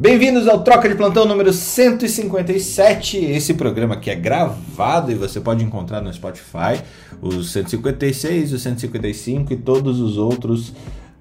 Bem-vindos 0.00 0.48
ao 0.48 0.64
Troca 0.64 0.88
de 0.88 0.94
Plantão 0.94 1.26
número 1.26 1.52
157. 1.52 3.18
Esse 3.18 3.52
programa 3.52 3.96
aqui 3.96 4.08
é 4.08 4.14
gravado 4.14 5.12
e 5.12 5.14
você 5.14 5.38
pode 5.42 5.62
encontrar 5.62 6.00
no 6.00 6.10
Spotify 6.10 6.82
os 7.20 7.52
156, 7.52 8.54
os 8.54 8.62
155 8.62 9.52
e 9.52 9.58
todos 9.58 10.00
os 10.00 10.16
outros 10.16 10.72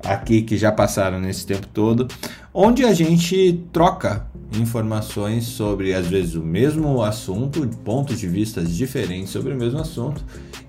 aqui 0.03 0.41
que 0.41 0.57
já 0.57 0.71
passaram 0.71 1.19
nesse 1.19 1.45
tempo 1.45 1.67
todo, 1.67 2.07
onde 2.53 2.85
a 2.85 2.93
gente 2.93 3.63
troca 3.71 4.27
informações 4.59 5.45
sobre 5.45 5.93
às 5.93 6.07
vezes 6.07 6.35
o 6.35 6.41
mesmo 6.41 7.03
assunto, 7.03 7.67
pontos 7.83 8.19
de 8.19 8.27
vista 8.27 8.63
diferentes 8.63 9.29
sobre 9.29 9.53
o 9.53 9.57
mesmo 9.57 9.79
assunto 9.79 10.23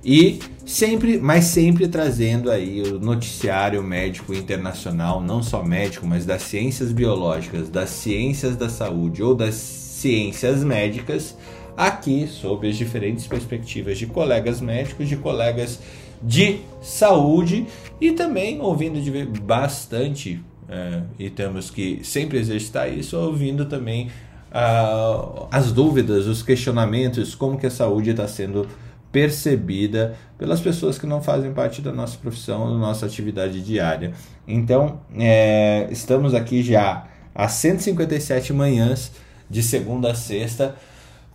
e 0.05 0.39
sempre, 0.67 1.19
mas 1.19 1.45
sempre 1.47 1.89
trazendo 1.89 2.51
aí 2.51 2.83
o 2.83 2.99
noticiário 2.99 3.83
médico 3.83 4.35
internacional, 4.35 5.21
não 5.23 5.43
só 5.43 5.63
médico, 5.63 6.07
mas 6.07 6.27
das 6.27 6.43
ciências 6.43 6.93
biológicas, 6.93 7.69
das 7.69 7.91
ciências 7.91 8.57
da 8.57 8.69
saúde 8.69 9.23
ou 9.23 9.35
das 9.35 9.55
ciências 9.55 10.63
médicas, 10.63 11.37
aqui 11.77 12.27
sob 12.27 12.69
as 12.69 12.77
diferentes 12.77 13.27
perspectivas 13.27 13.99
de 13.99 14.07
colegas 14.07 14.61
médicos, 14.61 15.09
de 15.09 15.17
colegas 15.17 15.81
de 16.23 16.61
saúde 16.83 17.67
e 18.01 18.13
também 18.13 18.61
ouvindo 18.61 19.01
de 19.01 19.25
bastante 19.41 20.43
é, 20.73 21.03
e 21.19 21.29
temos 21.29 21.69
que 21.69 22.01
sempre 22.05 22.39
exercitar 22.39 22.89
isso, 22.89 23.19
ouvindo 23.19 23.65
também 23.65 24.07
uh, 24.53 25.49
as 25.51 25.73
dúvidas, 25.73 26.29
os 26.29 26.45
questionamentos, 26.45 27.35
como 27.35 27.59
que 27.59 27.67
a 27.67 27.71
saúde 27.71 28.11
está 28.11 28.29
sendo 28.29 28.69
percebida 29.11 30.15
pelas 30.39 30.61
pessoas 30.61 30.97
que 30.97 31.09
não 31.09 31.21
fazem 31.21 31.53
parte 31.53 31.83
da 31.83 31.93
nossa 31.93 32.17
profissão, 32.17 32.73
da 32.73 32.79
nossa 32.79 33.05
atividade 33.05 33.61
diária. 33.61 34.13
Então, 34.47 35.01
é, 35.19 35.89
estamos 35.91 36.35
aqui 36.35 36.63
já 36.63 37.05
há 37.35 37.49
157 37.49 38.53
manhãs, 38.53 39.11
de 39.51 39.65
segunda 39.65 40.13
a 40.13 40.15
sexta, 40.15 40.77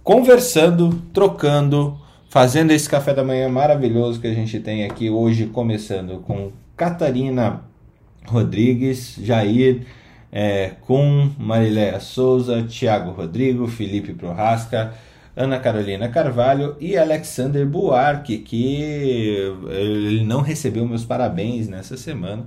conversando, 0.02 1.02
trocando, 1.14 2.00
fazendo 2.36 2.72
esse 2.72 2.90
café 2.90 3.14
da 3.14 3.24
manhã 3.24 3.48
maravilhoso 3.48 4.20
que 4.20 4.28
a 4.28 4.34
gente 4.34 4.60
tem 4.60 4.84
aqui 4.84 5.10
hoje, 5.10 5.46
começando 5.46 6.20
com 6.20 6.52
Catarina 6.76 7.62
Rodrigues, 8.26 9.16
Jair, 9.22 9.84
é, 10.34 10.72
com 10.82 11.32
Mariléia 11.40 11.98
Souza, 12.02 12.62
Tiago 12.64 13.12
Rodrigo, 13.12 13.70
Felipe 13.70 14.14
Prohasca, 14.14 14.94
Ana 15.34 15.60
Carolina 15.60 16.10
Carvalho 16.10 16.76
e 16.78 16.98
Alexander 16.98 17.66
Buarque, 17.66 18.40
que 18.40 18.84
ele 19.70 20.26
não 20.26 20.42
recebeu 20.42 20.86
meus 20.86 21.06
parabéns 21.06 21.70
nessa 21.70 21.96
semana, 21.96 22.46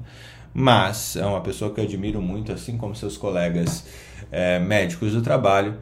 mas 0.52 1.16
é 1.16 1.24
uma 1.24 1.40
pessoa 1.40 1.72
que 1.72 1.80
eu 1.80 1.84
admiro 1.84 2.20
muito, 2.20 2.52
assim 2.52 2.76
como 2.76 2.94
seus 2.94 3.16
colegas 3.16 3.86
é, 4.30 4.58
médicos 4.58 5.14
do 5.14 5.22
trabalho, 5.22 5.78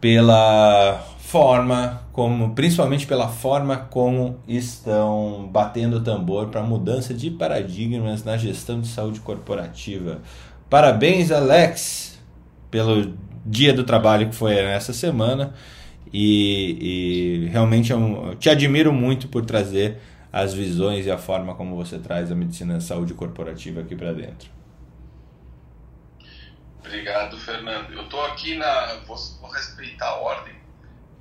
pela 0.00 1.09
forma 1.30 2.02
como, 2.12 2.54
principalmente 2.54 3.06
pela 3.06 3.28
forma 3.28 3.76
como 3.76 4.40
estão 4.48 5.48
batendo 5.52 5.98
o 5.98 6.00
tambor 6.00 6.48
para 6.48 6.60
mudança 6.60 7.14
de 7.14 7.30
paradigmas 7.30 8.24
na 8.24 8.36
gestão 8.36 8.80
de 8.80 8.88
saúde 8.88 9.20
corporativa. 9.20 10.20
Parabéns, 10.68 11.30
Alex, 11.30 12.18
pelo 12.68 13.14
dia 13.46 13.72
do 13.72 13.84
trabalho 13.84 14.28
que 14.28 14.34
foi 14.34 14.54
nessa 14.56 14.92
semana. 14.92 15.54
E, 16.12 17.44
e 17.44 17.48
realmente 17.48 17.92
eu 17.92 18.34
te 18.38 18.50
admiro 18.50 18.92
muito 18.92 19.28
por 19.28 19.44
trazer 19.44 19.98
as 20.32 20.52
visões 20.52 21.06
e 21.06 21.10
a 21.10 21.18
forma 21.18 21.54
como 21.54 21.76
você 21.76 21.98
traz 21.98 22.32
a 22.32 22.34
medicina 22.34 22.74
da 22.74 22.80
saúde 22.80 23.14
corporativa 23.14 23.80
aqui 23.80 23.94
para 23.94 24.12
dentro. 24.12 24.50
Obrigado, 26.80 27.38
Fernando. 27.38 27.92
Eu 27.92 28.02
estou 28.02 28.24
aqui 28.24 28.56
na. 28.56 28.96
Vou, 29.06 29.16
vou, 29.40 29.50
respeitar 29.50 30.06
a 30.06 30.16
ordem, 30.16 30.54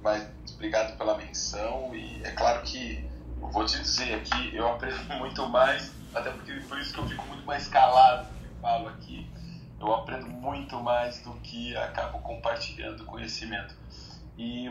mas 0.01 0.27
obrigado 0.53 0.97
pela 0.97 1.17
menção. 1.17 1.95
E 1.95 2.21
é 2.23 2.31
claro 2.31 2.61
que 2.63 3.07
eu 3.41 3.49
vou 3.49 3.65
te 3.65 3.79
dizer 3.79 4.15
aqui, 4.15 4.55
eu 4.55 4.67
aprendo 4.67 5.01
muito 5.15 5.47
mais, 5.47 5.91
até 6.13 6.31
porque 6.31 6.53
por 6.53 6.79
isso 6.79 6.93
que 6.93 6.99
eu 6.99 7.07
fico 7.07 7.25
muito 7.27 7.45
mais 7.45 7.67
calado 7.67 8.27
que 8.33 8.61
falo 8.61 8.87
aqui. 8.89 9.29
Eu 9.79 9.93
aprendo 9.93 10.27
muito 10.27 10.77
mais 10.81 11.21
do 11.21 11.33
que 11.35 11.75
acabo 11.77 12.19
compartilhando 12.19 13.05
conhecimento. 13.05 13.73
E, 14.37 14.69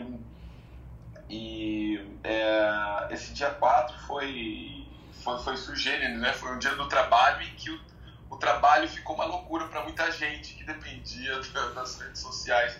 e 1.27 2.19
é, 2.23 3.07
esse 3.09 3.33
dia 3.33 3.49
4 3.49 3.97
foi, 4.05 4.85
foi, 5.23 5.39
foi 5.39 5.55
né? 6.19 6.33
Foi 6.33 6.55
um 6.55 6.59
dia 6.59 6.75
do 6.75 6.87
trabalho 6.87 7.41
em 7.41 7.55
que 7.55 7.71
o, 7.71 7.81
o 8.29 8.37
trabalho 8.37 8.87
ficou 8.87 9.15
uma 9.15 9.25
loucura 9.25 9.67
para 9.67 9.83
muita 9.83 10.11
gente 10.11 10.53
que 10.53 10.63
dependia 10.63 11.39
das 11.73 11.99
redes 11.99 12.21
sociais 12.21 12.79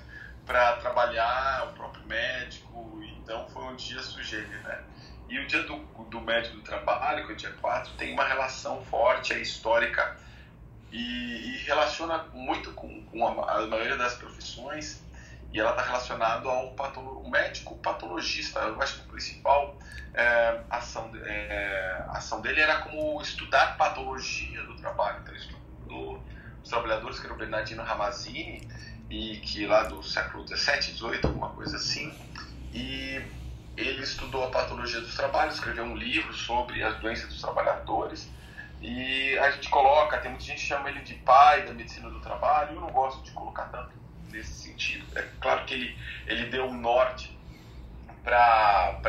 para 0.49 0.77
trabalhar, 0.77 1.67
o 1.69 1.73
próprio 1.73 2.03
médico, 2.07 2.99
então 3.21 3.47
foi 3.49 3.65
um 3.65 3.75
dia 3.75 4.01
sujeito, 4.01 4.49
né? 4.63 4.81
E 5.29 5.37
o 5.37 5.45
dia 5.45 5.61
do, 5.61 5.77
do 6.05 6.19
médico 6.21 6.55
do 6.55 6.63
trabalho, 6.63 7.23
que 7.27 7.33
é 7.33 7.35
o 7.35 7.37
dia 7.37 7.51
4, 7.61 7.93
tem 7.93 8.13
uma 8.13 8.23
relação 8.23 8.83
forte, 8.85 9.31
é 9.31 9.39
histórica 9.39 10.17
e, 10.91 10.97
e 10.97 11.57
relaciona 11.67 12.25
muito 12.33 12.71
com, 12.71 13.03
com 13.03 13.27
a, 13.27 13.59
a 13.59 13.67
maioria 13.67 13.95
das 13.95 14.15
profissões 14.15 15.03
e 15.53 15.59
ela 15.59 15.69
está 15.69 15.83
relacionada 15.83 16.49
ao 16.49 16.71
patolo 16.71 17.29
médico 17.29 17.77
patologista. 17.77 18.59
Eu 18.61 18.81
acho 18.81 18.95
que 18.95 19.07
a 19.07 19.11
principal 19.11 19.77
é, 20.15 20.61
ação, 20.67 21.11
é, 21.25 22.05
ação 22.09 22.41
dele 22.41 22.59
era 22.59 22.79
como 22.79 23.21
estudar 23.21 23.77
patologia 23.77 24.63
do 24.63 24.75
trabalho. 24.77 25.19
Então, 25.21 25.35
ele 25.35 25.43
estudou 25.43 26.23
os 26.63 26.69
trabalhadores, 26.69 27.19
que 27.19 27.25
era 27.27 27.35
o 27.35 27.37
Bernardino 27.37 27.83
Ramazzini, 27.83 28.67
e 29.09 29.37
que 29.37 29.65
lá 29.65 29.83
do 29.83 30.03
século 30.03 30.43
17, 30.43 30.91
18, 30.93 31.27
alguma 31.27 31.49
coisa 31.49 31.77
assim, 31.77 32.13
e 32.71 33.21
ele 33.75 34.03
estudou 34.03 34.43
a 34.43 34.49
patologia 34.49 35.01
dos 35.01 35.15
trabalhos, 35.15 35.55
escreveu 35.55 35.83
um 35.83 35.95
livro 35.95 36.33
sobre 36.33 36.83
as 36.83 36.97
doenças 36.99 37.27
dos 37.29 37.41
trabalhadores, 37.41 38.29
e 38.81 39.37
a 39.39 39.51
gente 39.51 39.69
coloca, 39.69 40.17
tem 40.19 40.31
muita 40.31 40.45
gente 40.45 40.61
que 40.61 40.67
chama 40.67 40.89
ele 40.89 41.01
de 41.01 41.15
pai 41.15 41.65
da 41.65 41.73
medicina 41.73 42.09
do 42.09 42.19
trabalho, 42.19 42.75
eu 42.75 42.81
não 42.81 42.91
gosto 42.91 43.23
de 43.23 43.31
colocar 43.31 43.65
tanto 43.65 43.91
nesse 44.31 44.53
sentido. 44.53 45.05
É 45.17 45.23
claro 45.41 45.65
que 45.65 45.73
ele, 45.73 45.97
ele 46.27 46.45
deu 46.45 46.65
um 46.65 46.79
norte 46.79 47.37
para 48.23 49.01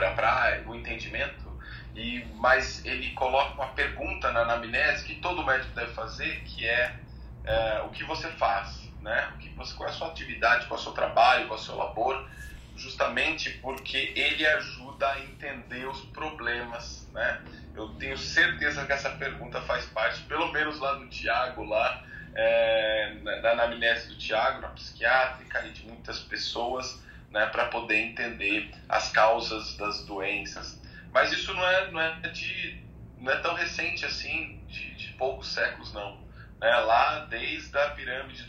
o 0.66 0.74
entendimento, 0.74 1.50
e, 1.94 2.24
mas 2.36 2.84
ele 2.84 3.10
coloca 3.12 3.54
uma 3.54 3.68
pergunta 3.68 4.32
na 4.32 4.40
anamnese 4.40 5.04
que 5.04 5.16
todo 5.16 5.44
médico 5.44 5.74
deve 5.74 5.92
fazer, 5.92 6.42
que 6.44 6.66
é, 6.66 6.96
é 7.44 7.82
o 7.82 7.90
que 7.90 8.04
você 8.04 8.28
faz, 8.32 8.79
né? 9.02 9.32
O 9.34 9.38
que 9.38 9.48
você, 9.50 9.74
qual 9.74 9.88
é 9.88 9.92
a 9.92 9.94
sua 9.94 10.08
atividade, 10.08 10.66
qual 10.66 10.78
é 10.78 10.80
o 10.80 10.84
seu 10.84 10.92
trabalho, 10.92 11.46
qual 11.46 11.58
é 11.58 11.62
o 11.62 11.64
seu 11.64 11.76
labor, 11.76 12.28
justamente 12.76 13.50
porque 13.58 14.12
ele 14.16 14.46
ajuda 14.46 15.08
a 15.08 15.20
entender 15.20 15.86
os 15.86 16.00
problemas, 16.06 17.08
né? 17.12 17.42
Eu 17.74 17.88
tenho 17.90 18.16
certeza 18.16 18.84
que 18.86 18.92
essa 18.92 19.10
pergunta 19.10 19.60
faz 19.62 19.86
parte, 19.86 20.22
pelo 20.24 20.50
menos 20.52 20.78
lá 20.78 20.94
do 20.94 21.08
Tiago, 21.08 21.64
lá, 21.64 22.04
é, 22.34 23.14
na, 23.22 23.50
anamnese 23.50 24.08
do 24.08 24.18
Tiago, 24.18 24.60
na 24.60 24.68
psiquiátrica 24.68 25.66
e 25.66 25.70
de 25.72 25.86
muitas 25.86 26.20
pessoas, 26.20 27.02
né, 27.30 27.46
para 27.46 27.66
poder 27.66 27.96
entender 27.96 28.72
as 28.88 29.10
causas 29.12 29.76
das 29.76 30.04
doenças. 30.04 30.80
Mas 31.12 31.32
isso 31.32 31.52
não 31.54 31.66
é, 31.66 31.90
não 31.90 32.00
é, 32.00 32.20
de, 32.28 32.82
não 33.18 33.32
é 33.32 33.36
tão 33.36 33.54
recente 33.54 34.04
assim, 34.04 34.60
de, 34.66 34.94
de 34.96 35.08
poucos 35.12 35.48
séculos, 35.52 35.92
não. 35.92 36.18
É, 36.62 36.76
lá, 36.76 37.26
desde 37.26 37.76
a 37.78 37.90
pirâmide 37.90 38.42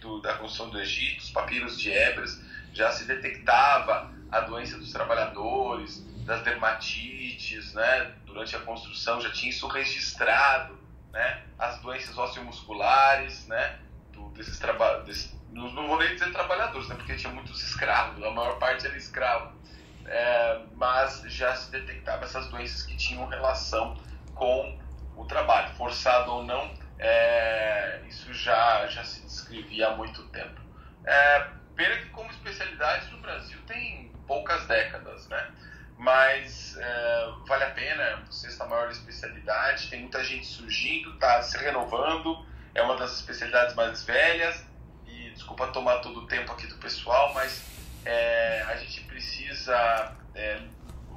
do, 0.00 0.20
da 0.20 0.34
construção 0.34 0.70
do 0.70 0.80
Egito, 0.80 1.22
os 1.22 1.30
papiros 1.30 1.78
de 1.78 1.90
Hebras, 1.90 2.40
já 2.72 2.92
se 2.92 3.04
detectava 3.06 4.12
a 4.30 4.40
doença 4.40 4.78
dos 4.78 4.92
trabalhadores, 4.92 6.04
das 6.24 6.42
dermatites, 6.42 7.72
né? 7.74 8.12
durante 8.24 8.54
a 8.54 8.60
construção 8.60 9.20
já 9.20 9.30
tinha 9.30 9.50
isso 9.50 9.66
registrado 9.66 10.76
né, 11.16 11.42
as 11.58 11.78
doenças 11.80 12.16
osteomusculares, 12.16 13.46
né, 13.46 13.78
do, 14.12 14.28
desses 14.30 14.58
trabalhadores, 14.58 15.34
não, 15.50 15.72
não 15.72 15.88
vou 15.88 15.98
nem 15.98 16.12
dizer 16.12 16.30
trabalhadores, 16.30 16.86
né, 16.88 16.94
porque 16.94 17.16
tinha 17.16 17.32
muitos 17.32 17.62
escravos, 17.62 18.22
a 18.22 18.30
maior 18.30 18.58
parte 18.58 18.86
era 18.86 18.96
escravo, 18.96 19.56
é, 20.04 20.60
mas 20.74 21.22
já 21.26 21.56
se 21.56 21.70
detectava 21.70 22.24
essas 22.24 22.48
doenças 22.50 22.82
que 22.82 22.94
tinham 22.96 23.26
relação 23.26 23.96
com 24.34 24.78
o 25.16 25.24
trabalho, 25.24 25.74
forçado 25.74 26.30
ou 26.30 26.44
não, 26.44 26.70
é, 26.98 28.00
isso 28.08 28.32
já, 28.32 28.86
já 28.86 29.04
se 29.04 29.22
descrevia 29.22 29.88
há 29.88 29.96
muito 29.96 30.22
tempo. 30.28 30.60
É, 31.04 31.46
pena 31.74 31.96
que 31.96 32.08
como 32.10 32.30
especialidade 32.30 33.10
no 33.10 33.18
Brasil 33.18 33.58
tem 33.66 34.12
poucas 34.26 34.66
décadas, 34.66 35.28
né? 35.28 35.52
mas 35.98 36.76
é, 36.76 37.32
vale 37.46 37.64
a 37.64 37.70
pena, 37.70 38.22
sexta 38.30 38.66
maior 38.66 38.90
especialidade, 38.90 39.88
tem 39.88 40.00
muita 40.00 40.22
gente 40.22 40.46
surgindo, 40.46 41.14
está 41.14 41.40
se 41.42 41.56
renovando, 41.58 42.44
é 42.74 42.82
uma 42.82 42.96
das 42.96 43.14
especialidades 43.14 43.74
mais 43.74 44.04
velhas, 44.04 44.64
e 45.06 45.30
desculpa 45.30 45.68
tomar 45.68 45.98
todo 45.98 46.20
o 46.20 46.26
tempo 46.26 46.52
aqui 46.52 46.66
do 46.66 46.76
pessoal, 46.76 47.32
mas 47.32 47.64
é, 48.04 48.62
a 48.68 48.76
gente 48.76 49.00
precisa, 49.02 50.12
é, 50.34 50.60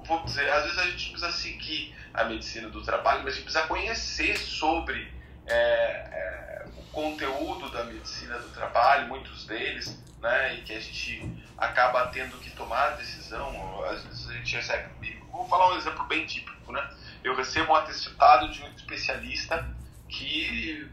vou 0.05 0.23
dizer, 0.23 0.49
às 0.49 0.63
vezes 0.63 0.77
a 0.77 0.83
gente 0.85 1.09
precisa 1.11 1.31
seguir 1.31 1.95
a 2.13 2.23
medicina 2.23 2.69
do 2.69 2.81
trabalho, 2.81 3.23
mas 3.23 3.33
a 3.33 3.35
gente 3.35 3.43
precisa 3.43 3.67
conhecer 3.67 4.37
sobre 4.37 5.11
é, 5.49 5.53
é, 5.53 6.65
conteúdo 6.91 7.69
da 7.71 7.83
medicina 7.83 8.37
do 8.37 8.49
trabalho, 8.49 9.07
muitos 9.07 9.45
deles, 9.45 9.97
né, 10.21 10.55
e 10.55 10.61
que 10.61 10.73
a 10.73 10.79
gente 10.79 11.43
acaba 11.57 12.07
tendo 12.07 12.37
que 12.37 12.49
tomar 12.51 12.97
decisão, 12.97 13.83
às 13.85 14.03
vezes 14.03 14.29
a 14.29 14.33
gente 14.33 14.55
recebe, 14.55 15.23
vou 15.31 15.47
falar 15.47 15.73
um 15.73 15.77
exemplo 15.77 16.03
bem 16.05 16.25
típico, 16.25 16.71
né, 16.71 16.89
eu 17.23 17.35
recebo 17.35 17.73
um 17.73 17.75
atestado 17.75 18.49
de 18.49 18.61
um 18.61 18.67
especialista 18.75 19.67
que 20.07 20.89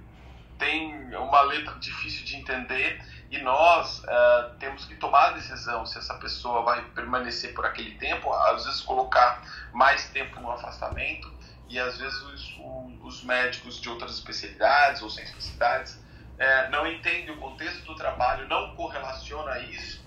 tem 0.59 1.15
uma 1.15 1.43
letra 1.43 1.75
difícil 1.75 2.25
de 2.25 2.37
entender 2.37 3.03
e 3.31 3.39
nós 3.39 4.01
uh, 4.01 4.55
temos 4.59 4.85
que 4.85 4.95
tomar 4.95 5.31
a 5.31 5.33
decisão 5.33 5.85
se 5.85 5.99
essa 5.99 6.15
pessoa 6.15 6.63
vai 6.63 6.83
permanecer 6.95 7.53
por 7.53 7.67
aquele 7.67 7.93
tempo, 7.99 8.33
às 8.33 8.65
vezes 8.65 8.81
colocar 8.81 9.43
mais 9.73 10.09
tempo 10.11 10.41
no 10.41 10.51
afastamento 10.51 11.36
e 11.69 11.79
às 11.79 11.99
vezes 11.99 12.19
os, 12.23 12.61
os 13.03 13.23
médicos 13.25 13.81
de 13.81 13.89
outras 13.89 14.13
especialidades 14.13 15.03
ou 15.03 15.11
sem 15.11 15.25
especialidades 15.25 16.01
é, 16.39 16.69
não 16.69 16.87
entendem 16.87 17.31
o 17.31 17.39
contexto 17.39 17.85
do 17.85 17.95
trabalho, 17.95 18.49
não 18.49 18.75
correlaciona 18.77 19.59
isso 19.61 20.05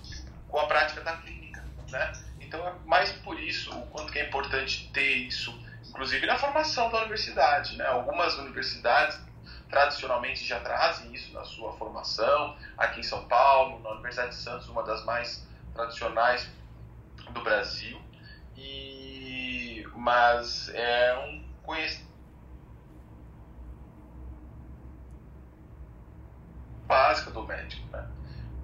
com 0.48 0.58
a 0.58 0.66
prática 0.66 1.00
da 1.02 1.16
clínica, 1.16 1.64
né? 1.90 2.12
Então 2.40 2.66
é 2.66 2.72
mais 2.84 3.10
por 3.12 3.38
isso 3.38 3.70
o 3.76 3.86
quanto 3.88 4.16
é 4.16 4.26
importante 4.26 4.90
ter 4.92 5.16
isso, 5.16 5.56
inclusive 5.88 6.26
na 6.26 6.38
formação 6.38 6.90
da 6.90 6.98
universidade, 6.98 7.76
né? 7.76 7.86
Algumas 7.86 8.34
universidades 8.38 9.20
tradicionalmente 9.68 10.44
já 10.44 10.58
trazem 10.60 11.14
isso 11.14 11.32
na 11.32 11.44
sua 11.44 11.72
formação, 11.74 12.56
aqui 12.76 13.00
em 13.00 13.04
São 13.04 13.26
Paulo, 13.28 13.80
na 13.82 13.90
Universidade 13.90 14.30
de 14.30 14.36
Santos, 14.36 14.68
uma 14.68 14.82
das 14.82 15.04
mais 15.04 15.46
tradicionais 15.72 16.48
do 17.30 17.40
Brasil, 17.42 18.00
e 18.56 19.86
mas 19.94 20.68
é 20.70 21.16
um 21.18 21.39
conhecimento 21.70 22.10
básica 26.88 27.30
do 27.30 27.44
médico, 27.44 27.82
né? 27.92 28.04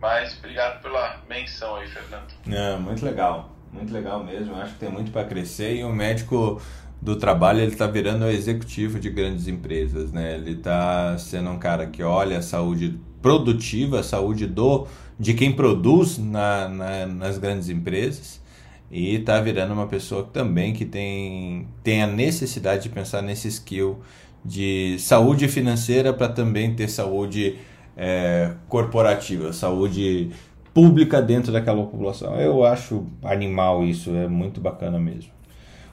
Mas 0.03 0.37
obrigado 0.39 0.83
pela 0.83 1.23
menção 1.29 1.77
aí, 1.77 1.87
Fernando. 1.87 2.35
É, 2.51 2.77
muito 2.77 3.05
legal, 3.05 3.51
muito 3.73 3.93
legal 3.93 4.25
mesmo. 4.25 4.57
Acho 4.57 4.73
que 4.73 4.81
tem 4.81 4.91
muito 4.91 5.13
para 5.13 5.25
crescer 5.25 5.77
e 5.77 5.85
o 5.85 5.93
médico 5.93 6.61
do 7.01 7.15
trabalho 7.15 7.61
ele 7.61 7.73
está 7.73 7.87
virando 7.87 8.25
o 8.25 8.29
executivo 8.29 8.99
de 8.99 9.09
grandes 9.09 9.47
empresas, 9.47 10.11
né? 10.11 10.35
Ele 10.35 10.53
está 10.53 11.17
sendo 11.19 11.51
um 11.51 11.59
cara 11.59 11.87
que 11.87 12.03
olha 12.03 12.39
a 12.39 12.43
saúde 12.43 12.99
produtiva, 13.23 14.01
a 14.01 14.03
saúde 14.03 14.47
do 14.47 14.89
de 15.19 15.33
quem 15.33 15.55
produz 15.55 16.19
na, 16.19 16.69
na 16.69 17.07
nas 17.07 17.39
grandes 17.39 17.69
empresas 17.69 18.45
e 18.91 19.17
está 19.17 19.41
virando 19.41 19.73
uma 19.73 19.87
pessoa 19.87 20.23
também 20.33 20.73
que 20.73 20.85
tem, 20.85 21.69
tem 21.83 22.03
a 22.03 22.07
necessidade 22.07 22.85
de 22.85 22.89
pensar 22.89 23.23
nesse 23.23 23.49
skill 23.49 24.01
de 24.45 24.97
saúde 24.99 25.49
financeira 25.49 26.13
para 26.13 26.29
também 26.29 26.75
ter 26.75 26.89
saúde 26.89 27.59
é, 27.97 28.53
corporativa, 28.69 29.53
saúde 29.53 30.31
pública 30.73 31.21
dentro 31.21 31.53
daquela 31.53 31.83
população. 31.83 32.39
Eu 32.41 32.65
acho 32.65 33.07
animal 33.25 33.83
isso, 33.83 34.15
é 34.15 34.29
muito 34.29 34.61
bacana 34.61 34.99
mesmo. 34.99 35.33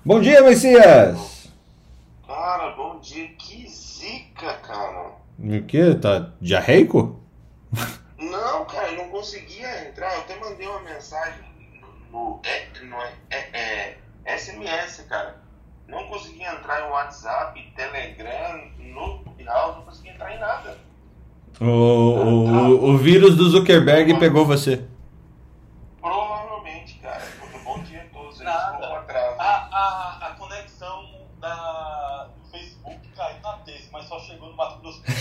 Bom 0.06 0.20
dia, 0.20 0.42
Messias! 0.42 1.50
Cara, 2.28 2.76
bom 2.76 3.00
dia. 3.00 3.30
Que 3.38 3.68
zica, 3.68 4.54
cara. 4.56 5.14
O 5.40 5.64
que? 5.64 5.96
Tá 5.96 6.32
diarreico? 6.42 7.20
Não, 8.20 8.66
cara, 8.66 8.92
eu 8.92 8.98
não 8.98 9.10
conseguia 9.10 9.88
entrar. 9.88 10.14
Eu 10.14 10.20
até 10.22 10.40
mandei 10.40 10.68
uma 10.68 10.82
mensagem 10.82 11.44
no, 12.12 12.40
é, 12.44 12.66
no 12.84 12.98
é, 13.30 13.50
é, 13.54 13.98
é 14.26 14.38
SMS, 14.38 15.06
cara. 15.08 15.42
Não 15.88 16.08
conseguia 16.08 16.54
entrar 16.54 16.82
em 16.82 16.90
WhatsApp, 16.90 17.74
Telegram, 17.76 18.72
no 18.80 19.24
House, 19.46 19.76
não 19.76 19.84
conseguia 19.84 20.14
entrar 20.14 20.34
em 20.34 20.40
nada. 20.40 20.78
O, 21.60 21.66
o, 21.66 22.90
o 22.92 22.98
vírus 22.98 23.36
do 23.36 23.50
Zuckerberg 23.50 24.18
pegou 24.18 24.46
você. 24.46 24.86
Provavelmente, 26.02 26.96
cara. 26.96 27.22
Porque 27.40 27.58
bom 27.60 27.80
dia 27.84 28.02
a 28.02 28.06
todos. 28.14 28.40
Nada. 28.40 28.98
Atrás. 28.98 29.40
A, 29.40 29.70
a, 29.72 30.28
a 30.28 30.32
conexão 30.32 31.10
da, 31.40 32.30
do 32.42 32.50
Facebook 32.50 33.08
caiu 33.16 33.40
na 33.42 33.54
terça, 33.58 33.90
mas 33.92 34.06
só 34.06 34.20
chegou 34.20 34.50
no 34.50 34.56
Mato 34.56 34.80
Grosso. 34.80 35.04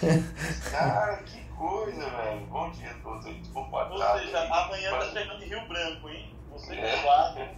Cara, 0.70 1.16
que 1.24 1.40
coisa, 1.56 2.08
velho. 2.10 2.46
Bom 2.46 2.70
dia 2.70 2.90
a 2.90 2.94
todos. 3.02 3.24
Desculpa 3.26 3.76
Ou 3.76 4.02
atraso 4.02 4.24
seja, 4.24 4.40
aí. 4.40 4.48
amanhã 4.50 4.90
tá 4.90 5.06
chegando 5.12 5.42
em 5.44 5.48
Rio 5.48 5.68
Branco, 5.68 6.08
hein? 6.08 6.34
Você 6.52 6.74
que 6.74 6.80
é 6.80 7.02
guarda. 7.02 7.50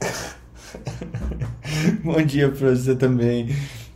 Bom 2.05 2.21
dia 2.23 2.49
para 2.49 2.71
você 2.71 2.95
também, 2.95 3.49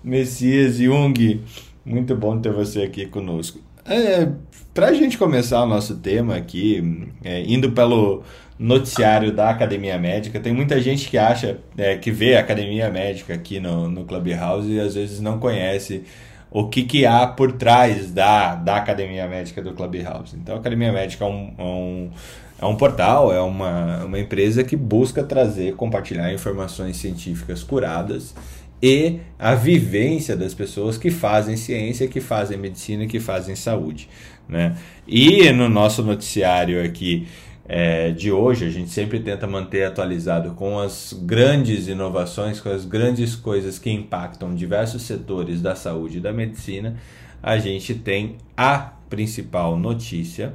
Messias 0.03 0.77
Jung. 0.77 1.43
Muito 1.85 2.17
bom 2.17 2.39
ter 2.41 2.53
você 2.53 2.83
aqui 2.83 3.07
conosco. 3.07 3.61
É, 3.85 4.29
para 4.75 4.89
a 4.89 4.93
gente 4.93 5.17
começar 5.17 5.63
o 5.63 5.67
nosso 5.67 5.97
tema 5.97 6.37
aqui, 6.37 7.09
é, 7.23 7.43
indo 7.43 7.71
pelo 7.71 8.23
noticiário 8.59 9.33
da 9.33 9.51
Academia 9.51 9.99
Médica, 9.99 10.41
tem 10.41 10.53
muita 10.53 10.81
gente 10.81 11.09
que 11.09 11.17
acha, 11.17 11.59
é, 11.77 11.97
que 11.97 12.11
vê 12.11 12.37
a 12.37 12.41
Academia 12.41 12.91
Médica 12.91 13.35
aqui 13.35 13.61
no, 13.61 13.89
no 13.89 14.05
Clubhouse 14.05 14.69
e 14.69 14.81
às 14.81 14.95
vezes 14.95 15.21
não 15.21 15.39
conhece 15.39 16.03
o 16.51 16.69
que, 16.69 16.83
que 16.85 17.07
há 17.07 17.27
por 17.27 17.53
trás 17.53 18.11
da, 18.11 18.55
da 18.55 18.77
Academia 18.77 19.29
Médica 19.29 19.63
do 19.63 19.73
Clubhouse. 19.75 20.35
Então, 20.37 20.57
a 20.57 20.59
Academia 20.59 20.93
Médica 20.93 21.25
é 21.25 21.29
um, 21.29 21.55
é 21.57 21.63
um, 21.63 22.11
é 22.59 22.65
um 22.65 22.77
portal, 22.77 23.33
é 23.33 23.41
uma, 23.41 24.05
uma 24.05 24.19
empresa 24.19 24.65
que 24.65 24.77
busca 24.77 25.23
trazer, 25.23 25.75
compartilhar 25.75 26.33
informações 26.33 26.97
científicas 26.97 27.63
curadas 27.63 28.35
e 28.83 29.21
a 29.39 29.55
vivência 29.55 30.37
das 30.37 30.55
pessoas 30.55 30.97
que 30.99 31.11
fazem 31.11 31.57
ciência, 31.57 32.09
que 32.09 32.21
fazem 32.21 32.59
medicina, 32.59 33.07
que 33.07 33.21
fazem 33.21 33.55
saúde. 33.55 34.09
Né? 34.49 34.77
E 35.07 35.51
no 35.53 35.69
nosso 35.69 36.03
noticiário 36.03 36.83
aqui 36.83 37.27
é, 37.69 38.11
de 38.13 38.31
hoje, 38.31 38.65
a 38.65 38.71
gente 38.71 38.91
sempre 38.91 39.19
tenta 39.21 39.47
manter 39.47 39.85
atualizado 39.85 40.53
com 40.53 40.79
as 40.79 41.13
grandes 41.13 41.89
inovações, 41.89 42.61
com 42.61 42.69
as 42.69 42.85
grandes 42.85 43.35
coisas 43.35 43.79
que 43.79 43.91
impactam 43.91 44.55
diversos 44.55 45.03
setores 45.03 45.61
da 45.61 45.75
saúde 45.75 46.19
e 46.19 46.21
da 46.21 46.33
medicina. 46.33 46.97
A 47.43 47.59
gente 47.59 47.95
tem 47.95 48.37
a 48.57 48.93
principal 49.11 49.77
notícia 49.77 50.55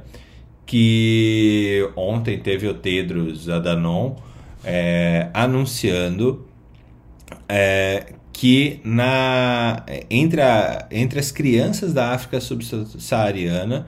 que 0.72 1.86
ontem 1.94 2.38
teve 2.38 2.66
o 2.66 2.72
Tedros 2.72 3.46
Adhanom 3.46 4.14
é, 4.64 5.28
anunciando 5.34 6.46
é, 7.46 8.14
que 8.32 8.80
na, 8.82 9.84
entre, 10.08 10.40
a, 10.40 10.88
entre 10.90 11.20
as 11.20 11.30
crianças 11.30 11.92
da 11.92 12.14
África 12.14 12.40
subsaariana, 12.40 13.86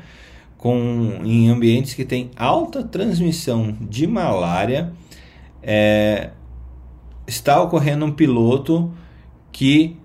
com, 0.59 1.21
em 1.25 1.49
ambientes 1.49 1.95
que 1.95 2.05
têm 2.05 2.31
alta 2.37 2.83
transmissão 2.83 3.75
de 3.81 4.07
malária, 4.07 4.93
é, 5.63 6.33
está 7.27 7.63
ocorrendo 7.63 8.05
um 8.05 8.13
piloto 8.13 8.93
que 9.51 9.97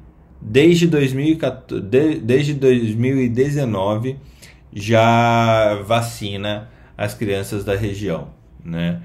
desde, 0.42 0.88
2014, 0.88 1.82
de, 1.82 2.20
desde 2.22 2.54
2019 2.54 4.16
já 4.74 5.82
vacina 5.86 6.70
as 6.98 7.14
crianças 7.14 7.64
da 7.64 7.76
região, 7.76 8.30
né? 8.64 9.02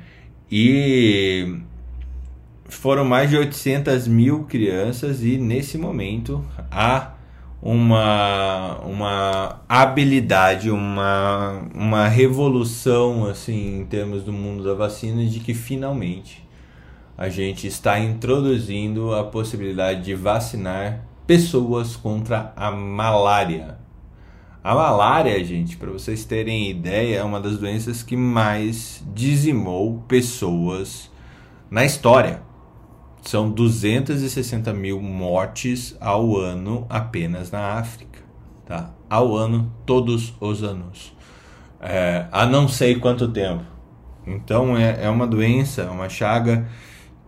E 0.51 1.59
foram 2.69 3.05
mais 3.05 3.31
de 3.31 3.37
800 3.37 4.09
mil 4.09 4.45
crianças 4.45 5.23
e 5.23 5.39
nesse 5.39 5.79
momento 5.79 6.45
há 6.71 7.13
uma, 7.63 8.79
uma 8.81 9.63
habilidade, 9.69 10.71
uma, 10.71 11.63
uma 11.75 12.09
revolução 12.09 13.27
assim 13.27 13.81
em 13.81 13.87
termos 13.87 14.23
do 14.23 14.33
mundo 14.33 14.63
da 14.63 14.75
vacina 14.75 15.25
de 15.25 15.41
que 15.41 15.55
finalmente 15.55 16.45
a 17.17 17.29
gente 17.29 17.67
está 17.67 17.99
introduzindo 17.99 19.15
a 19.15 19.25
possibilidade 19.25 20.03
de 20.03 20.15
vacinar 20.15 21.01
pessoas 21.27 21.97
contra 21.97 22.53
a 22.57 22.71
malária. 22.71 23.79
A 24.65 24.75
malária, 24.75 25.45
gente, 25.45 25.77
para 25.77 25.91
vocês 25.91 26.25
terem 26.25 26.71
ideia, 26.71 27.19
é 27.19 27.23
uma 27.23 27.39
das 27.39 27.59
doenças 27.59 28.03
que 28.03 28.17
mais 28.17 29.05
dizimou 29.13 30.03
pessoas 30.09 31.11
na 31.71 31.85
história. 31.85 32.41
São 33.21 33.51
260 33.51 34.73
mil 34.73 35.03
mortes 35.03 35.95
ao 36.01 36.39
ano 36.39 36.87
apenas 36.89 37.51
na 37.51 37.75
África. 37.75 38.21
Tá? 38.65 38.91
Ao 39.11 39.37
ano, 39.37 39.71
todos 39.85 40.35
os 40.41 40.63
anos. 40.63 41.15
É, 41.79 42.25
há 42.33 42.47
não 42.47 42.67
sei 42.67 42.95
quanto 42.95 43.29
tempo. 43.29 43.65
Então 44.27 44.79
é, 44.79 45.05
é 45.05 45.11
uma 45.11 45.27
doença, 45.27 45.91
uma 45.91 46.09
chaga 46.09 46.67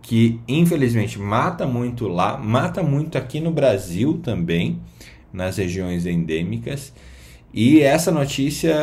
que 0.01 0.41
infelizmente 0.47 1.19
mata 1.19 1.67
muito 1.67 2.07
lá, 2.07 2.35
mata 2.35 2.81
muito 2.81 3.15
aqui 3.15 3.39
no 3.39 3.51
Brasil 3.51 4.19
também, 4.23 4.81
nas 5.31 5.57
regiões 5.57 6.07
endêmicas. 6.07 6.91
E 7.57 7.81
essa 7.81 8.11
notícia 8.11 8.75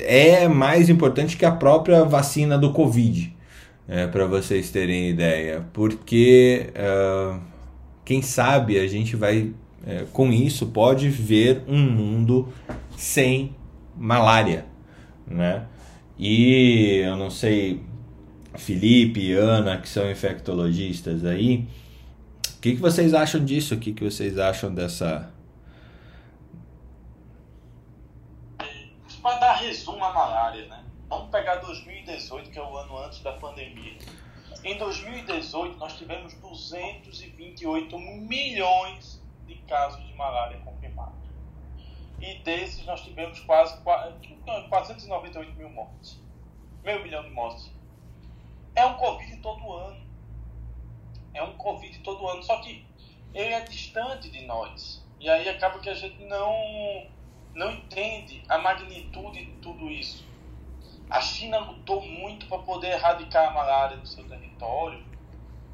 é 0.00 0.48
mais 0.48 0.88
importante 0.88 1.36
que 1.36 1.44
a 1.44 1.52
própria 1.52 2.04
vacina 2.04 2.58
do 2.58 2.72
Covid 2.72 3.32
é, 3.86 4.08
para 4.08 4.26
vocês 4.26 4.68
terem 4.70 5.10
ideia, 5.10 5.64
porque 5.72 6.70
uh, 6.74 7.40
quem 8.04 8.20
sabe 8.20 8.80
a 8.80 8.86
gente 8.88 9.14
vai 9.14 9.52
é, 9.86 10.06
com 10.12 10.32
isso 10.32 10.66
pode 10.66 11.08
ver 11.08 11.62
um 11.68 11.78
mundo 11.78 12.48
sem 12.96 13.54
malária, 13.96 14.66
né? 15.24 15.66
E 16.18 17.02
eu 17.04 17.16
não 17.16 17.30
sei, 17.30 17.80
Felipe 18.56 19.32
Ana, 19.34 19.76
que 19.78 19.88
são 19.88 20.10
infectologistas 20.10 21.24
aí, 21.24 21.68
o 22.56 22.60
que, 22.60 22.74
que 22.74 22.80
vocês 22.80 23.14
acham 23.14 23.44
disso? 23.44 23.76
O 23.76 23.78
que, 23.78 23.92
que 23.92 24.02
vocês 24.02 24.36
acham 24.36 24.74
dessa. 24.74 25.30
Para 29.22 29.29
dar 29.40 29.54
resumo 29.54 30.04
à 30.04 30.12
malária, 30.12 30.66
né? 30.66 30.84
Vamos 31.08 31.30
pegar 31.30 31.56
2018, 31.56 32.50
que 32.50 32.58
é 32.58 32.62
o 32.62 32.76
ano 32.76 32.98
antes 32.98 33.20
da 33.22 33.32
pandemia. 33.32 33.96
Em 34.62 34.76
2018, 34.76 35.78
nós 35.78 35.96
tivemos 35.96 36.34
228 36.34 37.98
milhões 37.98 39.24
de 39.46 39.54
casos 39.62 40.06
de 40.06 40.12
malária 40.14 40.60
confirmados. 40.60 41.18
E 42.20 42.34
desses, 42.40 42.84
nós 42.84 43.00
tivemos 43.00 43.40
quase 43.40 43.80
498 43.82 45.54
mil 45.54 45.70
mortes. 45.70 46.20
Meio 46.84 47.02
milhão 47.02 47.22
de 47.22 47.30
mortes. 47.30 47.72
É 48.76 48.84
um 48.84 48.94
Covid 48.94 49.38
todo 49.38 49.72
ano. 49.72 50.06
É 51.32 51.42
um 51.42 51.56
Covid 51.56 51.98
todo 52.00 52.28
ano. 52.28 52.42
Só 52.42 52.60
que 52.60 52.86
ele 53.32 53.54
é 53.54 53.60
distante 53.60 54.28
de 54.28 54.44
nós. 54.44 55.02
E 55.18 55.30
aí 55.30 55.48
acaba 55.48 55.78
que 55.78 55.88
a 55.88 55.94
gente 55.94 56.22
não, 56.24 57.06
não 57.54 57.70
entende 57.70 58.42
a 58.48 58.58
magnitude 58.58 59.44
de 59.44 59.52
tudo 59.56 59.88
isso. 59.90 60.24
A 61.08 61.20
China 61.20 61.58
lutou 61.58 62.00
muito 62.00 62.46
para 62.46 62.58
poder 62.58 62.92
erradicar 62.92 63.48
a 63.48 63.50
malária 63.50 63.96
do 63.96 64.06
seu 64.06 64.24
território. 64.28 65.04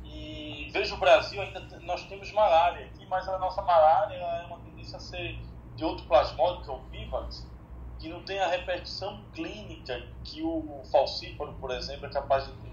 E 0.04 0.70
veja 0.72 0.94
o 0.94 0.98
Brasil, 0.98 1.40
ainda 1.42 1.60
nós 1.80 2.04
temos 2.04 2.32
malária 2.32 2.86
aqui, 2.86 3.04
mas 3.06 3.28
a 3.28 3.38
nossa 3.38 3.60
malária 3.60 4.14
é 4.14 4.46
uma 4.46 4.58
tendência 4.60 4.96
a 4.96 5.00
ser 5.00 5.38
de 5.74 5.84
outro 5.84 6.06
plasmódio, 6.06 6.62
que 6.62 6.70
é 6.70 6.72
o 6.72 6.78
Vivax, 6.90 7.46
que 7.98 8.08
não 8.08 8.22
tem 8.22 8.38
a 8.38 8.48
repercussão 8.48 9.22
clínica 9.34 10.02
que 10.24 10.42
o 10.42 10.82
falcíparo, 10.90 11.52
por 11.54 11.70
exemplo, 11.70 12.06
é 12.06 12.08
capaz 12.08 12.46
de 12.46 12.52
ter. 12.52 12.66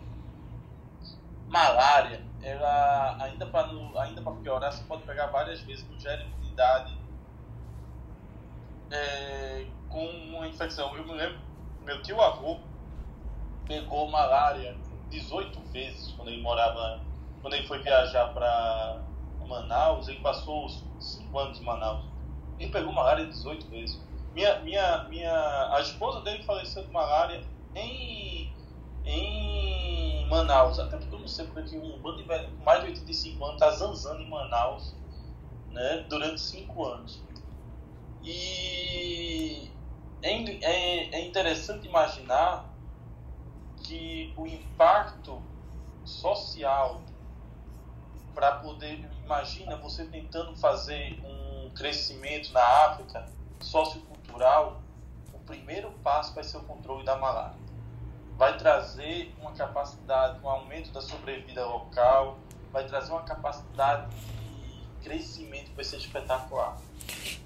Malária, 1.48 2.24
ela, 2.42 3.18
ainda 3.22 3.46
para 3.46 3.68
ainda 4.02 4.22
piorar, 4.42 4.72
você 4.72 4.84
pode 4.86 5.04
pegar 5.04 5.28
várias 5.28 5.60
vezes, 5.62 5.88
não 5.90 6.00
gera 6.00 6.24
imunidade 6.24 7.03
é, 8.94 9.66
com 9.90 10.06
uma 10.06 10.48
infecção. 10.48 10.96
Eu 10.96 11.06
me 11.06 11.14
lembro, 11.14 11.40
meu 11.84 12.02
tio 12.02 12.22
avô 12.22 12.60
pegou 13.66 14.08
malária 14.10 14.78
18 15.10 15.60
vezes 15.72 16.12
quando 16.14 16.30
ele 16.30 16.42
morava, 16.42 17.02
quando 17.42 17.56
ele 17.56 17.68
foi 17.68 17.80
viajar 17.82 18.34
para 18.34 19.02
Manaus, 19.48 20.08
ele 20.08 20.20
passou 20.20 20.70
5 20.70 21.38
anos 21.40 21.60
em 21.60 21.64
Manaus. 21.64 22.06
Ele 22.60 22.72
pegou 22.72 22.94
malária 22.94 23.26
18 23.26 23.68
vezes. 23.68 24.02
Minha, 24.34 24.60
minha, 24.60 25.04
minha, 25.10 25.76
a 25.76 25.80
esposa 25.82 26.22
dele 26.22 26.44
faleceu 26.44 26.84
de 26.84 26.92
malária 26.92 27.44
em, 27.76 28.52
em 29.06 30.28
Manaus. 30.28 30.80
Até 30.80 30.98
porque 30.98 31.14
eu 31.14 31.20
não 31.20 31.28
sei 31.28 31.46
porque 31.48 31.78
um 31.78 32.00
bando 32.00 32.18
de 32.18 32.24
velho 32.24 32.50
mais 32.66 32.82
de 32.82 32.88
85 32.88 33.44
anos 33.44 33.56
está 33.56 33.72
zanzando 33.72 34.22
em 34.22 34.30
Manaus 34.30 34.96
né, 35.72 36.06
durante 36.10 36.40
5 36.40 36.86
anos. 36.86 37.22
E 38.24 39.72
é, 40.22 40.32
é, 40.32 41.16
é 41.16 41.26
interessante 41.26 41.88
imaginar 41.88 42.66
que 43.78 44.34
o 44.38 44.48
impacto 44.48 45.42
social 46.06 47.02
para 48.34 48.54
poder 48.54 49.10
imagina 49.24 49.76
você 49.78 50.06
tentando 50.06 50.56
fazer 50.58 51.20
um 51.24 51.70
crescimento 51.76 52.52
na 52.52 52.62
África 52.62 53.26
sociocultural 53.62 54.82
o 55.34 55.40
primeiro 55.40 55.92
passo 56.04 56.34
vai 56.34 56.44
ser 56.44 56.58
o 56.58 56.64
controle 56.64 57.04
da 57.04 57.18
malária. 57.18 57.58
Vai 58.38 58.58
trazer 58.58 59.34
uma 59.40 59.52
capacidade 59.52 60.40
um 60.44 60.50
aumento 60.50 60.92
da 60.92 61.02
sobrevida 61.02 61.66
local 61.66 62.40
vai 62.74 62.86
trazer 62.88 63.12
uma 63.12 63.22
capacidade 63.22 64.10
de 64.10 64.43
crescimento 65.04 65.72
vai 65.76 65.84
ser 65.84 65.98
espetacular 65.98 66.78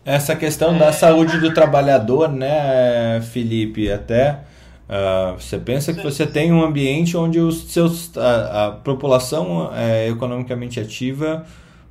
essa 0.06 0.36
questão 0.36 0.76
é... 0.76 0.80
da 0.80 0.94
saúde 0.94 1.40
do 1.40 1.54
trabalhador 1.54 2.30
né 2.30 3.22
Felipe 3.22 3.92
até 3.92 4.40
Uh, 4.88 5.38
você 5.38 5.58
pensa 5.58 5.94
que 5.94 6.02
você 6.02 6.26
tem 6.26 6.50
um 6.50 6.64
ambiente 6.64 7.18
onde 7.18 7.42
os 7.42 7.74
seus, 7.74 8.18
a, 8.18 8.68
a 8.68 8.72
população 8.72 9.70
é, 9.76 10.08
economicamente 10.08 10.80
ativa 10.80 11.46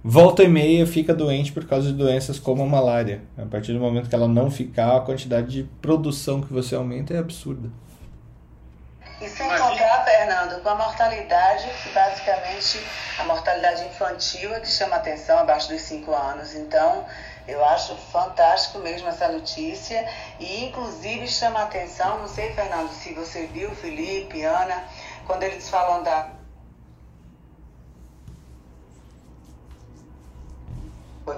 volta 0.08 0.44
e 0.44 0.48
meia 0.48 0.86
fica 0.86 1.12
doente 1.12 1.50
por 1.50 1.64
causa 1.64 1.88
de 1.88 1.94
doenças 1.94 2.38
como 2.38 2.62
a 2.62 2.66
malária. 2.66 3.22
A 3.36 3.44
partir 3.44 3.72
do 3.72 3.80
momento 3.80 4.08
que 4.08 4.14
ela 4.14 4.28
não 4.28 4.50
ficar, 4.52 4.96
a 4.96 5.00
quantidade 5.00 5.48
de 5.50 5.64
produção 5.82 6.40
que 6.40 6.52
você 6.52 6.76
aumenta 6.76 7.12
é 7.12 7.18
absurda. 7.18 7.68
E 9.20 9.28
sem 9.28 9.48
contar, 9.48 9.95
Fernando, 10.06 10.62
com 10.62 10.68
a 10.68 10.74
mortalidade, 10.76 11.68
que 11.82 11.88
basicamente 11.88 12.80
a 13.18 13.24
mortalidade 13.24 13.84
infantil 13.86 14.54
é 14.54 14.60
que 14.60 14.68
chama 14.68 14.94
atenção 14.94 15.36
abaixo 15.36 15.68
dos 15.68 15.82
5 15.82 16.14
anos. 16.14 16.54
Então, 16.54 17.04
eu 17.48 17.64
acho 17.64 17.96
fantástico 17.96 18.78
mesmo 18.78 19.08
essa 19.08 19.26
notícia 19.26 20.08
e 20.38 20.66
inclusive 20.66 21.26
chama 21.26 21.60
atenção, 21.60 22.20
não 22.20 22.28
sei, 22.28 22.52
Fernando, 22.54 22.92
se 22.92 23.14
você 23.14 23.46
viu, 23.46 23.74
Felipe, 23.74 24.44
Ana, 24.44 24.84
quando 25.26 25.42
eles 25.42 25.68
falam 25.68 26.04
da 26.04 26.36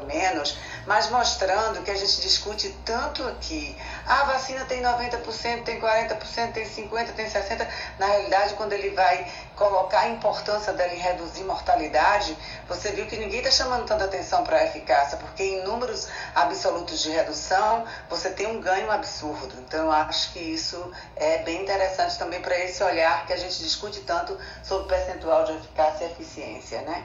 menos, 0.07 0.59
mas 0.89 1.11
mostrando 1.11 1.83
que 1.83 1.91
a 1.91 1.95
gente 1.95 2.23
discute 2.23 2.71
tanto 2.83 3.23
aqui. 3.25 3.77
A 4.07 4.25
vacina 4.25 4.65
tem 4.65 4.83
90%, 4.83 5.63
tem 5.63 5.79
40%, 5.79 6.53
tem 6.55 6.65
50%, 6.65 7.13
tem 7.13 7.27
60%. 7.27 7.69
Na 7.99 8.07
realidade, 8.07 8.55
quando 8.55 8.73
ele 8.73 8.89
vai 8.95 9.31
colocar 9.55 10.01
a 10.01 10.09
importância 10.09 10.73
dela 10.73 10.95
em 10.95 10.99
reduzir 10.99 11.45
mortalidade, 11.45 12.35
você 12.67 12.91
viu 12.93 13.07
que 13.07 13.19
ninguém 13.19 13.41
está 13.41 13.51
chamando 13.51 13.85
tanta 13.85 14.07
atenção 14.07 14.43
para 14.45 14.61
a 14.61 14.65
eficácia, 14.65 15.19
porque 15.19 15.43
em 15.43 15.63
números 15.63 16.09
absolutos 16.35 17.03
de 17.03 17.11
redução, 17.11 17.85
você 18.09 18.31
tem 18.31 18.47
um 18.47 18.59
ganho 18.59 18.91
absurdo. 18.91 19.57
Então, 19.59 19.85
eu 19.85 19.93
acho 19.93 20.33
que 20.33 20.39
isso 20.39 20.91
é 21.17 21.43
bem 21.43 21.61
interessante 21.61 22.19
também 22.19 22.41
para 22.41 22.59
esse 22.61 22.83
olhar 22.83 23.27
que 23.27 23.35
a 23.35 23.37
gente 23.37 23.59
discute 23.59 24.01
tanto 24.01 24.39
sobre 24.65 24.89
percentual 24.89 25.45
de 25.45 25.53
eficácia 25.53 26.07
e 26.07 26.13
eficiência, 26.13 26.81
né? 26.81 27.05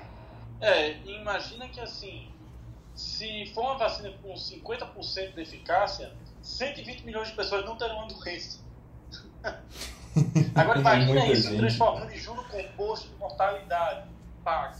É, 0.62 0.92
imagina 1.06 1.68
que 1.68 1.82
assim, 1.82 2.33
se 2.96 3.52
for 3.54 3.62
uma 3.62 3.78
vacina 3.78 4.12
com 4.22 4.34
50% 4.34 5.34
de 5.34 5.42
eficácia, 5.42 6.12
120 6.42 7.04
milhões 7.04 7.30
de 7.30 7.36
pessoas 7.36 7.66
não 7.66 7.76
terão 7.76 7.98
uma 7.98 8.08
doença. 8.08 8.60
Agora 10.56 10.80
imagina 10.80 11.26
isso, 11.28 11.50
gente. 11.50 11.58
transformando 11.58 12.12
em 12.12 12.18
juro 12.18 12.44
composto 12.44 13.08
de 13.08 13.16
mortalidade, 13.16 14.08
paga. 14.44 14.78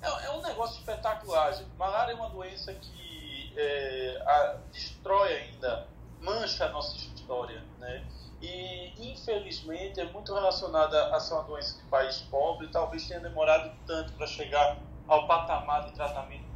É, 0.00 0.26
é, 0.26 0.30
um 0.30 0.40
negócio 0.40 0.78
espetacular, 0.78 1.52
gente. 1.52 1.68
Malária 1.76 2.12
é 2.12 2.14
uma 2.14 2.30
doença 2.30 2.72
que 2.72 3.52
é, 3.56 4.22
a, 4.24 4.56
destrói 4.72 5.34
ainda, 5.34 5.86
mancha 6.22 6.66
a 6.66 6.68
nossa 6.70 6.96
história, 6.96 7.62
né? 7.78 8.04
E, 8.40 9.12
infelizmente, 9.12 10.00
é 10.00 10.04
muito 10.04 10.32
relacionada 10.32 11.14
a 11.14 11.18
ser 11.18 11.34
uma 11.34 11.42
doença 11.42 11.76
de 11.76 11.82
país 11.88 12.18
pobre, 12.30 12.68
talvez 12.68 13.06
tenha 13.06 13.20
demorado 13.20 13.72
tanto 13.84 14.12
para 14.12 14.26
chegar 14.28 14.78
ao 15.08 15.26
patamar 15.26 15.86
de 15.86 15.92
tratamento 15.92 16.47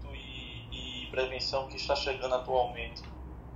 prevenção 1.13 1.69
que 1.69 1.77
está 1.77 1.95
chegando 1.95 2.35
atualmente. 2.35 3.03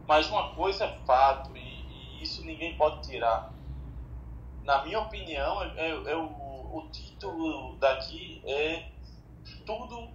Mas 0.06 0.28
uma 0.28 0.54
coisa 0.54 0.84
é 0.84 0.98
fato, 1.04 1.56
e, 1.56 1.60
e 1.60 2.22
isso 2.22 2.44
ninguém 2.44 2.76
pode 2.76 3.08
tirar. 3.08 3.52
Na 4.62 4.84
minha 4.84 5.00
opinião, 5.00 5.62
é, 5.62 5.72
é, 5.76 5.90
é 5.90 6.16
o, 6.16 6.76
o 6.76 6.88
título 6.92 7.76
daqui 7.78 8.42
é 8.44 8.90
tudo 9.64 10.10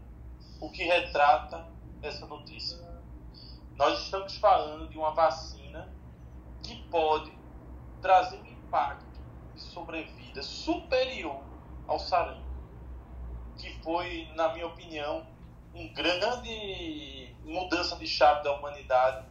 o 0.62 0.70
que 0.70 0.84
retrata 0.84 1.68
essa 2.02 2.26
notícia. 2.28 2.80
Nós 3.76 4.04
estamos 4.04 4.38
falando 4.38 4.88
de 4.88 4.98
uma 4.98 5.12
vacina 5.12 5.92
que 6.62 6.76
pode 6.90 7.32
trazer 8.02 8.40
um 8.40 8.46
impacto 8.46 9.20
de 9.56 9.62
sobrevida 9.62 10.44
superior 10.44 11.42
ao 11.88 11.98
sarampo, 11.98 12.46
que 13.58 13.74
foi, 13.82 14.30
na 14.36 14.54
minha 14.54 14.68
opinião, 14.68 15.26
um 15.74 15.92
grande 15.94 17.31
mudança 17.44 17.96
de 17.96 18.08
chave 18.08 18.44
da 18.44 18.54
humanidade 18.54 19.26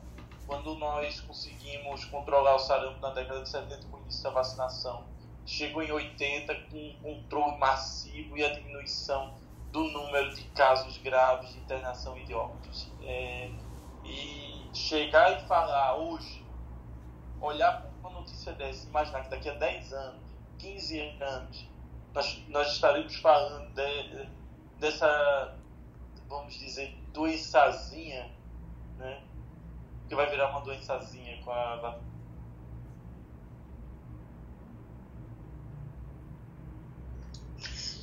quando 0.46 0.74
nós 0.74 1.20
conseguimos 1.20 2.04
controlar 2.06 2.56
o 2.56 2.58
sarampo 2.58 3.00
na 3.00 3.10
década 3.10 3.42
de 3.42 3.48
70 3.48 3.86
com 3.86 3.98
o 3.98 4.00
início 4.00 4.22
da 4.24 4.30
vacinação. 4.30 5.04
Chegou 5.46 5.82
em 5.82 5.92
80 5.92 6.54
com 6.70 6.76
um 6.76 6.94
controle 7.02 7.56
massivo 7.58 8.36
e 8.36 8.44
a 8.44 8.52
diminuição 8.52 9.34
do 9.70 9.84
número 9.84 10.34
de 10.34 10.42
casos 10.50 10.98
graves 10.98 11.52
de 11.52 11.58
internação 11.58 12.18
e 12.18 12.24
de 12.24 12.34
óbitos. 12.34 12.88
É, 13.02 13.50
e 14.04 14.68
chegar 14.74 15.40
e 15.40 15.46
falar 15.46 15.96
hoje, 15.96 16.44
olhar 17.40 17.82
para 17.82 17.90
uma 18.00 18.20
notícia 18.20 18.52
dessa, 18.52 18.88
imaginar 18.88 19.22
que 19.22 19.30
daqui 19.30 19.48
a 19.48 19.54
10 19.54 19.92
anos, 19.92 20.20
15 20.58 21.00
anos, 21.20 21.68
nós, 22.12 22.42
nós 22.48 22.72
estaremos 22.72 23.14
falando 23.16 23.72
de, 23.72 24.28
dessa, 24.78 25.56
vamos 26.28 26.54
dizer, 26.54 26.99
doençazinha, 27.12 28.30
né? 28.98 29.22
Que 30.08 30.14
vai 30.14 30.28
virar 30.28 30.50
uma 30.50 30.60
doençazinha 30.60 31.42
com 31.44 31.50
a 31.50 31.98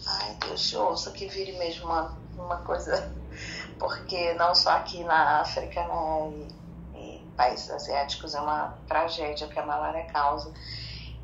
Ai, 0.09 0.35
Deus, 0.35 0.73
ouça 0.73 1.11
que 1.11 1.27
vire 1.27 1.51
mesmo 1.57 1.85
uma, 1.85 2.17
uma 2.37 2.57
coisa, 2.61 3.13
porque 3.77 4.33
não 4.35 4.55
só 4.55 4.71
aqui 4.71 5.03
na 5.03 5.41
África, 5.41 5.85
né, 5.85 6.47
e, 6.95 7.17
em 7.17 7.31
países 7.31 7.69
asiáticos 7.69 8.33
é 8.33 8.39
uma 8.39 8.77
tragédia 8.87 9.47
que 9.47 9.59
a 9.59 9.65
malária 9.65 10.05
causa. 10.05 10.53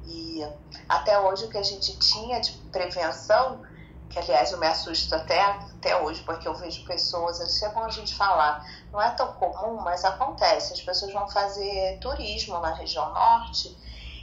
E 0.06 0.46
até 0.90 1.18
hoje 1.18 1.46
o 1.46 1.50
que 1.50 1.58
a 1.58 1.64
gente 1.64 1.98
tinha 1.98 2.42
de 2.42 2.52
prevenção, 2.74 3.62
que 4.14 4.20
aliás 4.20 4.52
eu 4.52 4.60
me 4.60 4.68
assusto 4.68 5.14
até, 5.16 5.42
até 5.42 6.00
hoje, 6.00 6.22
porque 6.22 6.48
eu 6.48 6.54
vejo 6.54 6.86
pessoas, 6.86 7.40
isso 7.40 7.66
é 7.66 7.70
bom 7.70 7.84
a 7.84 7.90
gente 7.90 8.16
falar, 8.16 8.64
não 8.92 9.02
é 9.02 9.10
tão 9.12 9.34
comum, 9.34 9.82
mas 9.82 10.06
acontece, 10.06 10.74
as 10.74 10.82
pessoas 10.82 11.12
vão 11.12 11.28
fazer 11.28 11.98
turismo 12.00 12.60
na 12.60 12.74
região 12.74 13.12
norte 13.12 13.76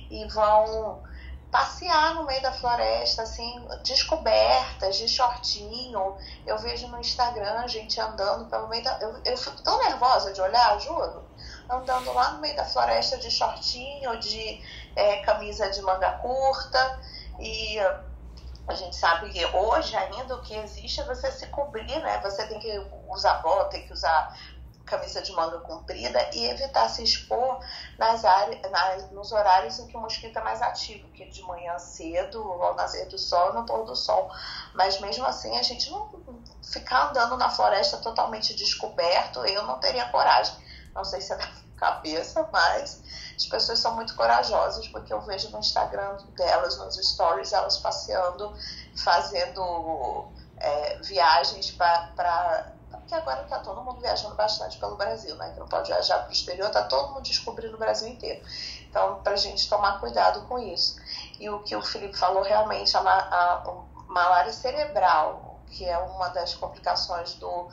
e 0.08 0.24
vão 0.28 1.02
passear 1.50 2.14
no 2.14 2.24
meio 2.24 2.40
da 2.40 2.52
floresta, 2.52 3.22
assim, 3.22 3.66
descobertas, 3.82 4.96
de 4.96 5.08
shortinho. 5.08 6.16
Eu 6.46 6.56
vejo 6.58 6.86
no 6.86 7.00
Instagram 7.00 7.66
gente 7.66 8.00
andando 8.00 8.48
pelo 8.48 8.68
meio 8.68 8.84
da. 8.84 8.96
Eu, 9.00 9.20
eu 9.24 9.36
fico 9.36 9.60
tão 9.62 9.76
nervosa 9.78 10.32
de 10.32 10.40
olhar, 10.40 10.78
juro. 10.78 11.24
Andando 11.68 12.12
lá 12.12 12.32
no 12.32 12.40
meio 12.40 12.54
da 12.54 12.64
floresta 12.64 13.18
de 13.18 13.30
shortinho, 13.30 14.16
de 14.20 14.62
é, 14.94 15.16
camisa 15.22 15.68
de 15.70 15.82
manga 15.82 16.12
curta. 16.18 17.00
E 17.40 17.78
a 18.70 18.74
gente 18.74 18.94
sabe 18.94 19.30
que 19.30 19.44
hoje 19.44 19.96
ainda 19.96 20.36
o 20.36 20.42
que 20.42 20.54
existe 20.54 21.00
é 21.00 21.04
você 21.04 21.30
se 21.32 21.46
cobrir, 21.48 22.00
né? 22.00 22.20
Você 22.22 22.46
tem 22.46 22.60
que 22.60 22.86
usar 23.08 23.34
bota, 23.42 23.70
tem 23.70 23.86
que 23.86 23.92
usar 23.92 24.34
camisa 24.84 25.22
de 25.22 25.32
manga 25.32 25.58
comprida 25.60 26.30
e 26.34 26.46
evitar 26.46 26.88
se 26.88 27.02
expor 27.02 27.60
nas 27.96 28.24
áreas, 28.24 28.70
nas, 28.70 29.10
nos 29.12 29.30
horários 29.30 29.78
em 29.78 29.86
que 29.86 29.96
o 29.96 30.00
mosquito 30.00 30.38
é 30.38 30.42
mais 30.42 30.60
ativo, 30.60 31.08
que 31.10 31.26
de 31.26 31.42
manhã 31.42 31.78
cedo, 31.78 32.40
ao 32.40 32.74
nascer 32.74 33.06
do 33.06 33.16
sol, 33.16 33.52
no 33.54 33.64
pôr 33.64 33.84
do 33.84 33.94
sol. 33.94 34.30
Mas 34.74 35.00
mesmo 35.00 35.24
assim, 35.24 35.56
a 35.56 35.62
gente 35.62 35.90
não 35.90 36.10
ficar 36.62 37.10
andando 37.10 37.36
na 37.36 37.48
floresta 37.48 37.98
totalmente 37.98 38.54
descoberto, 38.54 39.44
eu 39.46 39.64
não 39.64 39.78
teria 39.78 40.08
coragem. 40.08 40.54
Não 40.94 41.04
sei 41.04 41.20
se 41.20 41.32
é 41.32 41.36
da 41.36 41.48
cabeça, 41.78 42.48
mas 42.52 43.02
as 43.40 43.46
pessoas 43.46 43.78
são 43.78 43.94
muito 43.94 44.14
corajosas, 44.14 44.86
porque 44.88 45.10
eu 45.10 45.20
vejo 45.22 45.48
no 45.48 45.60
Instagram 45.60 46.18
delas, 46.36 46.76
nos 46.76 46.96
stories, 46.96 47.54
elas 47.54 47.78
passeando, 47.78 48.52
fazendo 48.94 50.28
é, 50.58 50.98
viagens 50.98 51.70
para 51.70 52.74
porque 52.90 53.14
agora 53.14 53.42
está 53.42 53.58
todo 53.58 53.82
mundo 53.82 53.98
viajando 54.00 54.34
bastante 54.36 54.78
pelo 54.78 54.94
Brasil, 54.94 55.34
né? 55.36 55.50
Que 55.52 55.58
não 55.58 55.66
pode 55.66 55.88
viajar 55.88 56.18
para 56.18 56.28
o 56.28 56.32
exterior, 56.32 56.66
está 56.68 56.84
todo 56.84 57.08
mundo 57.08 57.22
descobrindo 57.22 57.74
o 57.74 57.78
Brasil 57.78 58.06
inteiro. 58.06 58.44
Então, 58.88 59.20
para 59.22 59.32
a 59.32 59.36
gente 59.36 59.68
tomar 59.68 59.98
cuidado 59.98 60.46
com 60.46 60.58
isso. 60.58 60.96
E 61.40 61.48
o 61.50 61.60
que 61.60 61.74
o 61.74 61.82
Felipe 61.82 62.16
falou 62.16 62.42
realmente, 62.42 62.96
a, 62.96 63.00
a, 63.00 63.54
a 63.54 63.74
malária 64.06 64.52
cerebral, 64.52 65.58
que 65.66 65.84
é 65.84 65.98
uma 65.98 66.28
das 66.28 66.54
complicações 66.54 67.34
do, 67.34 67.68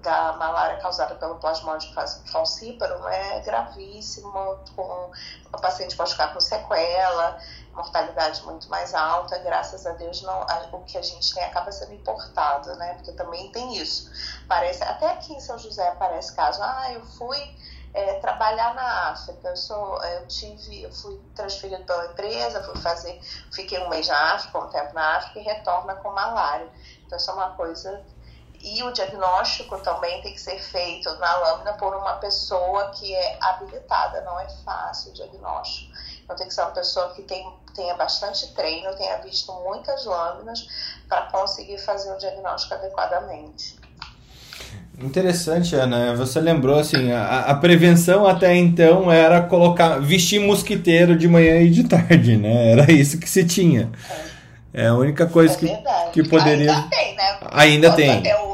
da 0.00 0.32
malária 0.34 0.78
causada 0.78 1.14
pelo 1.16 1.36
plasmódio 1.36 1.92
falcíparo, 2.26 3.06
é 3.08 3.40
gravíssimo, 3.40 4.30
com, 4.76 5.10
o 5.52 5.60
paciente 5.60 5.96
pode 5.96 6.12
ficar 6.12 6.32
com 6.32 6.40
sequela, 6.40 7.38
mortalidade 7.72 8.42
muito 8.42 8.68
mais 8.68 8.94
alta, 8.94 9.38
graças 9.38 9.86
a 9.86 9.92
Deus 9.92 10.22
não, 10.22 10.42
a, 10.42 10.68
o 10.72 10.84
que 10.84 10.98
a 10.98 11.02
gente 11.02 11.32
tem 11.34 11.44
acaba 11.44 11.70
sendo 11.72 11.94
importado, 11.94 12.74
né? 12.76 12.94
Porque 12.94 13.12
também 13.12 13.50
tem 13.52 13.76
isso. 13.76 14.10
Parece, 14.46 14.82
até 14.82 15.08
aqui 15.08 15.32
em 15.32 15.40
São 15.40 15.58
José 15.58 15.86
aparece 15.88 16.34
caso, 16.34 16.62
ah, 16.62 16.92
eu 16.92 17.04
fui 17.04 17.38
é, 17.94 18.14
trabalhar 18.20 18.74
na 18.74 19.10
África, 19.10 19.48
eu 19.48 19.56
sou, 19.56 20.02
eu 20.04 20.26
tive, 20.26 20.82
eu 20.82 20.92
fui 20.92 21.20
transferido 21.34 21.84
pela 21.84 22.06
empresa, 22.06 22.62
fui 22.62 22.76
fazer, 22.76 23.20
fiquei 23.52 23.78
um 23.80 23.88
mês 23.88 24.08
na 24.08 24.34
África, 24.34 24.58
um 24.58 24.68
tempo 24.68 24.94
na 24.94 25.16
África 25.16 25.38
e 25.40 25.42
retorna 25.42 25.94
com 25.96 26.10
malária. 26.10 26.68
Então 27.06 27.16
isso 27.16 27.30
é 27.30 27.34
uma 27.34 27.50
coisa 27.54 28.04
e 28.76 28.82
o 28.82 28.92
diagnóstico 28.92 29.78
também 29.78 30.20
tem 30.22 30.32
que 30.32 30.40
ser 30.40 30.58
feito 30.60 31.10
na 31.16 31.36
lâmina 31.38 31.72
por 31.74 31.94
uma 31.94 32.14
pessoa 32.14 32.90
que 32.90 33.14
é 33.14 33.38
habilitada, 33.40 34.20
não 34.22 34.38
é 34.38 34.48
fácil 34.64 35.10
o 35.10 35.14
diagnóstico. 35.14 35.92
Então 36.24 36.36
tem 36.36 36.46
que 36.46 36.54
ser 36.54 36.60
uma 36.60 36.72
pessoa 36.72 37.14
que 37.14 37.22
tem, 37.22 37.50
tenha 37.74 37.94
bastante 37.94 38.52
treino, 38.54 38.94
tenha 38.96 39.16
visto 39.18 39.52
muitas 39.64 40.04
lâminas 40.04 40.66
para 41.08 41.22
conseguir 41.22 41.78
fazer 41.78 42.12
o 42.12 42.18
diagnóstico 42.18 42.74
adequadamente. 42.74 43.78
Interessante, 45.00 45.76
Ana. 45.76 46.14
Você 46.16 46.40
lembrou 46.40 46.78
assim, 46.78 47.12
a, 47.12 47.42
a, 47.42 47.54
prevenção 47.54 48.26
até 48.26 48.54
então 48.56 49.10
era 49.10 49.40
colocar, 49.40 50.00
vestir 50.00 50.40
mosquiteiro 50.40 51.16
de 51.16 51.28
manhã 51.28 51.60
e 51.60 51.70
de 51.70 51.84
tarde, 51.84 52.36
né? 52.36 52.72
Era 52.72 52.90
isso 52.90 53.18
que 53.18 53.30
se 53.30 53.44
tinha. 53.44 53.90
É, 54.74 54.84
é 54.84 54.86
a 54.88 54.94
única 54.94 55.24
coisa 55.26 55.54
é 55.54 55.56
que, 55.56 56.22
que 56.22 56.28
poderia. 56.28 56.72
Ainda 56.72 56.88
tem, 56.90 57.14
né? 57.14 57.38
Ainda 57.52 57.92
tem. 57.92 58.18
Até. 58.18 58.47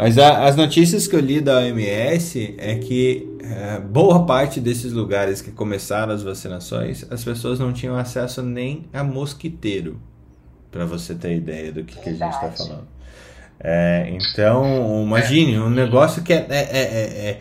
Mas 0.00 0.16
a, 0.16 0.46
as 0.46 0.56
notícias 0.56 1.06
que 1.06 1.14
eu 1.14 1.20
li 1.20 1.42
da 1.42 1.58
OMS 1.58 2.54
é 2.56 2.74
que 2.76 3.36
é, 3.44 3.78
boa 3.80 4.24
parte 4.24 4.58
desses 4.58 4.94
lugares 4.94 5.42
que 5.42 5.50
começaram 5.50 6.14
as 6.14 6.22
vacinações, 6.22 7.04
as 7.10 7.22
pessoas 7.22 7.58
não 7.58 7.70
tinham 7.70 7.94
acesso 7.94 8.42
nem 8.42 8.86
a 8.94 9.04
mosquiteiro, 9.04 10.00
para 10.70 10.86
você 10.86 11.14
ter 11.14 11.36
ideia 11.36 11.70
do 11.70 11.84
que, 11.84 12.00
que 12.00 12.08
a 12.08 12.12
gente 12.12 12.34
está 12.34 12.50
falando. 12.50 12.88
É, 13.62 14.10
então, 14.10 15.04
imagine, 15.04 15.58
um 15.58 15.68
negócio 15.68 16.22
que 16.22 16.32
é, 16.32 16.46
é, 16.48 17.38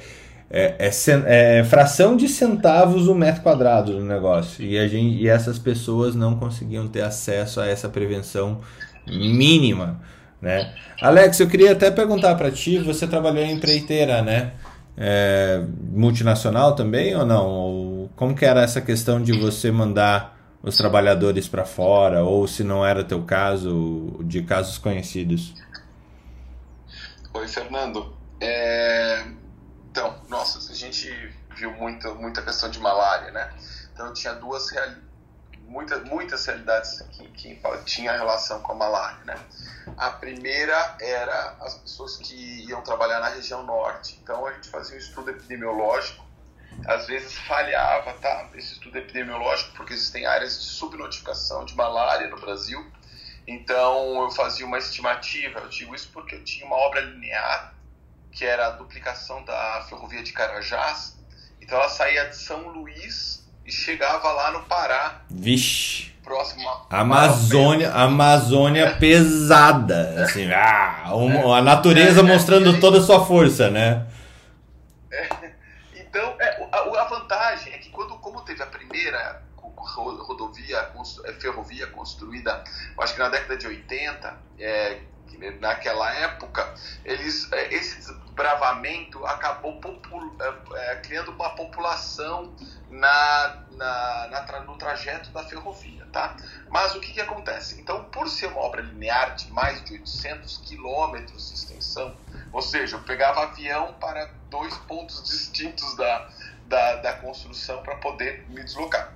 é, 0.51 0.79
é, 0.89 1.63
fração 1.63 2.17
de 2.17 2.27
centavos 2.27 3.07
o 3.07 3.15
metro 3.15 3.41
quadrado 3.41 3.93
do 3.93 4.03
negócio. 4.03 4.65
E, 4.65 4.77
a 4.77 4.85
gente, 4.85 5.15
e 5.15 5.29
essas 5.29 5.57
pessoas 5.57 6.13
não 6.13 6.35
conseguiam 6.35 6.89
ter 6.89 7.03
acesso 7.03 7.61
a 7.61 7.67
essa 7.67 7.87
prevenção 7.87 8.59
mínima. 9.07 10.01
Né? 10.41 10.73
Alex, 11.01 11.39
eu 11.39 11.47
queria 11.47 11.73
até 11.73 11.91
perguntar 11.91 12.35
para 12.35 12.49
ti, 12.49 12.79
você 12.79 13.05
trabalhou 13.05 13.43
em 13.43 13.51
empreiteira, 13.51 14.21
né? 14.21 14.53
é, 15.01 15.63
multinacional 15.91 16.75
também 16.75 17.15
ou 17.15 17.25
não? 17.25 18.09
Como 18.17 18.35
que 18.35 18.45
era 18.45 18.61
essa 18.61 18.81
questão 18.81 19.23
de 19.23 19.31
você 19.39 19.71
mandar 19.71 20.37
os 20.61 20.75
trabalhadores 20.75 21.47
para 21.47 21.63
fora 21.63 22.21
ou 22.21 22.45
se 22.45 22.65
não 22.65 22.85
era 22.85 23.01
teu 23.01 23.23
caso 23.23 24.19
de 24.25 24.43
casos 24.43 24.77
conhecidos? 24.77 25.53
Oi, 27.33 27.47
Fernando. 27.47 28.13
É... 28.41 29.23
Então, 29.89 30.15
nossa, 30.27 30.69
a 30.69 30.75
gente 30.75 31.09
viu 31.55 31.71
muita, 31.71 32.13
muita 32.13 32.41
questão 32.41 32.69
de 32.69 32.79
malária, 32.79 33.31
né? 33.31 33.49
Então 33.93 34.13
tinha 34.13 34.33
duas 34.33 34.69
realidades 34.69 35.08
muitas, 35.69 36.03
muitas 36.03 36.45
realidades 36.45 37.01
que, 37.11 37.27
que 37.29 37.61
tinha 37.85 38.11
relação 38.11 38.61
com 38.61 38.73
a 38.73 38.75
malária, 38.75 39.23
né? 39.23 39.39
A 39.97 40.09
primeira 40.11 40.97
era 40.99 41.55
as 41.61 41.75
pessoas 41.75 42.17
que 42.17 42.65
iam 42.67 42.81
trabalhar 42.81 43.19
na 43.19 43.29
região 43.29 43.63
norte. 43.63 44.19
Então 44.21 44.45
a 44.45 44.53
gente 44.53 44.69
fazia 44.69 44.95
um 44.95 44.99
estudo 44.99 45.29
epidemiológico, 45.29 46.25
às 46.87 47.07
vezes 47.07 47.37
falhava, 47.39 48.13
tá? 48.13 48.49
Esse 48.55 48.73
estudo 48.73 48.97
epidemiológico, 48.97 49.71
porque 49.75 49.93
existem 49.93 50.25
áreas 50.25 50.59
de 50.59 50.65
subnotificação 50.65 51.65
de 51.65 51.75
malária 51.75 52.27
no 52.27 52.39
Brasil. 52.39 52.85
Então 53.47 54.23
eu 54.23 54.31
fazia 54.31 54.65
uma 54.65 54.77
estimativa, 54.77 55.59
eu 55.59 55.69
digo 55.69 55.95
isso 55.95 56.09
porque 56.11 56.35
eu 56.35 56.43
tinha 56.43 56.65
uma 56.65 56.75
obra 56.75 57.01
linear, 57.01 57.73
que 58.31 58.45
era 58.45 58.67
a 58.67 58.71
duplicação 58.71 59.43
da 59.43 59.85
ferrovia 59.87 60.23
de 60.23 60.33
Carajás. 60.33 61.17
Então 61.61 61.77
ela 61.77 61.89
saía 61.89 62.25
de 62.29 62.35
São 62.35 62.67
Luís 62.69 63.38
e 63.69 63.71
chegava 63.71 64.31
lá 64.31 64.51
no 64.51 64.63
Pará. 64.63 65.21
Vixe. 65.29 66.09
Próximo 66.23 66.67
a 66.89 66.99
Amazônia, 66.99 67.91
Amazônia 67.91 68.97
pesada, 68.99 70.23
assim, 70.23 70.51
ah, 70.51 71.05
a 71.07 71.61
natureza 71.61 72.19
é, 72.19 72.23
mostrando 72.23 72.75
é, 72.75 72.79
toda 72.79 72.99
a 72.99 73.01
sua 73.01 73.25
força, 73.25 73.71
né? 73.71 74.05
É, 75.11 75.51
então, 75.95 76.35
é, 76.39 76.67
a, 76.71 77.01
a, 77.01 77.03
vantagem 77.05 77.73
é 77.73 77.77
que 77.79 77.89
quando, 77.89 78.15
como 78.19 78.41
teve 78.41 78.61
a 78.61 78.67
primeira 78.67 79.41
rodovia, 79.55 80.91
é, 81.25 81.33
ferrovia 81.33 81.87
construída, 81.87 82.63
acho 82.99 83.13
que 83.13 83.19
na 83.19 83.29
década 83.29 83.57
de 83.57 83.65
80, 83.65 84.37
é, 84.59 84.99
naquela 85.59 86.13
época, 86.13 86.75
eles, 87.03 87.51
é, 87.51 87.73
esse 87.73 88.13
desbravamento 88.39 89.25
acabou 89.25 89.81
é, 90.73 90.95
criando 90.97 91.31
uma 91.31 91.49
população 91.49 92.53
na, 92.89 93.63
na, 93.71 94.27
na, 94.29 94.59
no 94.61 94.77
trajeto 94.77 95.29
da 95.31 95.43
ferrovia, 95.43 96.07
tá? 96.11 96.37
Mas 96.69 96.95
o 96.95 97.01
que, 97.01 97.11
que 97.11 97.21
acontece? 97.21 97.79
Então, 97.81 98.05
por 98.05 98.29
ser 98.29 98.47
uma 98.47 98.61
obra 98.61 98.81
linear 98.81 99.35
de 99.35 99.51
mais 99.51 99.83
de 99.83 99.93
800 99.93 100.57
quilômetros 100.59 101.49
de 101.49 101.55
extensão, 101.55 102.15
ou 102.53 102.61
seja, 102.61 102.95
eu 102.95 103.01
pegava 103.01 103.43
avião 103.43 103.93
para 103.99 104.29
dois 104.49 104.73
pontos 104.79 105.21
distintos 105.23 105.95
da, 105.97 106.29
da, 106.65 106.95
da 106.95 107.13
construção 107.13 107.83
para 107.83 107.95
poder 107.97 108.45
me 108.47 108.63
deslocar. 108.63 109.13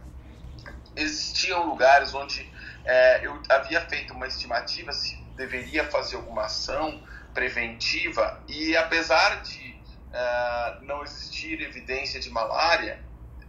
Existiam 0.95 1.65
lugares 1.65 2.13
onde 2.13 2.51
é, 2.83 3.25
eu 3.25 3.41
havia 3.49 3.81
feito 3.88 4.13
uma 4.13 4.27
estimativa 4.27 4.91
se 4.91 5.15
deveria 5.36 5.89
fazer 5.89 6.17
alguma 6.17 6.43
ação 6.43 7.01
preventiva 7.34 8.41
e 8.48 8.76
apesar 8.78 9.41
de 9.41 9.76
é, 10.12 10.78
não 10.82 11.04
existir 11.04 11.62
evidência 11.62 12.19
de 12.19 12.30
malária, 12.30 13.04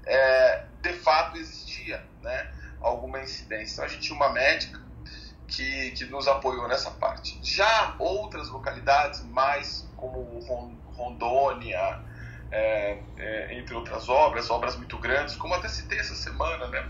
é, 0.07 0.65
de 0.81 0.93
fato 0.95 1.37
existia 1.39 2.03
né, 2.23 2.53
alguma 2.81 3.21
incidência. 3.21 3.75
Então 3.75 3.85
a 3.85 3.89
gente 3.89 4.03
tinha 4.03 4.17
uma 4.17 4.31
médica 4.31 4.81
que, 5.47 5.91
que 5.93 6.05
nos 6.07 6.27
apoiou 6.27 6.67
nessa 6.69 6.91
parte. 6.93 7.39
Já 7.43 7.95
outras 7.99 8.49
localidades, 8.49 9.23
mais 9.25 9.89
como 9.97 10.41
Rondônia, 10.95 12.01
é, 12.51 12.99
é, 13.17 13.59
entre 13.59 13.75
outras 13.75 14.09
obras, 14.09 14.49
obras 14.51 14.77
muito 14.77 14.99
grandes, 14.99 15.37
como 15.37 15.55
até 15.55 15.69
citei 15.69 15.99
essa 15.99 16.15
semana, 16.15 16.69
né? 16.69 16.89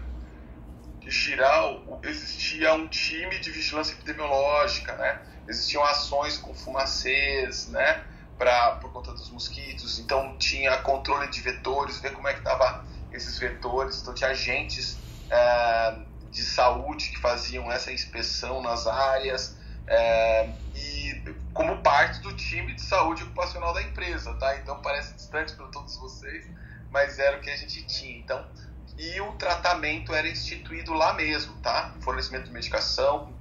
De 1.00 1.10
Chiral 1.10 2.00
existia 2.02 2.72
um 2.74 2.88
time 2.88 3.38
de 3.38 3.50
vigilância 3.50 3.92
epidemiológica, 3.94 4.94
né? 4.96 5.20
Existiam 5.46 5.84
ações 5.84 6.38
com 6.38 6.54
fumacês, 6.54 7.68
né? 7.68 8.04
Pra, 8.36 8.72
por 8.76 8.92
conta 8.92 9.12
dos 9.12 9.30
mosquitos, 9.30 9.98
então 10.00 10.36
tinha 10.38 10.76
controle 10.78 11.30
de 11.30 11.40
vetores, 11.40 12.00
ver 12.00 12.12
como 12.12 12.26
é 12.26 12.32
que 12.32 12.40
estava 12.40 12.84
esses 13.12 13.38
vetores, 13.38 14.00
então 14.00 14.12
tinha 14.12 14.30
agentes 14.30 15.00
é, 15.30 15.98
de 16.30 16.42
saúde 16.42 17.10
que 17.10 17.20
faziam 17.20 17.70
essa 17.70 17.92
inspeção 17.92 18.60
nas 18.60 18.88
áreas 18.88 19.56
é, 19.86 20.52
e 20.74 21.22
como 21.52 21.82
parte 21.82 22.20
do 22.20 22.34
time 22.34 22.74
de 22.74 22.82
saúde 22.82 23.22
ocupacional 23.22 23.72
da 23.72 23.82
empresa, 23.82 24.34
tá? 24.34 24.56
Então 24.56 24.80
parece 24.82 25.14
distante 25.14 25.54
para 25.54 25.68
todos 25.68 25.96
vocês, 25.96 26.46
mas 26.90 27.18
era 27.18 27.36
o 27.36 27.40
que 27.40 27.50
a 27.50 27.56
gente 27.56 27.86
tinha. 27.86 28.18
Então, 28.18 28.44
e 28.96 29.20
o 29.20 29.32
tratamento 29.32 30.14
era 30.14 30.28
instituído 30.28 30.92
lá 30.92 31.12
mesmo, 31.14 31.60
tá? 31.60 31.96
Fornecimento 32.00 32.46
de 32.46 32.52
medicação 32.52 33.36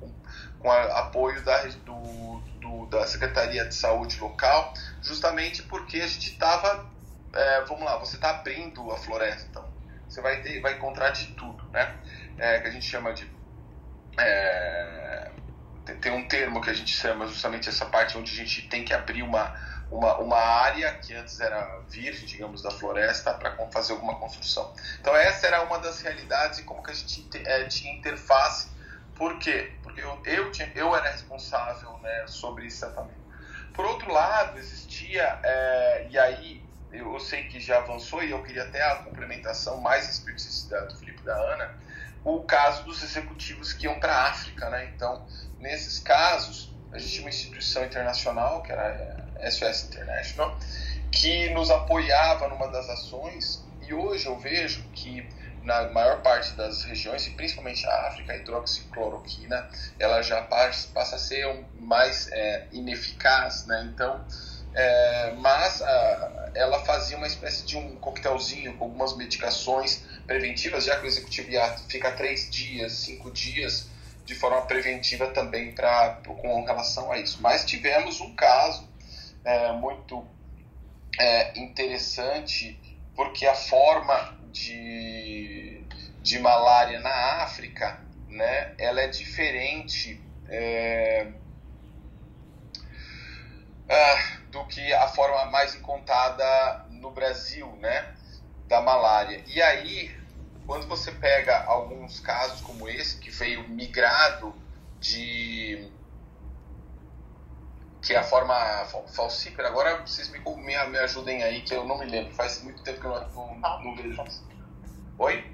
com, 0.64 0.72
a, 0.72 1.00
apoio 1.02 1.40
da, 1.44 1.64
do, 1.66 2.42
do, 2.60 2.86
da 2.88 3.06
Secretaria 3.06 3.66
de 3.66 3.76
Saúde 3.76 4.20
local, 4.20 4.74
justamente 5.04 5.62
porque 5.62 6.02
a 6.02 6.08
gente 6.08 6.32
estava, 6.32 6.90
é, 7.34 7.62
vamos 7.66 7.84
lá, 7.84 7.98
você 7.98 8.16
está 8.16 8.32
abrindo 8.32 8.92
a 8.92 8.98
floresta, 8.98 9.48
então 9.52 9.66
você 10.10 10.22
vai 10.22 10.42
ter, 10.42 10.60
vai 10.62 10.74
encontrar 10.74 11.12
de 11.12 11.28
tudo, 11.34 11.64
né? 11.72 11.96
é, 12.38 12.60
que 12.60 12.68
a 12.68 12.72
gente 12.72 12.86
chama 12.86 13.14
de. 13.14 13.30
É, 14.18 15.32
tem, 15.86 15.98
tem, 15.98 16.12
um 16.12 16.28
termo 16.28 16.62
que 16.62 16.70
a 16.70 16.74
gente 16.74 16.92
chama 16.92 17.28
justamente 17.28 17.70
essa 17.70 17.86
parte 17.86 18.18
onde 18.18 18.32
a 18.32 18.36
gente 18.36 18.68
tem 18.68 18.86
que 18.86 18.94
abrir 18.94 19.24
uma, 19.24 19.56
uma, 19.92 20.18
uma 20.18 20.38
área 20.38 20.94
que 20.96 21.14
antes 21.14 21.40
era 21.40 21.80
virgem, 21.90 22.26
digamos, 22.26 22.62
da 22.62 22.72
floresta, 22.72 23.34
para 23.34 23.56
fazer 23.72 23.94
alguma 23.94 24.16
construção. 24.16 24.74
Então, 25.00 25.16
essa 25.16 25.48
era 25.48 25.64
uma 25.64 25.80
das 25.80 26.02
realidades 26.02 26.60
e 26.60 26.64
como 26.64 26.84
que 26.84 26.92
a 26.92 26.94
gente 26.94 27.30
é, 27.46 27.66
tinha 27.66 27.94
interface. 27.94 28.72
Por 29.16 29.38
quê? 29.40 29.72
Porque 29.94 30.02
eu, 30.02 30.22
eu, 30.26 30.52
tinha, 30.52 30.72
eu 30.76 30.96
era 30.96 31.12
responsável 31.12 31.98
né, 32.00 32.26
sobre 32.28 32.66
isso 32.66 32.80
tratamento. 32.80 33.22
Por 33.74 33.86
outro 33.86 34.12
lado, 34.12 34.58
existia, 34.58 35.40
é, 35.44 36.08
e 36.10 36.18
aí 36.18 36.66
eu, 36.92 37.20
sei 37.20 37.44
que 37.44 37.60
já 37.60 37.78
avançou 37.78 38.24
e 38.24 38.32
eu 38.32 38.42
queria 38.44 38.64
até 38.64 38.84
a 38.84 38.96
complementação 38.98 39.78
mais 39.82 40.10
específica 40.10 40.80
do 40.86 40.96
Felipe 40.98 41.24
da 41.24 41.36
Ana, 41.36 41.72
o 42.24 42.44
caso 42.44 42.84
dos 42.84 43.04
executivos 43.04 43.74
que 43.74 43.86
iam 43.86 44.00
para 44.00 44.14
a 44.14 44.30
África, 44.30 44.70
né? 44.70 44.92
Então, 44.96 45.26
nesses 45.60 46.00
casos, 46.00 46.74
a 46.92 46.98
gente 46.98 47.12
tinha 47.12 47.24
uma 47.24 47.30
instituição 47.30 47.84
internacional, 47.84 48.62
que 48.62 48.72
era 48.72 49.28
a 49.40 49.52
SOS 49.52 49.86
International, 49.86 50.58
que 51.12 51.50
nos 51.50 51.70
apoiava 51.70 52.48
numa 52.48 52.68
das 52.68 52.90
ações, 52.90 53.68
e 53.82 53.94
hoje 53.94 54.28
eu 54.28 54.38
vejo 54.38 54.84
que 54.94 55.28
na 55.64 55.90
maior 55.90 56.22
parte 56.22 56.54
das 56.54 56.84
regiões, 56.84 57.26
e 57.28 57.32
principalmente 57.32 57.86
a 57.86 58.08
África, 58.08 58.34
a 58.34 58.38
hidroxicloroquina, 58.38 59.70
ela 59.98 60.22
já 60.22 60.42
passa 60.42 61.16
a 61.16 61.20
ser 61.20 61.66
mais 61.80 62.30
é, 62.32 62.68
ineficaz, 62.72 63.66
né? 63.66 63.90
Então, 63.94 64.26
é, 64.74 65.34
mas 65.38 65.82
a, 65.82 66.52
ela 66.56 66.84
fazia 66.84 67.18
uma 67.18 67.28
espécie 67.28 67.66
de 67.66 67.78
um 67.78 67.96
coquetelzinho 67.96 68.78
com 68.78 68.86
algumas 68.86 69.16
medicações 69.16 70.04
preventivas, 70.28 70.86
já 70.86 70.98
que 70.98 71.06
o 71.06 71.08
executivo 71.08 71.50
ia 71.50 71.68
ficar 71.88 72.12
três 72.14 72.50
dias, 72.50 72.94
cinco 72.94 73.32
dias 73.32 73.88
de 74.26 74.36
forma 74.36 74.62
preventiva 74.64 75.28
também 75.28 75.74
pra, 75.74 76.22
com 76.26 76.64
relação 76.64 77.12
a 77.12 77.18
isso. 77.18 77.42
Mas 77.42 77.66
tivemos 77.66 78.20
um 78.22 78.36
caso 78.36 78.88
é, 79.44 79.72
muito 79.74 80.26
é, 81.20 81.60
interessante, 81.60 82.80
porque 83.16 83.46
a 83.46 83.56
forma 83.56 84.43
de, 84.54 85.84
de 86.22 86.40
malária 86.40 87.00
na 87.02 87.44
África, 87.44 88.00
né, 88.30 88.74
ela 88.78 89.02
é 89.02 89.08
diferente 89.08 90.22
é, 90.48 91.34
ah, 93.90 94.38
do 94.52 94.66
que 94.66 94.94
a 94.94 95.08
forma 95.08 95.46
mais 95.46 95.76
encontrada 95.76 96.86
no 96.90 97.12
Brasil, 97.12 97.68
né? 97.78 98.08
Da 98.68 98.82
malária. 98.82 99.44
E 99.48 99.62
aí, 99.62 100.16
quando 100.66 100.88
você 100.88 101.12
pega 101.12 101.64
alguns 101.66 102.20
casos 102.20 102.62
como 102.62 102.88
esse, 102.88 103.18
que 103.18 103.30
veio 103.30 103.68
migrado 103.70 104.56
de. 105.00 105.92
Que 108.04 108.14
é 108.14 108.18
a 108.18 108.24
forma 108.24 108.54
falcípera, 109.16 109.70
agora 109.70 110.02
vocês 110.06 110.30
me, 110.30 110.40
me, 110.40 110.86
me 110.88 110.98
ajudem 111.00 111.42
aí, 111.42 111.62
que 111.62 111.74
eu 111.74 111.86
não 111.86 111.98
me 111.98 112.06
lembro, 112.06 112.34
faz 112.34 112.62
muito 112.62 112.84
tempo 112.84 113.00
que 113.00 113.06
eu 113.08 113.12
não, 113.12 113.60
não, 113.60 113.84
não 113.84 113.96
vejo. 113.96 114.24
Oi? 115.18 115.52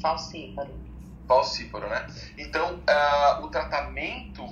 Falcíparo 0.00 0.86
falcíparo, 1.26 1.88
né? 1.88 2.06
Então, 2.38 2.76
uh, 2.76 3.44
o 3.44 3.48
tratamento 3.48 4.44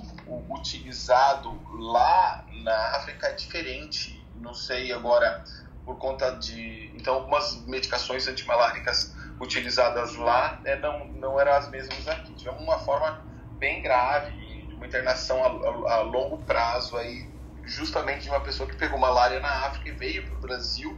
utilizado 0.49 1.57
lá 1.79 2.45
na 2.63 2.97
África 2.97 3.27
é 3.27 3.33
diferente. 3.33 4.23
Não 4.35 4.53
sei 4.53 4.91
agora 4.91 5.43
por 5.85 5.97
conta 5.97 6.31
de. 6.31 6.91
Então, 6.95 7.15
algumas 7.15 7.65
medicações 7.65 8.27
antimaláricas 8.27 9.15
utilizadas 9.39 10.15
lá 10.15 10.59
né, 10.63 10.75
não, 10.77 11.07
não 11.07 11.39
eram 11.39 11.53
as 11.53 11.69
mesmas 11.69 12.07
aqui. 12.07 12.33
Tivemos 12.33 12.61
uma 12.61 12.79
forma 12.79 13.21
bem 13.57 13.81
grave, 13.81 14.44
internação 14.85 15.43
a, 15.43 15.89
a, 15.89 15.93
a 15.95 16.01
longo 16.01 16.37
prazo 16.39 16.97
aí, 16.97 17.27
justamente 17.63 18.23
de 18.23 18.29
uma 18.29 18.41
pessoa 18.41 18.69
que 18.69 18.75
pegou 18.75 18.99
malária 18.99 19.39
na 19.39 19.65
África 19.65 19.89
e 19.89 19.91
veio 19.91 20.25
para 20.25 20.35
o 20.35 20.39
Brasil 20.39 20.97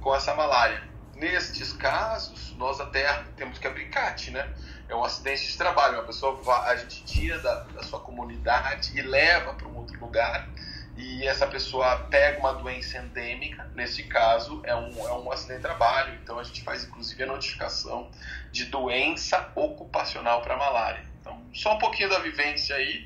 com 0.00 0.14
essa 0.14 0.34
malária. 0.34 0.82
Nestes 1.16 1.72
casos, 1.72 2.54
nós 2.56 2.80
até 2.80 3.06
temos 3.36 3.58
que 3.58 3.66
abrir 3.66 3.86
CAT, 3.86 4.30
né? 4.30 4.52
é 4.88 4.94
um 4.94 5.04
acidente 5.04 5.46
de 5.46 5.56
trabalho. 5.56 5.94
Uma 5.94 6.04
pessoa 6.04 6.38
a 6.64 6.76
gente 6.76 7.04
tira 7.04 7.38
da, 7.38 7.60
da 7.60 7.82
sua 7.82 8.00
comunidade 8.00 8.96
e 8.96 9.02
leva 9.02 9.54
para 9.54 9.66
um 9.68 9.76
outro 9.76 9.98
lugar 9.98 10.48
e 10.96 11.26
essa 11.26 11.46
pessoa 11.46 12.06
pega 12.08 12.38
uma 12.38 12.52
doença 12.54 12.98
endêmica, 12.98 13.68
nesse 13.74 14.04
caso 14.04 14.60
é 14.64 14.74
um, 14.76 15.08
é 15.08 15.12
um 15.12 15.32
acidente 15.32 15.56
de 15.56 15.62
trabalho, 15.62 16.14
então 16.22 16.38
a 16.38 16.44
gente 16.44 16.62
faz 16.62 16.84
inclusive 16.84 17.20
a 17.24 17.26
notificação 17.26 18.08
de 18.52 18.66
doença 18.66 19.50
ocupacional 19.56 20.40
para 20.42 20.56
malária. 20.56 21.04
Então, 21.20 21.42
só 21.52 21.74
um 21.74 21.78
pouquinho 21.78 22.08
da 22.10 22.20
vivência 22.20 22.76
aí 22.76 23.04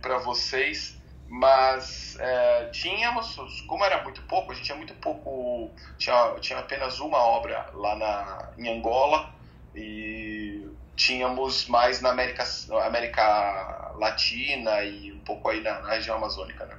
para 0.00 0.18
vocês, 0.18 1.00
mas 1.28 2.16
é, 2.20 2.66
tínhamos, 2.66 3.36
como 3.66 3.84
era 3.84 4.02
muito 4.02 4.20
pouco, 4.22 4.52
a 4.52 4.54
gente 4.54 4.66
tinha 4.66 4.76
muito 4.76 4.94
pouco, 4.94 5.70
tinha, 5.96 6.34
tinha 6.40 6.58
apenas 6.58 7.00
uma 7.00 7.18
obra 7.18 7.70
lá 7.72 7.96
na, 7.96 8.48
em 8.58 8.78
Angola, 8.78 9.32
e 9.74 10.66
tínhamos 10.94 11.66
mais 11.68 12.00
na 12.00 12.10
América, 12.10 12.44
América 12.84 13.92
Latina 13.96 14.82
e 14.82 15.12
um 15.12 15.20
pouco 15.20 15.48
aí 15.48 15.62
na, 15.62 15.80
na 15.80 15.94
região 15.94 16.16
amazônica, 16.16 16.66
né? 16.66 16.74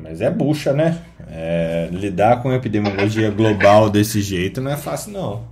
Mas 0.00 0.20
é 0.20 0.30
bucha, 0.30 0.72
né? 0.72 1.04
É, 1.28 1.88
lidar 1.90 2.42
com 2.42 2.50
a 2.50 2.56
epidemiologia 2.56 3.30
global 3.30 3.88
desse 3.88 4.20
jeito 4.20 4.60
não 4.60 4.70
é 4.70 4.76
fácil, 4.76 5.12
não. 5.12 5.48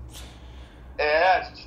É, 0.99 1.37
a 1.37 1.43
gente 1.43 1.62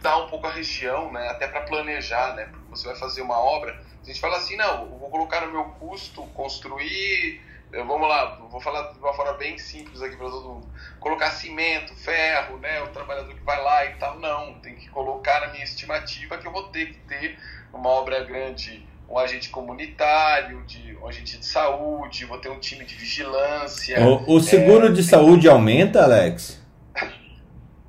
estudar 0.00 0.16
um 0.16 0.28
pouco 0.28 0.46
a 0.46 0.52
região, 0.52 1.12
né? 1.12 1.28
Até 1.28 1.46
para 1.46 1.60
planejar, 1.60 2.34
né? 2.34 2.48
Porque 2.50 2.64
você 2.70 2.88
vai 2.88 2.96
fazer 2.96 3.20
uma 3.20 3.38
obra, 3.38 3.78
a 4.02 4.06
gente 4.06 4.18
fala 4.18 4.38
assim, 4.38 4.56
não, 4.56 4.82
eu 4.82 4.98
vou 4.98 5.10
colocar 5.10 5.42
no 5.42 5.52
meu 5.52 5.64
custo 5.64 6.22
construir 6.34 7.40
vamos 7.86 8.08
lá, 8.08 8.36
vou 8.50 8.60
falar 8.60 8.92
de 8.92 8.98
uma 8.98 9.12
forma 9.14 9.34
bem 9.34 9.56
simples 9.56 10.02
aqui 10.02 10.16
para 10.16 10.28
todo 10.28 10.48
mundo. 10.48 10.66
Colocar 10.98 11.30
cimento, 11.30 11.94
ferro, 11.94 12.58
né, 12.58 12.82
o 12.82 12.88
trabalhador 12.88 13.32
que 13.32 13.44
vai 13.44 13.62
lá 13.62 13.86
e 13.86 13.90
tal, 13.94 14.18
não. 14.18 14.54
Tem 14.54 14.74
que 14.74 14.88
colocar 14.88 15.40
na 15.42 15.52
minha 15.52 15.62
estimativa 15.62 16.36
que 16.36 16.48
eu 16.48 16.52
vou 16.52 16.64
ter 16.64 16.86
que 16.86 16.98
ter 17.06 17.38
uma 17.72 17.88
obra 17.90 18.24
grande, 18.24 18.84
um 19.08 19.16
agente 19.16 19.50
comunitário, 19.50 20.64
de, 20.64 20.96
um 20.96 21.06
agente 21.06 21.38
de 21.38 21.46
saúde, 21.46 22.24
vou 22.24 22.38
ter 22.38 22.48
um 22.48 22.58
time 22.58 22.84
de 22.84 22.96
vigilância. 22.96 24.00
O, 24.00 24.34
o 24.34 24.40
seguro 24.40 24.86
é, 24.86 24.90
de 24.92 25.04
saúde 25.04 25.48
aumenta, 25.48 26.02
Alex? 26.02 26.60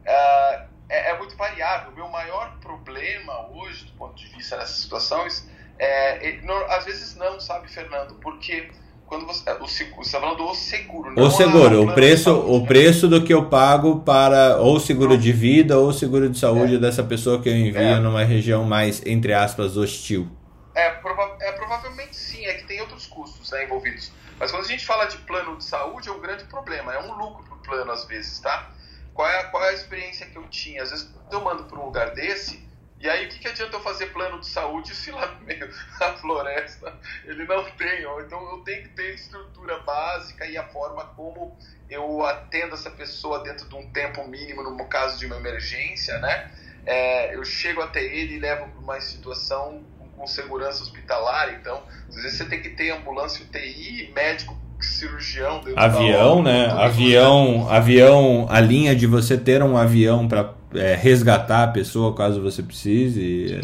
é, 0.05 0.65
é, 0.91 1.11
é, 1.11 1.17
muito 1.17 1.35
variável. 1.37 1.91
O 1.91 1.95
meu 1.95 2.09
maior 2.09 2.57
problema 2.59 3.47
hoje, 3.49 3.85
do 3.85 3.93
ponto 3.93 4.13
de 4.15 4.27
vista 4.27 4.57
dessas 4.57 4.75
situações, 4.75 5.49
é, 5.79 6.29
é, 6.29 6.41
às 6.69 6.83
vezes 6.83 7.15
não, 7.15 7.39
sabe, 7.39 7.71
Fernando? 7.71 8.15
Porque 8.15 8.69
quando 9.05 9.25
você, 9.25 9.49
o, 9.53 9.59
você 9.59 9.83
está 10.01 10.19
falando 10.19 10.37
do 10.37 10.53
seguro, 10.53 11.11
não 11.11 11.23
O 11.23 11.31
seguro, 11.31 11.83
o 11.83 11.93
preço, 11.93 12.25
saúde, 12.25 12.51
o 12.51 12.59
né? 12.59 12.67
preço 12.67 13.07
do 13.07 13.23
que 13.23 13.33
eu 13.33 13.45
pago 13.45 14.01
para 14.01 14.57
ou 14.57 14.79
seguro 14.81 15.17
de 15.17 15.31
vida 15.31 15.77
ou 15.77 15.93
seguro 15.93 16.29
de 16.29 16.37
saúde 16.37 16.75
é. 16.75 16.77
dessa 16.77 17.03
pessoa 17.03 17.41
que 17.41 17.47
eu 17.47 17.55
envio 17.55 17.81
é. 17.81 17.99
numa 17.99 18.23
região 18.23 18.65
mais, 18.65 19.01
entre 19.05 19.33
aspas, 19.33 19.77
hostil. 19.77 20.29
É, 20.75 20.89
prova 20.89 21.37
é, 21.39 21.51
provavelmente 21.53 22.15
sim, 22.15 22.45
é 22.45 22.53
que 22.53 22.65
tem 22.65 22.81
outros 22.81 23.07
custos 23.07 23.49
né, 23.51 23.63
envolvidos. 23.63 24.11
Mas 24.37 24.51
quando 24.51 24.65
a 24.65 24.67
gente 24.67 24.85
fala 24.85 25.05
de 25.05 25.17
plano 25.19 25.57
de 25.57 25.63
saúde, 25.63 26.09
é 26.09 26.11
um 26.11 26.19
grande 26.19 26.43
problema, 26.45 26.93
é 26.93 26.99
um 26.99 27.13
lucro 27.13 27.43
para 27.43 27.55
o 27.55 27.59
plano 27.59 27.91
às 27.91 28.05
vezes, 28.05 28.39
tá? 28.39 28.71
Qual 29.13 29.27
é, 29.27 29.43
qual 29.45 29.63
é 29.65 29.69
a 29.69 29.73
experiência 29.73 30.25
que 30.25 30.37
eu 30.37 30.47
tinha? 30.49 30.83
Às 30.83 30.91
vezes 30.91 31.13
eu 31.31 31.41
mando 31.41 31.65
para 31.65 31.79
um 31.79 31.85
lugar 31.85 32.11
desse, 32.11 32.71
e 33.01 33.09
aí, 33.09 33.25
o 33.25 33.29
que, 33.29 33.39
que 33.39 33.47
adianta 33.47 33.75
eu 33.75 33.81
fazer 33.81 34.13
plano 34.13 34.39
de 34.39 34.47
saúde 34.47 34.93
se 34.95 35.09
lá 35.09 35.25
no 35.25 35.41
meio 35.41 35.67
da 35.99 36.13
floresta 36.17 36.93
ele 37.25 37.45
não 37.45 37.63
tem? 37.71 38.05
Ó? 38.05 38.21
Então, 38.21 38.39
eu 38.51 38.59
tenho 38.59 38.83
que 38.83 38.89
ter 38.89 39.15
estrutura 39.15 39.79
básica 39.79 40.45
e 40.45 40.55
a 40.55 40.67
forma 40.67 41.03
como 41.15 41.57
eu 41.89 42.23
atendo 42.23 42.75
essa 42.75 42.91
pessoa 42.91 43.43
dentro 43.43 43.67
de 43.67 43.75
um 43.75 43.91
tempo 43.91 44.25
mínimo, 44.27 44.61
no 44.61 44.87
caso 44.87 45.17
de 45.17 45.25
uma 45.25 45.37
emergência, 45.37 46.19
né? 46.19 46.51
É, 46.85 47.35
eu 47.35 47.43
chego 47.43 47.81
até 47.81 48.03
ele 48.03 48.35
e 48.35 48.39
levo 48.39 48.67
para 48.69 48.79
uma 48.79 49.01
situação 49.01 49.83
com, 49.97 50.09
com 50.11 50.27
segurança 50.27 50.83
hospitalar. 50.83 51.55
Então, 51.55 51.83
às 52.07 52.15
vezes 52.15 52.37
você 52.37 52.45
tem 52.45 52.61
que 52.61 52.69
ter 52.69 52.91
ambulância 52.91 53.43
UTI, 53.43 54.11
médico 54.13 54.60
cirurgião 54.85 55.61
avião 55.75 56.41
né? 56.41 56.67
avião 56.71 57.69
avião 57.69 58.47
a 58.49 58.59
linha 58.59 58.95
de 58.95 59.07
você 59.07 59.37
ter 59.37 59.61
um 59.61 59.77
avião 59.77 60.27
para 60.27 60.53
é, 60.73 60.95
resgatar 60.95 61.63
a 61.63 61.67
pessoa 61.67 62.15
caso 62.15 62.41
você 62.41 62.63
precise. 62.63 63.59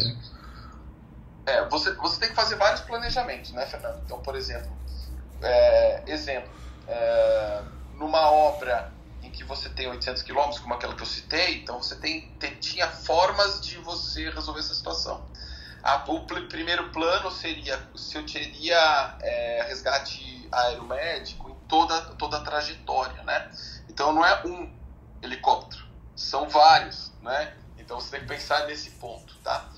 É 1.46 1.66
você 1.68 1.92
você 1.94 2.20
tem 2.20 2.28
que 2.28 2.34
fazer 2.34 2.56
vários 2.56 2.80
planejamentos 2.82 3.52
né 3.52 3.66
Fernando? 3.66 4.00
Então 4.04 4.18
por 4.20 4.34
exemplo 4.36 4.70
é, 5.42 6.02
exemplo 6.06 6.50
é, 6.86 7.60
numa 7.96 8.30
obra 8.30 8.92
em 9.22 9.30
que 9.30 9.44
você 9.44 9.68
tem 9.68 9.88
800 9.88 10.22
quilômetros 10.22 10.60
como 10.60 10.74
aquela 10.74 10.94
que 10.94 11.02
eu 11.02 11.06
citei 11.06 11.58
então 11.62 11.82
você 11.82 11.96
tem, 11.96 12.32
tem 12.38 12.54
tinha 12.56 12.88
formas 12.88 13.60
de 13.60 13.76
você 13.78 14.30
resolver 14.30 14.60
essa 14.60 14.74
situação 14.74 15.22
a, 15.82 16.04
o 16.10 16.24
primeiro 16.48 16.90
plano 16.90 17.30
seria 17.30 17.80
se 17.94 18.16
eu 18.16 18.26
teria 18.26 19.16
é, 19.20 19.64
resgate 19.68 20.48
aeromédico 20.50 21.50
em 21.50 21.54
toda, 21.68 22.00
toda 22.14 22.38
a 22.38 22.40
trajetória, 22.40 23.22
né? 23.22 23.50
Então 23.88 24.12
não 24.12 24.24
é 24.24 24.46
um 24.46 24.72
helicóptero, 25.22 25.84
são 26.16 26.48
vários, 26.48 27.12
né? 27.22 27.54
Então 27.76 28.00
você 28.00 28.10
tem 28.10 28.20
que 28.20 28.26
pensar 28.26 28.66
nesse 28.66 28.90
ponto, 28.92 29.34
tá? 29.38 29.70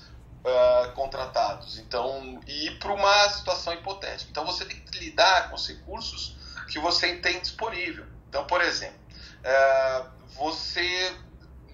Uh, 0.43 0.91
contratados. 0.93 1.77
Então, 1.77 2.41
ir 2.47 2.79
para 2.79 2.91
uma 2.91 3.29
situação 3.29 3.73
hipotética. 3.73 4.29
Então 4.31 4.43
você 4.43 4.65
tem 4.65 4.79
que 4.79 4.97
lidar 4.97 5.49
com 5.49 5.55
os 5.55 5.67
recursos 5.67 6.35
que 6.67 6.79
você 6.79 7.15
tem 7.17 7.39
disponível. 7.39 8.05
Então, 8.27 8.45
por 8.47 8.59
exemplo, 8.61 8.99
uh, 9.45 10.09
você 10.35 11.15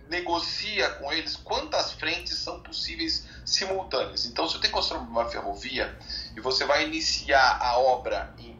negocia 0.10 0.90
com 0.92 1.12
eles 1.12 1.36
quantas 1.36 1.94
frentes 1.94 2.38
são 2.40 2.62
possíveis 2.62 3.27
simultâneas. 3.48 4.26
Então, 4.26 4.48
se 4.48 4.60
que 4.60 4.68
construir 4.70 5.00
uma 5.00 5.26
ferrovia 5.30 5.98
e 6.36 6.42
você 6.42 6.66
vai 6.66 6.86
iniciar 6.86 7.58
a 7.62 7.80
obra 7.80 8.34
em 8.38 8.60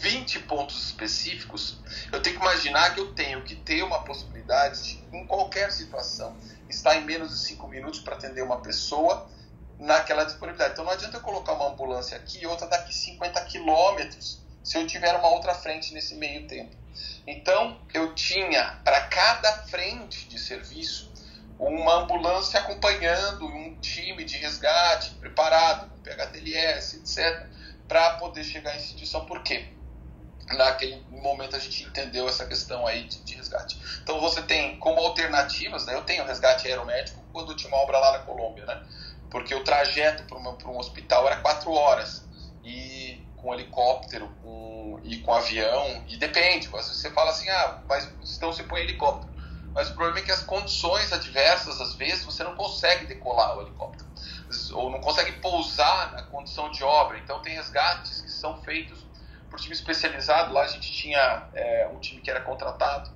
20 0.00 0.40
pontos 0.40 0.86
específicos, 0.86 1.80
eu 2.12 2.22
tenho 2.22 2.36
que 2.36 2.42
imaginar 2.42 2.94
que 2.94 3.00
eu 3.00 3.12
tenho 3.14 3.42
que 3.42 3.56
ter 3.56 3.82
uma 3.82 4.04
possibilidade 4.04 4.80
de, 4.80 5.16
em 5.16 5.26
qualquer 5.26 5.72
situação, 5.72 6.36
estar 6.68 6.94
em 6.96 7.04
menos 7.04 7.30
de 7.30 7.38
5 7.38 7.66
minutos 7.66 7.98
para 8.00 8.14
atender 8.14 8.42
uma 8.42 8.60
pessoa 8.60 9.28
naquela 9.76 10.22
disponibilidade. 10.22 10.72
Então 10.72 10.84
não 10.84 10.92
adianta 10.92 11.16
eu 11.16 11.20
colocar 11.20 11.54
uma 11.54 11.70
ambulância 11.70 12.16
aqui 12.16 12.40
e 12.40 12.46
outra 12.46 12.68
daqui 12.68 12.94
50 12.94 13.44
quilômetros 13.46 14.40
se 14.62 14.76
eu 14.76 14.86
tiver 14.86 15.14
uma 15.16 15.28
outra 15.28 15.54
frente 15.54 15.92
nesse 15.94 16.14
meio 16.14 16.46
tempo. 16.46 16.76
Então 17.26 17.80
eu 17.92 18.14
tinha 18.14 18.80
para 18.84 19.00
cada 19.08 19.52
frente 19.64 20.28
de 20.28 20.38
serviço 20.38 21.07
uma 21.58 21.94
ambulância 22.02 22.60
acompanhando 22.60 23.46
um 23.46 23.76
time 23.80 24.24
de 24.24 24.36
resgate 24.36 25.10
preparado, 25.14 25.90
PHTLS, 26.02 26.98
etc., 26.98 27.46
para 27.86 28.14
poder 28.14 28.44
chegar 28.44 28.74
em 28.74 28.78
instituição. 28.78 29.24
Por 29.24 29.42
quê? 29.42 29.68
naquele 30.56 31.02
momento 31.10 31.56
a 31.56 31.58
gente 31.58 31.84
entendeu 31.84 32.28
essa 32.28 32.46
questão 32.46 32.86
aí 32.86 33.04
de, 33.04 33.22
de, 33.22 33.34
resgate. 33.34 33.78
Então 34.02 34.20
você 34.20 34.40
tem 34.42 34.78
como 34.78 35.00
alternativas, 35.00 35.84
né, 35.86 35.94
eu 35.94 36.02
teno 36.02 36.24
resgate 36.24 36.66
aeromédico 36.66 37.22
quando 37.32 37.52
eu 37.52 37.56
tinha 37.56 37.70
uma 37.70 37.82
obra 37.82 37.98
lá 37.98 38.12
na 38.12 38.18
Colômbia, 38.20 38.64
né, 38.64 38.82
porque 39.30 39.54
o 39.54 39.62
trajeto 39.62 40.22
para 40.24 40.38
um 40.38 40.78
hospital 40.78 41.26
era 41.26 41.36
quatro 41.36 41.70
horas 41.72 42.26
e 42.64 43.20
com 43.36 43.54
helicóptero 43.54 44.28
com, 44.42 45.00
e 45.04 45.18
com 45.18 45.32
avião 45.34 46.02
e 46.08 46.16
depende, 46.16 46.68
você 46.68 47.10
fala 47.10 47.30
assim, 47.30 47.48
ah, 47.50 47.82
mas 47.88 48.08
então 48.36 48.52
você 48.52 48.62
põe 48.62 48.80
helicóptero, 48.80 49.30
mas 49.78 49.90
o 49.90 49.94
problema 49.94 50.18
é 50.18 50.22
que 50.22 50.32
as 50.32 50.42
condições 50.42 51.12
adversas 51.12 51.80
às 51.80 51.94
vezes 51.94 52.24
você 52.24 52.42
não 52.42 52.56
consegue 52.56 53.06
decolar 53.06 53.56
o 53.56 53.62
helicóptero. 53.62 54.10
Ou 54.72 54.90
não 54.90 54.98
consegue 54.98 55.30
pousar 55.40 56.10
na 56.10 56.22
condição 56.22 56.68
de 56.72 56.82
obra, 56.82 57.16
então 57.16 57.38
tem 57.42 57.54
resgates 57.54 58.20
que 58.20 58.28
são 58.28 58.60
feitos 58.62 59.06
por 59.48 59.60
time 59.60 59.72
especializado. 59.72 60.52
Lá 60.52 60.62
a 60.62 60.66
gente 60.66 60.90
tinha 60.90 61.48
é, 61.54 61.88
um 61.92 62.00
time 62.00 62.20
que 62.20 62.28
era 62.28 62.40
contratado, 62.40 63.08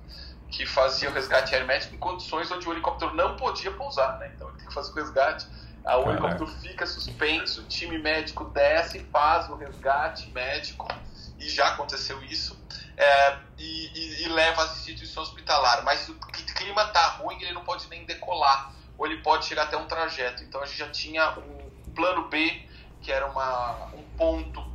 que 0.49 0.65
fazia 0.65 1.09
o 1.09 1.13
resgate 1.13 1.53
aeromédico 1.53 1.95
em 1.95 1.99
condições 1.99 2.49
onde 2.49 2.65
o 2.65 2.71
helicóptero 2.71 3.13
não 3.13 3.35
podia 3.35 3.71
pousar, 3.71 4.17
né? 4.19 4.31
Então 4.33 4.47
ele 4.47 4.59
tem 4.59 4.67
que 4.69 4.73
fazer 4.73 4.89
o 4.93 4.95
resgate, 4.95 5.45
aí 5.83 5.97
o 5.97 6.09
helicóptero 6.11 6.47
fica 6.47 6.85
suspenso, 6.85 7.59
o 7.59 7.65
time 7.65 7.97
médico 7.97 8.45
desce, 8.45 8.99
faz 9.11 9.49
o 9.49 9.55
resgate 9.57 10.31
médico, 10.31 10.87
e 11.37 11.49
já 11.49 11.73
aconteceu 11.73 12.23
isso, 12.23 12.57
é, 12.97 13.37
e, 13.57 13.87
e, 13.87 14.23
e, 14.23 14.27
leva 14.29 14.63
a 14.63 14.65
instituição 14.65 15.23
hospitalar. 15.23 15.83
Mas 15.83 16.07
o 16.09 16.15
clima 16.55 16.85
tá 16.87 17.07
ruim, 17.09 17.41
ele 17.41 17.53
não 17.53 17.63
pode 17.63 17.87
nem 17.89 18.05
decolar, 18.05 18.73
ou 18.97 19.05
ele 19.05 19.21
pode 19.21 19.45
chegar 19.45 19.63
até 19.63 19.77
um 19.77 19.87
trajeto. 19.87 20.43
Então 20.43 20.61
a 20.61 20.65
gente 20.65 20.77
já 20.77 20.89
tinha 20.89 21.37
um 21.39 21.69
plano 21.93 22.27
B, 22.27 22.67
que 23.01 23.11
era 23.11 23.25
uma, 23.27 23.85
um 23.93 24.03
ponto 24.17 24.73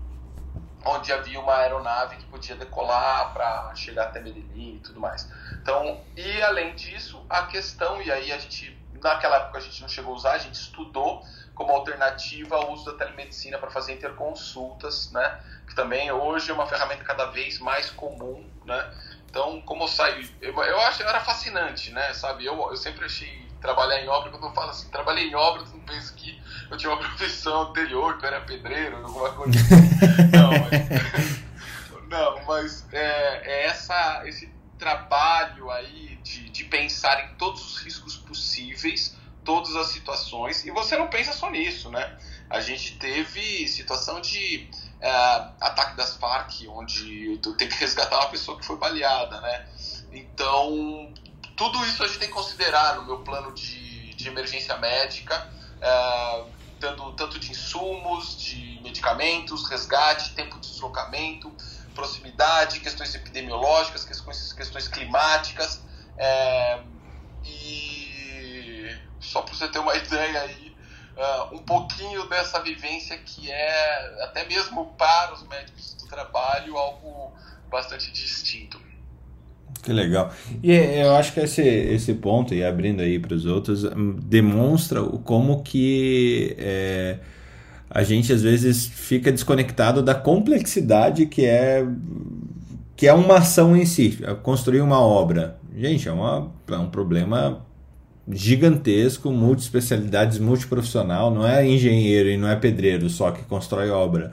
onde 0.85 1.13
havia 1.13 1.41
uma 1.41 1.55
aeronave 1.55 2.17
que 2.17 2.25
podia 2.27 2.57
decolar 2.57 3.33
para 3.33 3.75
chegar 3.75 4.05
até 4.05 4.21
Medellín 4.21 4.77
e 4.77 4.81
tudo 4.81 5.01
mais. 5.01 5.29
Então, 5.61 6.01
e 6.17 6.43
além 6.43 6.75
disso, 6.75 7.25
a 7.29 7.43
questão, 7.47 8.01
e 8.01 8.11
aí 8.11 8.33
a 8.33 8.39
gente, 8.39 8.77
naquela 9.03 9.37
época 9.37 9.59
a 9.59 9.61
gente 9.61 9.81
não 9.81 9.89
chegou 9.89 10.15
a 10.15 10.17
usar, 10.17 10.33
a 10.33 10.39
gente 10.39 10.55
estudou 10.55 11.23
como 11.59 11.73
alternativa 11.73 12.55
ao 12.55 12.73
uso 12.73 12.85
da 12.85 12.93
telemedicina 12.93 13.59
para 13.59 13.69
fazer 13.69 13.93
interconsultas, 13.93 15.11
né? 15.11 15.41
Que 15.67 15.75
também 15.75 16.09
hoje 16.13 16.53
é 16.53 16.55
uma 16.55 16.69
ferramenta 16.69 17.03
cada 17.03 17.27
vez 17.27 17.59
mais 17.59 17.91
comum, 17.91 18.49
né? 18.65 18.95
Então, 19.29 19.61
como 19.63 19.83
eu 19.83 19.89
saio, 19.89 20.27
eu, 20.41 20.55
eu 20.55 20.81
acho, 20.83 21.03
era 21.03 21.19
fascinante, 21.19 21.91
né? 21.91 22.15
Sabe, 22.15 22.47
eu, 22.47 22.55
eu 22.55 22.77
sempre 22.77 23.05
achei 23.05 23.45
trabalhar 23.61 24.01
em 24.01 24.09
obra, 24.09 24.31
quando 24.31 24.47
eu 24.47 24.53
falo 24.53 24.71
assim, 24.71 24.89
trabalhei 24.89 25.31
em 25.31 25.35
obra, 25.35 25.65
tu 25.65 25.73
não 25.73 25.81
pensa 25.81 26.15
que 26.15 26.41
eu 26.71 26.77
tinha 26.77 26.93
uma 26.93 26.99
profissão 27.03 27.63
anterior, 27.63 28.17
que 28.19 28.25
eu 28.25 28.29
era 28.29 28.41
pedreiro, 28.43 28.97
alguma 28.99 29.33
coisa 29.33 29.59
assim. 29.59 29.75
não, 30.33 30.51
mas, 30.71 32.09
não, 32.09 32.45
mas 32.47 32.87
é, 32.93 33.43
é, 33.43 33.67
essa, 33.67 34.23
esse 34.27 34.49
trabalho 34.79 35.73
aí 35.73 36.21
de, 36.23 36.49
de 36.51 36.65
pensar 36.67 37.25
em 37.25 37.35
todos 37.35 37.61
os 37.65 37.83
riscos 37.83 38.17
possíveis, 38.17 39.18
todas 39.49 39.75
as 39.77 39.87
situações, 39.87 40.63
e 40.67 40.71
você 40.71 40.95
não 40.95 41.09
pensa 41.09 41.33
só 41.33 41.49
nisso, 41.51 41.91
né? 41.91 42.19
A 42.51 42.61
gente 42.61 42.99
teve 42.99 43.67
situação 43.67 44.21
de 44.21 44.71
é, 45.01 45.11
ataque 45.59 45.97
das 45.97 46.17
Farc, 46.17 46.69
onde 46.69 47.33
eu 47.33 47.57
tenho 47.57 47.71
que 47.71 47.79
resgatar 47.79 48.19
uma 48.19 48.29
pessoa 48.29 48.59
que 48.59 48.67
foi 48.67 48.77
baleada, 48.77 49.41
né? 49.41 49.67
Então, 50.13 51.15
tudo 51.57 51.83
isso 51.87 52.05
a 52.05 52.07
gente 52.07 52.19
tem 52.19 52.29
que 52.29 52.35
considerar 52.35 52.97
no 52.97 53.07
meu 53.07 53.21
plano 53.21 53.55
de, 53.55 54.15
de 54.17 54.29
emergência 54.29 54.77
médica, 54.77 55.35
é, 55.81 56.45
tanto, 56.79 57.13
tanto 57.15 57.39
de 57.39 57.51
insumos, 57.51 58.37
de 58.37 58.81
medicamentos, 58.83 59.67
resgate, 59.67 60.35
tempo 60.35 60.61
de 60.61 60.69
deslocamento, 60.69 61.57
proximidade, 61.95 62.81
questões 62.81 63.15
epidemiológicas, 63.15 64.05
questões, 64.05 64.53
questões 64.53 64.89
climáticas. 64.89 65.83
É, 66.19 66.83
e 67.45 68.08
só 69.21 69.43
para 69.43 69.55
você 69.55 69.69
ter 69.69 69.79
uma 69.79 69.95
ideia 69.99 70.41
aí, 70.41 70.75
uh, 71.17 71.55
um 71.55 71.59
pouquinho 71.59 72.29
dessa 72.29 72.61
vivência 72.63 73.17
que 73.19 73.51
é, 73.51 74.25
até 74.25 74.47
mesmo 74.47 74.87
para 74.99 75.35
os 75.35 75.47
médicos 75.47 75.95
do 75.95 76.09
trabalho, 76.09 76.77
algo 76.77 77.33
bastante 77.71 78.11
distinto. 78.13 78.89
Que 79.83 79.93
legal. 79.93 80.33
E 80.63 80.73
é, 80.73 81.05
eu 81.05 81.15
acho 81.15 81.33
que 81.33 81.41
esse, 81.41 81.63
esse 81.63 82.15
ponto, 82.15 82.55
e 82.55 82.65
abrindo 82.65 83.01
aí 83.01 83.19
para 83.19 83.35
os 83.35 83.47
outros, 83.47 83.85
hum, 83.85 84.17
demonstra 84.23 85.03
como 85.03 85.63
que 85.63 86.57
é, 86.59 87.19
a 87.89 88.03
gente 88.03 88.33
às 88.33 88.43
vezes 88.43 88.87
fica 88.87 89.31
desconectado 89.31 90.03
da 90.03 90.15
complexidade 90.15 91.27
que 91.27 91.45
é, 91.45 91.87
que 92.97 93.07
é 93.07 93.13
uma 93.13 93.39
ação 93.39 93.77
em 93.77 93.87
si, 93.87 94.19
é 94.23 94.35
construir 94.35 94.81
uma 94.81 95.01
obra. 95.01 95.59
Gente, 95.77 96.09
é, 96.09 96.13
uma, 96.13 96.51
é 96.69 96.77
um 96.77 96.91
problema 96.91 97.65
gigantesco, 98.31 99.31
multiespecialidades, 99.31 100.39
multiprofissional, 100.39 101.31
não 101.31 101.47
é 101.47 101.67
engenheiro 101.67 102.29
e 102.29 102.37
não 102.37 102.49
é 102.49 102.57
pedreiro 102.57 103.09
só 103.09 103.31
que 103.31 103.43
constrói 103.45 103.91
obra, 103.91 104.33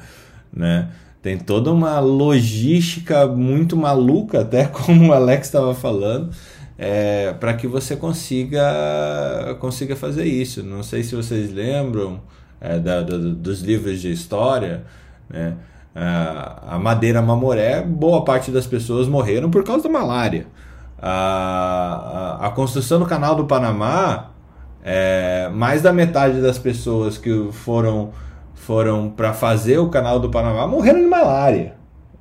né? 0.51 0.89
tem 1.25 1.39
toda 1.39 1.71
uma 1.71 1.99
logística 1.99 3.25
muito 3.25 3.75
maluca, 3.75 4.41
até 4.41 4.65
como 4.69 5.09
o 5.09 5.11
Alex 5.11 5.47
estava 5.47 5.73
falando, 5.73 6.29
é, 6.77 7.33
para 7.33 7.55
que 7.55 7.65
você 7.65 7.95
consiga, 7.95 9.57
consiga 9.59 9.95
fazer 9.95 10.25
isso. 10.25 10.61
Não 10.61 10.83
sei 10.83 11.03
se 11.03 11.15
vocês 11.15 11.51
lembram 11.51 12.21
é, 12.61 12.77
da, 12.77 13.01
do, 13.01 13.33
dos 13.33 13.61
livros 13.61 14.01
de 14.01 14.11
história, 14.11 14.83
né? 15.27 15.55
a 15.95 16.77
madeira 16.77 17.21
mamoré, 17.21 17.81
boa 17.81 18.23
parte 18.23 18.51
das 18.51 18.67
pessoas 18.67 19.07
morreram 19.07 19.49
por 19.49 19.63
causa 19.63 19.83
da 19.83 19.89
malária. 19.89 20.45
A, 21.01 22.37
a, 22.41 22.49
construção 22.51 22.99
do 22.99 23.05
canal 23.05 23.35
do 23.35 23.45
Panamá, 23.45 24.31
é, 24.83 25.49
mais 25.53 25.81
da 25.81 25.91
metade 25.91 26.41
das 26.41 26.57
pessoas 26.57 27.17
que 27.17 27.49
foram 27.51 28.11
foram 28.53 29.09
para 29.09 29.33
fazer 29.33 29.77
o 29.77 29.89
canal 29.89 30.19
do 30.19 30.29
Panamá 30.29 30.65
morreram 30.65 31.01
de 31.01 31.07
malária, 31.07 31.75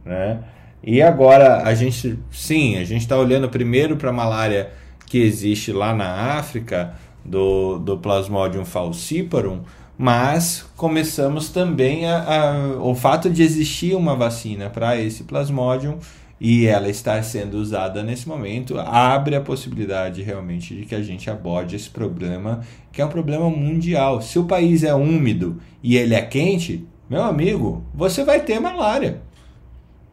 né? 0.05 0.41
E 0.83 1.01
agora 1.01 1.63
a 1.63 1.75
gente, 1.75 2.19
sim, 2.31 2.77
a 2.77 2.85
gente 2.85 3.01
está 3.01 3.17
olhando 3.17 3.49
primeiro 3.49 3.97
para 3.97 4.11
a 4.11 4.13
malária 4.13 4.71
que 5.07 5.19
existe 5.19 5.73
lá 5.73 5.95
na 5.95 6.37
África 6.37 6.93
do, 7.25 7.79
do 7.79 7.97
Plasmodium 7.97 8.67
falciparum, 8.67 9.61
mas 9.97 10.67
começamos 10.77 11.49
também 11.49 12.07
a, 12.07 12.19
a, 12.19 12.83
o 12.83 12.95
fato 12.95 13.31
de 13.31 13.43
existir 13.43 13.97
uma 13.97 14.15
vacina 14.15 14.69
para 14.69 15.01
esse 15.01 15.25
Plasmodium 15.25 15.99
e 16.47 16.67
ela 16.67 16.91
estar 16.91 17.25
sendo 17.25 17.55
usada 17.55 18.03
nesse 18.03 18.29
momento 18.29 18.79
abre 18.79 19.35
a 19.35 19.41
possibilidade 19.41 20.21
realmente 20.23 20.75
de 20.75 20.85
que 20.85 20.95
a 20.95 21.03
gente 21.03 21.31
aborde 21.31 21.75
esse 21.75 21.89
problema, 21.89 22.61
que 22.93 23.01
é 23.01 23.05
um 23.07 23.09
problema 23.09 23.49
mundial. 23.49 24.21
Se 24.21 24.39
o 24.39 24.45
país 24.45 24.85
é 24.85 24.95
úmido 24.95 25.59
e 25.83 25.97
ele 25.97 26.15
é 26.15 26.21
quente, 26.21 26.87
meu 27.09 27.23
amigo, 27.23 27.83
você 27.95 28.23
vai 28.25 28.41
ter 28.41 28.61
malária. 28.61 29.23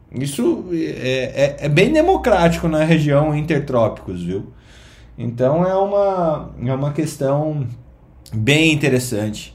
Isso 0.09 0.67
é, 0.71 1.57
é, 1.59 1.65
é 1.65 1.67
bem 1.67 1.91
democrático 1.91 2.69
na 2.69 2.85
região 2.85 3.35
intertrópicos, 3.35 4.23
viu? 4.23 4.53
Então 5.17 5.65
é 5.65 5.75
uma, 5.75 6.49
é 6.65 6.73
uma 6.73 6.93
questão 6.93 7.67
bem 8.31 8.71
interessante. 8.71 9.53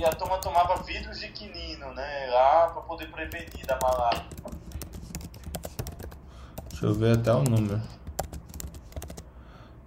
E 0.00 0.04
a 0.04 0.10
turma 0.10 0.38
tomava 0.38 0.82
vidros 0.82 1.20
de 1.20 1.28
quinino, 1.28 1.92
né? 1.94 2.26
Lá 2.30 2.68
pra 2.68 2.82
poder 2.82 3.10
prevenir 3.10 3.66
da 3.66 3.78
malária. 3.80 4.24
Deixa 6.68 6.86
eu 6.86 6.94
ver 6.94 7.18
até 7.18 7.32
o 7.32 7.42
número. 7.42 7.80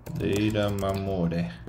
Madeira 0.09 0.69
Mamoré. 0.69 1.66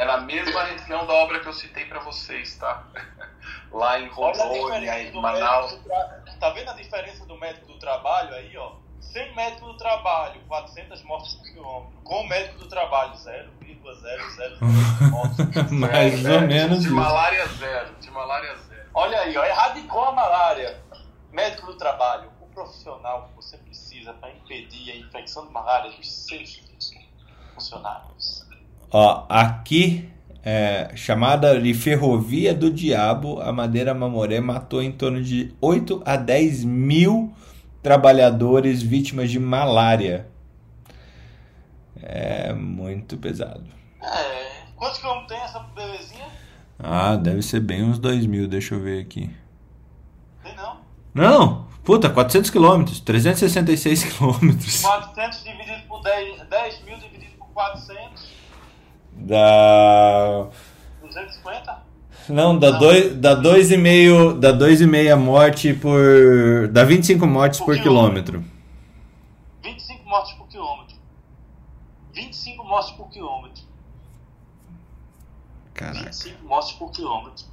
É 0.00 0.04
na 0.06 0.16
mesma 0.16 0.64
região 0.64 1.06
da 1.06 1.12
obra 1.12 1.40
que 1.40 1.46
eu 1.46 1.52
citei 1.52 1.84
para 1.84 2.00
vocês, 2.00 2.56
tá? 2.56 2.86
Lá 3.70 4.00
em 4.00 4.08
Rondônia, 4.08 4.98
em 4.98 5.12
Manaus. 5.12 5.74
Tra... 5.84 6.22
Tá 6.40 6.48
vendo 6.54 6.70
a 6.70 6.72
diferença 6.72 7.26
do 7.26 7.36
médico 7.36 7.66
do 7.66 7.78
trabalho 7.78 8.34
aí, 8.34 8.56
ó? 8.56 8.76
Sem 8.98 9.34
médico 9.34 9.66
do 9.66 9.76
trabalho, 9.76 10.40
400 10.48 11.02
mortes 11.02 11.34
por 11.34 11.52
quilômetro. 11.52 11.98
Com 12.02 12.22
o 12.22 12.26
médico 12.26 12.60
do 12.60 12.66
trabalho, 12.66 13.14
0,000 13.14 13.76
mortes. 15.10 15.70
Mais 15.70 16.24
ou 16.24 16.40
menos. 16.40 16.82
De 16.82 16.88
malária 16.88 17.46
zero. 17.46 17.94
De 18.00 18.10
malária 18.10 18.56
zero. 18.56 18.88
Olha 18.94 19.20
aí, 19.20 19.36
ó, 19.36 19.44
erradicou 19.44 20.02
a 20.02 20.12
malária. 20.12 20.82
Médico 21.30 21.66
do 21.66 21.76
trabalho, 21.76 22.32
o 22.40 22.46
profissional 22.46 23.28
que 23.28 23.36
você 23.36 23.58
precisa 23.58 24.14
para 24.14 24.30
impedir 24.30 24.92
a 24.92 24.96
infecção 24.96 25.46
de 25.46 25.52
malária 25.52 25.90
dos 25.90 26.10
seus 26.10 26.62
funcionários. 27.54 28.48
Ó, 28.90 29.24
aqui, 29.28 30.08
é, 30.42 30.90
chamada 30.96 31.60
de 31.60 31.72
Ferrovia 31.74 32.52
do 32.52 32.70
Diabo, 32.70 33.40
a 33.40 33.52
Madeira 33.52 33.94
Mamoré 33.94 34.40
matou 34.40 34.82
em 34.82 34.90
torno 34.90 35.22
de 35.22 35.54
8 35.60 36.02
a 36.04 36.16
10 36.16 36.64
mil 36.64 37.32
trabalhadores 37.82 38.82
vítimas 38.82 39.30
de 39.30 39.38
malária. 39.38 40.26
É 42.02 42.52
muito 42.52 43.16
pesado. 43.16 43.64
É. 44.02 44.50
Quantos 44.74 44.98
quilômetros 44.98 45.28
tem 45.28 45.44
essa 45.44 45.58
belezinha? 45.60 46.26
Ah, 46.78 47.14
deve 47.14 47.42
ser 47.42 47.60
bem 47.60 47.84
uns 47.84 47.98
2 47.98 48.26
mil, 48.26 48.48
deixa 48.48 48.74
eu 48.74 48.80
ver 48.80 49.02
aqui. 49.02 49.30
Tem 50.42 50.56
não? 50.56 50.78
Não! 51.12 51.68
Puta, 51.84 52.08
400 52.08 52.50
quilômetros, 52.50 53.00
366 53.00 54.04
quilômetros. 54.04 54.82
400 54.82 55.44
dividido 55.44 55.82
por 55.86 56.02
10, 56.02 56.48
10 56.48 56.84
mil 56.84 56.98
dividido 56.98 57.36
por 57.38 57.48
400. 57.48 58.39
Da. 59.20 60.48
250? 61.02 61.90
Não, 62.28 62.58
dá 62.58 62.78
2,5 62.78 63.14
da 63.14 63.34
dois 63.34 63.70
e 63.70 63.76
meio, 63.76 64.34
dá 64.34 64.52
dois 64.52 64.80
e 64.80 64.86
meia 64.86 65.16
morte 65.16 65.74
por. 65.74 66.68
dá 66.68 66.84
25 66.84 67.26
mortes 67.26 67.58
por, 67.58 67.74
por 67.74 67.82
quilômetro. 67.82 68.40
quilômetro. 68.40 68.60
25 69.62 70.08
mortes 70.08 70.32
por 70.34 70.48
quilômetro. 70.48 70.96
25 72.14 72.64
mortes 72.64 72.90
por 72.92 73.10
quilômetro. 73.10 73.62
Caraca. 75.74 76.04
25 76.04 76.44
mortes 76.46 76.72
por 76.72 76.90
quilômetro. 76.92 77.44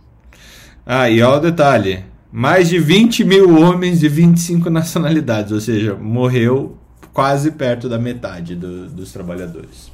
Ah, 0.85 1.09
e 1.09 1.21
olha 1.21 1.37
o 1.37 1.41
detalhe: 1.41 2.05
mais 2.31 2.69
de 2.69 2.79
20 2.79 3.23
mil 3.23 3.59
homens 3.61 3.99
de 3.99 4.07
25 4.07 4.69
nacionalidades, 4.69 5.51
ou 5.51 5.59
seja, 5.59 5.95
morreu 5.95 6.77
quase 7.13 7.51
perto 7.51 7.89
da 7.89 7.97
metade 7.97 8.55
do, 8.55 8.87
dos 8.89 9.11
trabalhadores. 9.11 9.91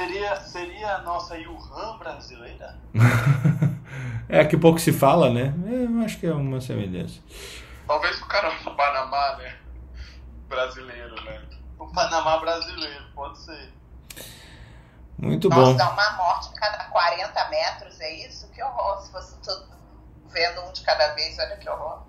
Seria, 0.00 0.36
seria 0.36 0.94
a 0.94 1.02
nossa 1.02 1.36
Yuhan 1.36 1.98
brasileira? 1.98 2.74
é 4.30 4.42
que 4.46 4.56
pouco 4.56 4.78
se 4.78 4.94
fala, 4.94 5.28
né? 5.28 5.52
É, 5.66 5.84
eu 5.84 6.02
acho 6.02 6.18
que 6.18 6.26
é 6.26 6.32
uma 6.32 6.58
semelhança. 6.58 7.20
Talvez 7.86 8.18
o 8.18 8.26
cara 8.26 8.48
do 8.48 8.74
Panamá, 8.74 9.36
né? 9.36 9.58
Brasileiro, 10.48 11.22
né? 11.22 11.42
O 11.78 11.86
Panamá 11.88 12.38
brasileiro, 12.38 13.04
pode 13.14 13.40
ser. 13.40 13.74
Muito 15.18 15.50
Nossa, 15.50 15.72
bom. 15.72 15.76
dá 15.76 15.90
uma 15.90 16.12
morte 16.12 16.48
cada 16.54 16.84
40 16.84 17.48
metros, 17.50 18.00
é 18.00 18.26
isso? 18.26 18.50
Que 18.52 18.62
horror. 18.62 19.02
Se 19.02 19.12
fosse 19.12 19.38
todo 19.42 19.68
vendo 20.28 20.62
um 20.62 20.72
de 20.72 20.80
cada 20.80 21.14
vez, 21.14 21.38
olha 21.38 21.58
que 21.58 21.68
horror. 21.68 22.04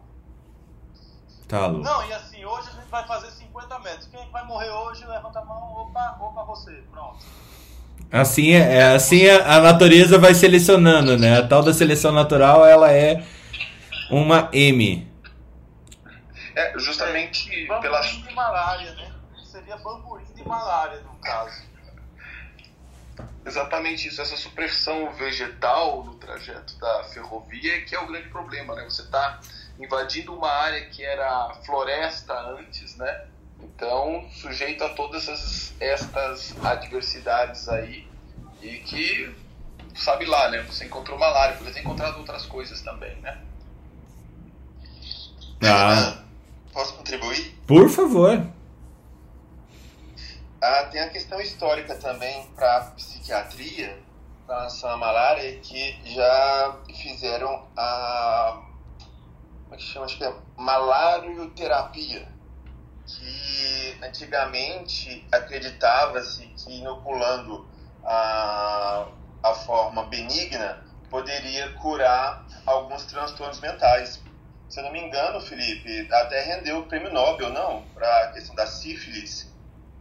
Tá 1.45 1.67
louco. 1.67 1.83
Não, 1.83 2.05
e 2.05 2.13
assim, 2.13 2.45
hoje 2.45 2.69
a 2.69 2.71
gente 2.71 2.89
vai 2.89 3.05
fazer 3.05 3.31
50 3.31 3.79
metros. 3.79 4.07
Quem 4.07 4.31
vai 4.31 4.45
morrer 4.45 4.69
hoje, 4.69 5.03
levanta 5.03 5.39
a 5.39 5.43
mão, 5.43 5.73
opa, 5.73 6.17
opa, 6.21 6.43
você. 6.45 6.71
Pronto. 6.89 7.19
Assim, 8.11 8.51
é, 8.51 8.77
é, 8.77 8.83
assim 8.93 9.25
a, 9.29 9.55
a 9.55 9.61
natureza 9.61 10.17
vai 10.17 10.33
selecionando, 10.33 11.17
né? 11.17 11.37
A 11.37 11.47
tal 11.47 11.63
da 11.63 11.73
seleção 11.73 12.11
natural, 12.11 12.65
ela 12.65 12.91
é 12.91 13.23
uma 14.09 14.49
M. 14.51 15.09
É, 16.53 16.77
justamente 16.77 17.49
é, 17.71 17.79
pela... 17.79 18.01
de 18.01 18.33
malária, 18.33 18.93
né? 18.95 19.13
Seria 19.45 19.77
bamburim 19.77 20.25
de 20.35 20.43
malária, 20.43 20.99
no 20.99 21.15
caso. 21.21 21.63
Exatamente 23.45 24.09
isso, 24.09 24.21
essa 24.21 24.35
supressão 24.35 25.13
vegetal 25.13 26.03
no 26.03 26.15
trajeto 26.15 26.77
da 26.79 27.05
ferrovia 27.05 27.81
que 27.85 27.95
é 27.95 27.99
o 27.99 28.07
grande 28.07 28.27
problema, 28.27 28.75
né? 28.75 28.83
Você 28.83 29.03
está 29.03 29.39
invadindo 29.79 30.35
uma 30.35 30.51
área 30.51 30.85
que 30.87 31.03
era 31.03 31.53
floresta 31.65 32.33
antes, 32.33 32.97
né? 32.97 33.25
Então, 33.61 34.27
sujeito 34.31 34.83
a 34.83 34.89
todas 34.89 35.27
essas, 35.27 35.73
estas 35.79 36.55
adversidades 36.63 37.69
aí 37.69 38.10
e 38.61 38.79
que, 38.79 39.35
sabe 39.95 40.25
lá, 40.25 40.49
né? 40.49 40.61
Você 40.63 40.85
encontrou 40.85 41.17
malária, 41.17 41.55
poderia 41.55 41.73
ter 41.73 41.81
encontrado 41.81 42.17
outras 42.17 42.45
coisas 42.45 42.81
também, 42.81 43.15
né? 43.17 43.41
Ah. 45.63 46.23
Posso 46.73 46.93
contribuir? 46.95 47.55
Por 47.67 47.89
favor. 47.89 48.47
Ah, 50.61 50.83
tem 50.91 51.01
a 51.01 51.09
questão 51.09 51.41
histórica 51.41 51.95
também 51.95 52.47
para 52.55 52.77
a 52.77 52.81
psiquiatria, 52.91 53.97
com 54.45 54.53
relação 54.53 54.89
à 54.91 54.97
malária, 54.97 55.59
que 55.59 55.99
já 56.13 56.77
fizeram 56.95 57.67
a. 57.75 58.61
Como 59.63 59.75
é 59.75 59.77
que 59.77 59.83
chama? 59.83 60.05
Acho 60.05 60.17
que 60.17 60.23
é 60.23 60.33
malarioterapia. 60.55 62.27
Que 63.05 63.97
antigamente 64.03 65.27
acreditava-se 65.31 66.45
que 66.47 66.79
inoculando 66.79 67.67
a, 68.03 69.07
a 69.43 69.53
forma 69.53 70.03
benigna 70.05 70.83
poderia 71.09 71.71
curar 71.73 72.45
alguns 72.65 73.05
transtornos 73.05 73.59
mentais. 73.59 74.21
Se 74.69 74.79
eu 74.79 74.83
não 74.85 74.91
me 74.91 75.01
engano, 75.01 75.41
Felipe, 75.41 76.07
até 76.13 76.41
rendeu 76.43 76.79
o 76.79 76.83
prêmio 76.83 77.11
Nobel, 77.11 77.49
não? 77.49 77.83
Para 77.93 78.25
a 78.25 78.31
questão 78.31 78.55
da 78.55 78.65
sífilis 78.65 79.51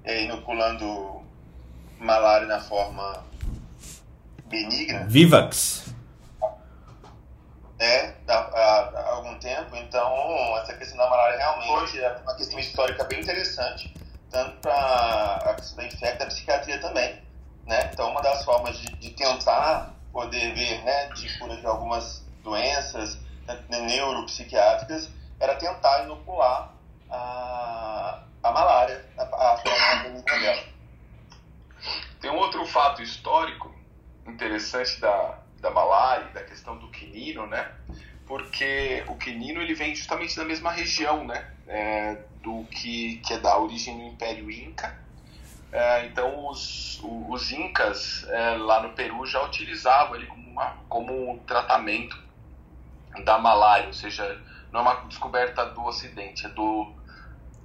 é, 0.04 0.22
inoculando 0.22 1.22
malária 1.98 2.46
na 2.46 2.60
forma 2.60 3.24
benigna. 4.46 5.04
Vivax. 5.06 5.92
É, 7.78 8.14
há, 8.28 8.34
há, 8.34 8.78
há, 8.94 9.10
algum 9.10 9.38
tempo. 9.38 9.74
Então, 9.74 10.56
essa 10.58 10.74
questão 10.74 10.98
da 10.98 11.08
malária 11.08 11.38
realmente 11.38 12.00
é 12.00 12.16
uma 12.22 12.36
questão 12.36 12.58
histórica 12.58 13.04
bem 13.04 13.20
interessante, 13.20 13.92
tanto 14.30 14.58
para 14.58 15.50
a 15.50 15.54
questão 15.54 15.76
da 15.78 15.86
infecção 15.86 16.18
da 16.18 16.26
psiquiatria 16.26 16.78
também. 16.80 17.29
Né? 17.66 17.90
Então, 17.92 18.10
uma 18.10 18.22
das 18.22 18.44
formas 18.44 18.78
de, 18.78 18.86
de 18.96 19.10
tentar 19.10 19.94
poder 20.12 20.54
ver 20.54 20.82
né, 20.82 21.08
de 21.08 21.38
cura 21.38 21.56
de 21.56 21.66
algumas 21.66 22.24
doenças 22.42 23.18
né, 23.68 23.80
neuropsiquiátricas 23.80 25.10
era 25.38 25.54
tentar 25.56 26.04
inocular 26.04 26.74
a, 27.10 28.22
a 28.42 28.50
malária, 28.52 29.04
a, 29.16 29.22
a 29.22 29.56
forma 29.56 30.22
dela. 30.22 30.64
Tem 32.20 32.30
um 32.30 32.36
outro 32.36 32.66
fato 32.66 33.02
histórico 33.02 33.74
interessante 34.26 35.00
da, 35.00 35.38
da 35.60 35.70
malária, 35.70 36.26
da 36.26 36.42
questão 36.42 36.76
do 36.76 36.88
quinino, 36.90 37.46
né? 37.46 37.70
Porque 38.26 39.02
o 39.08 39.16
quinino 39.16 39.60
ele 39.60 39.74
vem 39.74 39.94
justamente 39.94 40.36
da 40.36 40.44
mesma 40.44 40.70
região, 40.70 41.26
né? 41.26 41.50
É, 41.66 42.16
do 42.42 42.64
que, 42.64 43.16
que 43.18 43.34
é 43.34 43.38
da 43.38 43.58
origem 43.58 43.96
do 43.98 44.04
Império 44.04 44.50
Inca. 44.50 44.98
É, 45.72 46.06
então 46.06 46.48
os, 46.48 47.00
os 47.02 47.52
incas 47.52 48.26
é, 48.28 48.56
lá 48.56 48.82
no 48.82 48.90
Peru 48.90 49.24
já 49.24 49.42
utilizavam 49.42 50.16
ele 50.16 50.26
como, 50.26 50.50
uma, 50.50 50.76
como 50.88 51.30
um 51.30 51.38
tratamento 51.38 52.18
da 53.24 53.38
malária, 53.38 53.86
ou 53.86 53.92
seja, 53.92 54.40
não 54.72 54.80
é 54.80 54.82
uma 54.82 54.94
descoberta 55.06 55.66
do 55.66 55.84
Ocidente, 55.84 56.46
é 56.46 56.48
do 56.48 56.92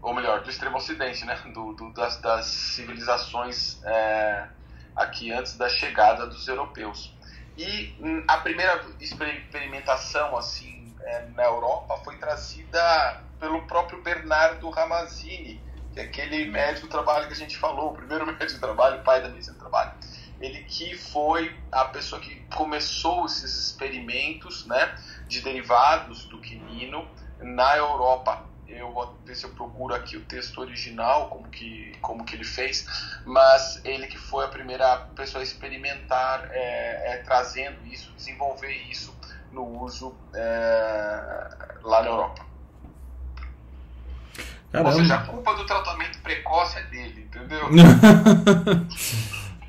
ou 0.05 0.13
melhor, 0.13 0.41
do 0.43 0.49
extremo 0.51 0.77
ocidente, 0.77 1.25
né? 1.25 1.35
Do, 1.51 1.73
do 1.73 1.91
das, 1.91 2.21
das, 2.21 2.45
civilizações 2.45 3.83
é, 3.83 4.47
aqui 4.95 5.31
antes 5.33 5.57
da 5.57 5.67
chegada 5.67 6.27
dos 6.27 6.47
europeus. 6.47 7.11
E 7.57 7.95
hum, 7.99 8.23
a 8.27 8.37
primeira 8.37 8.85
experimentação 8.99 10.37
assim 10.37 10.95
é, 11.01 11.25
na 11.29 11.45
Europa 11.45 11.97
foi 12.03 12.17
trazida 12.17 13.23
pelo 13.39 13.63
próprio 13.63 14.03
Bernardo 14.03 14.69
Ramazzini, 14.69 15.59
que 15.95 16.01
é 16.01 16.03
aquele 16.03 16.45
médico 16.45 16.87
do 16.87 16.91
trabalho 16.91 17.25
que 17.27 17.33
a 17.33 17.37
gente 17.37 17.57
falou, 17.57 17.91
o 17.91 17.93
primeiro 17.93 18.25
médico 18.27 18.53
do 18.53 18.59
trabalho, 18.59 18.99
o 18.99 19.03
pai 19.03 19.21
da 19.21 19.29
medicina 19.29 19.55
do 19.55 19.59
trabalho. 19.59 19.93
Ele 20.39 20.63
que 20.63 20.95
foi 20.95 21.57
a 21.71 21.85
pessoa 21.85 22.21
que 22.21 22.35
começou 22.53 23.25
esses 23.25 23.55
experimentos 23.55 24.65
né, 24.67 24.93
de 25.27 25.41
derivados 25.41 26.25
do 26.25 26.39
quinino 26.39 27.07
na 27.39 27.77
Europa 27.77 28.45
eu 28.67 28.91
vou 28.91 29.15
ver 29.23 29.35
se 29.35 29.45
eu 29.45 29.51
procuro 29.51 29.93
aqui 29.93 30.17
o 30.17 30.25
texto 30.25 30.59
original, 30.59 31.29
como 31.29 31.47
que, 31.49 31.95
como 32.01 32.25
que 32.25 32.35
ele 32.35 32.43
fez, 32.43 32.85
mas 33.25 33.79
ele 33.85 34.07
que 34.07 34.17
foi 34.17 34.45
a 34.45 34.47
primeira 34.47 34.97
pessoa 35.15 35.41
a 35.41 35.43
experimentar 35.43 36.49
é, 36.51 37.13
é, 37.13 37.17
trazendo 37.17 37.85
isso, 37.85 38.11
desenvolver 38.13 38.71
isso 38.89 39.15
no 39.51 39.83
uso 39.83 40.17
é, 40.33 41.77
lá 41.83 42.01
na 42.01 42.09
Europa. 42.09 42.54
Caramba. 44.71 44.89
Ou 44.91 44.95
seja, 44.95 45.15
a 45.15 45.21
culpa 45.23 45.53
do 45.55 45.65
tratamento 45.65 46.19
precoce 46.19 46.77
é 46.77 46.83
dele, 46.83 47.27
entendeu? 47.27 47.69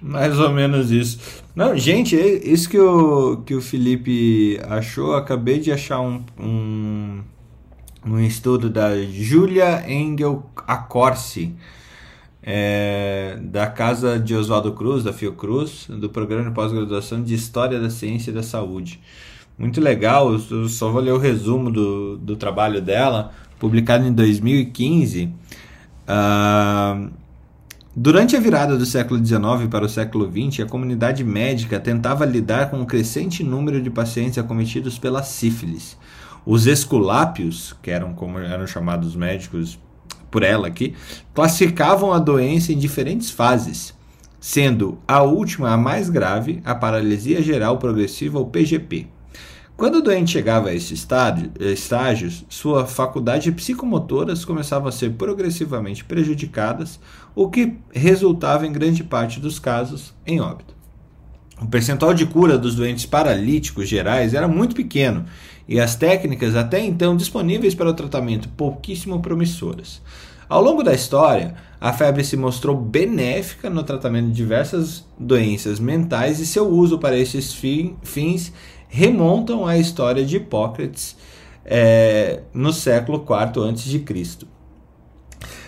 Mais 0.01 0.39
ou 0.39 0.51
menos 0.51 0.91
isso. 0.91 1.43
Não, 1.55 1.77
gente, 1.77 2.19
é 2.19 2.27
isso 2.47 2.69
que 2.69 2.79
o, 2.79 3.39
que 3.39 3.55
o 3.55 3.63
Felipe 3.63 4.61
achou, 4.69 5.15
acabei 5.15 5.59
de 5.59 5.73
achar 5.73 6.01
um, 6.01 6.25
um 6.39 7.25
um 8.07 8.21
estudo 8.21 8.71
da 8.71 8.97
Julia 9.03 9.85
Engel 9.91 10.49
Acorsi, 10.67 11.55
é, 12.41 13.37
da 13.43 13.67
Casa 13.67 14.19
de 14.19 14.33
Oswaldo 14.33 14.73
Cruz, 14.73 15.03
da 15.03 15.13
Fiocruz, 15.13 15.89
do 15.89 16.09
Programa 16.09 16.49
de 16.49 16.55
Pós-Graduação 16.55 17.21
de 17.21 17.35
História 17.35 17.81
da 17.81 17.91
Ciência 17.91 18.31
e 18.31 18.35
da 18.35 18.45
Saúde. 18.45 19.01
Muito 19.59 19.81
legal, 19.81 20.33
eu 20.33 20.69
só 20.69 20.91
vou 20.91 21.01
ler 21.01 21.13
o 21.13 21.19
resumo 21.19 21.71
do, 21.71 22.17
do 22.19 22.37
trabalho 22.37 22.81
dela, 22.81 23.33
publicado 23.59 24.07
em 24.07 24.13
2015. 24.13 25.25
Uh, 25.25 25.31
ah, 26.09 27.09
durante 27.95 28.37
a 28.37 28.41
virada 28.41 28.77
do 28.77 28.87
século 28.87 29.25
XIX 29.25 29.69
para 29.71 29.85
o 29.85 29.89
século 29.89 30.31
XX, 30.31 30.61
a 30.61 30.67
comunidade 30.67 31.25
médica 31.25 31.81
tentava 31.81 32.25
lidar 32.25 32.71
com 32.71 32.79
um 32.79 32.85
crescente 32.85 33.43
número 33.43 33.83
de 33.83 33.91
pacientes 33.91 34.39
acometidos 34.39 34.99
pela 34.99 35.23
sífilis 35.23 35.97
os 36.47 36.67
esculápios, 36.67 37.75
que 37.83 37.91
eram 37.91 38.15
como 38.15 38.39
eram 38.39 38.67
chamados 38.69 39.17
médicos 39.17 39.79
por 40.31 40.45
ela 40.45 40.69
aqui, 40.69 40.95
classificavam 41.35 42.13
a 42.13 42.21
doença 42.21 42.73
em 42.73 42.79
diferentes 42.79 43.31
fases, 43.31 43.93
sendo 44.39 44.99
a 45.09 45.23
última 45.23 45.73
a 45.73 45.77
mais 45.77 46.09
grave, 46.09 46.63
a 46.65 46.75
paralisia 46.75 47.43
geral 47.43 47.79
progressiva 47.79 48.39
ou 48.39 48.47
PGP. 48.47 49.09
Quando 49.77 49.97
o 49.97 50.03
doente 50.03 50.31
chegava 50.31 50.71
a 50.71 50.75
esse 50.75 50.95
estágio, 50.95 51.51
estágios, 51.61 52.47
suas 52.49 52.91
faculdades 52.91 53.55
psicomotoras 53.55 54.43
começavam 54.43 54.89
a 54.89 54.93
ser 54.93 55.11
progressivamente 55.11 56.03
prejudicadas, 56.03 56.99
o 57.35 57.51
que 57.51 57.77
resultava 57.93 58.67
em 58.67 58.73
grande 58.73 59.05
parte 59.05 59.39
dos 59.39 59.59
casos 59.59 60.15
em 60.27 60.41
óbito. 60.41 60.75
O 61.61 61.67
percentual 61.67 62.15
de 62.15 62.25
cura 62.25 62.57
dos 62.57 62.75
doentes 62.75 63.05
paralíticos 63.05 63.87
gerais 63.87 64.33
era 64.33 64.49
muito 64.49 64.75
pequeno 64.75 65.27
e 65.69 65.79
as 65.79 65.95
técnicas 65.95 66.57
até 66.57 66.81
então 66.81 67.15
disponíveis 67.15 67.75
para 67.75 67.91
o 67.91 67.95
tratamento 67.95 68.49
pouquíssimo 68.49 69.21
promissoras. 69.21 70.01
Ao 70.49 70.63
longo 70.63 70.83
da 70.83 70.95
história, 70.95 71.55
a 71.81 71.93
febre 71.93 72.23
se 72.23 72.37
mostrou 72.37 72.77
benéfica 72.77 73.69
no 73.69 73.83
tratamento 73.83 74.29
de 74.29 74.33
diversas 74.33 75.05
doenças 75.19 75.81
mentais 75.81 76.39
e 76.39 76.47
seu 76.47 76.69
uso 76.69 76.99
para 76.99 77.19
esses 77.19 77.53
fins 77.53 78.53
remontam 78.97 79.67
à 79.67 79.77
história 79.77 80.25
de 80.25 80.37
Hipócrates 80.37 81.19
é, 81.67 82.41
no 82.55 82.73
século 82.73 83.19
IV 83.19 83.69
a.C. 83.69 84.47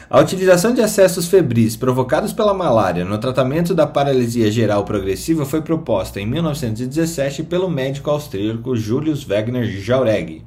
A 0.09 0.18
utilização 0.18 0.72
de 0.72 0.81
acessos 0.81 1.29
febris 1.29 1.76
provocados 1.76 2.33
pela 2.33 2.55
malária 2.55 3.05
no 3.05 3.18
tratamento 3.18 3.74
da 3.74 3.87
paralisia 3.87 4.51
geral 4.51 4.83
progressiva 4.83 5.45
foi 5.45 5.61
proposta 5.61 6.18
em 6.18 6.24
1917 6.24 7.43
pelo 7.43 7.68
médico 7.68 8.09
austríaco 8.09 8.74
Julius 8.74 9.29
Wegner 9.29 9.66
Jauregg. 9.66 10.43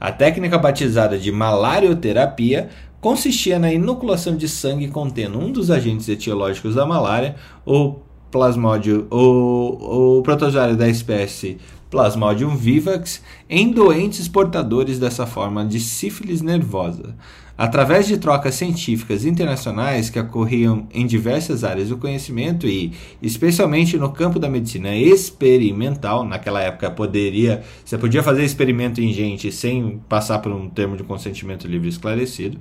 A 0.00 0.10
técnica 0.10 0.56
batizada 0.56 1.18
de 1.18 1.30
malarioterapia 1.30 2.70
consistia 2.98 3.58
na 3.58 3.70
inoculação 3.70 4.34
de 4.34 4.48
sangue 4.48 4.88
contendo 4.88 5.38
um 5.38 5.52
dos 5.52 5.70
agentes 5.70 6.08
etiológicos 6.08 6.76
da 6.76 6.86
malária, 6.86 7.36
o 7.66 7.96
plasmódio, 8.30 9.06
o, 9.10 10.18
o 10.18 10.22
protozoário 10.22 10.78
da 10.78 10.88
espécie 10.88 11.58
Plasmodium 11.92 12.56
vivax, 12.56 13.22
em 13.50 13.70
doentes 13.70 14.26
portadores 14.26 14.98
dessa 14.98 15.26
forma 15.26 15.62
de 15.62 15.78
sífilis 15.78 16.40
nervosa. 16.40 17.14
Através 17.56 18.06
de 18.06 18.16
trocas 18.16 18.54
científicas 18.54 19.26
internacionais 19.26 20.08
que 20.08 20.18
ocorriam 20.18 20.88
em 20.90 21.06
diversas 21.06 21.62
áreas 21.62 21.90
do 21.90 21.98
conhecimento 21.98 22.66
e, 22.66 22.94
especialmente 23.20 23.98
no 23.98 24.10
campo 24.10 24.38
da 24.38 24.48
medicina 24.48 24.96
experimental, 24.96 26.24
naquela 26.24 26.62
época 26.62 26.90
poderia, 26.90 27.62
você 27.84 27.98
podia 27.98 28.22
fazer 28.22 28.42
experimento 28.42 29.02
em 29.02 29.12
gente 29.12 29.52
sem 29.52 30.00
passar 30.08 30.38
por 30.38 30.50
um 30.50 30.70
termo 30.70 30.96
de 30.96 31.04
consentimento 31.04 31.68
livre 31.68 31.90
esclarecido. 31.90 32.56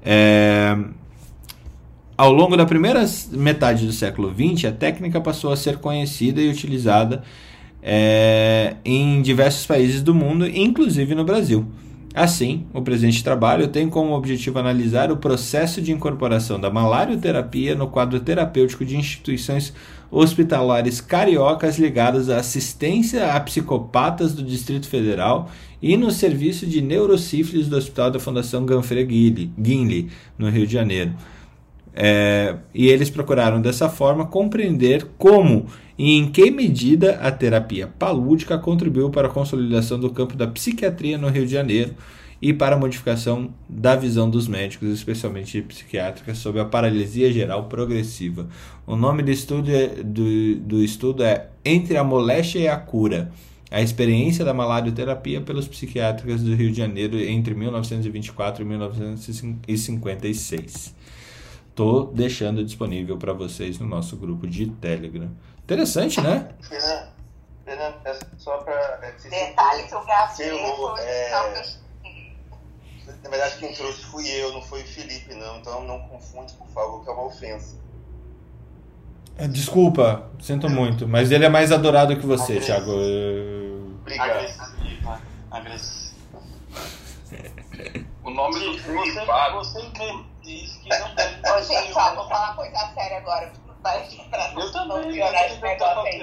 É, 0.00 0.78
ao 2.16 2.32
longo 2.32 2.56
da 2.56 2.64
primeira 2.64 3.04
metade 3.32 3.84
do 3.84 3.92
século 3.92 4.32
XX, 4.32 4.66
a 4.66 4.72
técnica 4.72 5.20
passou 5.20 5.52
a 5.52 5.56
ser 5.56 5.78
conhecida 5.78 6.40
e 6.40 6.48
utilizada 6.48 7.24
é, 7.82 8.76
em 8.84 9.22
diversos 9.22 9.66
países 9.66 10.02
do 10.02 10.14
mundo, 10.14 10.46
inclusive 10.46 11.14
no 11.14 11.24
Brasil. 11.24 11.66
Assim, 12.12 12.66
o 12.74 12.82
presente 12.82 13.22
trabalho 13.22 13.68
tem 13.68 13.88
como 13.88 14.14
objetivo 14.14 14.58
analisar 14.58 15.12
o 15.12 15.16
processo 15.16 15.80
de 15.80 15.92
incorporação 15.92 16.58
da 16.58 16.68
malarioterapia 16.68 17.76
no 17.76 17.86
quadro 17.86 18.18
terapêutico 18.18 18.84
de 18.84 18.96
instituições 18.96 19.72
hospitalares 20.10 21.00
cariocas 21.00 21.78
ligadas 21.78 22.28
à 22.28 22.38
assistência 22.38 23.32
a 23.32 23.38
psicopatas 23.38 24.34
do 24.34 24.42
Distrito 24.42 24.88
Federal 24.88 25.48
e 25.80 25.96
no 25.96 26.10
serviço 26.10 26.66
de 26.66 26.80
neurocífilis 26.80 27.68
do 27.68 27.76
Hospital 27.76 28.10
da 28.10 28.18
Fundação 28.18 28.66
Ganfre 28.66 29.04
Guinle, 29.04 30.10
no 30.36 30.50
Rio 30.50 30.66
de 30.66 30.72
Janeiro. 30.72 31.14
É, 31.94 32.56
e 32.74 32.88
eles 32.88 33.08
procuraram 33.08 33.60
dessa 33.60 33.88
forma 33.88 34.26
compreender 34.26 35.06
como 35.16 35.66
e 36.00 36.16
em 36.16 36.30
que 36.30 36.50
medida 36.50 37.16
a 37.16 37.30
terapia 37.30 37.86
palúdica 37.86 38.56
contribuiu 38.56 39.10
para 39.10 39.28
a 39.28 39.30
consolidação 39.30 40.00
do 40.00 40.08
campo 40.08 40.34
da 40.34 40.46
psiquiatria 40.46 41.18
no 41.18 41.28
Rio 41.28 41.44
de 41.44 41.52
Janeiro 41.52 41.94
e 42.40 42.54
para 42.54 42.74
a 42.74 42.78
modificação 42.78 43.52
da 43.68 43.94
visão 43.94 44.30
dos 44.30 44.48
médicos, 44.48 44.88
especialmente 44.88 45.60
psiquiátrica, 45.60 46.34
sobre 46.34 46.62
a 46.62 46.64
paralisia 46.64 47.30
geral 47.30 47.64
progressiva. 47.64 48.48
O 48.86 48.96
nome 48.96 49.22
do 49.22 49.30
estudo 49.30 49.70
é, 49.70 49.88
do, 49.88 50.56
do 50.60 50.82
estudo 50.82 51.22
é 51.22 51.50
Entre 51.62 51.98
a 51.98 52.02
Moléstia 52.02 52.60
e 52.60 52.68
a 52.68 52.78
Cura. 52.78 53.30
A 53.70 53.82
experiência 53.82 54.42
da 54.42 54.54
malarioterapia 54.54 55.42
pelos 55.42 55.68
psiquiátricos 55.68 56.42
do 56.42 56.54
Rio 56.54 56.70
de 56.70 56.78
Janeiro 56.78 57.18
entre 57.18 57.54
1924 57.54 58.64
e 58.64 58.66
1956. 58.66 60.94
Tô 61.74 62.04
deixando 62.04 62.64
disponível 62.64 63.18
para 63.18 63.34
vocês 63.34 63.78
no 63.78 63.86
nosso 63.86 64.16
grupo 64.16 64.46
de 64.46 64.64
Telegram. 64.66 65.28
Interessante, 65.70 66.20
né? 66.20 66.48
Fernando, 66.62 67.08
Fernando, 67.64 67.94
é 68.04 68.18
só 68.38 68.58
para. 68.58 68.98
É, 69.02 69.12
Detalhe 69.28 69.84
que 69.84 69.94
o 69.94 70.04
Gabriel 70.04 70.96
é, 70.98 71.30
Na 73.22 73.30
verdade, 73.30 73.56
quem 73.60 73.72
trouxe 73.72 74.02
fui 74.06 74.28
eu, 74.28 74.52
não 74.52 74.62
foi 74.62 74.82
o 74.82 74.84
Felipe, 74.84 75.32
não. 75.32 75.58
Então 75.58 75.84
não 75.84 76.00
confunde, 76.08 76.54
por 76.54 76.66
favor, 76.70 77.04
que 77.04 77.08
é 77.10 77.12
uma 77.12 77.26
ofensa. 77.26 77.76
É, 79.38 79.46
desculpa, 79.46 80.28
sinto 80.40 80.68
muito, 80.68 81.06
mas 81.06 81.30
ele 81.30 81.44
é 81.44 81.48
mais 81.48 81.70
adorado 81.70 82.16
que 82.16 82.26
você, 82.26 82.54
Agressivo. 82.54 82.66
Thiago. 82.66 82.92
Obrigado. 84.00 84.30
Agressiva. 84.30 85.20
Agressiva. 85.52 86.10
O 88.24 88.30
nome 88.30 88.58
do 88.58 88.72
Você, 88.76 88.82
privado. 89.12 89.54
você 89.58 89.88
mesmo 89.96 90.26
disse 90.42 90.80
que 90.80 90.88
não 90.98 91.14
deve 91.14 91.36
Ô, 91.48 91.62
gente, 91.62 91.92
ó, 91.96 92.14
vou 92.16 92.28
falar 92.28 92.46
uma 92.48 92.56
coisa 92.56 92.92
séria 92.92 93.18
agora. 93.18 93.52
Pra, 93.82 93.98
pra 94.30 94.52
Eu 94.52 94.54
não 94.54 94.72
também, 94.72 95.12
piorar 95.12 95.46
esse 95.46 95.54
eu 95.54 95.60
negócio 95.60 96.02
aí. 96.02 96.22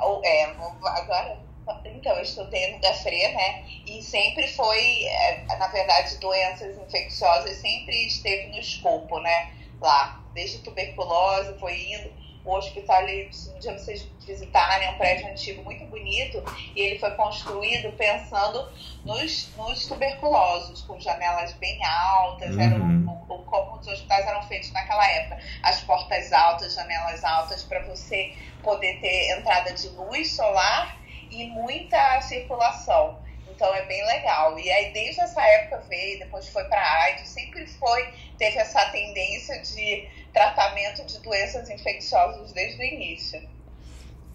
Ou, 0.00 0.24
é, 0.24 0.44
agora, 0.44 1.38
então, 1.84 2.16
eu 2.16 2.22
estudei 2.22 2.72
no 2.72 2.80
Gafre, 2.80 3.28
né? 3.34 3.64
E 3.86 4.02
sempre 4.02 4.46
foi, 4.48 5.04
é, 5.04 5.56
na 5.58 5.68
verdade, 5.68 6.16
doenças 6.18 6.76
infecciosas 6.78 7.56
sempre 7.56 8.06
esteve 8.06 8.48
no 8.48 8.58
escopo, 8.58 9.18
né? 9.20 9.52
Lá, 9.80 10.22
desde 10.34 10.58
tuberculose, 10.58 11.58
foi 11.58 11.74
indo. 11.92 12.12
O 12.48 12.56
hospital, 12.56 13.02
ele, 13.06 13.30
se 13.30 13.50
um 13.50 13.58
dia 13.58 13.76
vocês 13.76 14.08
visitarem, 14.26 14.88
é 14.88 14.90
um 14.92 14.96
prédio 14.96 15.26
antigo 15.28 15.62
muito 15.62 15.84
bonito 15.84 16.42
e 16.74 16.80
ele 16.80 16.98
foi 16.98 17.10
construído 17.10 17.92
pensando 17.92 18.66
nos, 19.04 19.54
nos 19.54 19.86
tuberculosos, 19.86 20.80
com 20.82 20.98
janelas 20.98 21.52
bem 21.54 21.78
altas, 21.84 22.54
Uhum. 22.54 22.60
era 22.62 22.74
o, 22.76 23.34
o- 23.34 23.44
como 23.44 23.78
os 23.78 23.86
hospitais 23.86 24.26
eram 24.26 24.42
feitos 24.44 24.72
naquela 24.72 25.06
época. 25.10 25.38
As 25.62 25.82
portas 25.82 26.32
altas, 26.32 26.72
janelas 26.74 27.22
altas, 27.22 27.62
para 27.64 27.84
você 27.84 28.34
poder 28.62 28.98
ter 29.00 29.38
entrada 29.38 29.72
de 29.74 29.88
luz 29.90 30.34
solar 30.34 30.96
e 31.30 31.44
muita 31.48 32.20
circulação. 32.22 33.18
Então 33.50 33.74
é 33.74 33.82
bem 33.86 34.04
legal. 34.06 34.58
E 34.58 34.70
aí 34.70 34.92
desde 34.92 35.20
essa 35.20 35.42
época 35.42 35.84
veio, 35.88 36.18
depois 36.20 36.48
foi 36.48 36.64
para 36.64 36.80
a 36.80 37.02
AIDS, 37.04 37.28
sempre 37.28 37.66
foi, 37.66 38.08
teve 38.38 38.56
essa 38.58 38.86
tendência 38.90 39.60
de 39.62 40.08
tratamento 40.38 41.04
de 41.04 41.18
doenças 41.20 41.68
infecciosas 41.68 42.52
desde 42.52 42.80
o 42.80 42.84
início. 42.84 43.40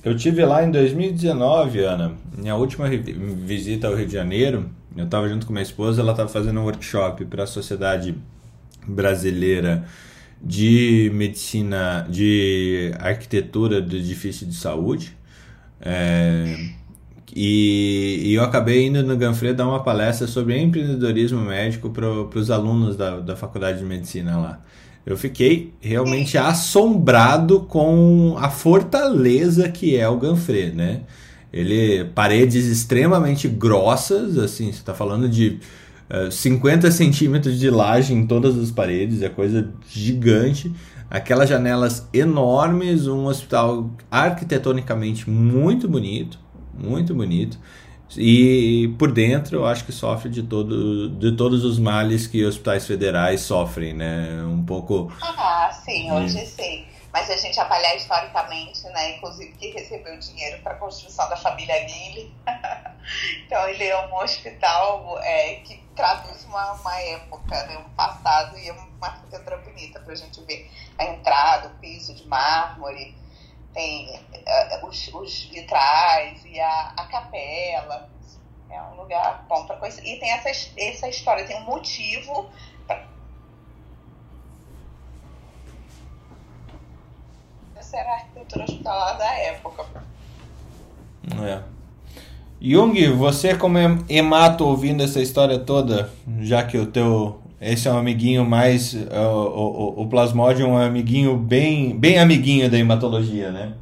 Eu 0.04 0.18
tive 0.18 0.44
lá 0.44 0.62
em 0.62 0.70
2019, 0.70 1.80
Ana, 1.80 2.18
minha 2.38 2.56
última 2.56 2.90
visita 2.90 3.88
ao 3.88 3.96
Rio 3.96 4.06
de 4.06 4.12
Janeiro. 4.12 4.70
Eu 4.98 5.06
estava 5.06 5.30
junto 5.30 5.48
com 5.48 5.54
minha 5.54 5.64
esposa, 5.64 6.02
ela 6.02 6.12
estava 6.12 6.28
fazendo 6.28 6.60
um 6.60 6.64
workshop 6.64 7.24
para 7.26 7.44
a 7.44 7.48
Sociedade 7.48 8.16
Brasileira 8.86 9.86
de 10.42 11.10
Medicina, 11.14 12.06
de 12.10 12.92
Arquitetura 13.00 13.82
do 13.82 13.96
Edifício 13.96 14.46
de 14.46 14.56
Saúde. 14.56 15.18
É, 15.80 16.54
e, 17.34 18.24
e 18.26 18.34
eu 18.34 18.44
acabei 18.44 18.88
indo 18.88 19.02
no 19.04 19.16
Ganfre 19.16 19.54
dar 19.54 19.66
uma 19.66 19.82
palestra 19.82 20.28
sobre 20.28 20.60
empreendedorismo 20.60 21.40
médico 21.40 21.90
para 21.90 22.10
os 22.38 22.52
alunos 22.52 22.98
da, 22.98 23.22
da 23.22 23.38
Faculdade 23.38 23.80
de 23.80 23.86
Medicina 23.86 24.38
lá. 24.38 24.62
Eu 25.06 25.18
fiquei 25.18 25.74
realmente 25.82 26.38
assombrado 26.38 27.62
com 27.62 28.36
a 28.40 28.50
fortaleza 28.50 29.68
que 29.70 29.98
é 29.98 30.08
o 30.08 30.18
Ganfre, 30.18 30.72
né? 30.72 31.02
Ele 31.52 32.06
paredes 32.16 32.66
extremamente 32.66 33.48
grossas, 33.48 34.38
assim, 34.38 34.66
você 34.66 34.80
está 34.80 34.94
falando 34.94 35.30
de 35.30 35.60
eh, 36.10 36.32
50 36.32 36.90
centímetros 36.90 37.60
de 37.60 37.70
laje 37.70 38.14
em 38.14 38.26
todas 38.26 38.58
as 38.58 38.72
paredes, 38.72 39.22
é 39.22 39.30
coisa 39.30 39.70
gigante. 39.90 40.74
Aquelas 41.10 41.48
janelas 41.48 42.08
enormes, 42.12 43.06
um 43.06 43.26
hospital 43.26 43.92
arquitetonicamente 44.10 45.30
muito 45.30 45.88
bonito, 45.88 46.40
muito 46.74 47.14
bonito. 47.14 47.60
E 48.18 48.94
por 49.00 49.12
dentro 49.12 49.58
eu 49.58 49.66
acho 49.66 49.86
que 49.86 49.92
sofre 49.92 50.30
de, 50.30 50.44
todo, 50.44 51.10
de 51.10 51.36
todos 51.36 51.64
os 51.64 51.80
males 51.80 52.28
que 52.28 52.44
hospitais 52.46 52.86
federais 52.88 53.42
sofrem, 53.42 53.94
né? 53.94 54.44
Um 54.46 54.64
pouco. 54.64 55.12
Ah, 55.22 55.72
sim, 55.86 56.12
Hum. 56.12 56.16
hoje 56.16 56.46
sim. 56.46 56.86
Mas 57.12 57.28
se 57.28 57.34
a 57.34 57.38
gente 57.38 57.60
avaliar 57.60 57.96
historicamente, 57.96 58.82
né, 58.86 59.18
inclusive 59.18 59.52
que 59.54 59.70
recebeu 59.70 60.18
dinheiro 60.18 60.60
para 60.64 60.74
a 60.74 60.78
construção 60.78 61.30
da 61.30 61.38
família 61.38 61.76
Lilly, 61.86 62.34
então 63.46 63.70
ele 63.70 63.84
é 63.84 64.08
um 64.08 64.16
hospital 64.18 65.20
é, 65.22 65.56
que 65.64 65.80
traduz 65.96 66.44
uma, 66.46 66.72
uma 66.74 67.00
época, 67.02 67.68
né, 67.68 67.78
um 67.78 67.90
passado 67.96 68.58
e 68.58 68.68
é 68.68 68.72
uma 68.74 68.88
arquitetura 69.08 69.58
bonita 69.58 70.00
para 70.00 70.14
a 70.14 70.16
gente 70.16 70.42
ver 70.42 70.68
a 70.98 71.06
entrada, 71.06 71.68
o 71.68 71.80
piso 71.80 72.16
de 72.16 72.28
mármore, 72.28 73.16
tem 73.74 74.20
eh, 74.34 74.86
os, 74.86 75.10
os 75.14 75.44
vitrais 75.46 76.44
e 76.46 76.60
a, 76.60 76.94
a 76.98 77.06
capela. 77.08 78.10
É 78.70 78.82
um 78.82 78.96
lugar 78.96 79.46
bom 79.48 79.66
para 79.66 79.76
conhecer. 79.78 80.04
E 80.06 80.20
tem 80.20 80.32
essa, 80.32 80.50
essa 80.78 81.08
história, 81.08 81.46
tem 81.46 81.58
um 81.58 81.66
motivo 81.66 82.50
essa 87.94 87.98
era 87.98 88.10
a 88.10 88.16
arquitetura 88.16 88.64
hospitalar 88.64 89.18
da 89.18 89.34
época. 89.34 89.86
É. 91.46 91.62
Jung, 92.60 93.08
você 93.10 93.56
como 93.56 93.78
hem- 93.78 94.04
hemato 94.10 94.66
ouvindo 94.66 95.04
essa 95.04 95.22
história 95.22 95.60
toda, 95.60 96.12
já 96.40 96.64
que 96.64 96.78
o 96.78 96.88
teu 96.88 97.43
esse 97.72 97.88
é 97.88 97.92
um 97.92 97.98
amiguinho 97.98 98.46
mais 98.46 98.94
o, 98.94 99.98
o, 99.98 100.02
o 100.02 100.10
Plasmodium 100.10 100.68
é 100.68 100.72
um 100.72 100.78
amiguinho 100.78 101.38
bem 101.38 101.98
bem 101.98 102.20
amiguinho 102.20 102.70
da 102.70 102.78
hematologia, 102.78 103.52
né? 103.52 103.76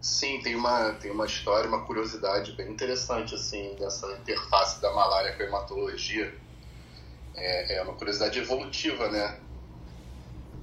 Sim, 0.00 0.40
tem 0.40 0.54
uma, 0.54 0.92
tem 0.92 1.10
uma 1.10 1.26
história, 1.26 1.68
uma 1.68 1.84
curiosidade 1.84 2.52
bem 2.52 2.70
interessante, 2.70 3.34
assim, 3.34 3.74
dessa 3.76 4.06
interface 4.12 4.80
da 4.80 4.92
malária 4.92 5.32
com 5.32 5.42
a 5.42 5.46
hematologia. 5.46 6.32
É, 7.34 7.78
é 7.78 7.82
uma 7.82 7.92
curiosidade 7.94 8.38
evolutiva, 8.38 9.08
né? 9.08 9.36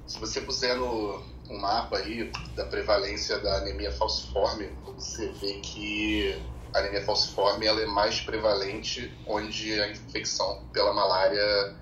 Se 0.06 0.18
você 0.18 0.40
puser 0.40 0.76
no 0.76 1.22
um 1.50 1.58
mapa 1.58 1.98
aí 1.98 2.32
da 2.56 2.64
prevalência 2.64 3.38
da 3.38 3.58
anemia 3.58 3.92
falciforme, 3.92 4.70
você 4.96 5.28
vê 5.32 5.60
que 5.60 6.40
a 6.74 6.80
anemia 6.80 7.04
falciforme 7.04 7.66
ela 7.66 7.80
é 7.80 7.86
mais 7.86 8.20
prevalente 8.20 9.16
onde 9.26 9.80
a 9.80 9.90
infecção 9.92 10.64
pela 10.72 10.92
malária 10.92 11.76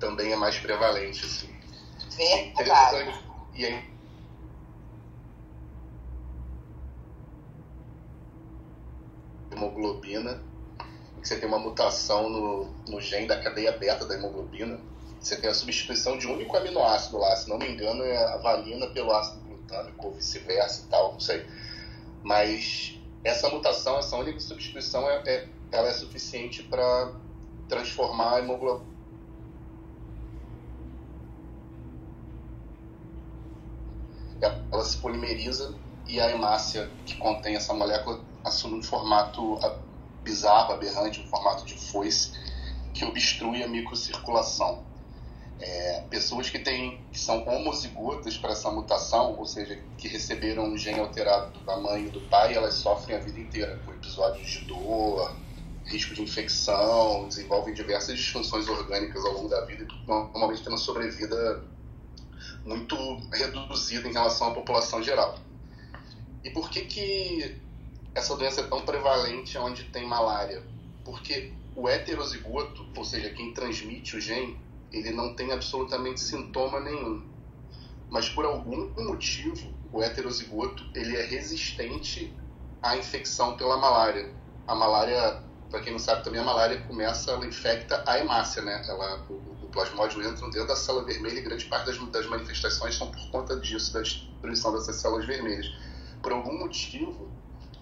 também 0.00 0.32
é 0.32 0.36
mais 0.36 0.58
prevalente, 0.58 1.24
assim. 1.24 1.54
Verdade. 2.16 2.50
interessante. 2.50 3.24
E 3.54 3.66
é 3.66 3.84
hemoglobina, 9.52 10.42
que 11.20 11.28
você 11.28 11.36
tem 11.36 11.46
uma 11.46 11.58
mutação 11.58 12.30
no, 12.30 12.64
no 12.88 13.00
gene 13.00 13.26
da 13.26 13.40
cadeia 13.40 13.72
beta 13.72 14.06
da 14.06 14.14
hemoglobina, 14.14 14.80
você 15.20 15.36
tem 15.36 15.50
a 15.50 15.54
substituição 15.54 16.16
de 16.16 16.26
um 16.26 16.32
único 16.32 16.56
aminoácido 16.56 17.18
lá, 17.18 17.36
se 17.36 17.48
não 17.48 17.58
me 17.58 17.68
engano 17.68 18.02
é 18.02 18.16
a 18.16 18.38
valina 18.38 18.86
pelo 18.88 19.12
ácido 19.12 19.40
glutâmico 19.42 20.06
ou 20.06 20.14
vice-versa 20.14 20.84
e 20.84 20.88
tal, 20.88 21.12
não 21.12 21.20
sei. 21.20 21.46
Mas 22.24 23.01
essa 23.24 23.48
mutação, 23.48 23.98
essa 23.98 24.16
única 24.16 24.40
substituição, 24.40 25.08
é, 25.08 25.22
é- 25.26 25.48
ela 25.70 25.88
é 25.88 25.92
suficiente 25.92 26.62
para 26.64 27.12
transformar 27.68 28.36
a 28.36 28.38
hemoglobina 28.40 28.92
ela 34.72 34.84
se 34.84 34.96
polimeriza 34.96 35.74
e 36.08 36.20
a 36.20 36.30
hemácia 36.30 36.90
que 37.06 37.16
contém 37.16 37.54
essa 37.54 37.72
molécula 37.72 38.24
assume 38.44 38.78
um 38.78 38.82
formato 38.82 39.58
bizarro, 40.24 40.72
aberrante, 40.72 41.20
um 41.20 41.28
formato 41.28 41.64
de 41.64 41.74
foice 41.74 42.32
que 42.92 43.04
obstrui 43.04 43.62
a 43.62 43.68
microcirculação. 43.68 44.91
É, 45.64 46.00
pessoas 46.10 46.50
que, 46.50 46.58
têm, 46.58 47.00
que 47.12 47.20
são 47.20 47.46
homozigotas 47.46 48.36
para 48.36 48.50
essa 48.50 48.68
mutação, 48.68 49.38
ou 49.38 49.46
seja, 49.46 49.80
que 49.96 50.08
receberam 50.08 50.64
um 50.64 50.76
gene 50.76 50.98
alterado 50.98 51.56
da 51.60 51.76
mãe 51.76 52.06
e 52.06 52.10
do 52.10 52.20
pai, 52.22 52.52
elas 52.52 52.74
sofrem 52.74 53.16
a 53.16 53.20
vida 53.20 53.38
inteira 53.38 53.80
com 53.86 53.92
episódios 53.92 54.50
de 54.50 54.64
dor, 54.64 55.36
risco 55.84 56.14
de 56.14 56.22
infecção, 56.22 57.28
desenvolvem 57.28 57.74
diversas 57.74 58.18
disfunções 58.18 58.66
orgânicas 58.66 59.24
ao 59.24 59.34
longo 59.34 59.48
da 59.48 59.64
vida 59.64 59.84
e 59.84 60.08
normalmente 60.08 60.64
tem 60.64 60.72
uma 60.72 60.78
sobrevida 60.78 61.62
muito 62.64 62.96
reduzida 63.32 64.08
em 64.08 64.12
relação 64.12 64.48
à 64.48 64.54
população 64.54 65.00
geral. 65.00 65.38
E 66.42 66.50
por 66.50 66.70
que, 66.70 66.86
que 66.86 67.56
essa 68.16 68.34
doença 68.34 68.62
é 68.62 68.64
tão 68.64 68.82
prevalente 68.82 69.56
onde 69.58 69.84
tem 69.84 70.08
malária? 70.08 70.60
Porque 71.04 71.52
o 71.76 71.88
heterozigoto, 71.88 72.84
ou 72.96 73.04
seja, 73.04 73.30
quem 73.30 73.54
transmite 73.54 74.16
o 74.16 74.20
gene, 74.20 74.58
ele 74.92 75.10
não 75.10 75.34
tem 75.34 75.52
absolutamente 75.52 76.20
sintoma 76.20 76.80
nenhum. 76.80 77.22
Mas 78.10 78.28
por 78.28 78.44
algum 78.44 78.90
motivo, 79.02 79.72
o 79.90 80.02
heterozigoto 80.02 80.84
ele 80.94 81.16
é 81.16 81.24
resistente 81.24 82.36
à 82.82 82.96
infecção 82.96 83.56
pela 83.56 83.76
malária. 83.76 84.30
A 84.66 84.74
malária, 84.74 85.42
para 85.70 85.80
quem 85.80 85.92
não 85.92 85.98
sabe 85.98 86.22
também, 86.22 86.40
a 86.40 86.44
malária 86.44 86.82
começa, 86.82 87.30
ela 87.30 87.46
infecta 87.46 88.04
a 88.06 88.18
hemácia, 88.18 88.60
né? 88.62 88.84
Ela, 88.86 89.24
o, 89.30 89.64
o 89.64 89.68
plasmódio 89.72 90.22
entra 90.22 90.44
dentro 90.50 90.66
da 90.66 90.76
célula 90.76 91.04
vermelha 91.04 91.38
e 91.38 91.42
grande 91.42 91.64
parte 91.64 91.86
das, 91.86 91.98
das 92.10 92.26
manifestações 92.26 92.94
são 92.94 93.10
por 93.10 93.30
conta 93.30 93.58
disso, 93.58 93.92
da 93.94 94.02
destruição 94.02 94.72
dessas 94.74 94.96
células 94.96 95.26
vermelhas. 95.26 95.66
Por 96.22 96.32
algum 96.32 96.58
motivo, 96.58 97.30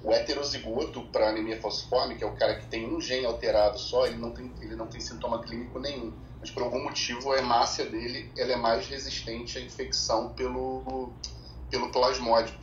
o 0.02 0.12
heterozigoto 0.12 1.02
para 1.06 1.28
anemia 1.28 1.60
falciforme, 1.60 2.16
que 2.16 2.24
é 2.24 2.26
o 2.26 2.34
cara 2.36 2.54
que 2.54 2.66
tem 2.66 2.86
um 2.86 3.00
gene 3.00 3.26
alterado 3.26 3.78
só, 3.78 4.06
ele 4.06 4.16
não 4.16 4.30
tem, 4.30 4.50
ele 4.60 4.76
não 4.76 4.86
tem 4.86 5.00
sintoma 5.00 5.42
clínico 5.42 5.78
nenhum. 5.78 6.12
Mas 6.40 6.50
por 6.50 6.62
algum 6.62 6.82
motivo 6.82 7.32
a 7.32 7.38
hemácia 7.38 7.84
dele 7.84 8.32
ela 8.36 8.52
é 8.52 8.56
mais 8.56 8.86
resistente 8.88 9.58
à 9.58 9.60
infecção 9.60 10.30
pelo, 10.30 11.12
pelo 11.70 11.90
plasmódio. 11.90 12.54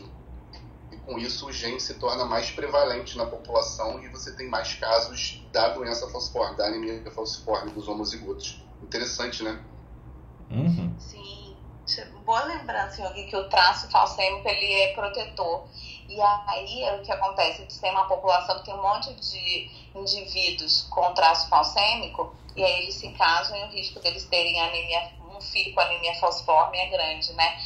E 0.91 0.97
com 0.97 1.19
isso 1.19 1.47
o 1.47 1.51
gene 1.51 1.79
se 1.79 1.93
torna 1.95 2.25
mais 2.25 2.49
prevalente 2.49 3.17
na 3.17 3.25
população 3.25 4.03
e 4.03 4.07
você 4.09 4.35
tem 4.35 4.49
mais 4.49 4.73
casos 4.73 5.45
da 5.51 5.69
doença 5.69 6.09
falciforme, 6.09 6.57
da 6.57 6.65
anemia 6.65 7.03
falciforme 7.11 7.71
dos 7.71 7.87
homozigotos. 7.87 8.63
Interessante, 8.81 9.43
né? 9.43 9.63
Uhum. 10.49 10.95
Sim. 10.99 11.37
Boa 12.25 12.43
lembrança, 12.43 13.01
Yogi, 13.01 13.23
que 13.23 13.37
o 13.37 13.47
traço 13.47 13.89
falcêmico 13.89 14.45
ele 14.49 14.73
é 14.73 14.93
protetor. 14.93 15.65
E 16.09 16.19
aí 16.21 16.99
o 16.99 17.01
que 17.01 17.11
acontece? 17.11 17.65
Você 17.69 17.79
tem 17.79 17.91
uma 17.91 18.05
população 18.05 18.57
que 18.59 18.65
tem 18.65 18.73
um 18.73 18.81
monte 18.81 19.13
de 19.13 19.71
indivíduos 19.95 20.81
com 20.89 21.13
traço 21.13 21.47
falcêmico, 21.47 22.35
e 22.57 22.63
aí 22.63 22.81
eles 22.81 22.95
se 22.95 23.09
casam 23.09 23.55
e 23.55 23.63
o 23.65 23.67
risco 23.67 23.99
deles 23.99 24.25
terem 24.25 24.59
anemia, 24.59 25.11
um 25.35 25.39
filho 25.39 25.73
com 25.75 25.79
anemia 25.79 26.15
falciforme 26.15 26.75
é 26.77 26.87
grande, 26.87 27.31
né? 27.33 27.61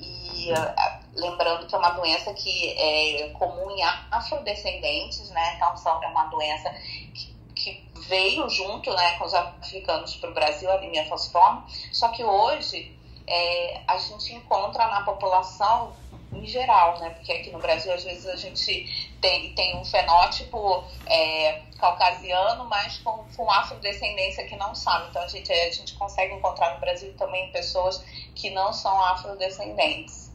E 0.00 0.52
uh, 0.52 1.20
lembrando 1.20 1.66
que 1.66 1.74
é 1.74 1.78
uma 1.78 1.90
doença 1.90 2.32
que 2.32 2.68
é 2.78 3.30
comum 3.30 3.68
em 3.72 3.82
afrodescendentes, 4.12 5.28
né? 5.30 5.56
Então 5.56 5.76
são, 5.76 6.00
é 6.04 6.06
uma 6.06 6.26
doença 6.26 6.70
que, 7.12 7.34
que 7.56 7.88
veio 8.06 8.48
junto 8.48 8.94
né, 8.94 9.18
com 9.18 9.24
os 9.24 9.34
africanos 9.34 10.14
para 10.14 10.30
o 10.30 10.34
Brasil, 10.34 10.70
a 10.70 10.74
anemia 10.74 11.04
falciforme, 11.06 11.62
só 11.92 12.08
que 12.10 12.22
hoje 12.22 12.96
é, 13.26 13.80
a 13.88 13.98
gente 13.98 14.32
encontra 14.34 14.86
na 14.86 15.02
população 15.02 15.92
em 16.32 16.46
geral, 16.46 16.98
né? 17.00 17.10
Porque 17.10 17.32
aqui 17.32 17.50
no 17.50 17.58
Brasil, 17.58 17.92
às 17.92 18.04
vezes, 18.04 18.26
a 18.26 18.36
gente 18.36 19.12
tem, 19.20 19.54
tem 19.54 19.76
um 19.76 19.84
fenótipo 19.84 20.84
é, 21.06 21.62
caucasiano, 21.78 22.64
mas 22.66 22.98
com, 22.98 23.24
com 23.36 23.50
afrodescendência 23.50 24.46
que 24.46 24.56
não 24.56 24.74
sabe. 24.74 25.08
Então, 25.10 25.22
a 25.22 25.28
gente, 25.28 25.50
a 25.50 25.70
gente 25.70 25.94
consegue 25.94 26.34
encontrar 26.34 26.74
no 26.74 26.80
Brasil 26.80 27.12
também 27.16 27.50
pessoas 27.50 28.04
que 28.34 28.50
não 28.50 28.72
são 28.72 29.00
afrodescendentes. 29.04 30.28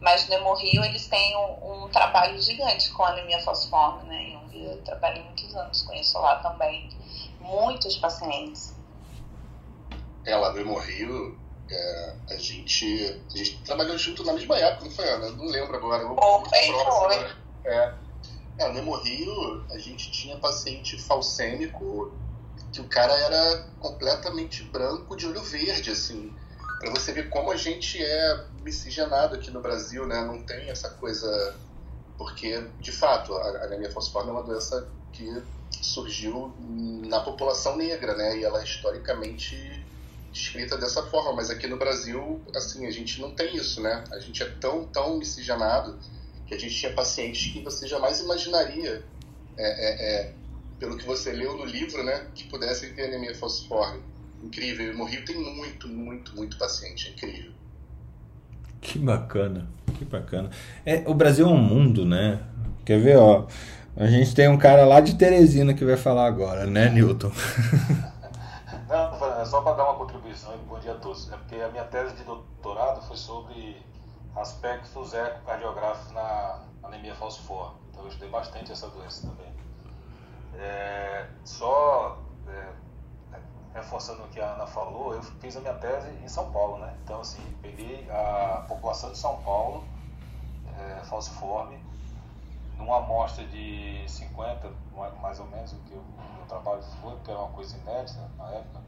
Mas 0.00 0.28
no 0.28 0.34
Hemorrio, 0.34 0.84
eles 0.84 1.08
têm 1.08 1.36
um, 1.36 1.84
um, 1.84 1.88
trabalho 1.88 2.40
gigante 2.40 2.90
com 2.92 3.02
anemia 3.02 3.40
falciforme, 3.40 4.08
né? 4.08 4.38
Eu 4.52 4.80
trabalhei 4.82 5.22
muitos 5.22 5.54
anos 5.56 5.82
com 5.82 5.92
isso 5.94 6.18
lá 6.18 6.36
também. 6.36 6.88
Muitos 7.40 7.96
pacientes. 7.96 8.76
É, 10.24 10.36
lá 10.36 10.52
no 10.52 10.60
Hemorrio, 10.60 11.38
é, 11.70 12.14
a, 12.30 12.36
gente, 12.36 13.20
a 13.32 13.36
gente 13.36 13.62
trabalhou 13.62 13.96
junto 13.98 14.24
na 14.24 14.32
mesma 14.32 14.56
época, 14.56 14.84
não 14.84 14.90
foi, 14.90 15.08
Ana? 15.08 15.30
Não 15.30 15.46
lembro 15.46 15.76
agora. 15.76 16.04
Bom, 16.04 16.42
próximo, 16.42 17.08
né? 17.08 17.36
É. 17.64 17.94
é, 18.58 18.72
no 18.72 18.78
Hemorrio, 18.78 19.64
a 19.70 19.78
gente 19.78 20.10
tinha 20.10 20.36
paciente 20.36 21.00
falcêmico 21.00 22.12
que 22.72 22.80
o 22.80 22.88
cara 22.88 23.12
era 23.12 23.66
completamente 23.80 24.62
branco 24.64 25.16
de 25.16 25.26
olho 25.26 25.42
verde, 25.42 25.90
assim. 25.90 26.34
Pra 26.80 26.90
você 26.90 27.12
ver 27.12 27.28
como 27.28 27.50
a 27.50 27.56
gente 27.56 28.02
é 28.02 28.44
miscigenado 28.62 29.34
aqui 29.34 29.50
no 29.50 29.60
Brasil, 29.60 30.06
né? 30.06 30.22
Não 30.24 30.42
tem 30.42 30.70
essa 30.70 30.90
coisa. 30.90 31.56
Porque, 32.16 32.66
de 32.80 32.92
fato, 32.92 33.34
a 33.34 33.64
anemia 33.64 33.90
falciforme 33.90 34.30
é 34.30 34.32
uma 34.32 34.42
doença 34.42 34.88
que 35.12 35.42
surgiu 35.80 36.52
na 36.58 37.20
população 37.20 37.76
negra, 37.76 38.16
né? 38.16 38.38
E 38.38 38.44
ela 38.44 38.62
historicamente 38.62 39.84
descrita 40.32 40.76
dessa 40.76 41.02
forma, 41.04 41.32
mas 41.34 41.50
aqui 41.50 41.66
no 41.66 41.76
Brasil, 41.76 42.40
assim, 42.54 42.86
a 42.86 42.90
gente 42.90 43.20
não 43.20 43.30
tem 43.32 43.56
isso, 43.56 43.80
né? 43.80 44.04
A 44.12 44.18
gente 44.18 44.42
é 44.42 44.46
tão, 44.60 44.84
tão 44.84 45.18
miscigenado 45.18 45.98
que 46.46 46.54
a 46.54 46.58
gente 46.58 46.74
tinha 46.74 46.92
pacientes 46.92 47.52
que 47.52 47.62
você 47.62 47.86
jamais 47.86 48.20
imaginaria, 48.20 49.02
é, 49.56 49.66
é, 49.66 50.20
é, 50.20 50.32
pelo 50.78 50.96
que 50.96 51.04
você 51.04 51.32
leu 51.32 51.56
no 51.56 51.64
livro, 51.64 52.02
né, 52.02 52.26
que 52.34 52.44
pudessem 52.44 52.92
ter 52.94 53.06
anemia 53.06 53.34
falciforme. 53.34 54.00
Incrível. 54.42 54.96
No 54.96 55.04
Rio 55.04 55.24
tem 55.24 55.36
muito, 55.36 55.88
muito, 55.88 56.36
muito 56.36 56.56
paciente. 56.56 57.08
É 57.08 57.10
incrível. 57.10 57.50
Que 58.80 58.98
bacana, 58.98 59.68
que 59.98 60.04
bacana. 60.04 60.50
É, 60.86 61.02
o 61.06 61.12
Brasil 61.12 61.46
é 61.46 61.50
um 61.50 61.56
mundo, 61.56 62.04
né? 62.04 62.40
Quer 62.84 63.00
ver, 63.00 63.16
ó? 63.16 63.46
A 63.96 64.06
gente 64.06 64.32
tem 64.32 64.48
um 64.48 64.56
cara 64.56 64.86
lá 64.86 65.00
de 65.00 65.16
Teresina 65.16 65.74
que 65.74 65.84
vai 65.84 65.96
falar 65.96 66.26
agora, 66.26 66.66
né, 66.66 66.88
Newton? 66.88 67.32
Só 69.48 69.62
para 69.62 69.76
dar 69.76 69.84
uma 69.84 69.94
contribuição 69.94 70.54
e 70.54 70.58
bom 70.58 70.78
dia 70.78 70.92
a 70.92 70.98
todos. 70.98 71.32
É 71.32 71.36
porque 71.38 71.54
a 71.54 71.70
minha 71.70 71.84
tese 71.86 72.14
de 72.16 72.22
doutorado 72.22 73.00
foi 73.00 73.16
sobre 73.16 73.82
aspectos 74.36 75.14
ecocardiográficos 75.14 76.12
na 76.12 76.60
anemia 76.82 77.14
falciforme. 77.14 77.80
Então 77.88 78.02
eu 78.02 78.08
estudei 78.08 78.28
bastante 78.28 78.70
essa 78.70 78.90
doença 78.90 79.26
também. 79.26 79.50
É, 80.54 81.30
só 81.46 82.18
é, 82.46 82.72
reforçando 83.72 84.22
o 84.24 84.28
que 84.28 84.38
a 84.38 84.52
Ana 84.52 84.66
falou, 84.66 85.14
eu 85.14 85.22
fiz 85.22 85.56
a 85.56 85.60
minha 85.60 85.74
tese 85.74 86.10
em 86.22 86.28
São 86.28 86.52
Paulo, 86.52 86.76
né? 86.76 86.94
Então 87.02 87.22
assim, 87.22 87.40
peguei 87.62 88.06
a 88.10 88.66
população 88.68 89.12
de 89.12 89.16
São 89.16 89.40
Paulo 89.40 89.82
é, 90.78 91.02
falciforme 91.04 91.82
numa 92.76 92.98
amostra 92.98 93.44
de 93.46 94.04
50, 94.06 94.70
mais 95.22 95.40
ou 95.40 95.46
menos, 95.46 95.72
o 95.72 95.76
que 95.76 95.94
o 95.94 96.04
meu 96.36 96.46
trabalho 96.46 96.82
foi, 97.00 97.12
porque 97.14 97.30
era 97.30 97.40
uma 97.40 97.52
coisa 97.52 97.76
inédita 97.78 98.30
na 98.36 98.50
época, 98.50 98.80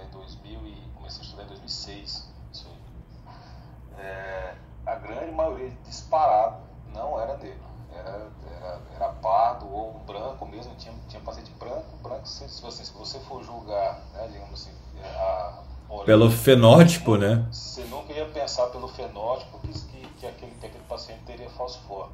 é, 0.00 0.04
em 0.04 0.10
2000 0.10 0.66
e 0.66 0.90
comecei 0.94 1.20
a 1.20 1.24
estudar 1.24 1.42
em 1.44 1.46
2006, 1.48 2.28
isso 2.52 2.66
aí. 2.68 4.04
É, 4.04 4.54
a 4.86 4.94
grande 4.94 5.32
maioria 5.32 5.70
disparado 5.84 6.62
não 6.92 7.20
era 7.20 7.36
negro, 7.36 7.68
era, 7.92 8.28
era, 8.56 8.80
era 8.94 9.08
pardo 9.14 9.70
ou 9.70 9.98
branco 10.06 10.46
mesmo, 10.46 10.74
tinha, 10.76 10.94
tinha 11.08 11.22
paciente 11.22 11.50
branco, 11.52 11.96
branco, 12.02 12.26
se, 12.26 12.48
se, 12.48 12.62
você, 12.62 12.84
se 12.84 12.92
você 12.92 13.18
for 13.20 13.42
julgar, 13.42 14.00
né, 14.14 14.28
digamos 14.32 14.60
assim, 14.60 14.74
a, 15.04 15.62
pelo 16.04 16.30
fenótipo, 16.30 17.16
né? 17.16 17.44
Você 17.50 17.82
nunca 17.84 18.12
ia 18.12 18.24
pensar 18.26 18.68
pelo 18.68 18.86
fenótipo 18.86 19.58
que, 19.58 19.72
que, 19.72 20.08
que, 20.20 20.26
aquele, 20.26 20.52
que 20.52 20.66
aquele 20.66 20.84
paciente 20.84 21.22
teria 21.24 21.50
falciforme 21.50 22.12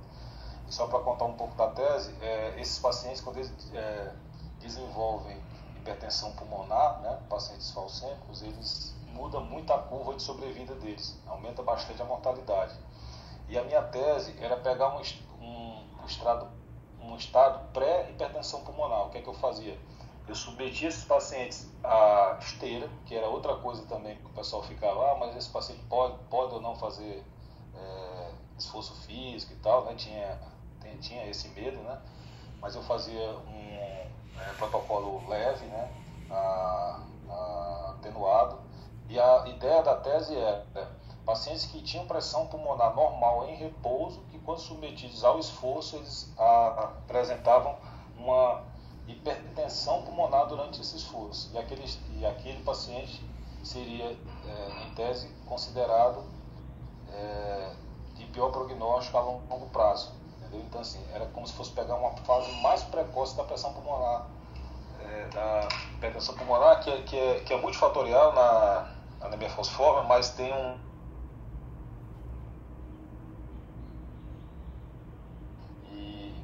só 0.69 0.87
para 0.87 0.99
contar 1.01 1.25
um 1.27 1.35
pouco 1.35 1.55
da 1.57 1.69
tese, 1.69 2.13
é, 2.21 2.55
esses 2.59 2.79
pacientes, 2.79 3.21
quando 3.21 3.37
eles 3.37 3.53
é, 3.73 4.13
desenvolvem 4.61 5.37
hipertensão 5.87 6.33
pulmonar, 6.33 7.01
né, 7.01 7.19
pacientes 7.31 7.71
falcêmicos, 7.71 8.43
eles 8.43 8.95
mudam 9.13 9.45
muito 9.45 9.73
a 9.73 9.79
curva 9.79 10.15
de 10.15 10.23
sobrevida 10.23 10.75
deles, 10.75 11.19
aumenta 11.27 11.63
bastante 11.63 12.03
a 12.03 12.05
mortalidade. 12.05 12.75
E 13.49 13.57
a 13.57 13.63
minha 13.63 13.83
tese 13.83 14.37
era 14.41 14.57
pegar 14.57 14.97
um, 14.97 15.03
um, 15.41 16.03
um 16.03 16.07
estado, 16.07 16.49
um 17.01 17.17
estado 17.17 17.73
pré-hipertensão 17.73 18.63
pulmonar. 18.63 19.07
O 19.07 19.11
que 19.11 19.19
é 19.19 19.23
que 19.23 19.29
eu 19.29 19.35
fazia? 19.35 19.79
Eu 20.27 20.35
submetia 20.35 20.89
esses 20.89 21.05
pacientes 21.05 21.71
à 21.85 22.37
esteira, 22.41 22.91
que 23.07 23.15
era 23.15 23.29
outra 23.29 23.55
coisa 23.57 23.87
também 23.87 24.17
que 24.17 24.27
o 24.27 24.31
pessoal 24.31 24.63
ficava, 24.65 25.13
ah, 25.13 25.15
mas 25.15 25.37
esse 25.37 25.49
paciente 25.49 25.83
pode, 25.89 26.19
pode 26.29 26.55
ou 26.55 26.61
não 26.61 26.75
fazer 26.75 27.25
é, 27.73 28.31
esforço 28.59 28.93
físico 29.07 29.53
e 29.53 29.57
tal, 29.57 29.85
né? 29.85 29.95
Tinha 29.95 30.37
tinha 31.01 31.27
esse 31.29 31.49
medo, 31.49 31.79
né? 31.79 32.01
Mas 32.61 32.75
eu 32.75 32.83
fazia 32.83 33.37
um 33.47 34.06
é, 34.41 34.53
protocolo 34.55 35.27
leve, 35.29 35.65
né? 35.67 35.91
A, 36.31 37.01
a, 37.31 37.95
atenuado. 37.99 38.59
E 39.09 39.19
a 39.19 39.47
ideia 39.47 39.83
da 39.83 39.97
tese 39.97 40.35
é, 40.35 40.65
é 40.75 40.87
pacientes 41.25 41.67
que 41.67 41.83
tinham 41.83 42.07
pressão 42.07 42.47
pulmonar 42.47 42.95
normal 42.95 43.49
em 43.49 43.57
repouso, 43.57 44.21
que 44.31 44.39
quando 44.39 44.61
submetidos 44.61 45.25
ao 45.25 45.39
esforço, 45.39 45.97
eles 45.97 46.33
a, 46.39 46.91
apresentavam 47.05 47.77
uma 48.17 48.63
hipertensão 49.09 50.03
pulmonar 50.03 50.47
durante 50.47 50.81
esse 50.81 50.97
esforço. 50.97 51.51
E 51.53 51.59
aquele, 51.59 51.85
e 52.17 52.27
aquele 52.27 52.63
paciente 52.63 53.23
seria, 53.63 54.05
é, 54.05 54.85
em 54.87 54.95
tese, 54.95 55.29
considerado 55.47 56.25
é, 57.13 57.73
de 58.15 58.25
pior 58.27 58.51
prognóstico 58.51 59.17
a 59.17 59.21
longo 59.21 59.67
prazo. 59.73 60.13
Entendeu? 60.39 60.61
Então, 60.61 60.81
assim, 60.81 61.05
era 61.13 61.27
como 61.27 61.47
se 61.47 61.53
fosse 61.53 61.73
pegar 61.73 61.97
uma 61.97 62.11
fase 62.19 62.51
mais 62.63 62.76
precoce 62.97 63.37
da 63.37 63.45
pressão 63.45 63.75
pulmonar, 63.75 64.27
é, 65.01 65.29
da 65.29 65.69
hipertensão 65.95 66.35
pulmonar, 66.35 66.81
que, 66.83 66.91
é, 66.91 67.03
que, 67.03 67.17
é, 67.17 67.41
que 67.41 67.53
é 67.53 67.61
multifatorial 67.61 68.33
na 68.33 68.91
anemia 69.21 69.51
falciforme, 69.51 70.09
mas 70.09 70.31
tem 70.31 70.53
um. 70.53 70.87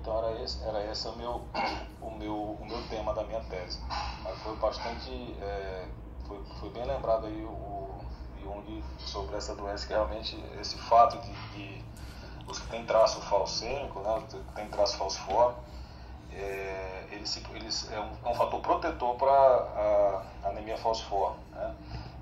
Então, 0.01 0.19
era 0.19 0.43
esse, 0.43 0.63
era 0.65 0.85
esse 0.91 1.07
o 1.09 1.17
meu, 1.17 1.43
o, 2.03 2.11
meu, 2.11 2.35
o 2.35 2.67
meu 2.67 2.83
tema 2.89 3.15
da 3.15 3.23
minha 3.23 3.41
tese. 3.45 3.81
Mas 4.23 4.39
foi 4.41 4.57
bastante. 4.57 5.11
É, 5.41 5.87
foi, 6.27 6.43
foi 6.61 6.71
bem 6.71 6.85
lembrado 6.85 7.27
aí 7.27 7.45
o 7.45 7.89
Jung 8.43 8.85
sobre 8.99 9.37
essa 9.37 9.55
doença, 9.55 9.87
que 9.87 9.93
realmente 9.93 10.37
esse 10.61 10.77
fato 10.77 11.19
de, 11.19 11.33
de 11.53 11.85
os 12.49 12.59
que 12.59 12.67
têm 12.69 12.85
traço 12.85 13.21
falcêmico, 13.23 14.01
né, 14.01 14.15
os 14.17 14.35
que 14.35 14.53
têm 14.55 14.69
traço 14.69 14.99
falciforme, 14.99 15.57
é, 16.37 17.07
ele, 17.11 17.27
se, 17.27 17.43
ele 17.55 17.69
é, 17.95 18.01
um, 18.01 18.29
é 18.29 18.33
um 18.33 18.35
fator 18.35 18.61
protetor 18.61 19.17
para 19.17 20.23
a 20.45 20.49
anemia 20.49 20.77
falciforme. 20.77 21.39
Né? 21.53 21.75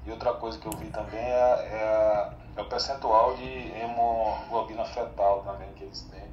E 0.06 0.10
outra 0.10 0.32
coisa 0.34 0.58
que 0.58 0.66
eu 0.66 0.72
vi 0.72 0.88
também 0.90 1.20
é, 1.20 1.30
é, 1.30 2.32
é 2.56 2.62
o 2.62 2.64
percentual 2.66 3.36
de 3.36 3.44
hemoglobina 3.44 4.84
fetal 4.84 5.42
também 5.42 5.72
que 5.74 5.84
eles 5.84 6.02
têm, 6.10 6.28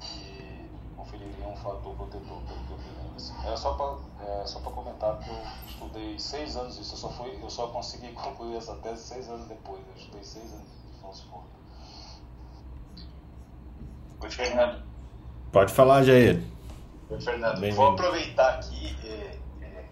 que 0.00 0.70
conferiria 0.96 1.46
um 1.46 1.56
fator 1.56 1.94
protetor, 1.94 2.42
pelo 2.42 2.60
que 2.66 2.72
eu 2.72 2.78
vi. 2.78 3.00
Era 3.44 3.56
só 3.56 3.74
para 3.74 3.96
é, 4.26 4.46
só 4.46 4.60
comentar 4.60 5.18
que 5.18 5.28
eu 5.28 5.42
estudei 5.66 6.18
seis 6.18 6.56
anos 6.56 6.78
isso, 6.78 6.94
eu 6.94 6.98
só, 6.98 7.08
fui, 7.10 7.38
eu 7.42 7.50
só 7.50 7.66
consegui 7.68 8.12
concluir 8.14 8.56
essa 8.56 8.74
tese 8.76 9.02
seis 9.02 9.28
anos 9.28 9.46
depois, 9.46 9.80
eu 9.88 9.94
estudei 9.96 10.24
seis 10.24 10.52
anos 10.52 10.66
de 10.66 11.00
falciforme. 11.00 11.50
Fernando. 14.28 14.82
Pode 15.50 15.72
falar, 15.72 16.04
Jair. 16.04 16.42
Fernando. 17.18 17.74
Vou 17.74 17.88
aproveitar 17.88 18.54
aqui, 18.54 18.96
é, 19.04 19.38
é, 19.64 19.84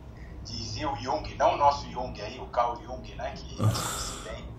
dizia 0.44 0.90
o 0.90 0.96
Jung, 0.96 1.34
não 1.36 1.54
o 1.54 1.56
nosso 1.56 1.90
Jung 1.90 2.20
aí, 2.20 2.38
o 2.38 2.46
Carl 2.46 2.76
Jung, 2.82 3.14
né, 3.14 3.34
que 3.36 3.56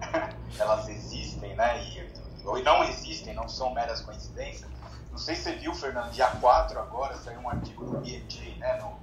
elas 0.58 0.88
existem, 0.88 1.54
né, 1.54 1.82
e, 1.84 2.10
ou 2.44 2.62
não 2.62 2.82
existem, 2.84 3.34
não 3.34 3.48
são 3.48 3.74
meras 3.74 4.00
coincidências. 4.00 4.70
Não 5.10 5.18
sei 5.18 5.34
se 5.34 5.42
você 5.42 5.56
viu, 5.56 5.74
Fernando, 5.74 6.10
dia 6.12 6.28
4 6.28 6.78
agora 6.78 7.16
saiu 7.16 7.40
um 7.40 7.48
artigo 7.48 7.84
no 7.84 7.98
BMJ, 7.98 8.56
né, 8.58 8.78
no, 8.80 8.98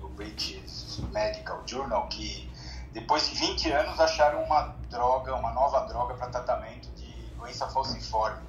no 0.00 0.08
British 0.10 1.00
Medical 1.12 1.62
Journal, 1.66 2.06
que 2.08 2.50
depois 2.92 3.28
de 3.28 3.34
20 3.34 3.72
anos 3.72 4.00
acharam 4.00 4.42
uma 4.42 4.74
droga, 4.90 5.34
uma 5.34 5.52
nova 5.52 5.80
droga 5.80 6.14
para 6.14 6.28
tratamento 6.28 6.88
de 6.94 7.06
doença 7.36 7.68
falciforme. 7.68 8.40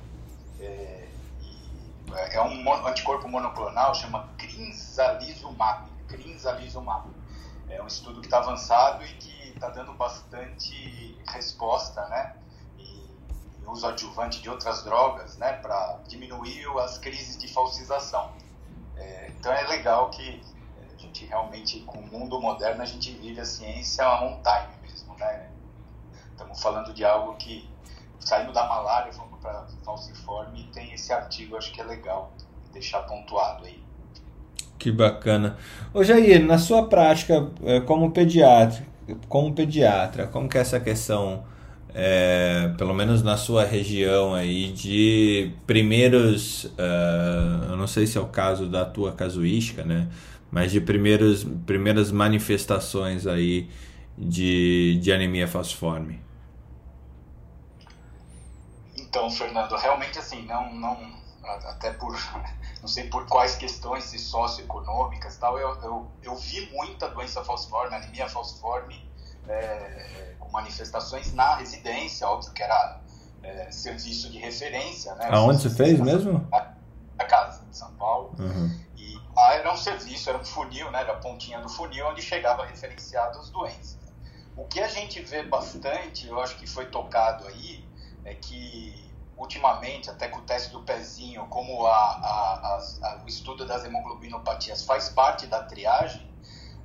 É, 0.59 1.06
é 2.15 2.41
um 2.41 2.87
anticorpo 2.87 3.27
monoclonal, 3.27 3.93
chama 3.93 4.29
crinzalizumab. 4.37 5.89
Crinzalizumab. 6.07 7.09
É 7.69 7.81
um 7.81 7.87
estudo 7.87 8.21
que 8.21 8.27
está 8.27 8.39
avançado 8.39 9.03
e 9.05 9.13
que 9.15 9.49
está 9.49 9.69
dando 9.69 9.93
bastante 9.93 11.17
resposta, 11.27 12.07
né? 12.07 12.35
E, 12.77 13.09
uso 13.67 13.85
adjuvante 13.87 14.41
de 14.41 14.49
outras 14.49 14.83
drogas, 14.83 15.37
né? 15.37 15.53
Para 15.53 15.99
diminuir 16.07 16.65
as 16.79 16.97
crises 16.97 17.37
de 17.37 17.47
falsização. 17.47 18.31
É, 18.95 19.27
então 19.29 19.51
é 19.51 19.67
legal 19.67 20.09
que 20.09 20.41
a 20.93 20.97
gente 20.97 21.25
realmente, 21.25 21.81
com 21.81 21.99
o 21.99 22.07
mundo 22.07 22.39
moderno, 22.39 22.81
a 22.81 22.85
gente 22.85 23.11
vive 23.11 23.39
a 23.39 23.45
ciência 23.45 24.07
on 24.21 24.41
time 24.41 24.89
mesmo, 24.89 25.13
né? 25.15 25.51
Estamos 26.31 26.61
falando 26.61 26.93
de 26.93 27.03
algo 27.03 27.35
que 27.35 27.69
saindo 28.19 28.51
da 28.51 28.65
malária, 28.65 29.11
para 29.41 29.65
falciforme, 29.83 30.61
e 30.61 30.73
tem 30.73 30.93
esse 30.93 31.11
artigo, 31.13 31.55
acho 31.55 31.71
que 31.71 31.81
é 31.81 31.83
legal 31.83 32.31
deixar 32.73 32.99
pontuado 33.01 33.65
aí. 33.65 33.79
Que 34.77 34.91
bacana. 34.91 35.57
Ô 35.93 36.03
Jair, 36.03 36.45
na 36.45 36.57
sua 36.57 36.87
prática 36.87 37.49
é, 37.63 37.79
como 37.81 38.11
pediatra, 38.11 38.85
como 39.27 39.53
pediatra, 39.53 40.27
como 40.27 40.47
que 40.47 40.57
é 40.57 40.61
essa 40.61 40.79
questão, 40.79 41.43
é, 41.93 42.71
pelo 42.77 42.93
menos 42.93 43.23
na 43.23 43.37
sua 43.37 43.65
região 43.65 44.35
aí, 44.35 44.71
de 44.71 45.51
primeiros, 45.65 46.65
uh, 46.65 47.71
eu 47.71 47.77
não 47.77 47.87
sei 47.87 48.05
se 48.05 48.17
é 48.17 48.21
o 48.21 48.27
caso 48.27 48.67
da 48.67 48.85
tua 48.85 49.11
casuística, 49.13 49.83
né? 49.83 50.07
Mas 50.51 50.71
de 50.71 50.79
primeiros, 50.79 51.43
primeiras 51.65 52.11
manifestações 52.11 53.25
aí 53.25 53.67
de, 54.17 54.99
de 55.01 55.11
anemia 55.11 55.47
falciforme. 55.47 56.19
Então, 59.17 59.31
Fernando, 59.31 59.75
realmente 59.75 60.19
assim, 60.19 60.43
não, 60.45 60.71
não, 60.75 60.95
até 61.43 61.91
por, 61.91 62.15
não 62.81 62.87
sei 62.87 63.09
por 63.09 63.25
quais 63.25 63.55
questões 63.55 64.03
socioeconômicas 64.03 65.37
tal, 65.37 65.57
eu, 65.57 65.75
eu, 65.81 66.11
eu 66.21 66.35
vi 66.35 66.69
muita 66.71 67.09
doença 67.09 67.43
falciforme, 67.43 67.95
anemia 67.95 68.29
falciforme, 68.29 69.03
é, 69.47 70.35
com 70.37 70.51
manifestações 70.51 71.33
na 71.33 71.55
residência, 71.55 72.27
óbvio 72.27 72.53
que 72.53 72.61
era 72.61 73.01
é, 73.41 73.71
serviço 73.71 74.29
de 74.29 74.37
referência, 74.37 75.15
né? 75.15 75.29
Aonde 75.31 75.63
você 75.63 75.71
fez 75.71 75.99
mesmo? 75.99 76.47
Na 76.51 77.25
casa, 77.25 77.65
de 77.65 77.75
São 77.75 77.91
Paulo. 77.93 78.35
Uhum. 78.37 78.79
E 78.95 79.19
lá 79.35 79.55
era 79.55 79.73
um 79.73 79.77
serviço, 79.77 80.29
era 80.29 80.37
um 80.37 80.45
funil, 80.45 80.91
né? 80.91 81.01
Era 81.01 81.13
a 81.13 81.17
pontinha 81.17 81.59
do 81.59 81.69
funil 81.69 82.05
onde 82.05 82.21
chegava 82.21 82.67
referenciado 82.67 83.39
os 83.39 83.49
doentes. 83.49 83.97
O 84.55 84.65
que 84.65 84.79
a 84.79 84.87
gente 84.87 85.19
vê 85.23 85.41
bastante, 85.41 86.27
eu 86.27 86.39
acho 86.39 86.55
que 86.57 86.67
foi 86.67 86.85
tocado 86.85 87.47
aí, 87.47 87.83
é 88.23 88.35
que 88.35 89.06
ultimamente, 89.37 90.09
até 90.09 90.27
com 90.27 90.39
o 90.39 90.41
teste 90.41 90.71
do 90.71 90.81
pezinho, 90.81 91.45
como 91.47 91.85
a, 91.85 91.91
a, 91.91 92.79
a, 93.03 93.21
o 93.23 93.27
estudo 93.27 93.65
das 93.65 93.85
hemoglobinopatias 93.85 94.83
faz 94.83 95.09
parte 95.09 95.45
da 95.45 95.63
triagem, 95.63 96.27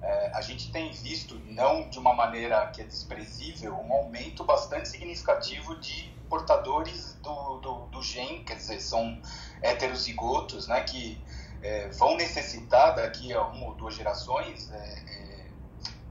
é, 0.02 0.32
a 0.34 0.40
gente 0.40 0.70
tem 0.70 0.90
visto, 0.90 1.40
não 1.46 1.88
de 1.88 1.98
uma 1.98 2.12
maneira 2.12 2.66
que 2.68 2.82
é 2.82 2.84
desprezível, 2.84 3.74
um 3.74 3.92
aumento 3.92 4.44
bastante 4.44 4.88
significativo 4.88 5.78
de 5.80 6.12
portadores 6.28 7.14
do, 7.22 7.58
do, 7.58 7.86
do 7.86 8.02
gene, 8.02 8.42
quer 8.44 8.56
dizer, 8.56 8.80
são 8.80 9.20
heterozigotos, 9.62 10.66
né, 10.66 10.82
que 10.82 11.22
é, 11.62 11.88
vão 11.90 12.16
necessitar 12.16 12.96
daqui 12.96 13.32
a 13.32 13.42
uma 13.42 13.66
ou 13.66 13.74
duas 13.74 13.94
gerações 13.94 14.70
é, 14.72 15.04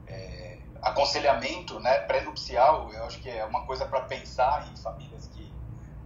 é, 0.06 0.12
é 0.12 0.58
aconselhamento 0.80 1.78
né, 1.78 1.98
pré-nupcial, 1.98 2.90
eu 2.92 3.04
acho 3.04 3.20
que 3.20 3.28
é 3.28 3.44
uma 3.44 3.66
coisa 3.66 3.84
para 3.84 4.00
pensar 4.02 4.68
em 4.72 4.76
famílias 4.76 5.26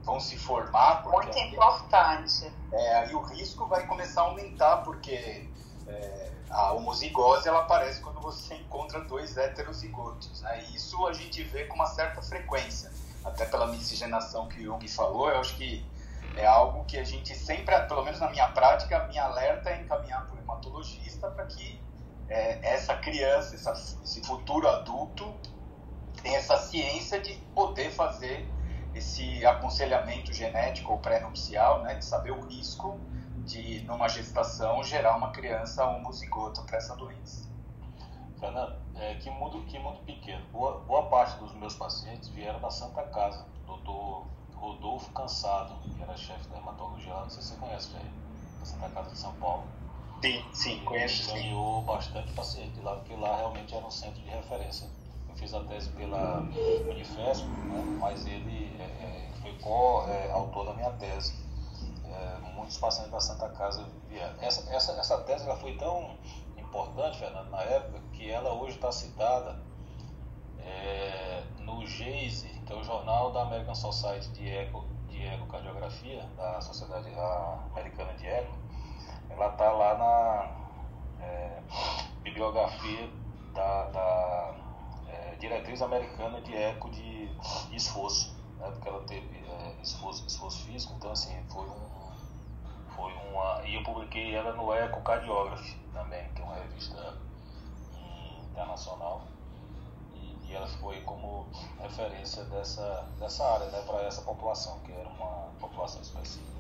vão 0.07 0.21
se 0.21 0.39
formar. 0.39 1.03
Muito 1.05 1.37
importante. 1.37 2.51
É, 2.73 2.97
aí 2.99 3.15
o 3.15 3.21
risco 3.23 3.67
vai 3.67 3.85
começar 3.87 4.23
a 4.23 4.25
aumentar, 4.27 4.79
porque 4.79 5.51
é, 5.89 6.33
a 6.49 6.73
homozigose 6.73 7.49
ela 7.49 7.61
aparece 7.61 8.01
quando 8.01 8.21
você 8.21 8.55
encontra 8.55 9.01
dois 9.01 9.37
heterozigotos. 9.37 10.41
Né? 10.41 10.65
Isso 10.73 11.05
a 11.07 11.13
gente 11.13 11.43
vê 11.43 11.65
com 11.65 11.75
uma 11.75 11.87
certa 11.87 12.23
frequência. 12.23 12.91
Até 13.25 13.45
pela 13.45 13.67
miscigenação 13.67 14.49
que 14.49 14.61
o 14.61 14.65
Jung 14.65 14.89
falou, 14.89 15.29
eu 15.29 15.41
acho 15.41 15.57
que 15.57 15.85
é 16.37 16.47
algo 16.47 16.85
que 16.85 16.97
a 16.97 17.03
gente 17.03 17.35
sempre, 17.35 17.77
pelo 17.89 18.05
menos 18.05 18.21
na 18.21 18.31
minha 18.31 18.49
prática, 18.51 18.99
a 18.99 19.09
minha 19.09 19.25
alerta 19.25 19.71
é 19.71 19.83
encaminhar 19.83 20.25
para 20.27 20.37
o 20.37 20.39
hematologista 20.39 21.29
para 21.31 21.47
que 21.47 21.81
é, 22.29 22.75
essa 22.75 22.95
criança, 22.95 23.57
essa, 23.57 23.73
esse 24.05 24.23
futuro 24.23 24.69
adulto, 24.69 25.35
tenha 26.23 26.39
essa 26.39 26.57
ciência 26.59 27.21
de 27.21 27.35
poder 27.53 27.91
fazer 27.91 28.49
esse 28.97 29.45
aconselhamento 29.45 30.33
genético 30.33 30.93
ou 30.93 30.99
pré-nupcial, 30.99 31.83
né, 31.83 31.95
de 31.97 32.05
saber 32.05 32.31
o 32.31 32.41
risco 32.47 32.99
de, 33.45 33.83
numa 33.83 34.09
gestação, 34.09 34.83
gerar 34.83 35.17
uma 35.17 35.31
criança 35.31 35.85
homozigota 35.85 36.63
para 36.63 36.79
essa 36.79 36.97
doença. 36.97 37.47
Fernando, 38.41 38.77
é, 38.97 39.15
que, 39.17 39.31
mundo, 39.31 39.63
que 39.67 39.79
mundo 39.79 39.99
pequeno. 40.05 40.45
Boa, 40.53 40.81
boa 40.81 41.07
parte 41.09 41.39
dos 41.39 41.53
meus 41.55 41.75
pacientes 41.75 42.29
vieram 42.31 42.61
da 42.61 42.71
Santa 42.71 43.03
Casa. 43.05 43.47
Doutor 43.67 44.27
Rodolfo 44.55 45.11
Cansado, 45.13 45.75
que 45.95 46.03
era 46.03 46.17
chefe 46.17 46.49
da 46.49 46.59
hematologia 46.59 47.13
lá, 47.13 47.23
não 47.23 47.31
sei 47.31 47.43
se 47.43 47.49
você 47.51 47.57
conhece, 47.57 47.93
velho, 47.93 48.11
da 48.59 48.65
Santa 48.65 48.89
Casa 48.91 49.11
de 49.11 49.19
São 49.19 49.33
Paulo. 49.35 49.65
Sim, 50.23 50.45
sim, 50.53 50.85
conheço. 50.85 51.33
Ganhou 51.33 51.83
bastante 51.83 52.33
paciente 52.33 52.81
lá, 52.81 52.97
porque 52.97 53.15
lá 53.15 53.37
realmente 53.37 53.75
era 53.75 53.85
um 53.85 53.91
centro 53.91 54.21
de 54.23 54.31
referência 54.31 54.89
fiz 55.47 55.55
a 55.55 55.61
tese 55.61 55.91
pela 55.91 56.41
Unifesp, 56.91 57.47
né, 57.47 57.99
mas 58.01 58.27
ele 58.27 58.77
é, 58.81 58.83
é 58.83 59.29
foi 59.41 59.53
co-autor 59.59 60.67
da 60.67 60.75
minha 60.75 60.91
tese. 60.93 61.35
É, 62.05 62.39
muitos 62.55 62.77
pacientes 62.79 63.13
da 63.13 63.21
Santa 63.21 63.49
Casa 63.51 63.87
vieram. 64.09 64.35
Essa, 64.41 64.69
essa, 64.75 64.93
essa 64.93 65.19
tese 65.19 65.45
ela 65.45 65.57
foi 65.57 65.77
tão 65.77 66.17
importante, 66.57 67.19
Fernando, 67.19 67.49
na 67.51 67.63
época, 67.63 68.01
que 68.13 68.29
ela 68.29 68.53
hoje 68.55 68.75
está 68.75 68.91
citada 68.91 69.57
é, 70.59 71.45
no 71.61 71.79
GAZE, 71.83 72.49
que 72.67 72.73
é 72.73 72.77
o 72.77 72.83
Jornal 72.83 73.31
da 73.31 73.43
American 73.43 73.75
Society 73.75 74.29
de, 74.31 74.49
Eco, 74.49 74.85
de 75.09 75.25
Ecocardiografia, 75.27 76.25
da 76.37 76.61
Sociedade 76.61 77.09
Americana 77.71 78.13
de 78.15 78.27
Eco. 78.27 78.53
Ela 79.31 79.47
está 79.53 79.71
lá 79.71 79.97
na 79.97 81.25
é, 81.25 81.63
bibliografia 82.25 83.09
da, 83.55 83.85
da 83.91 84.66
diretriz 85.39 85.83
americana 85.83 86.41
de 86.41 86.55
eco 86.55 86.91
de, 86.91 87.31
esforço, 87.77 88.35
né? 88.59 88.71
porque 88.71 88.89
ela 88.89 89.03
teve 89.05 89.37
é, 89.39 89.77
esforço, 89.83 90.27
esforço 90.27 90.65
físico, 90.65 90.95
então 90.97 91.11
assim, 91.11 91.45
foi 91.49 91.65
um, 91.65 91.87
publiquei 93.85 94.35
ela 94.35 94.53
no 94.53 94.75
Ecocardiography 94.75 95.77
também, 95.93 96.29
que 96.35 96.43
é 96.43 96.45
uma 96.45 96.55
revista 96.55 97.19
internacional. 98.51 99.23
E, 100.15 100.37
e 100.49 100.55
ela 100.55 100.67
aí 100.95 101.03
como 101.03 101.47
referência 101.79 102.45
dessa, 102.45 103.07
dessa 103.19 103.45
área, 103.45 103.67
né, 103.67 103.83
para 103.83 104.03
essa 104.03 104.23
população, 104.23 104.79
que 104.81 104.93
era 104.93 105.09
uma 105.09 105.51
população 105.61 106.01
específica. 106.01 106.56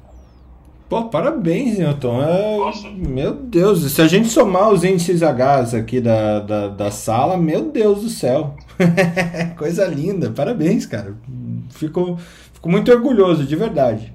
Pô, 0.89 1.05
parabéns, 1.09 1.78
Newton. 1.78 2.22
É... 2.22 2.91
Meu 2.93 3.32
Deus, 3.34 3.80
se 3.93 4.01
a 4.01 4.07
gente 4.07 4.28
somar 4.28 4.70
os 4.70 4.84
índices 4.84 5.20
H 5.22 5.76
aqui 5.76 6.01
da, 6.01 6.39
da, 6.41 6.68
da 6.68 6.91
sala, 6.93 7.37
meu 7.37 7.70
Deus 7.72 8.03
do 8.03 8.09
céu. 8.09 8.55
Coisa 9.59 9.84
linda, 9.87 10.30
parabéns, 10.30 10.87
cara. 10.87 11.16
Fico, 11.70 12.16
fico 12.53 12.68
muito 12.68 12.93
orgulhoso, 12.93 13.45
de 13.45 13.57
verdade. 13.57 14.12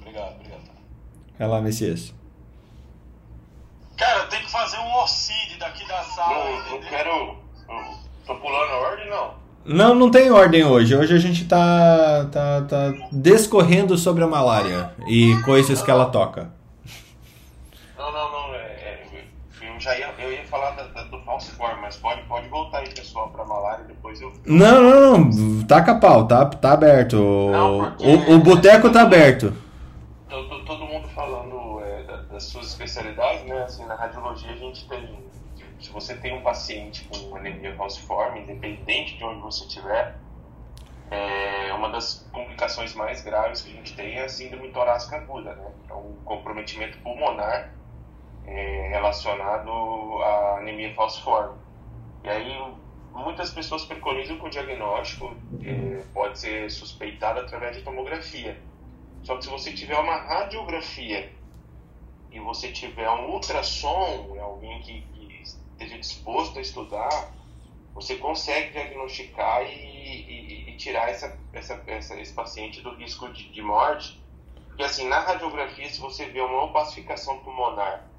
Obrigado, 0.00 0.34
obrigado. 0.36 0.62
Vai 1.38 1.48
lá, 1.48 1.60
Messias. 1.60 2.14
Cara, 3.98 4.24
tem 4.28 4.40
que 4.40 4.50
fazer 4.50 4.78
um 4.78 4.94
orcide 4.94 5.58
daqui 5.58 5.86
da 5.86 6.02
sala. 6.04 6.44
Não, 6.50 6.58
entendeu? 6.76 6.88
quero. 6.88 7.36
não- 7.68 8.04
Tô 8.26 8.34
pulando 8.36 8.70
a 8.72 8.76
ordem, 8.78 9.10
não. 9.10 9.34
Não, 9.64 9.94
não 9.94 10.10
tem 10.10 10.30
ordem 10.30 10.64
hoje. 10.64 10.94
Hoje 10.94 11.14
a 11.14 11.18
gente 11.18 11.46
tá, 11.46 12.26
tá, 12.30 12.62
tá 12.62 12.92
descorrendo 13.10 13.96
sobre 13.96 14.22
a 14.22 14.26
malária 14.26 14.90
e 15.06 15.34
coisas 15.44 15.80
que 15.82 15.90
ela 15.90 16.06
toca. 16.06 16.50
Não, 17.96 18.12
não, 18.12 18.30
não. 18.32 18.54
É, 18.54 18.58
é, 18.58 19.04
eu 19.62 19.80
já 19.80 19.96
ia, 19.98 20.10
eu 20.18 20.32
ia 20.32 20.44
falar 20.44 20.72
da, 20.72 20.82
da- 20.88 21.04
do 21.04 21.18
falciforme, 21.20 21.80
mas 21.80 21.96
pode, 21.96 22.22
pode 22.24 22.48
voltar 22.48 22.78
aí, 22.80 22.88
pessoal, 22.92 23.28
pra 23.30 23.44
malária, 23.44 23.84
depois 23.84 24.20
eu. 24.20 24.32
Não, 24.44 24.82
não, 24.82 25.18
não. 25.18 25.62
Taca 25.64 25.94
pau, 25.94 26.26
tá, 26.26 26.44
tá 26.44 26.72
aberto. 26.72 27.16
Não, 27.16 27.90
porque- 27.96 28.04
O, 28.06 28.34
o 28.34 28.38
boteco 28.40 28.90
tá 28.90 29.02
aberto. 29.02 29.52
Todo, 30.28 30.64
todo 30.64 30.84
mundo 30.84 31.08
falando 31.14 31.80
é, 31.84 32.02
da- 32.02 32.22
das 32.32 32.44
suas 32.44 32.66
especialidades, 32.66 33.44
né? 33.46 33.62
Assim, 33.62 33.84
na 33.86 33.94
radiologia 33.94 34.50
a 34.50 34.56
gente 34.56 34.63
você 35.94 36.16
tem 36.16 36.36
um 36.36 36.42
paciente 36.42 37.04
com 37.04 37.36
anemia 37.36 37.74
falciforme, 37.76 38.40
independente 38.40 39.16
de 39.16 39.24
onde 39.24 39.40
você 39.40 39.64
estiver, 39.64 40.16
é, 41.08 41.72
uma 41.72 41.88
das 41.88 42.28
complicações 42.32 42.94
mais 42.94 43.22
graves 43.22 43.62
que 43.62 43.70
a 43.70 43.74
gente 43.76 43.94
tem 43.94 44.16
é 44.16 44.24
a 44.24 44.28
síndrome 44.28 44.70
torácica 44.70 45.16
aguda, 45.16 45.54
né? 45.54 45.70
É 45.88 45.94
um 45.94 46.16
comprometimento 46.24 46.98
pulmonar 46.98 47.72
é, 48.44 48.88
relacionado 48.88 49.70
à 50.22 50.58
anemia 50.58 50.92
falciforme. 50.94 51.56
E 52.24 52.28
aí, 52.28 52.74
muitas 53.12 53.50
pessoas 53.50 53.84
preconizam 53.84 54.36
que 54.38 54.46
o 54.46 54.50
diagnóstico 54.50 55.32
é, 55.62 56.02
pode 56.12 56.40
ser 56.40 56.68
suspeitado 56.72 57.38
através 57.38 57.76
de 57.76 57.82
tomografia. 57.82 58.60
Só 59.22 59.36
que 59.36 59.44
se 59.44 59.50
você 59.50 59.72
tiver 59.72 59.98
uma 59.98 60.16
radiografia 60.16 61.30
e 62.32 62.40
você 62.40 62.72
tiver 62.72 63.08
um 63.08 63.30
ultrassom, 63.30 64.34
é 64.36 64.40
alguém 64.40 64.80
que 64.80 65.13
esteja 65.74 65.98
disposto 65.98 66.58
a 66.58 66.62
estudar, 66.62 67.34
você 67.94 68.16
consegue 68.16 68.72
diagnosticar 68.72 69.62
e, 69.64 69.68
e- 69.74 70.70
e 70.70 70.76
tirar 70.76 71.08
essa, 71.10 71.38
essa, 71.52 71.82
essa- 71.86 72.20
esse 72.20 72.34
paciente 72.34 72.80
do 72.82 72.94
risco 72.96 73.28
de, 73.32 73.50
de 73.52 73.62
morte. 73.62 74.22
E 74.78 74.84
assim, 74.84 75.08
na 75.08 75.20
radiografia, 75.20 75.88
se 75.90 76.00
você 76.00 76.26
vê 76.26 76.40
uma 76.40 76.64
opacificação 76.64 77.38
pulmonar, 77.40 78.10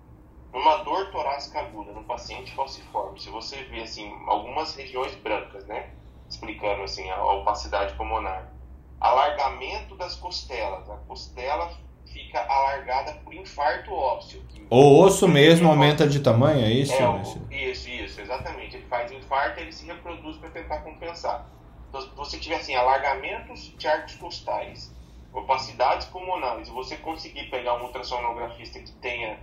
uma 0.53 0.78
dor 0.78 1.12
torácica 1.12 1.60
aguda 1.60 1.91
no 1.93 2.06
paciente 2.06 2.53
falciforme, 2.53 3.20
se 3.20 3.30
você 3.30 3.64
vê 3.66 3.82
assim 3.84 4.12
algumas 4.28 4.76
regiões 4.76 5.16
brancas, 5.16 5.66
né, 5.68 5.93
explicando 6.30 6.84
assim 6.84 7.10
a 7.12 7.24
opacidade 7.34 7.95
pulmonar, 7.95 8.53
alargamento 8.99 9.95
das 9.97 10.16
costelas, 10.16 10.89
a 10.89 10.97
costela 10.97 11.70
fica 12.06 12.39
alargada 12.41 13.14
por 13.24 13.34
infarto 13.34 13.91
ósseo. 13.93 14.43
O 14.70 14.99
osso 15.01 15.28
mesmo 15.28 15.70
aumenta 15.70 16.08
de 16.08 16.20
tamanho, 16.20 16.66
é 16.66 16.72
isso? 16.72 16.93
é, 16.93 17.08
o- 17.08 17.22
isso, 17.51 17.89
isso, 17.89 18.22
exatamente. 18.22 18.78
Ele 18.78 18.86
faz 18.88 19.12
infarto 19.12 19.60
e 19.60 19.64
ele 19.64 19.72
se 19.72 19.86
reproduz 19.86 20.38
para 20.38 20.49
tentar 20.49 20.80
compensar. 20.80 21.45
Então, 21.89 22.01
se 22.01 22.10
você 22.16 22.38
tiver 22.39 22.56
assim, 22.58 22.76
alargamentos 22.76 23.74
de 23.78 23.88
arcos 23.88 24.16
costais, 24.16 24.93
opacidades 25.34 26.08
pulmonares, 26.08 26.68
e 26.68 26.72
você 26.72 26.95
conseguir 26.97 27.49
pegar 27.49 27.76
um 27.76 27.84
ultrassonografista 27.84 28.80
que 28.80 28.91
tenha 28.93 29.39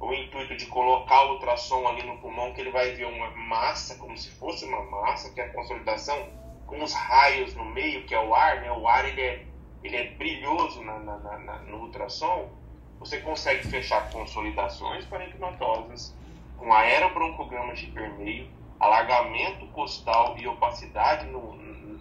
o 0.00 0.12
intuito 0.12 0.56
de 0.56 0.66
colocar 0.66 1.24
o 1.26 1.32
ultrassom 1.34 1.86
ali 1.88 2.04
no 2.04 2.18
pulmão, 2.18 2.52
que 2.52 2.60
ele 2.60 2.70
vai 2.70 2.92
ver 2.92 3.06
uma 3.06 3.30
massa, 3.30 3.96
como 3.96 4.16
se 4.16 4.30
fosse 4.30 4.64
uma 4.64 4.82
massa, 4.84 5.32
que 5.32 5.40
é 5.40 5.44
a 5.44 5.52
consolidação, 5.52 6.28
com 6.66 6.82
os 6.82 6.92
raios 6.92 7.54
no 7.54 7.64
meio, 7.64 8.04
que 8.04 8.14
é 8.14 8.20
o 8.20 8.34
ar, 8.34 8.60
né? 8.60 8.70
O 8.70 8.86
ar 8.86 9.08
ele 9.08 9.20
é, 9.20 9.44
ele 9.82 9.96
é 9.96 10.14
brilhoso 10.16 10.82
na, 10.82 10.98
na- 11.00 11.38
na- 11.38 11.62
no 11.64 11.78
ultrassom, 11.82 12.56
você 12.98 13.20
consegue 13.20 13.62
fechar 13.64 14.10
consolidações 14.10 15.06
parenquimotosas 15.06 16.16
com 16.56 16.72
aerobroncograma 16.72 17.74
de 17.74 17.86
permeio, 17.88 18.50
alargamento 18.80 19.66
costal 19.68 20.36
e 20.38 20.46
opacidade 20.46 21.26
no, 21.26 21.54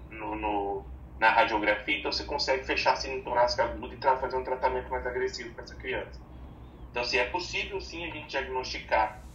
no- 0.10 0.36
no- 0.36 0.92
na 1.20 1.32
radiografia, 1.32 1.98
então 1.98 2.12
você 2.12 2.24
consegue 2.26 2.64
fechar 2.64 2.96
síndrome 2.96 3.24
torácica 3.24 3.64
aguda 3.64 3.96
e 3.96 4.20
fazer 4.20 4.38
um 4.38 4.44
tratamento 4.44 4.90
mais 4.92 5.06
agressivo 5.06 5.54
para 5.54 5.64
essa 5.64 5.76
criança. 5.76 6.20
Então, 6.92 7.04
assim, 7.04 7.18
é 7.18 7.26
possível 7.26 7.80
sim 7.82 8.06
a 8.06 8.12
gente 8.12 8.30
diagnosticar 8.30 9.27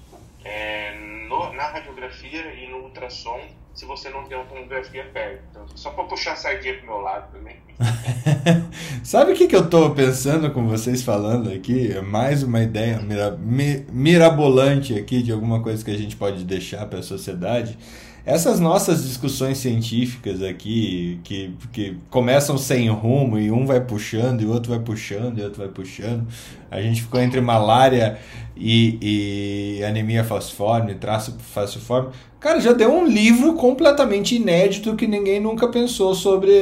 é, 0.44 0.94
no- 1.28 1.52
na 1.52 1.68
radiografia 1.68 2.52
e 2.54 2.68
no 2.70 2.84
ultrassom 2.84 3.40
se 3.74 3.86
você 3.86 4.10
não 4.10 4.24
tem 4.24 4.36
uma 4.36 4.46
tomografia 4.46 5.04
perto. 5.14 5.42
Então, 5.50 5.64
só 5.74 5.90
para 5.90 6.04
puxar 6.04 6.32
a 6.32 6.36
sardinha 6.36 6.74
pro 6.78 6.86
meu 6.86 6.98
lado 6.98 7.32
também. 7.32 7.56
Sabe 9.02 9.32
o 9.32 9.34
que, 9.34 9.46
que 9.46 9.56
eu 9.56 9.68
tô 9.68 9.90
pensando 9.90 10.50
com 10.52 10.66
vocês 10.68 11.02
falando 11.02 11.50
aqui? 11.50 11.90
É 11.92 12.00
mais 12.00 12.42
uma 12.42 12.62
ideia 12.62 13.00
mira- 13.00 13.30
mi- 13.30 13.84
mirabolante 13.90 14.94
aqui 14.98 15.22
de 15.22 15.32
alguma 15.32 15.62
coisa 15.62 15.84
que 15.84 15.90
a 15.90 15.96
gente 15.96 16.16
pode 16.16 16.44
deixar 16.44 16.86
para 16.86 16.98
a 16.98 17.02
sociedade. 17.02 17.78
Essas 18.24 18.60
nossas 18.60 19.02
discussões 19.04 19.58
científicas 19.58 20.42
aqui, 20.42 21.18
que, 21.24 21.54
que 21.72 21.96
começam 22.08 22.56
sem 22.56 22.88
rumo 22.88 23.36
e 23.36 23.50
um 23.50 23.66
vai 23.66 23.80
puxando 23.80 24.42
e 24.42 24.44
o 24.44 24.52
outro 24.52 24.70
vai 24.70 24.78
puxando 24.78 25.38
e 25.38 25.42
outro 25.42 25.58
vai 25.58 25.68
puxando. 25.68 26.24
A 26.70 26.80
gente 26.80 27.02
ficou 27.02 27.20
entre 27.20 27.40
malária 27.40 28.18
e, 28.56 29.78
e 29.80 29.84
anemia 29.84 30.22
falciforme, 30.22 30.94
traço 30.94 31.36
falciforme. 31.40 32.10
Cara, 32.38 32.60
já 32.60 32.72
deu 32.72 32.92
um 32.92 33.06
livro 33.06 33.54
completamente 33.54 34.36
inédito 34.36 34.94
que 34.94 35.08
ninguém 35.08 35.40
nunca 35.40 35.66
pensou 35.66 36.14
sobre 36.14 36.52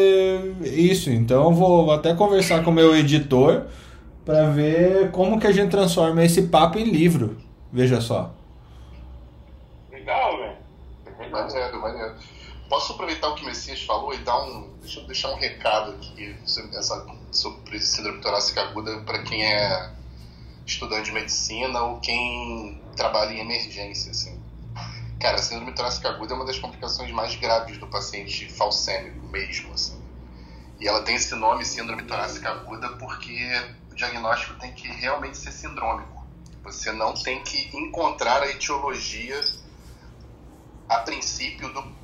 isso. 0.62 1.10
Então 1.10 1.52
vou, 1.52 1.84
vou 1.84 1.94
até 1.94 2.14
conversar 2.14 2.64
com 2.64 2.70
o 2.70 2.74
meu 2.74 2.96
editor 2.96 3.64
para 4.24 4.48
ver 4.48 5.10
como 5.10 5.38
que 5.38 5.46
a 5.46 5.52
gente 5.52 5.70
transforma 5.70 6.24
esse 6.24 6.42
papo 6.42 6.78
em 6.78 6.84
livro. 6.84 7.36
Veja 7.70 8.00
só. 8.00 8.39
Maneiro, 11.30 11.80
maneiro. 11.80 12.14
Posso 12.68 12.92
aproveitar 12.92 13.28
o 13.28 13.34
que 13.34 13.42
o 13.42 13.46
Messias 13.46 13.82
falou 13.82 14.14
e 14.14 14.18
dar 14.18 14.42
um. 14.42 14.70
Deixa 14.80 15.00
eu 15.00 15.06
deixar 15.06 15.30
um 15.30 15.36
recado 15.36 15.92
aqui 15.92 16.36
essa, 16.74 17.06
sobre 17.32 17.80
síndrome 17.80 18.20
torácica 18.20 18.62
aguda 18.62 19.00
para 19.00 19.22
quem 19.22 19.44
é 19.44 19.90
estudante 20.66 21.06
de 21.06 21.12
medicina 21.12 21.82
ou 21.82 22.00
quem 22.00 22.80
trabalha 22.96 23.32
em 23.32 23.40
emergência, 23.40 24.12
assim. 24.12 24.40
Cara, 25.18 25.36
a 25.36 25.42
síndrome 25.42 25.72
torácica 25.72 26.08
aguda 26.08 26.32
é 26.32 26.36
uma 26.36 26.46
das 26.46 26.58
complicações 26.58 27.10
mais 27.10 27.34
graves 27.34 27.76
do 27.78 27.86
paciente 27.86 28.48
falcêmico 28.48 29.26
mesmo, 29.26 29.72
assim. 29.74 30.00
E 30.80 30.88
ela 30.88 31.02
tem 31.02 31.16
esse 31.16 31.34
nome, 31.34 31.64
síndrome 31.64 32.04
torácica 32.04 32.50
aguda, 32.50 32.88
porque 32.96 33.36
o 33.90 33.94
diagnóstico 33.94 34.58
tem 34.58 34.72
que 34.72 34.88
realmente 34.88 35.36
ser 35.36 35.52
sindrômico. 35.52 36.24
Você 36.62 36.92
não 36.92 37.12
tem 37.14 37.42
que 37.42 37.76
encontrar 37.76 38.42
a 38.42 38.48
etiologia 38.48 39.40
a 40.90 40.98
princípio 40.98 41.72
do 41.72 42.00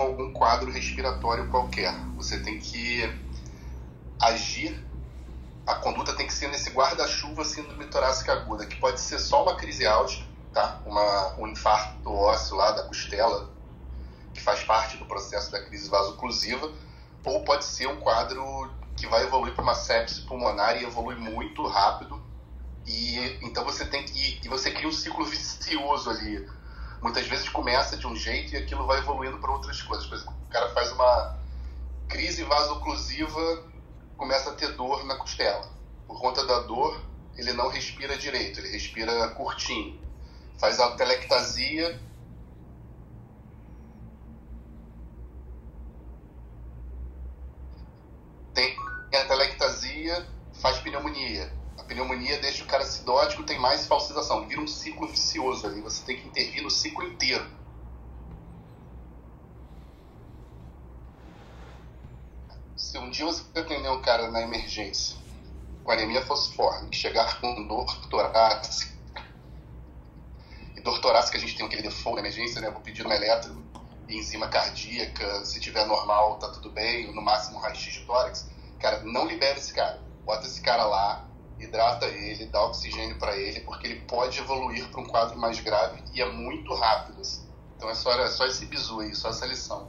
algum 0.00 0.32
quadro 0.32 0.70
respiratório 0.72 1.50
qualquer. 1.50 1.94
Você 2.16 2.40
tem 2.40 2.58
que 2.58 3.14
agir, 4.18 4.82
a 5.66 5.74
conduta 5.74 6.16
tem 6.16 6.26
que 6.26 6.32
ser 6.32 6.48
nesse 6.48 6.70
guarda-chuva 6.70 7.44
síndrome 7.44 7.84
torácica 7.88 8.32
aguda, 8.32 8.64
que 8.64 8.76
pode 8.76 8.98
ser 8.98 9.18
só 9.18 9.42
uma 9.42 9.54
crise 9.54 9.86
álgica, 9.86 10.24
tá? 10.54 10.80
Uma, 10.86 11.34
um 11.38 11.46
infarto 11.46 12.10
ósseo 12.10 12.56
lá 12.56 12.72
da 12.72 12.84
costela, 12.84 13.50
que 14.32 14.40
faz 14.40 14.64
parte 14.64 14.96
do 14.96 15.04
processo 15.04 15.52
da 15.52 15.62
crise 15.62 15.90
vasoclusiva, 15.90 16.72
ou 17.22 17.44
pode 17.44 17.66
ser 17.66 17.86
um 17.86 18.00
quadro 18.00 18.42
que 18.96 19.06
vai 19.06 19.24
evoluir 19.24 19.54
para 19.54 19.62
uma 19.62 19.74
sepse 19.74 20.22
pulmonar 20.22 20.80
e 20.80 20.84
evolui 20.84 21.16
muito 21.16 21.66
rápido 21.66 22.21
e 22.86 23.38
então 23.42 23.64
você 23.64 23.84
tem 23.86 24.04
que. 24.04 24.40
E 24.44 24.48
você 24.48 24.70
cria 24.70 24.88
um 24.88 24.92
ciclo 24.92 25.24
vicioso 25.24 26.10
ali. 26.10 26.48
Muitas 27.00 27.26
vezes 27.26 27.48
começa 27.48 27.96
de 27.96 28.06
um 28.06 28.14
jeito 28.14 28.54
e 28.54 28.56
aquilo 28.56 28.86
vai 28.86 28.98
evoluindo 28.98 29.38
para 29.38 29.52
outras 29.52 29.82
coisas. 29.82 30.06
Por 30.06 30.16
exemplo, 30.16 30.34
o 30.46 30.50
cara 30.50 30.68
faz 30.70 30.92
uma 30.92 31.38
crise 32.08 32.44
vasoclusiva, 32.44 33.64
começa 34.16 34.50
a 34.50 34.54
ter 34.54 34.72
dor 34.76 35.04
na 35.04 35.16
costela. 35.16 35.68
Por 36.06 36.20
conta 36.20 36.46
da 36.46 36.60
dor, 36.60 37.00
ele 37.36 37.52
não 37.52 37.68
respira 37.68 38.16
direito, 38.16 38.60
ele 38.60 38.68
respira 38.68 39.28
curtinho. 39.30 40.00
Faz 40.58 40.78
a 40.78 40.94
telectasia, 40.96 42.00
tem 48.54 48.76
a 49.20 49.24
telectasia, 49.24 50.28
faz 50.60 50.78
pneumonia. 50.78 51.61
Pneumonia 51.92 52.40
deixa 52.40 52.64
o 52.64 52.66
cara 52.66 52.82
acidótico, 52.82 53.42
tem 53.42 53.58
mais 53.58 53.86
falsização. 53.86 54.46
Vira 54.48 54.60
um 54.60 54.66
ciclo 54.66 55.06
vicioso 55.06 55.66
ali. 55.66 55.82
Você 55.82 56.02
tem 56.04 56.16
que 56.16 56.26
intervir 56.26 56.62
no 56.62 56.70
ciclo 56.70 57.04
inteiro. 57.04 57.46
Se 62.74 62.96
um 62.98 63.10
dia 63.10 63.26
você 63.26 63.42
atender 63.58 63.90
um 63.90 64.00
cara 64.00 64.30
na 64.30 64.40
emergência 64.40 65.16
com 65.84 65.90
anemia 65.90 66.24
fosforme, 66.24 66.88
que 66.88 66.96
chegar 66.96 67.40
com 67.40 67.66
dor 67.66 67.86
torácica, 68.08 68.92
e 70.76 70.80
dor 70.80 71.00
torácica 71.00 71.36
a 71.36 71.40
gente 71.40 71.56
tem 71.56 71.66
aquele 71.66 71.82
default 71.82 72.14
na 72.14 72.20
emergência, 72.20 72.60
né? 72.60 72.70
Vou 72.70 72.80
pedir 72.80 73.04
uma 73.04 73.14
eletro, 73.14 73.62
enzima 74.08 74.48
cardíaca, 74.48 75.44
se 75.44 75.60
tiver 75.60 75.86
normal 75.86 76.38
tá 76.38 76.48
tudo 76.48 76.70
bem, 76.70 77.12
no 77.12 77.22
máximo 77.22 77.58
raio-x 77.58 77.94
de 77.94 78.06
tórax. 78.06 78.48
Cara, 78.78 79.02
não 79.04 79.26
libere 79.26 79.58
esse 79.58 79.72
cara. 79.72 80.00
Bota 80.24 80.46
esse 80.46 80.60
cara 80.60 80.84
lá, 80.84 81.28
hidrata 81.64 82.06
ele, 82.06 82.46
dá 82.46 82.62
oxigênio 82.64 83.18
para 83.18 83.36
ele, 83.36 83.60
porque 83.60 83.86
ele 83.86 84.00
pode 84.00 84.38
evoluir 84.38 84.88
para 84.88 85.00
um 85.00 85.06
quadro 85.06 85.38
mais 85.38 85.58
grave 85.60 86.02
e 86.12 86.20
é 86.20 86.30
muito 86.30 86.74
rápido. 86.74 87.20
Assim. 87.20 87.46
Então 87.76 87.88
é 87.90 87.94
só, 87.94 88.12
é 88.12 88.28
só 88.28 88.46
esse 88.46 88.66
bizu 88.66 89.00
aí, 89.00 89.14
só 89.14 89.30
essa 89.30 89.46
lição. 89.46 89.86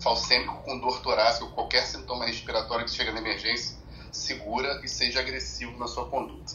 Falsêmico 0.00 0.62
com 0.62 0.78
dor 0.78 1.00
torácica 1.00 1.44
ou 1.44 1.52
qualquer 1.52 1.86
sintoma 1.86 2.26
respiratório 2.26 2.84
que 2.84 2.90
chega 2.90 3.12
na 3.12 3.20
emergência, 3.20 3.76
segura 4.10 4.80
e 4.84 4.88
seja 4.88 5.20
agressivo 5.20 5.78
na 5.78 5.86
sua 5.86 6.06
conduta. 6.06 6.54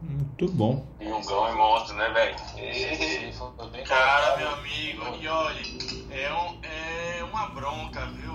Muito 0.00 0.48
bom. 0.52 0.86
Jungão 1.00 1.48
é 1.48 1.52
monstro, 1.54 1.96
né, 1.96 2.08
velho? 2.10 2.36
Cara, 3.84 4.36
meu 4.36 4.48
amigo, 4.50 5.02
e 5.20 5.26
olha, 5.26 5.60
é, 6.10 6.32
um, 6.32 6.60
é 6.62 7.24
uma 7.24 7.48
bronca, 7.48 8.06
viu? 8.06 8.27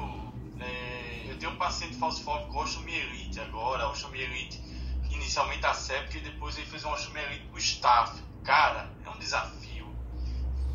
É, 1.44 1.46
tenho 1.46 1.56
um 1.56 1.58
paciente 1.58 1.96
falsifóbico 1.98 2.54
com 2.54 2.60
osteomielite 2.60 3.38
agora, 3.42 3.90
osteomielite 3.90 4.64
inicialmente 5.12 5.66
a 5.66 5.74
séptica 5.74 6.18
e 6.18 6.22
depois 6.32 6.58
ele 6.58 6.66
fez 6.68 6.86
uma 6.86 6.94
osteomielite 6.94 7.48
com 7.48 7.58
staff. 7.58 8.24
Cara, 8.46 8.90
é 9.06 9.10
um 9.10 9.18
desafio. 9.20 9.94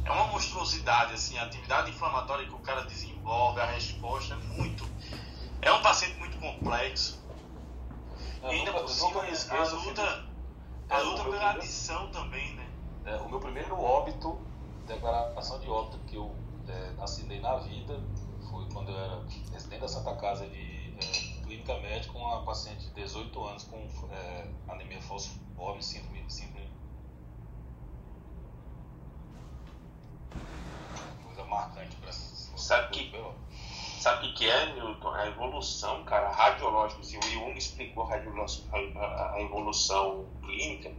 É 0.05 0.11
uma 0.11 0.27
monstruosidade, 0.27 1.15
assim, 1.15 1.39
a 1.39 1.45
atividade 1.45 1.91
inflamatória 1.91 2.47
que 2.47 2.55
o 2.55 2.59
cara 2.59 2.83
desenvolve, 2.83 3.61
a 3.61 3.67
resposta 3.67 4.35
é 4.35 4.37
muito. 4.37 4.87
É 5.63 5.73
um 5.73 5.81
paciente 5.81 6.19
muito 6.19 6.39
complexo. 6.39 7.19
Eu 8.43 8.53
e 8.53 8.59
ainda 8.59 8.73
nunca- 8.73 8.85
por 8.85 8.91
cima, 8.91 9.23
me 9.23 9.29
a 9.29 9.65
luta, 9.65 10.07
Felipe. 10.07 10.29
a 10.91 10.99
É, 10.99 11.03
o 11.03 11.05
luta 11.11 11.25
pela 11.25 11.51
adição 11.51 12.11
também, 12.11 12.55
né? 12.55 12.69
É, 13.07 13.17
o 13.17 13.29
meu 13.29 13.41
primeiro 13.41 13.81
óbito, 13.81 14.39
declaração 14.87 15.59
de 15.61 15.69
óbito 15.69 15.99
que 16.07 16.17
eu 16.17 16.37
é, 16.69 16.93
assinei 17.03 17.41
na 17.41 17.57
vida, 17.57 17.99
foi 18.59 18.67
quando 18.73 18.91
eu 18.91 18.99
era 18.99 19.23
residente 19.53 19.81
da 19.81 19.89
Santa 19.89 20.17
Casa 20.17 20.45
de 20.49 20.93
é, 20.97 21.43
clínica 21.45 21.79
médica 21.79 22.19
uma 22.19 22.43
paciente 22.45 22.87
de 22.89 22.95
18 23.03 23.45
anos 23.45 23.63
com 23.65 23.77
é, 24.11 24.51
anemia 24.69 25.01
falciforme, 25.01 25.81
síndrome, 25.81 26.25
síndrome. 26.29 26.69
Coisa 31.25 31.45
marcante 31.45 31.95
para 31.97 32.11
Sabe 32.13 32.89
que- 32.91 33.13
Sabe 34.01 34.19
o 34.27 34.29
que, 34.31 34.39
que 34.39 34.51
é, 34.51 34.73
Newton? 34.75 35.09
A 35.09 35.27
evolução, 35.29 36.05
cara, 36.05 36.31
radiológica. 36.31 37.03
Se 37.05 37.17
o 37.17 37.23
Jung 37.23 37.57
explicou 37.57 38.05
a, 38.05 38.15
a- 38.17 39.35
a 39.35 39.41
evolução 39.41 40.27
clínica, 40.43 40.93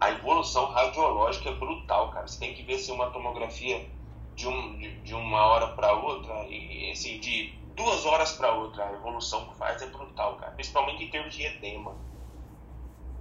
a 0.00 0.10
evolução 0.10 0.66
radiológica 0.66 1.48
é 1.50 1.54
brutal, 1.54 2.10
cara. 2.10 2.26
Você 2.26 2.38
tem 2.38 2.54
que 2.54 2.62
ver 2.64 2.78
se 2.78 2.90
uma 2.92 3.10
tomografia 3.10 3.90
de, 4.38 4.46
um, 4.46 4.78
de, 4.78 5.00
de 5.00 5.14
uma 5.14 5.44
hora 5.46 5.66
para 5.68 5.92
outra, 5.92 6.32
e 6.46 6.92
assim, 6.92 7.18
de 7.18 7.52
duas 7.74 8.06
horas 8.06 8.32
para 8.32 8.52
outra, 8.52 8.86
a 8.86 8.92
evolução 8.92 9.46
que 9.46 9.56
faz 9.56 9.82
é 9.82 9.86
brutal, 9.86 10.36
cara. 10.36 10.52
Principalmente 10.52 11.02
em 11.02 11.10
termos 11.10 11.34
de 11.34 11.42
edema. 11.44 11.92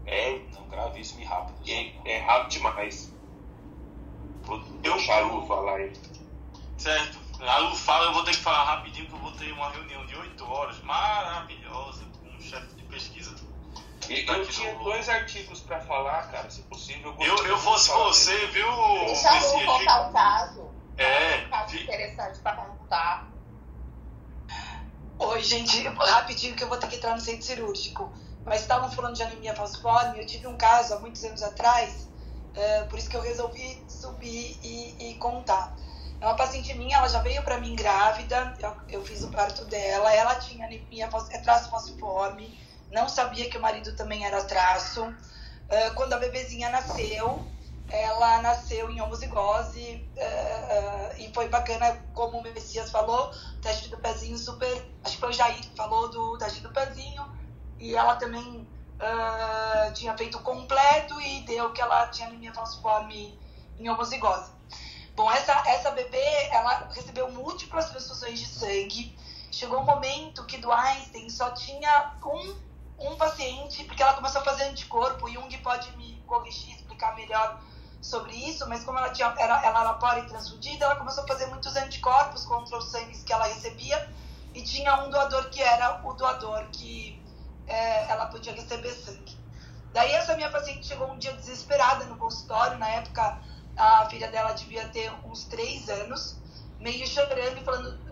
É, 0.06 0.40
Não, 0.54 0.68
gravíssimo 0.70 1.20
e 1.22 1.26
rápido. 1.26 1.58
é, 1.68 1.92
é 2.06 2.18
rápido 2.20 2.52
demais. 2.52 3.14
Vou 4.44 4.58
a 4.58 5.20
Lu 5.22 5.46
falar 5.48 5.78
aí. 5.78 5.94
Certo. 6.78 7.18
A 7.42 7.58
Lu 7.58 7.76
fala, 7.76 8.06
eu 8.06 8.14
vou 8.14 8.24
ter 8.24 8.32
que 8.32 8.38
falar 8.38 8.64
rapidinho, 8.64 9.08
que 9.08 9.14
eu 9.14 9.20
vou 9.20 9.32
ter 9.32 9.52
uma 9.52 9.70
reunião 9.72 10.06
de 10.06 10.16
8 10.16 10.50
horas 10.52 10.80
maravilhosa 10.84 12.06
com 12.22 12.30
um 12.30 12.42
chefe 12.42 12.76
de 12.76 12.84
pesquisa. 12.84 13.36
E 14.08 14.24
Eu 14.26 14.48
tinha 14.48 14.74
dois 14.76 15.10
artigos 15.10 15.60
para 15.62 15.82
falar, 15.82 16.32
cara, 16.32 16.50
se 16.50 16.62
possível. 16.64 17.14
Eu, 17.20 17.36
eu 17.46 17.56
de 17.56 17.62
fosse 17.62 17.90
você, 17.92 18.32
dele. 18.32 18.52
viu, 18.54 18.72
Deixa 19.06 19.30
a 19.30 19.34
Lu 19.34 19.40
Messias? 19.40 19.66
contar 19.66 20.10
o 20.10 20.14
caso. 20.14 20.67
É, 20.98 21.46
Um 21.46 21.50
caso 21.50 21.78
interessante 21.78 22.40
pra 22.40 22.54
contar. 22.54 23.28
Oi, 25.20 25.44
gente, 25.44 25.84
rapidinho 25.88 26.56
que 26.56 26.64
eu 26.64 26.68
vou 26.70 26.78
ter 26.78 26.88
que 26.88 26.96
entrar 26.96 27.16
no 27.16 27.22
centro 27.22 27.46
cirúrgico. 27.46 28.12
Mas 28.46 28.62
estavam 28.62 28.90
falando 28.92 29.16
de 29.16 29.24
anemia 29.24 29.56
falciforme. 29.56 30.20
Eu 30.20 30.26
tive 30.26 30.48
um 30.48 30.58
caso 30.58 30.94
há 30.94 31.00
muitos 31.00 31.24
anos 31.24 31.44
atrás, 31.44 32.10
eh, 32.56 32.84
por 32.86 32.98
isso 32.98 33.10
que 33.10 33.18
eu 33.18 33.22
resolvi 33.22 33.86
subir 33.88 34.60
e, 34.64 35.12
e 35.12 35.18
contar. 35.20 35.76
É 36.20 36.26
uma 36.26 36.36
paciente 36.36 36.74
minha, 36.76 36.98
ela 36.98 37.08
já 37.10 37.20
veio 37.22 37.44
para 37.44 37.60
mim 37.60 37.76
grávida, 37.76 38.56
eu, 38.60 38.76
eu 38.90 39.06
fiz 39.06 39.24
o 39.24 39.30
parto 39.32 39.66
dela. 39.66 40.14
Ela 40.14 40.36
tinha 40.36 40.66
anemia, 40.66 41.10
é 41.32 41.38
traço 41.40 41.70
falciforme, 41.70 42.58
não 42.90 43.08
sabia 43.10 43.50
que 43.50 43.58
o 43.58 43.62
marido 43.62 43.96
também 43.96 44.26
era 44.26 44.44
traço. 44.46 45.04
Eh, 45.70 45.90
quando 45.92 46.14
a 46.14 46.18
bebezinha 46.18 46.70
nasceu, 46.70 47.46
ela 47.90 48.42
nasceu 48.42 48.90
em 48.90 49.02
homozigose 49.02 50.06
eh, 50.16 50.22
eh, 50.22 51.16
e 51.20 51.34
foi 51.34 51.48
bacana, 51.48 52.04
como 52.14 52.40
o 52.40 52.44
Messias 52.44 52.92
falou, 52.92 53.32
teste 53.62 53.90
do 53.90 53.98
pezinho 53.98 54.38
super. 54.38 54.86
Acho 55.04 55.16
que 55.16 55.20
foi 55.20 55.30
o 55.30 55.34
Jair 55.34 55.62
que 55.62 55.76
falou 55.76 56.10
do 56.10 56.38
teste 56.38 56.62
do 56.62 56.70
pezinho. 56.72 57.26
E 57.80 57.96
ela 57.96 58.16
também 58.16 58.68
ah, 59.00 59.92
tinha 59.94 60.18
feito 60.18 60.40
completo 60.40 61.20
e 61.22 61.42
deu 61.42 61.72
que 61.72 61.82
ela 61.82 62.08
tinha 62.08 62.28
anemia 62.28 62.54
falciforme 62.54 63.40
em 63.80 63.90
homozigose. 63.90 64.52
Bom, 65.16 65.32
essa, 65.32 65.54
essa 65.68 65.92
bebê, 65.92 66.48
ela 66.52 66.90
recebeu 66.94 67.32
múltiplas 67.32 67.90
transfusões 67.90 68.40
de 68.40 68.48
sangue. 68.48 69.18
Chegou 69.52 69.80
um 69.80 69.86
momento 69.86 70.46
que 70.46 70.58
do 70.58 70.72
Einstein 70.72 71.30
só 71.30 71.52
tinha 71.52 72.16
um, 72.24 72.56
um 73.00 73.16
paciente, 73.16 73.84
porque 73.86 74.02
ela 74.02 74.14
começou 74.14 74.42
a 74.42 74.44
fazer 74.44 74.64
anticorpo. 74.66 75.26
O 75.26 75.30
Jung 75.30 75.56
pode 75.60 75.96
me 75.98 76.22
corrigir, 76.28 76.76
explicar 76.76 77.16
melhor 77.16 77.62
sobre 78.02 78.34
isso, 78.34 78.68
mas 78.70 78.84
como 78.84 78.98
ela, 78.98 79.10
tinha, 79.10 79.34
era, 79.38 79.66
ela 79.66 79.82
era 79.82 79.94
politransfundida, 79.96 80.86
ela 80.86 80.96
começou 80.96 81.24
a 81.24 81.28
fazer 81.28 81.48
muitos 81.48 81.76
anticorpos 81.76 82.46
contra 82.46 82.78
os 82.78 82.92
sangues 82.92 83.24
que 83.24 83.34
ela 83.34 83.46
recebia 83.46 84.10
e 84.54 84.62
tinha 84.62 85.04
um 85.04 85.10
doador 85.10 85.50
que 85.50 85.62
era 85.62 86.02
o 86.06 86.14
doador 86.14 86.66
que 86.72 87.22
é, 87.68 88.10
ela 88.10 88.28
podia 88.28 88.54
receber 88.54 88.94
sangue. 88.94 89.38
Daí 89.94 90.12
essa 90.12 90.36
minha 90.36 90.50
paciente 90.50 90.86
chegou 90.86 91.12
um 91.12 91.18
dia 91.18 91.34
desesperada 91.34 92.06
no 92.06 92.18
consultório, 92.18 92.78
na 92.78 92.88
época 92.88 93.40
a 93.76 94.08
filha 94.10 94.30
dela 94.30 94.54
devia 94.54 94.88
ter 94.90 95.12
uns 95.26 95.46
três 95.46 95.90
anos, 95.90 96.38
meio 96.80 97.06
chorando 97.08 97.58
e 97.58 97.64
falando, 97.64 98.07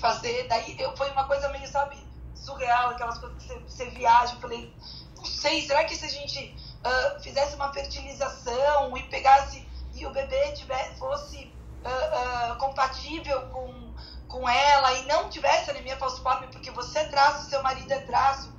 fazer. 0.00 0.48
Daí 0.48 0.76
eu, 0.78 0.96
foi 0.96 1.10
uma 1.10 1.24
coisa 1.24 1.48
meio, 1.50 1.66
sabe, 1.68 1.96
surreal, 2.34 2.90
aquelas 2.90 3.18
coisas 3.18 3.42
que 3.42 3.48
você, 3.48 3.58
você 3.60 3.90
viaja. 3.90 4.34
Eu 4.34 4.40
falei, 4.40 4.74
não 5.16 5.24
sei, 5.24 5.62
será 5.62 5.84
que 5.84 5.94
se 5.94 6.04
a 6.04 6.08
gente 6.08 6.56
ah, 6.82 7.18
fizesse 7.22 7.54
uma 7.54 7.72
fertilização 7.72 8.96
e 8.96 9.02
pegasse 9.04 9.66
e 9.94 10.06
o 10.06 10.10
bebê 10.10 10.52
tivesse, 10.52 10.98
fosse 10.98 11.52
ah, 11.84 11.88
ah, 12.50 12.56
compatível 12.56 13.40
com, 13.48 13.94
com 14.26 14.48
ela 14.48 14.92
e 14.94 15.06
não 15.06 15.28
tivesse 15.28 15.70
anemia 15.70 15.98
falciforme 15.98 16.46
porque 16.48 16.70
você 16.70 17.00
é 17.00 17.04
traço, 17.04 17.50
seu 17.50 17.62
marido 17.62 17.92
é 17.92 18.00
traço? 18.00 18.50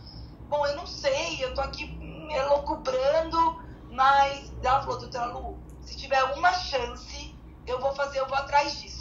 Bom, 0.48 0.66
eu 0.68 0.76
não 0.76 0.86
sei, 0.86 1.44
eu 1.44 1.54
tô 1.56 1.62
aqui 1.62 1.88
me 1.88 2.34
elocubrando, 2.34 3.64
mas 3.90 4.52
ela 4.62 4.82
falou, 4.82 5.00
doutora 5.00 5.26
Lu, 5.26 5.58
se 5.82 5.98
tiver 5.98 6.22
uma 6.36 6.54
chance, 6.54 7.36
eu 7.66 7.80
vou 7.80 7.96
fazer, 7.96 8.20
eu 8.20 8.28
vou 8.28 8.38
atrás 8.38 8.80
disso. 8.80 9.01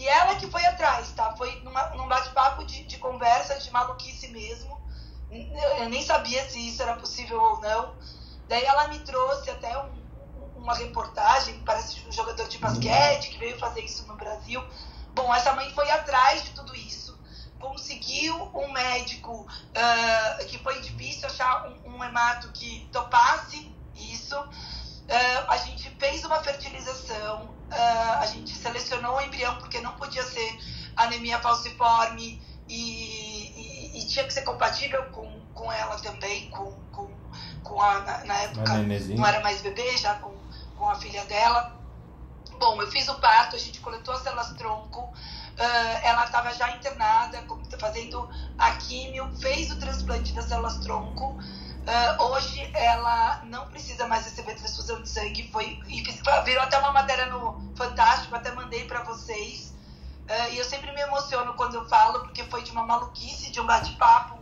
E 0.00 0.08
ela 0.08 0.34
que 0.36 0.46
foi 0.46 0.64
atrás, 0.64 1.12
tá? 1.12 1.36
Foi 1.36 1.60
numa, 1.60 1.90
num 1.90 2.08
bate-papo 2.08 2.64
de, 2.64 2.84
de 2.84 2.96
conversa, 2.96 3.58
de 3.58 3.70
maluquice 3.70 4.28
mesmo. 4.28 4.80
Eu 5.30 5.90
nem 5.90 6.02
sabia 6.02 6.42
se 6.48 6.58
isso 6.58 6.82
era 6.82 6.96
possível 6.96 7.38
ou 7.38 7.60
não. 7.60 7.94
Daí 8.48 8.64
ela 8.64 8.88
me 8.88 8.98
trouxe 9.00 9.50
até 9.50 9.78
um, 9.78 10.02
uma 10.56 10.74
reportagem, 10.74 11.62
parece 11.64 12.00
um 12.08 12.12
jogador 12.12 12.48
de 12.48 12.56
basquete 12.56 13.28
que 13.28 13.36
veio 13.36 13.58
fazer 13.58 13.82
isso 13.82 14.06
no 14.06 14.16
Brasil. 14.16 14.66
Bom, 15.12 15.34
essa 15.34 15.52
mãe 15.52 15.70
foi 15.74 15.90
atrás 15.90 16.44
de 16.44 16.52
tudo 16.52 16.74
isso. 16.74 17.20
Conseguiu 17.58 18.50
um 18.54 18.72
médico 18.72 19.46
ah, 19.74 20.38
que 20.48 20.56
foi 20.60 20.80
difícil 20.80 21.28
achar 21.28 21.68
um, 21.68 21.96
um 21.96 22.02
hemato 22.02 22.50
que 22.52 22.88
topasse 22.90 23.76
isso. 23.94 24.34
Ah, 25.10 25.46
a 25.50 25.56
gente 25.58 25.90
fez 25.98 26.24
uma 26.24 26.42
fertilização, 26.42 27.59
a 28.20 28.26
gente 28.26 28.54
selecionou 28.56 29.16
o 29.16 29.20
embrião 29.20 29.56
porque 29.58 29.80
não 29.80 29.92
podia 29.94 30.22
ser 30.24 30.58
anemia 30.96 31.38
falciforme 31.40 32.42
e, 32.68 33.96
e- 33.96 33.98
e 34.00 34.06
tinha 34.08 34.24
que 34.24 34.32
ser 34.32 34.42
compatível 34.42 35.02
com, 35.10 35.46
com 35.54 35.72
ela 35.72 35.96
também, 36.00 36.48
com, 36.50 36.70
com, 36.92 37.08
com 37.62 37.80
a, 37.82 38.00
na, 38.00 38.24
na 38.24 38.34
época, 38.38 38.72
não 39.16 39.26
era 39.26 39.40
mais 39.40 39.60
bebê, 39.60 39.96
já 39.96 40.14
com, 40.16 40.34
com 40.76 40.88
a 40.88 40.94
filha 40.96 41.24
dela. 41.26 41.78
Bom, 42.58 42.80
eu 42.82 42.90
fiz 42.90 43.08
o 43.08 43.14
parto, 43.20 43.56
a 43.56 43.58
gente 43.58 43.80
coletou 43.80 44.12
as 44.12 44.22
células 44.22 44.52
tronco, 44.52 45.12
ah, 45.58 46.00
ela 46.02 46.24
estava 46.24 46.52
já 46.52 46.70
internada, 46.76 47.42
fazendo 47.78 48.28
a 48.58 48.72
químio, 48.72 49.30
fez 49.40 49.70
o 49.70 49.78
transplante 49.78 50.32
das 50.32 50.44
células 50.46 50.78
tronco. 50.78 51.38
Ah, 51.86 52.16
hoje 52.24 52.70
ela 52.74 53.40
não 53.44 53.66
precisa 53.68 54.06
mais 54.06 54.24
receber 54.24 54.54
transfusão 54.54 55.02
de 55.02 55.08
sangue, 55.08 55.50
foi, 55.50 55.80
virou 56.44 56.62
até 56.62 56.78
uma 56.78 56.92
matéria 56.92 57.26
no 57.26 57.74
Fantástico, 57.74 58.34
até 58.34 58.52
mandei 58.52 58.84
para 58.84 59.02
vocês. 59.02 59.74
Ah, 60.28 60.48
e 60.50 60.58
eu 60.58 60.64
sempre 60.64 60.92
me 60.92 61.00
emociono 61.00 61.54
quando 61.54 61.74
eu 61.74 61.88
falo, 61.88 62.20
porque 62.20 62.44
foi 62.44 62.62
de 62.62 62.70
uma 62.70 62.84
maluquice, 62.86 63.50
de 63.50 63.60
um 63.60 63.66
bate-papo 63.66 64.38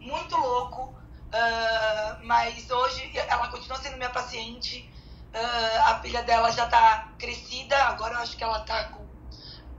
muito 0.00 0.36
louco. 0.36 0.94
ah, 1.32 2.18
mas 2.22 2.70
hoje 2.70 3.10
ela 3.16 3.48
continua 3.48 3.78
sendo 3.78 3.96
minha 3.96 4.10
paciente. 4.10 4.88
A 5.86 5.98
filha 6.00 6.22
dela 6.24 6.50
já 6.52 6.64
está 6.66 7.14
crescida, 7.18 7.76
agora 7.84 8.14
eu 8.14 8.20
acho 8.20 8.36
que 8.36 8.44
ela 8.44 8.58
está 8.60 8.84
com 8.90 9.06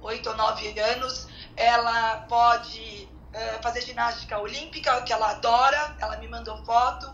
8 0.01 0.29
ou 0.29 0.35
9 0.35 0.79
anos. 0.79 1.27
Ela 1.55 2.17
pode 2.27 3.12
ah, 3.33 3.59
fazer 3.61 3.81
ginástica 3.81 4.37
olímpica, 4.39 5.01
que 5.03 5.13
ela 5.13 5.31
adora. 5.31 5.95
Ela 5.99 6.17
me 6.17 6.27
mandou 6.27 6.57
foto. 6.65 7.07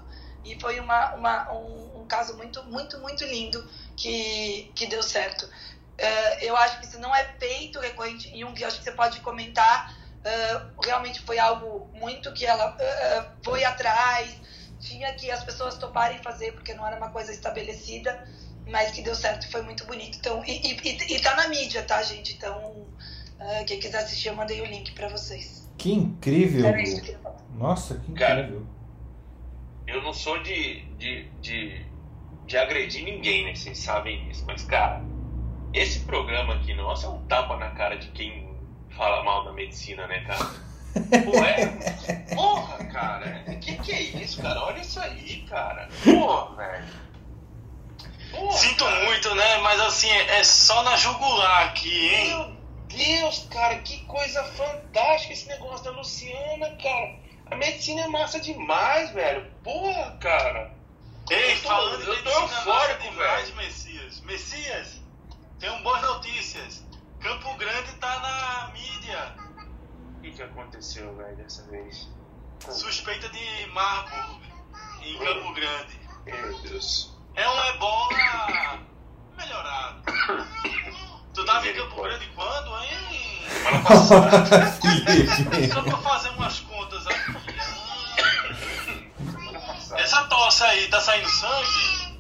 E 0.44 0.60
foi 0.60 0.80
uma, 0.80 1.14
uma- 1.16 1.52
um, 1.54 2.02
um 2.02 2.08
caso 2.08 2.38
muito, 2.38 2.64
muito, 2.70 3.00
muito 3.02 3.26
lindo 3.26 3.62
que, 3.96 4.72
que 4.76 4.88
deu 4.88 5.04
certo. 5.04 5.50
Eh, 5.98 6.48
eu 6.48 6.56
acho 6.58 6.80
que 6.80 6.86
isso 6.86 7.00
não 7.00 7.14
é 7.16 7.24
feito 7.40 7.80
recorrente 7.80 8.30
em 8.30 8.44
um 8.46 8.54
que 8.54 8.64
acho 8.64 8.78
que 8.78 8.84
você 8.84 8.92
pode 8.94 9.20
comentar. 9.22 9.94
eh, 10.24 10.62
realmente 10.84 11.20
foi 11.22 11.38
algo 11.40 11.90
muito 11.94 12.32
que 12.34 12.46
ela 12.46 12.76
eh, 12.80 13.32
foi 13.44 13.64
atrás, 13.66 14.34
tinha 14.80 15.14
que 15.14 15.30
as 15.32 15.44
pessoas 15.44 15.78
toparem 15.78 16.22
fazer, 16.24 16.52
porque 16.54 16.74
não 16.74 16.86
era 16.88 16.96
uma 16.98 17.10
coisa 17.12 17.32
estabelecida, 17.34 18.12
mas 18.66 18.92
que 18.92 19.02
deu 19.02 19.16
certo 19.16 19.50
foi 19.52 19.62
muito 19.62 19.86
bonito. 19.86 20.18
Então, 20.18 20.44
e, 20.46 20.62
e, 20.74 21.16
e- 21.16 21.22
tá 21.22 21.36
na 21.36 21.48
mídia, 21.50 21.84
tá, 21.84 22.02
gente? 22.04 22.34
Então, 22.34 22.94
eh, 23.40 23.64
quem 23.66 23.80
quiser 23.80 24.00
assistir, 24.00 24.30
eu 24.30 24.36
mandei 24.36 24.62
o 24.62 24.66
link 24.66 24.92
para 24.94 25.08
vocês. 25.10 25.59
Que 25.80 25.94
incrível! 25.94 26.68
Era 26.68 26.82
isso 26.82 26.96
que 26.96 27.00
eu 27.00 27.06
queria 27.06 27.20
falar. 27.20 27.38
Nossa, 27.58 27.96
que 27.96 28.12
Cara, 28.12 28.42
incrível. 28.42 28.68
Eu 29.88 30.04
não 30.04 30.14
sou 30.14 30.38
de, 30.44 30.82
de, 30.98 31.24
de, 31.42 31.86
de 32.46 32.58
agredir 32.58 33.04
ninguém, 33.06 33.46
né? 33.46 33.56
Vocês 33.56 33.80
sabem 33.80 34.28
disso. 34.28 34.44
Mas, 34.46 34.64
cara, 34.66 35.02
esse 35.74 36.02
programa 36.02 36.56
aqui 36.56 36.74
nosso 36.74 37.06
é 37.06 37.10
um 37.10 37.22
tapa 37.28 37.56
na 37.58 37.70
cara 37.72 37.98
de 37.98 38.10
quem 38.10 38.54
fala 38.90 39.24
mal 39.24 39.46
da 39.46 39.54
medicina, 39.54 40.06
né, 40.06 40.20
cara? 40.26 40.46
Pô, 41.24 41.44
é. 41.44 42.36
Porra, 42.36 42.86
cara. 42.86 43.44
Que 43.62 43.78
que 43.78 43.92
é 43.94 44.02
isso, 44.02 44.42
cara? 44.42 44.62
Olha 44.62 44.82
isso 44.82 45.00
aí, 45.00 45.46
cara. 45.50 45.88
Porra, 46.04 46.56
velho. 46.58 46.86
Porra, 48.32 48.52
Sinto 48.52 48.84
cara. 48.84 49.06
muito, 49.06 49.34
né? 49.34 49.58
Mas 49.60 49.80
assim, 49.80 50.10
é 50.10 50.44
só 50.44 50.84
na 50.84 50.98
jugular 50.98 51.68
aqui, 51.68 52.10
hein? 52.10 52.28
Meu 52.28 52.59
Deus, 52.90 53.48
cara, 53.52 53.80
que 53.80 54.04
coisa 54.06 54.44
fantástica 54.44 55.34
esse 55.34 55.48
negócio 55.48 55.86
da 55.86 55.92
Luciana, 55.92 56.76
cara. 56.82 57.20
A 57.52 57.56
medicina 57.56 58.02
é 58.02 58.08
massa 58.08 58.40
demais, 58.40 59.12
velho. 59.12 59.50
Porra, 59.64 60.18
cara. 60.20 60.76
Ei, 61.30 61.54
Eu 61.54 61.62
tô- 61.62 61.68
falando 61.68 62.04
eu 62.04 62.16
de 62.16 62.24
tô 62.24 62.30
eufórico, 62.30 63.02
demais. 63.04 63.54
Messias. 63.56 64.22
Messias, 64.22 65.02
tenho 65.60 65.78
boas 65.84 66.02
notícias. 66.02 66.84
Campo 67.20 67.54
Grande 67.56 67.94
tá 67.96 68.20
na 68.20 68.72
mídia. 68.74 69.36
O 70.18 70.22
que, 70.22 70.32
que 70.32 70.42
aconteceu, 70.42 71.16
velho, 71.16 71.36
dessa 71.38 71.64
vez? 71.68 72.08
Suspeita 72.70 73.30
de 73.30 73.66
Marburg 73.68 74.42
em 75.04 75.18
Campo 75.18 75.54
Grande. 75.54 76.00
Meu 76.26 76.60
Deus. 76.62 77.16
É 77.36 77.48
um 77.50 77.66
ebola 77.68 78.80
melhorado. 79.38 80.04
Tu 81.40 81.46
tava 81.46 81.66
em 81.70 81.74
Campo 81.74 82.02
Grande 82.02 82.26
quando, 82.36 82.84
hein? 82.84 83.48
Semana 83.48 83.80
passada. 83.82 84.72
Só 85.74 85.82
pra 85.84 85.98
fazer 85.98 86.30
umas 86.32 86.60
contas 86.60 87.08
aqui. 87.08 87.56
Essa 89.96 90.24
tosse 90.26 90.64
aí, 90.66 90.90
tá 90.90 91.00
saindo 91.00 91.30
sangue? 91.30 92.20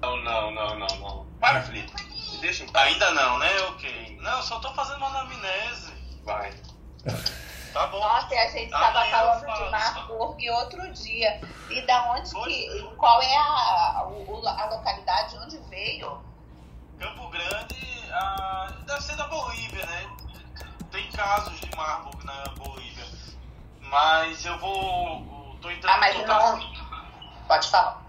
Não, 0.00 0.16
não, 0.24 0.50
não, 0.52 0.78
não, 0.78 0.86
não. 0.96 1.26
Para, 1.38 1.60
Felipe. 1.62 1.92
Me 2.32 2.38
deixa 2.38 2.64
em 2.64 2.68
paz. 2.68 2.92
Ainda 2.94 3.10
não, 3.10 3.38
né? 3.38 3.50
Ok. 3.68 4.18
Não, 4.22 4.42
só 4.42 4.58
tô 4.58 4.72
fazendo 4.72 4.96
uma 4.96 5.08
anamnese. 5.08 5.92
Vai. 6.24 6.50
Tá 7.74 7.86
bom. 7.88 8.00
Nossa, 8.00 8.34
e 8.34 8.38
a 8.38 8.50
gente 8.52 8.64
estava 8.72 9.04
eu 9.06 9.10
falando 9.10 9.64
de 9.64 9.70
Marburg 9.70 10.50
outro 10.50 10.92
dia. 10.94 11.40
E 11.68 11.82
da 11.82 12.10
onde 12.12 12.30
Foi. 12.30 12.50
que. 12.50 12.82
Qual 12.96 13.20
é 13.20 13.36
a, 13.36 14.06
o- 14.08 14.48
a 14.48 14.64
localidade 14.64 15.36
onde 15.36 15.58
veio? 15.68 16.24
Campo 16.98 17.28
Grande, 17.28 17.76
ah, 18.12 18.68
deve 18.86 19.00
ser 19.02 19.16
da 19.16 19.26
Bolívia, 19.26 19.84
né? 19.86 20.06
Tem 20.90 21.06
casos 21.10 21.60
de 21.60 21.76
Marburg 21.76 22.24
na 22.24 22.44
Bolívia. 22.56 23.04
Mas 23.80 24.44
eu 24.44 24.58
vou. 24.58 25.56
Tô 25.60 25.70
entrando 25.70 25.94
Ah, 25.94 25.98
mas 26.00 26.14
em 26.16 26.20
contato. 26.20 26.56
não. 26.58 27.46
Pode 27.46 27.68
falar. 27.68 28.02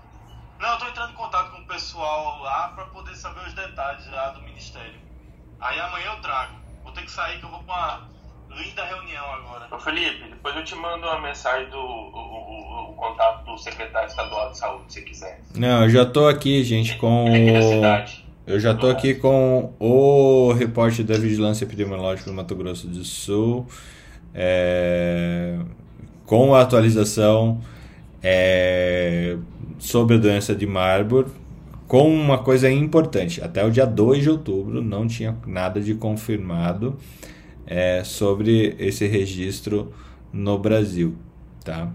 Não, 0.59 0.69
eu 0.69 0.77
tô 0.79 0.87
entrando 0.87 1.11
em 1.11 1.15
contato 1.15 1.51
com 1.51 1.61
o 1.61 1.65
pessoal 1.67 2.39
lá 2.41 2.69
pra 2.69 2.85
poder 2.85 3.15
saber 3.15 3.45
os 3.47 3.53
detalhes 3.53 4.09
lá 4.11 4.29
do 4.29 4.41
ministério. 4.41 4.99
Aí 5.59 5.79
amanhã 5.79 6.11
eu 6.15 6.21
trago. 6.21 6.55
Vou 6.83 6.91
ter 6.93 7.03
que 7.03 7.11
sair 7.11 7.39
que 7.39 7.45
eu 7.45 7.49
vou 7.49 7.61
pra 7.63 7.73
uma 8.49 8.55
linda 8.55 8.83
reunião 8.85 9.25
agora. 9.33 9.67
Ô, 9.71 9.77
Felipe, 9.79 10.29
depois 10.29 10.55
eu 10.55 10.63
te 10.63 10.73
mando 10.75 11.05
uma 11.05 11.19
mensagem 11.19 11.69
do 11.69 11.77
o, 11.77 12.09
o- 12.15 12.89
o 12.91 12.93
contato 12.95 13.43
do 13.45 13.57
secretário 13.57 14.07
estadual 14.07 14.51
de 14.51 14.57
saúde, 14.57 14.91
se 14.93 15.01
quiser. 15.03 15.41
Não, 15.55 15.83
eu 15.83 15.89
já 15.89 16.05
tô 16.05 16.27
aqui, 16.27 16.63
gente, 16.63 16.97
com 16.97 17.27
Aqui 17.27 17.51
da 17.53 17.59
o. 17.59 17.69
cidade. 17.69 18.26
Eu 18.47 18.61
já 18.61 18.73
tô 18.73 18.87
aqui 18.87 19.13
com 19.13 19.73
o 19.77 20.53
repórter 20.53 21.03
da 21.03 21.17
Vigilância 21.17 21.65
Epidemiológica 21.65 22.29
do 22.29 22.33
Mato 22.33 22.55
Grosso 22.55 22.87
do 22.87 23.03
Sul, 23.03 23.67
é, 24.33 25.59
com 26.25 26.55
a 26.55 26.61
atualização 26.61 27.59
é, 28.23 29.35
sobre 29.77 30.15
a 30.15 30.17
doença 30.17 30.55
de 30.55 30.65
Marburg, 30.65 31.29
com 31.89 32.09
uma 32.09 32.37
coisa 32.37 32.71
importante: 32.71 33.43
até 33.43 33.65
o 33.65 33.69
dia 33.69 33.85
2 33.85 34.23
de 34.23 34.29
outubro 34.29 34.81
não 34.81 35.05
tinha 35.05 35.37
nada 35.45 35.81
de 35.81 35.93
confirmado 35.95 36.95
é, 37.65 38.01
sobre 38.05 38.77
esse 38.79 39.05
registro 39.07 39.91
no 40.31 40.57
Brasil, 40.57 41.15
tá? 41.65 41.91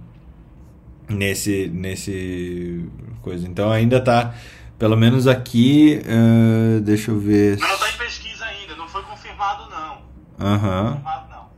Nesse, 1.08 1.70
nesse 1.72 2.84
coisa. 3.22 3.48
Então 3.48 3.70
ainda 3.70 3.98
tá, 4.02 4.34
pelo 4.82 4.96
menos 4.96 5.28
aqui, 5.28 6.02
ah, 6.08 6.80
deixa 6.80 7.12
eu 7.12 7.20
ver. 7.20 7.56
Mas 7.56 7.70
não 7.70 7.78
tá 7.78 7.88
em 7.88 7.98
pesquisa 7.98 8.44
ainda, 8.44 8.74
não 8.74 8.88
foi 8.88 9.00
confirmado 9.04 9.70
não. 9.70 10.02
Aham. 10.44 10.88
confirmado 10.88 11.30
não. 11.30 11.50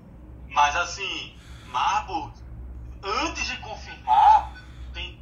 Mas 0.51 0.77
assim, 0.77 1.33
Marburg, 1.73 2.35
antes 3.03 3.47
de 3.47 3.57
confirmar, 3.63 4.53
tem, 4.93 5.19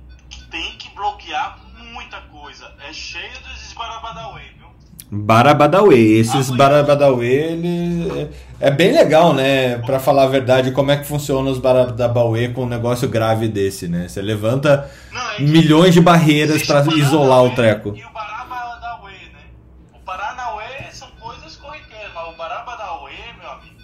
tem 0.50 0.76
que 0.78 0.92
bloquear 0.96 1.60
muita 1.92 2.20
coisa. 2.22 2.72
É 2.88 2.92
cheio 2.92 3.40
dos 3.44 3.68
esbarabadauê, 3.68 4.46
viu? 4.58 4.66
Barabadauê. 5.08 6.18
Esses 6.18 6.50
Barabadauê, 6.50 7.52
ele 7.52 8.32
é 8.62 8.70
bem 8.70 8.92
legal, 8.92 9.34
né? 9.34 9.78
Pra 9.78 9.98
falar 9.98 10.22
a 10.22 10.28
verdade, 10.28 10.70
como 10.70 10.92
é 10.92 10.96
que 10.96 11.04
funciona 11.04 11.50
os 11.50 11.58
Barabadauê 11.58 12.48
com 12.50 12.62
um 12.62 12.68
negócio 12.68 13.08
grave 13.08 13.48
desse, 13.48 13.88
né? 13.88 14.06
Você 14.06 14.22
levanta 14.22 14.88
Não, 15.10 15.30
é 15.32 15.40
milhões 15.40 15.92
de 15.92 16.00
barreiras 16.00 16.62
o 16.62 16.96
isolar 16.96 17.42
o 17.42 17.56
treco. 17.56 17.92
E 17.96 18.04
o 18.04 18.10
Barabadauê, 18.10 19.14
né? 19.32 19.40
O 19.92 19.98
Paranauê 20.04 20.92
são 20.92 21.08
coisas 21.20 21.56
corriqueiras, 21.56 22.12
mas 22.14 22.28
o 22.28 22.36
Barabadauê, 22.36 23.32
meu 23.40 23.50
amigo. 23.50 23.74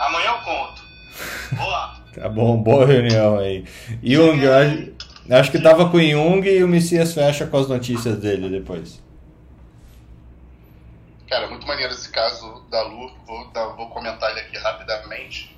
Amanhã 0.00 0.30
eu 0.30 0.38
conto. 0.38 0.82
Vou 1.52 1.70
lá. 1.70 1.94
Tá 2.18 2.28
bom, 2.28 2.60
boa 2.60 2.84
reunião 2.84 3.38
aí. 3.38 3.64
Jung, 4.02 4.42
eu 4.42 4.52
acho, 4.52 4.92
acho 5.30 5.50
que 5.52 5.60
tava 5.60 5.88
com 5.88 5.98
o 5.98 6.02
Jung 6.02 6.44
e 6.48 6.64
o 6.64 6.66
Messias 6.66 7.14
fecha 7.14 7.46
com 7.46 7.58
as 7.58 7.68
notícias 7.68 8.18
dele 8.18 8.48
depois. 8.48 9.00
Cara, 11.28 11.46
muito 11.46 11.66
maneiro 11.66 11.92
esse 11.92 12.08
caso 12.08 12.62
da 12.70 12.80
Lu. 12.82 13.14
Vou, 13.26 13.52
vou 13.76 13.90
comentar 13.90 14.30
ele 14.30 14.40
aqui 14.40 14.56
rapidamente, 14.56 15.54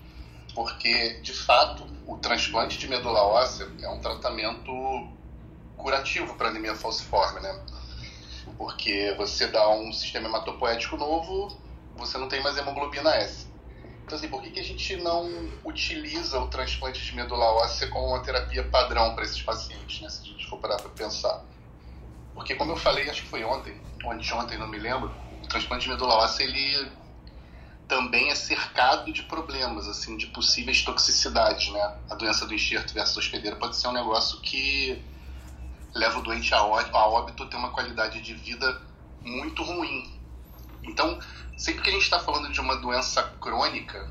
porque, 0.53 1.21
de 1.21 1.33
fato, 1.33 1.87
o 2.09 2.19
transplante 2.19 2.77
de 2.77 2.89
medula 2.89 3.23
óssea 3.23 3.69
é 3.81 3.89
um 3.89 4.01
tratamento 4.01 4.73
curativo 5.77 6.35
para 6.35 6.49
anemia 6.49 6.75
falciforme, 6.75 7.39
né? 7.39 7.57
Porque 8.59 9.15
você 9.17 9.47
dá 9.47 9.71
um 9.71 9.93
sistema 9.93 10.27
hematopoético 10.27 10.97
novo, 10.97 11.57
você 11.95 12.19
não 12.19 12.27
tem 12.27 12.43
mais 12.43 12.57
hemoglobina 12.57 13.15
S. 13.15 13.47
Então, 14.05 14.19
assim, 14.19 14.29
por 14.29 14.43
que, 14.43 14.51
que 14.51 14.59
a 14.59 14.65
gente 14.65 14.97
não 14.97 15.49
utiliza 15.65 16.41
o 16.41 16.49
transplante 16.49 17.01
de 17.01 17.15
medula 17.15 17.45
óssea 17.45 17.87
como 17.87 18.09
uma 18.09 18.21
terapia 18.25 18.65
padrão 18.65 19.15
para 19.15 19.23
esses 19.23 19.41
pacientes, 19.41 20.01
né? 20.01 20.09
Se 20.09 20.23
a 20.23 20.25
gente 20.25 20.49
for 20.49 20.59
parar 20.59 20.79
para 20.79 20.91
pensar. 20.91 21.45
Porque, 22.35 22.57
como 22.57 22.73
eu 22.73 22.77
falei, 22.77 23.09
acho 23.09 23.23
que 23.23 23.29
foi 23.29 23.45
ontem, 23.45 23.81
ou 24.03 24.11
anteontem, 24.11 24.59
não 24.59 24.67
me 24.67 24.79
lembro, 24.79 25.15
transplante 25.51 25.85
de 25.85 25.91
medula 25.91 26.15
óssea, 26.15 26.45
ele 26.45 26.91
também 27.87 28.31
é 28.31 28.35
cercado 28.35 29.13
de 29.13 29.25
problemas, 29.25 29.89
assim, 29.89 30.17
de 30.17 30.29
possíveis 30.29 30.83
toxicidades, 30.83 31.71
né? 31.73 31.99
A 32.09 32.15
doença 32.15 32.47
do 32.47 32.55
enxerto 32.55 32.95
versus 32.95 33.17
hospedeira 33.17 33.57
pode 33.57 33.77
ser 33.77 33.89
um 33.89 33.93
negócio 33.93 34.41
que 34.41 35.03
leva 35.93 36.21
o 36.21 36.23
doente 36.23 36.55
a 36.55 36.63
óbito, 36.63 36.97
a 36.97 37.07
óbito 37.07 37.47
ter 37.47 37.57
uma 37.57 37.71
qualidade 37.71 38.23
de 38.23 38.33
vida 38.33 38.81
muito 39.21 39.63
ruim. 39.65 40.09
Então, 40.85 41.19
sempre 41.59 41.83
que 41.83 41.91
a 41.91 41.93
gente 41.93 42.05
está 42.05 42.21
falando 42.21 42.51
de 42.53 42.61
uma 42.61 42.77
doença 42.77 43.23
crônica, 43.41 44.09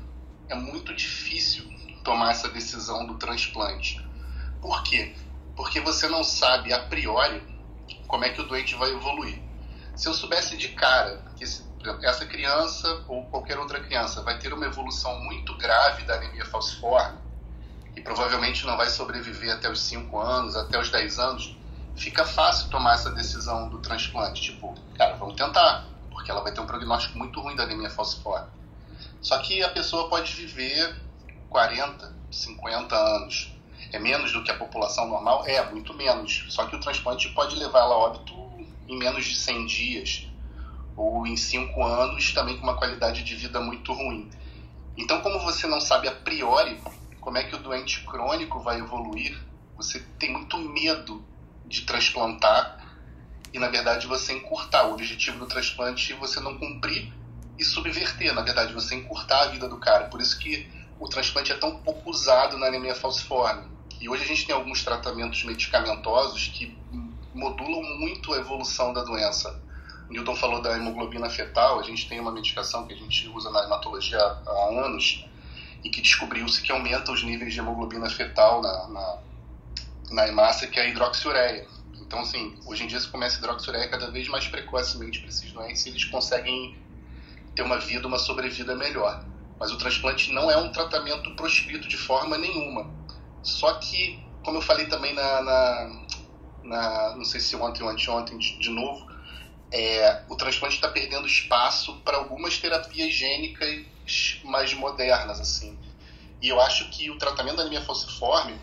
é 0.48 0.54
muito 0.54 0.94
difícil 0.94 1.64
tomar 2.04 2.32
essa 2.32 2.48
decisão 2.50 3.06
do 3.06 3.14
transplante. 3.14 3.98
Por 4.60 4.82
quê? 4.82 5.14
Porque 5.56 5.80
você 5.80 6.06
não 6.06 6.22
sabe 6.22 6.72
a 6.72 6.80
priori 6.80 7.42
como 8.06 8.24
é 8.24 8.28
que 8.28 8.42
o 8.42 8.46
doente 8.46 8.74
vai 8.74 8.90
evoluir. 8.92 9.49
Se 10.00 10.08
eu 10.08 10.14
soubesse 10.14 10.56
de 10.56 10.68
cara 10.68 11.22
que 11.36 11.44
esse, 11.44 11.62
essa 12.02 12.24
criança 12.24 13.04
ou 13.06 13.26
qualquer 13.26 13.58
outra 13.58 13.78
criança 13.80 14.22
vai 14.22 14.38
ter 14.38 14.50
uma 14.50 14.64
evolução 14.64 15.20
muito 15.20 15.54
grave 15.58 16.04
da 16.04 16.14
anemia 16.14 16.46
falciforme 16.46 17.18
e 17.94 18.00
provavelmente 18.00 18.64
não 18.64 18.78
vai 18.78 18.88
sobreviver 18.88 19.52
até 19.52 19.70
os 19.70 19.78
5 19.82 20.18
anos, 20.18 20.56
até 20.56 20.80
os 20.80 20.88
10 20.88 21.18
anos, 21.18 21.54
fica 21.94 22.24
fácil 22.24 22.70
tomar 22.70 22.94
essa 22.94 23.10
decisão 23.10 23.68
do 23.68 23.78
transplante. 23.80 24.40
Tipo, 24.40 24.74
cara, 24.96 25.16
vamos 25.16 25.36
tentar, 25.36 25.84
porque 26.10 26.30
ela 26.30 26.40
vai 26.40 26.52
ter 26.52 26.62
um 26.62 26.66
prognóstico 26.66 27.18
muito 27.18 27.38
ruim 27.38 27.54
da 27.54 27.64
anemia 27.64 27.90
falciforme. 27.90 28.48
Só 29.20 29.36
que 29.40 29.62
a 29.62 29.68
pessoa 29.68 30.08
pode 30.08 30.32
viver 30.32 30.96
40, 31.50 32.10
50 32.30 32.96
anos. 32.96 33.54
É 33.92 33.98
menos 33.98 34.32
do 34.32 34.42
que 34.42 34.50
a 34.50 34.56
população 34.56 35.06
normal? 35.06 35.44
É, 35.46 35.62
muito 35.70 35.92
menos. 35.92 36.46
Só 36.48 36.64
que 36.64 36.74
o 36.74 36.80
transplante 36.80 37.28
pode 37.34 37.54
levar 37.56 37.80
ela 37.80 37.96
a 37.96 37.98
óbito 37.98 38.39
em 38.90 38.98
menos 38.98 39.24
de 39.24 39.36
100 39.36 39.66
dias 39.66 40.28
ou 40.96 41.24
em 41.24 41.36
5 41.36 41.82
anos, 41.84 42.32
também 42.34 42.56
com 42.56 42.64
uma 42.64 42.76
qualidade 42.76 43.22
de 43.22 43.36
vida 43.36 43.60
muito 43.60 43.92
ruim. 43.92 44.28
Então, 44.96 45.20
como 45.20 45.38
você 45.38 45.66
não 45.68 45.80
sabe 45.80 46.08
a 46.08 46.12
priori 46.12 46.76
como 47.20 47.38
é 47.38 47.44
que 47.44 47.54
o 47.54 47.58
doente 47.58 48.04
crônico 48.04 48.58
vai 48.58 48.80
evoluir, 48.80 49.40
você 49.76 50.00
tem 50.18 50.32
muito 50.32 50.58
medo 50.58 51.24
de 51.64 51.82
transplantar 51.82 52.98
e, 53.52 53.58
na 53.58 53.68
verdade, 53.68 54.08
você 54.08 54.32
encurtar. 54.32 54.88
O 54.88 54.94
objetivo 54.94 55.38
do 55.38 55.46
transplante 55.46 56.12
é 56.12 56.16
você 56.16 56.40
não 56.40 56.58
cumprir 56.58 57.12
e 57.56 57.64
subverter, 57.64 58.34
na 58.34 58.42
verdade, 58.42 58.74
você 58.74 58.96
encurtar 58.96 59.42
a 59.42 59.46
vida 59.46 59.68
do 59.68 59.76
cara. 59.76 60.06
Por 60.06 60.20
isso 60.20 60.36
que 60.38 60.68
o 60.98 61.08
transplante 61.08 61.52
é 61.52 61.56
tão 61.56 61.76
pouco 61.76 62.10
usado 62.10 62.58
na 62.58 62.66
anemia 62.66 62.94
falciforme. 62.94 63.68
E 64.00 64.08
hoje 64.08 64.24
a 64.24 64.26
gente 64.26 64.46
tem 64.46 64.54
alguns 64.54 64.82
tratamentos 64.82 65.44
medicamentosos 65.44 66.48
que 66.48 66.76
modulam 67.40 67.82
muito 67.98 68.32
a 68.34 68.36
evolução 68.36 68.92
da 68.92 69.02
doença. 69.02 69.58
O 70.08 70.12
Newton 70.12 70.36
falou 70.36 70.60
da 70.60 70.76
hemoglobina 70.76 71.30
fetal, 71.30 71.80
a 71.80 71.82
gente 71.82 72.08
tem 72.08 72.20
uma 72.20 72.30
medicação 72.30 72.86
que 72.86 72.92
a 72.92 72.96
gente 72.96 73.28
usa 73.28 73.50
na 73.50 73.64
hematologia 73.64 74.20
há 74.20 74.84
anos 74.84 75.24
e 75.82 75.88
que 75.88 76.02
descobriu-se 76.02 76.60
que 76.60 76.70
aumenta 76.70 77.10
os 77.10 77.22
níveis 77.22 77.54
de 77.54 77.60
hemoglobina 77.60 78.10
fetal 78.10 78.60
na, 78.60 78.88
na, 78.88 79.18
na 80.10 80.28
hemácia, 80.28 80.68
que 80.68 80.78
é 80.78 80.82
a 80.82 80.88
hidroxiureia. 80.88 81.66
Então, 81.94 82.20
assim, 82.20 82.58
hoje 82.66 82.84
em 82.84 82.86
dia 82.86 83.00
se 83.00 83.08
começa 83.08 83.36
a 83.36 83.38
hidroxiureia 83.38 83.88
cada 83.88 84.10
vez 84.10 84.28
mais 84.28 84.46
precocemente 84.46 85.20
para 85.20 85.28
esses 85.28 85.50
doentes 85.52 85.86
e 85.86 85.88
eles 85.88 86.04
conseguem 86.04 86.76
ter 87.54 87.62
uma 87.62 87.78
vida, 87.78 88.06
uma 88.06 88.18
sobrevida 88.18 88.74
melhor. 88.76 89.24
Mas 89.58 89.72
o 89.72 89.78
transplante 89.78 90.32
não 90.32 90.50
é 90.50 90.56
um 90.56 90.70
tratamento 90.72 91.34
proscrito 91.36 91.88
de 91.88 91.96
forma 91.96 92.36
nenhuma. 92.36 92.90
Só 93.42 93.74
que, 93.74 94.22
como 94.44 94.58
eu 94.58 94.62
falei 94.62 94.86
também 94.86 95.14
na, 95.14 95.42
na, 95.42 96.00
na 96.62 97.16
não 97.16 97.24
sei 97.24 97.40
se 97.40 97.56
ontem 97.56 97.82
ou 97.82 97.88
anteontem 97.88 98.38
de, 98.38 98.70
novo, 98.70 99.10
é, 99.72 100.24
o 100.28 100.36
transplante 100.36 100.76
está 100.76 100.88
perdendo 100.88 101.26
espaço 101.26 101.96
para 102.04 102.16
algumas 102.16 102.58
terapias 102.58 103.12
gênicas 103.12 103.84
mais 104.44 104.74
modernas, 104.74 105.40
assim. 105.40 105.78
E 106.42 106.48
eu 106.48 106.60
acho 106.60 106.88
que 106.90 107.10
o 107.10 107.18
tratamento 107.18 107.56
da 107.56 107.62
anemia 107.62 107.82
falciforme 107.82 108.58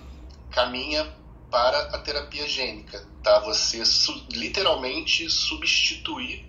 caminha 0.52 1.08
para 1.50 1.80
a 1.96 2.00
terapia 2.00 2.48
gênica, 2.48 3.06
tá? 3.24 3.40
Você 3.42 3.86
su 3.86 4.26
literalmente 4.32 5.30
substituir 5.30 6.48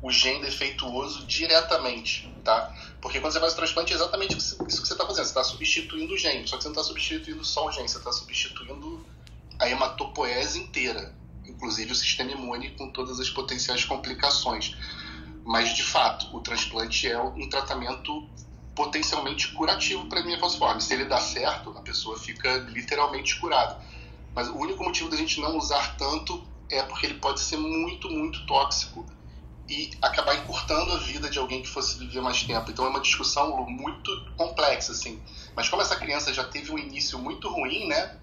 o 0.00 0.10
gene 0.10 0.42
defeituoso 0.42 1.26
diretamente, 1.26 2.32
tá? 2.44 2.74
Porque 3.00 3.20
quando 3.20 3.32
você 3.32 3.40
faz 3.40 3.52
o 3.52 3.56
transplante 3.56 3.92
é 3.92 3.96
exatamente 3.96 4.36
isso 4.36 4.56
que 4.56 4.72
você 4.72 4.92
está 4.92 5.06
fazendo. 5.06 5.24
Você 5.24 5.30
está 5.30 5.44
substituindo 5.44 6.14
o 6.14 6.18
gene, 6.18 6.46
só 6.46 6.56
que 6.56 6.62
você 6.62 6.68
não 6.68 6.74
está 6.74 6.84
substituindo 6.84 7.44
só 7.44 7.66
o 7.66 7.72
gene, 7.72 7.88
você 7.88 7.98
está 7.98 8.12
substituindo 8.12 9.04
a 9.58 9.68
hematopoese 9.68 10.60
inteira, 10.60 11.14
inclusive 11.44 11.92
o 11.92 11.94
sistema 11.94 12.32
imune 12.32 12.70
com 12.70 12.90
todas 12.90 13.20
as 13.20 13.30
potenciais 13.30 13.84
complicações. 13.84 14.76
Mas, 15.44 15.74
de 15.74 15.82
fato, 15.82 16.36
o 16.36 16.40
transplante 16.40 17.06
é 17.08 17.20
um 17.20 17.48
tratamento 17.48 18.28
potencialmente 18.74 19.48
curativo 19.52 20.06
para 20.06 20.18
a 20.18 20.20
anemia 20.20 20.38
falciforme. 20.38 20.80
Se 20.82 20.92
ele 20.92 21.04
dá 21.04 21.20
certo, 21.20 21.70
a 21.70 21.80
pessoa 21.80 22.18
fica 22.18 22.56
literalmente 22.68 23.38
curada. 23.40 23.80
Mas 24.34 24.48
o 24.48 24.56
único 24.56 24.84
motivo 24.84 25.08
da 25.08 25.16
gente 25.16 25.40
não 25.40 25.56
usar 25.56 25.96
tanto 25.96 26.46
é 26.68 26.82
porque 26.82 27.06
ele 27.06 27.14
pode 27.14 27.40
ser 27.40 27.56
muito, 27.56 28.10
muito 28.10 28.44
tóxico 28.46 29.06
e 29.68 29.90
acabar 30.02 30.36
encurtando 30.36 30.92
a 30.92 30.98
vida 30.98 31.30
de 31.30 31.38
alguém 31.38 31.62
que 31.62 31.68
fosse 31.68 31.98
viver 31.98 32.20
mais 32.20 32.42
tempo. 32.42 32.70
Então 32.70 32.84
é 32.84 32.88
uma 32.88 33.00
discussão 33.00 33.64
muito 33.66 34.10
complexa, 34.36 34.92
assim. 34.92 35.22
Mas 35.54 35.68
como 35.68 35.80
essa 35.80 35.96
criança 35.96 36.34
já 36.34 36.44
teve 36.44 36.70
um 36.70 36.78
início 36.78 37.18
muito 37.18 37.48
ruim, 37.48 37.88
né? 37.88 38.18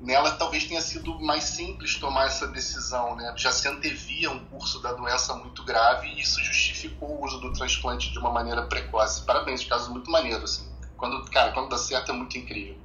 Nela 0.00 0.32
talvez 0.32 0.64
tenha 0.64 0.80
sido 0.80 1.18
mais 1.20 1.44
simples 1.44 1.96
tomar 1.96 2.26
essa 2.26 2.46
decisão, 2.46 3.16
né? 3.16 3.32
Já 3.36 3.50
se 3.50 3.66
antevia 3.68 4.30
um 4.30 4.44
curso 4.46 4.80
da 4.80 4.92
doença 4.92 5.34
muito 5.34 5.64
grave 5.64 6.08
e 6.08 6.20
isso 6.20 6.42
justificou 6.42 7.08
o 7.08 7.24
uso 7.24 7.40
do 7.40 7.52
transplante 7.52 8.12
de 8.12 8.18
uma 8.18 8.30
maneira 8.30 8.62
precoce. 8.62 9.24
Parabéns, 9.24 9.64
caso 9.64 9.90
muito 9.90 10.10
maneiro, 10.10 10.44
assim. 10.44 10.68
Quando, 10.96 11.28
cara, 11.30 11.52
quando 11.52 11.68
dá 11.68 11.78
certo 11.78 12.12
é 12.12 12.14
muito 12.14 12.36
incrível. 12.38 12.76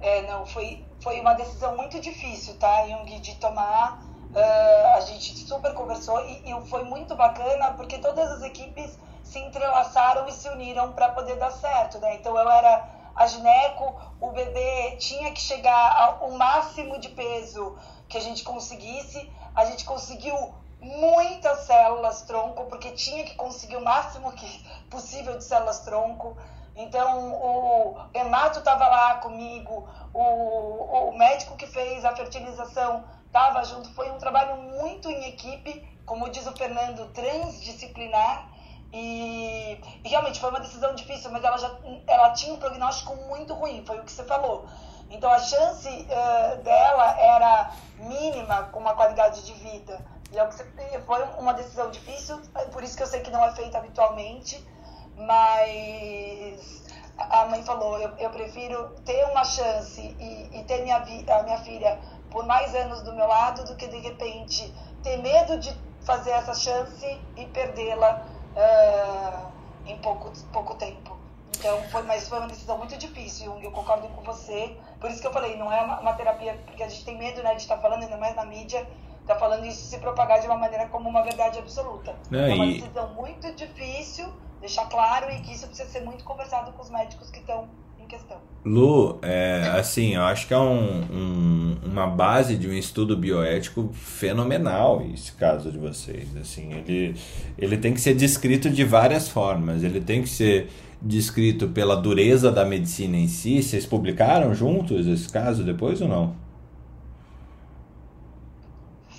É, 0.00 0.22
não, 0.22 0.44
foi, 0.46 0.84
foi 1.00 1.20
uma 1.20 1.34
decisão 1.34 1.76
muito 1.76 2.00
difícil, 2.00 2.54
tá, 2.54 2.86
Jung, 2.86 3.20
de 3.20 3.36
tomar. 3.36 4.02
Uh, 4.34 4.96
a 4.96 5.00
gente 5.00 5.36
super 5.46 5.74
conversou 5.74 6.18
e, 6.24 6.50
e 6.50 6.66
foi 6.66 6.84
muito 6.84 7.14
bacana 7.14 7.72
porque 7.72 7.98
todas 7.98 8.30
as 8.30 8.42
equipes 8.42 8.98
se 9.22 9.38
entrelaçaram 9.38 10.26
e 10.26 10.32
se 10.32 10.48
uniram 10.48 10.92
para 10.92 11.10
poder 11.10 11.36
dar 11.36 11.50
certo, 11.50 11.98
né? 11.98 12.16
Então 12.16 12.36
eu 12.36 12.50
era 12.50 13.01
a 13.14 13.26
gineco, 13.26 13.94
o 14.20 14.30
bebê 14.30 14.96
tinha 14.96 15.32
que 15.32 15.40
chegar 15.40 16.18
ao 16.20 16.30
máximo 16.32 16.98
de 16.98 17.08
peso 17.10 17.76
que 18.08 18.16
a 18.16 18.20
gente 18.20 18.42
conseguisse. 18.42 19.30
A 19.54 19.64
gente 19.64 19.84
conseguiu 19.84 20.34
muitas 20.80 21.60
células 21.60 22.22
tronco, 22.22 22.64
porque 22.64 22.90
tinha 22.92 23.24
que 23.24 23.34
conseguir 23.34 23.76
o 23.76 23.84
máximo 23.84 24.32
que 24.32 24.46
possível 24.90 25.36
de 25.36 25.44
células 25.44 25.80
tronco. 25.80 26.36
Então, 26.74 27.34
o 27.34 27.96
hemato 28.14 28.58
estava 28.58 28.88
lá 28.88 29.16
comigo, 29.16 29.88
o, 30.12 31.10
o 31.10 31.18
médico 31.18 31.56
que 31.56 31.66
fez 31.66 32.04
a 32.04 32.16
fertilização 32.16 33.04
estava 33.26 33.62
junto. 33.64 33.92
Foi 33.94 34.10
um 34.10 34.18
trabalho 34.18 34.56
muito 34.56 35.10
em 35.10 35.28
equipe, 35.28 35.86
como 36.04 36.30
diz 36.30 36.46
o 36.46 36.56
Fernando, 36.56 37.12
transdisciplinar. 37.12 38.51
E, 38.92 39.80
e, 40.04 40.08
realmente 40.08 40.38
foi 40.38 40.50
uma 40.50 40.60
decisão 40.60 40.94
difícil, 40.94 41.30
mas 41.30 41.42
ela 41.42 41.56
já 41.56 41.70
ela 42.06 42.30
tinha 42.32 42.52
um 42.52 42.58
prognóstico 42.58 43.16
muito 43.16 43.54
ruim, 43.54 43.82
foi 43.86 43.98
o 43.98 44.04
que 44.04 44.12
você 44.12 44.24
falou. 44.24 44.66
Então 45.08 45.30
a 45.30 45.38
chance 45.38 45.88
uh, 45.88 46.62
dela 46.62 47.18
era 47.18 47.72
mínima 47.98 48.64
com 48.64 48.80
uma 48.80 48.94
qualidade 48.94 49.44
de 49.44 49.52
vida. 49.54 49.98
E 50.30 50.38
é 50.38 51.00
foi 51.00 51.22
uma 51.38 51.52
decisão 51.52 51.90
difícil, 51.90 52.40
por 52.72 52.82
isso 52.82 52.96
que 52.96 53.02
eu 53.02 53.06
sei 53.06 53.20
que 53.20 53.30
não 53.30 53.44
é 53.44 53.54
feita 53.54 53.76
habitualmente, 53.76 54.66
mas 55.14 56.82
a 57.18 57.44
mãe 57.46 57.62
falou, 57.62 57.98
eu, 57.98 58.16
eu 58.16 58.30
prefiro 58.30 58.94
ter 59.04 59.24
uma 59.26 59.44
chance 59.44 60.00
e, 60.00 60.58
e 60.58 60.64
ter 60.64 60.82
minha, 60.82 60.96
a 60.96 61.42
minha 61.42 61.58
filha 61.58 61.98
por 62.30 62.46
mais 62.46 62.74
anos 62.74 63.02
do 63.02 63.12
meu 63.12 63.26
lado 63.26 63.64
do 63.64 63.76
que 63.76 63.86
de 63.86 63.98
repente 63.98 64.74
ter 65.02 65.18
medo 65.18 65.58
de 65.58 65.70
fazer 66.00 66.30
essa 66.30 66.54
chance 66.54 67.20
e 67.36 67.46
perdê-la 67.46 68.26
uh, 68.56 69.52
em 69.86 69.96
pouco, 69.98 70.32
pouco 70.52 70.74
tempo. 70.74 71.16
Então, 71.58 71.80
foi, 71.90 72.02
mas 72.02 72.28
foi 72.28 72.38
uma 72.38 72.48
decisão 72.48 72.76
muito 72.78 72.96
difícil, 72.96 73.56
eu 73.62 73.70
concordo 73.70 74.08
com 74.08 74.22
você. 74.22 74.76
Por 75.00 75.10
isso 75.10 75.20
que 75.20 75.26
eu 75.26 75.32
falei, 75.32 75.56
não 75.56 75.72
é 75.72 75.80
uma, 75.82 76.00
uma 76.00 76.12
terapia, 76.14 76.58
porque 76.66 76.82
a 76.82 76.88
gente 76.88 77.04
tem 77.04 77.16
medo 77.16 77.42
né, 77.42 77.54
de 77.54 77.62
estar 77.62 77.78
falando, 77.78 78.02
ainda 78.02 78.16
mais 78.16 78.34
na 78.34 78.44
mídia, 78.44 78.86
tá 79.26 79.36
falando 79.36 79.64
isso 79.64 79.84
se 79.86 79.98
propagar 79.98 80.40
de 80.40 80.46
uma 80.46 80.56
maneira 80.56 80.88
como 80.88 81.08
uma 81.08 81.22
verdade 81.22 81.58
absoluta. 81.58 82.16
É, 82.32 82.50
é 82.50 82.54
uma 82.54 82.66
e... 82.66 82.80
decisão 82.80 83.14
muito 83.14 83.52
difícil, 83.54 84.32
deixar 84.60 84.88
claro, 84.88 85.30
e 85.30 85.40
que 85.40 85.52
isso 85.52 85.66
precisa 85.66 85.88
ser 85.88 86.00
muito 86.00 86.24
conversado 86.24 86.72
com 86.72 86.82
os 86.82 86.90
médicos 86.90 87.30
que 87.30 87.38
estão 87.38 87.68
questão. 88.12 88.36
Lu, 88.64 89.18
é, 89.22 89.72
assim, 89.76 90.14
eu 90.14 90.22
acho 90.22 90.46
que 90.46 90.54
é 90.54 90.58
um, 90.58 91.02
um, 91.12 91.76
uma 91.84 92.06
base 92.06 92.56
de 92.56 92.68
um 92.68 92.72
estudo 92.72 93.16
bioético 93.16 93.90
fenomenal 93.92 95.04
esse 95.12 95.32
caso 95.32 95.72
de 95.72 95.78
vocês. 95.78 96.28
Assim, 96.36 96.72
ele, 96.72 97.16
ele 97.58 97.76
tem 97.76 97.92
que 97.92 98.00
ser 98.00 98.14
descrito 98.14 98.70
de 98.70 98.84
várias 98.84 99.28
formas. 99.28 99.82
Ele 99.82 100.00
tem 100.00 100.22
que 100.22 100.28
ser 100.28 100.68
descrito 101.00 101.68
pela 101.68 101.96
dureza 101.96 102.52
da 102.52 102.64
medicina 102.64 103.16
em 103.16 103.26
si. 103.26 103.60
Vocês 103.60 103.84
publicaram 103.84 104.54
juntos 104.54 105.08
esse 105.08 105.28
caso 105.28 105.64
depois 105.64 106.00
ou 106.00 106.06
não? 106.08 106.41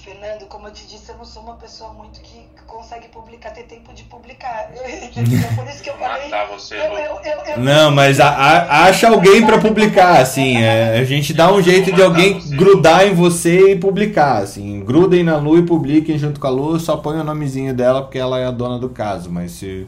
Fernando, 0.04 0.46
como 0.50 0.68
eu 0.68 0.72
te 0.74 0.86
disse 0.86 1.10
eu 1.10 1.18
não 1.18 1.24
sou 1.24 1.44
uma 1.44 1.54
pessoa 1.56 1.94
muito 1.94 2.20
que 2.20 2.46
consegue 2.68 3.08
publicar, 3.08 3.52
ter 3.52 3.64
tempo 3.64 3.94
de 3.94 4.04
publicar. 4.04 4.70
Entendeu? 5.02 5.40
Por 5.56 5.66
isso 5.68 5.82
que 5.82 5.90
eu 5.90 5.94
falei. 5.96 6.24
Matar 6.30 6.48
você, 6.48 6.76
eu, 6.76 6.82
eu, 6.82 6.98
eu, 7.24 7.54
eu- 7.56 7.60
Não, 7.62 7.90
mas 7.90 8.20
a- 8.20 8.28
a- 8.30 8.84
acha 8.86 9.08
alguém 9.08 9.46
pra 9.46 9.60
publicar, 9.60 10.20
assim. 10.20 10.58
é, 10.58 11.00
a 11.00 11.04
gente 11.06 11.34
dá 11.34 11.52
um 11.54 11.62
jeito 11.62 11.90
de 11.94 12.02
alguém 12.04 12.38
grudar 12.50 13.08
em 13.08 13.14
você 13.14 13.72
e 13.72 13.80
publicar, 13.80 14.40
assim. 14.40 14.84
Grudem 14.84 15.24
na 15.24 15.38
Lu 15.38 15.58
e 15.58 15.64
publiquem 15.66 16.18
junto 16.18 16.38
com 16.40 16.48
a 16.48 16.50
Lu, 16.50 16.78
só 16.80 16.98
põe 16.98 17.18
o 17.20 17.24
nomezinho 17.24 17.74
dela 17.74 18.02
porque 18.02 18.20
ela 18.20 18.38
é 18.40 18.46
a 18.46 18.52
dona 18.52 18.78
do 18.78 18.90
caso. 18.90 19.32
Mas 19.32 19.52
se 19.54 19.88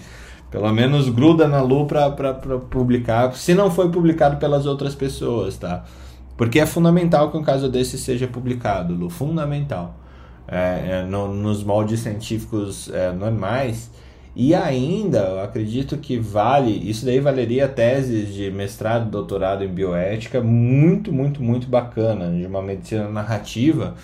pelo 0.50 0.72
menos 0.72 1.10
gruda 1.10 1.46
na 1.46 1.62
Lu 1.62 1.86
pra 1.88 2.10
publicar, 2.70 3.34
se 3.36 3.54
não 3.54 3.70
foi 3.70 3.90
publicado 3.92 4.38
pelas 4.38 4.66
outras 4.66 4.96
pessoas, 4.96 5.58
tá? 5.58 5.84
Porque 6.38 6.58
é 6.60 6.66
fundamental 6.66 7.30
que 7.32 7.38
um 7.38 7.44
caso 7.44 7.68
desse 7.70 7.98
seja 7.98 8.28
publicado, 8.28 8.94
Lu. 8.94 9.10
Fundamental. 9.10 9.96
É, 10.48 11.00
é, 11.02 11.04
no- 11.04 11.34
nos 11.34 11.64
moldes 11.64 12.02
científicos 12.02 12.90
é, 12.94 13.12
normais. 13.12 13.90
E 14.36 14.54
ainda, 14.54 15.20
eu 15.20 15.40
acredito 15.40 15.98
que 15.98 16.18
vale, 16.20 16.72
isso 16.90 17.06
daí 17.06 17.20
valeria 17.22 17.68
teses 17.70 18.34
de 18.34 18.52
mestrado, 18.52 19.10
doutorado 19.10 19.64
em 19.64 19.68
bioética, 19.70 20.42
muito, 20.42 21.12
muito, 21.12 21.42
muito 21.42 21.68
bacana, 21.68 22.30
de 22.30 22.46
uma 22.46 22.62
medicina 22.62 23.08
narrativa, 23.10 23.96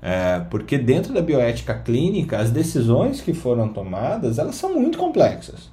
é, 0.00 0.40
porque 0.48 0.78
dentro 0.78 1.12
da 1.12 1.20
bioética 1.20 1.74
clínica, 1.74 2.38
as 2.38 2.50
decisões 2.50 3.20
que 3.20 3.34
foram 3.34 3.68
tomadas, 3.68 4.38
elas 4.38 4.54
são 4.54 4.74
muito 4.74 4.96
complexas. 4.96 5.70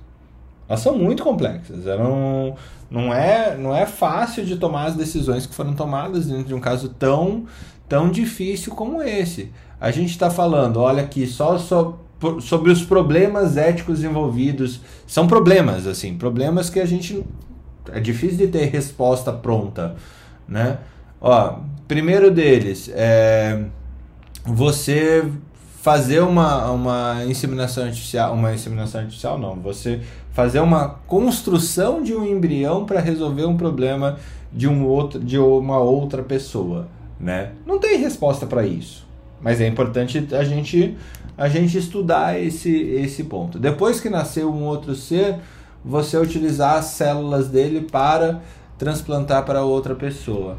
Elas 0.67 0.81
são 0.81 0.97
muito 0.97 1.23
complexas. 1.23 1.85
Eram, 1.87 2.55
não, 2.89 3.13
é, 3.13 3.55
não 3.57 3.75
é 3.75 3.85
fácil 3.85 4.45
de 4.45 4.57
tomar 4.57 4.85
as 4.87 4.95
decisões 4.95 5.45
que 5.45 5.55
foram 5.55 5.73
tomadas 5.73 6.25
dentro 6.27 6.45
de 6.45 6.53
um 6.53 6.59
caso 6.59 6.89
tão, 6.89 7.45
tão 7.87 8.09
difícil 8.11 8.75
como 8.75 9.01
esse. 9.01 9.51
A 9.79 9.91
gente 9.91 10.09
está 10.09 10.29
falando, 10.29 10.79
olha 10.79 11.03
aqui, 11.03 11.27
só, 11.27 11.57
só 11.57 11.99
sobre 12.41 12.71
os 12.71 12.83
problemas 12.83 13.57
éticos 13.57 14.03
envolvidos. 14.03 14.81
São 15.05 15.27
problemas, 15.27 15.85
assim, 15.85 16.17
problemas 16.17 16.69
que 16.69 16.79
a 16.79 16.85
gente. 16.85 17.23
É 17.91 17.99
difícil 17.99 18.37
de 18.37 18.47
ter 18.47 18.65
resposta 18.65 19.31
pronta, 19.31 19.95
né? 20.47 20.79
Ó, 21.21 21.59
primeiro 21.87 22.29
deles, 22.29 22.91
é 22.93 23.63
você 24.43 25.25
fazer 25.81 26.19
uma, 26.19 26.69
uma 26.69 27.23
inseminação 27.25 27.85
artificial, 27.85 28.33
uma 28.33 28.53
inseminação 28.53 28.99
artificial 28.99 29.39
não, 29.39 29.55
você 29.55 30.01
fazer 30.33 30.59
uma 30.59 30.89
construção 31.07 32.03
de 32.03 32.13
um 32.13 32.25
embrião 32.25 32.85
para 32.85 32.99
resolver 32.99 33.45
um 33.45 33.55
problema 33.55 34.17
de 34.51 34.67
um 34.67 34.85
outro 34.85 35.17
de 35.17 35.37
uma 35.37 35.79
outra 35.79 36.21
pessoa, 36.21 36.89
né? 37.17 37.53
Não 37.65 37.79
tem 37.79 37.97
resposta 37.99 38.45
para 38.45 38.65
isso, 38.65 39.06
mas 39.41 39.61
é 39.61 39.67
importante 39.67 40.27
a 40.31 40.43
gente 40.43 40.97
a 41.37 41.47
gente 41.47 41.77
estudar 41.77 42.41
esse 42.41 42.71
esse 42.71 43.23
ponto. 43.25 43.59
Depois 43.59 43.99
que 43.99 44.09
nasceu 44.09 44.51
um 44.51 44.63
outro 44.63 44.95
ser, 44.95 45.35
você 45.83 46.17
utilizar 46.17 46.77
as 46.77 46.85
células 46.85 47.47
dele 47.47 47.81
para 47.91 48.41
transplantar 48.77 49.45
para 49.45 49.63
outra 49.63 49.95
pessoa. 49.95 50.57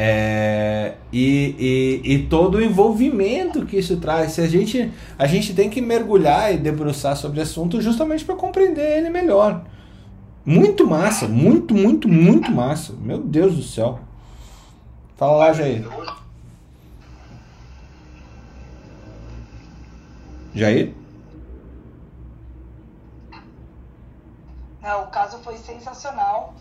É, 0.00 0.94
e, 1.12 2.00
e, 2.04 2.14
e 2.14 2.18
todo 2.28 2.58
o 2.58 2.62
envolvimento 2.62 3.66
que 3.66 3.76
isso 3.76 3.96
traz. 3.96 4.32
Se 4.32 4.40
a, 4.40 4.46
gente, 4.46 4.92
a 5.18 5.26
gente 5.26 5.54
tem 5.54 5.68
que 5.68 5.80
mergulhar 5.80 6.54
e 6.54 6.58
debruçar 6.58 7.16
sobre 7.16 7.40
o 7.40 7.42
assunto 7.42 7.80
justamente 7.80 8.24
para 8.24 8.36
compreender 8.36 8.98
ele 8.98 9.10
melhor. 9.10 9.64
Muito 10.46 10.86
massa, 10.86 11.26
muito, 11.26 11.74
muito, 11.74 12.08
muito 12.08 12.50
massa. 12.50 12.94
Meu 13.02 13.18
Deus 13.18 13.56
do 13.56 13.62
céu. 13.62 13.98
Fala 15.16 15.36
lá, 15.36 15.52
Jair. 15.52 15.84
Jair? 20.58 20.92
Não, 24.82 25.04
o 25.04 25.06
caso 25.08 25.38
foi 25.38 25.56
sensacional. 25.58 26.54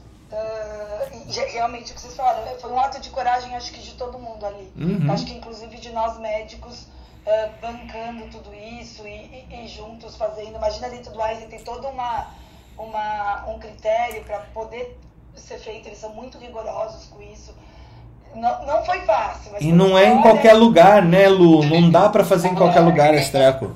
E 1.25 1.31
re- 1.31 1.45
realmente 1.51 1.91
o 1.91 1.95
que 1.95 2.01
vocês 2.01 2.15
falaram, 2.15 2.43
é, 2.47 2.55
foi 2.55 2.71
um 2.71 2.79
ato 2.79 2.99
de 2.99 3.09
coragem, 3.09 3.55
acho 3.55 3.71
que 3.71 3.81
de 3.81 3.93
todo 3.93 4.19
mundo 4.19 4.45
ali. 4.45 4.71
Uhum. 4.75 5.11
Acho 5.11 5.25
que 5.25 5.33
inclusive 5.33 5.77
de 5.77 5.89
nós 5.91 6.19
médicos 6.19 6.87
ah, 7.25 7.49
bancando 7.61 8.25
tudo 8.29 8.53
isso 8.53 9.07
e, 9.07 9.45
e- 9.49 9.63
e 9.63 9.67
juntos 9.67 10.15
fazendo. 10.17 10.55
Imagina 10.55 10.89
dentro 10.89 11.11
do 11.13 11.21
Einstein 11.21 11.47
tem 11.49 11.63
todo 11.63 11.87
uma, 11.87 12.27
uma, 12.77 13.45
um 13.49 13.57
critério 13.59 14.23
para 14.25 14.39
poder 14.53 14.99
ser 15.35 15.59
feito, 15.59 15.87
eles 15.87 15.99
são 15.99 16.09
muito 16.13 16.37
rigorosos 16.37 17.05
com 17.05 17.21
isso. 17.21 17.53
Não, 18.35 18.65
não 18.65 18.83
foi 18.85 18.99
fácil. 19.01 19.53
E 19.61 19.71
não 19.71 19.97
é 19.97 20.07
em 20.07 20.21
qualquer 20.21 20.53
lugar, 20.53 21.01
né, 21.01 21.29
Lu? 21.29 21.63
Não 21.63 21.89
dá 21.89 22.09
para 22.09 22.25
fazer 22.25 22.49
em 22.49 22.55
qualquer 22.55 22.81
lugar 22.81 23.13
esse 23.13 23.31
treco. 23.31 23.73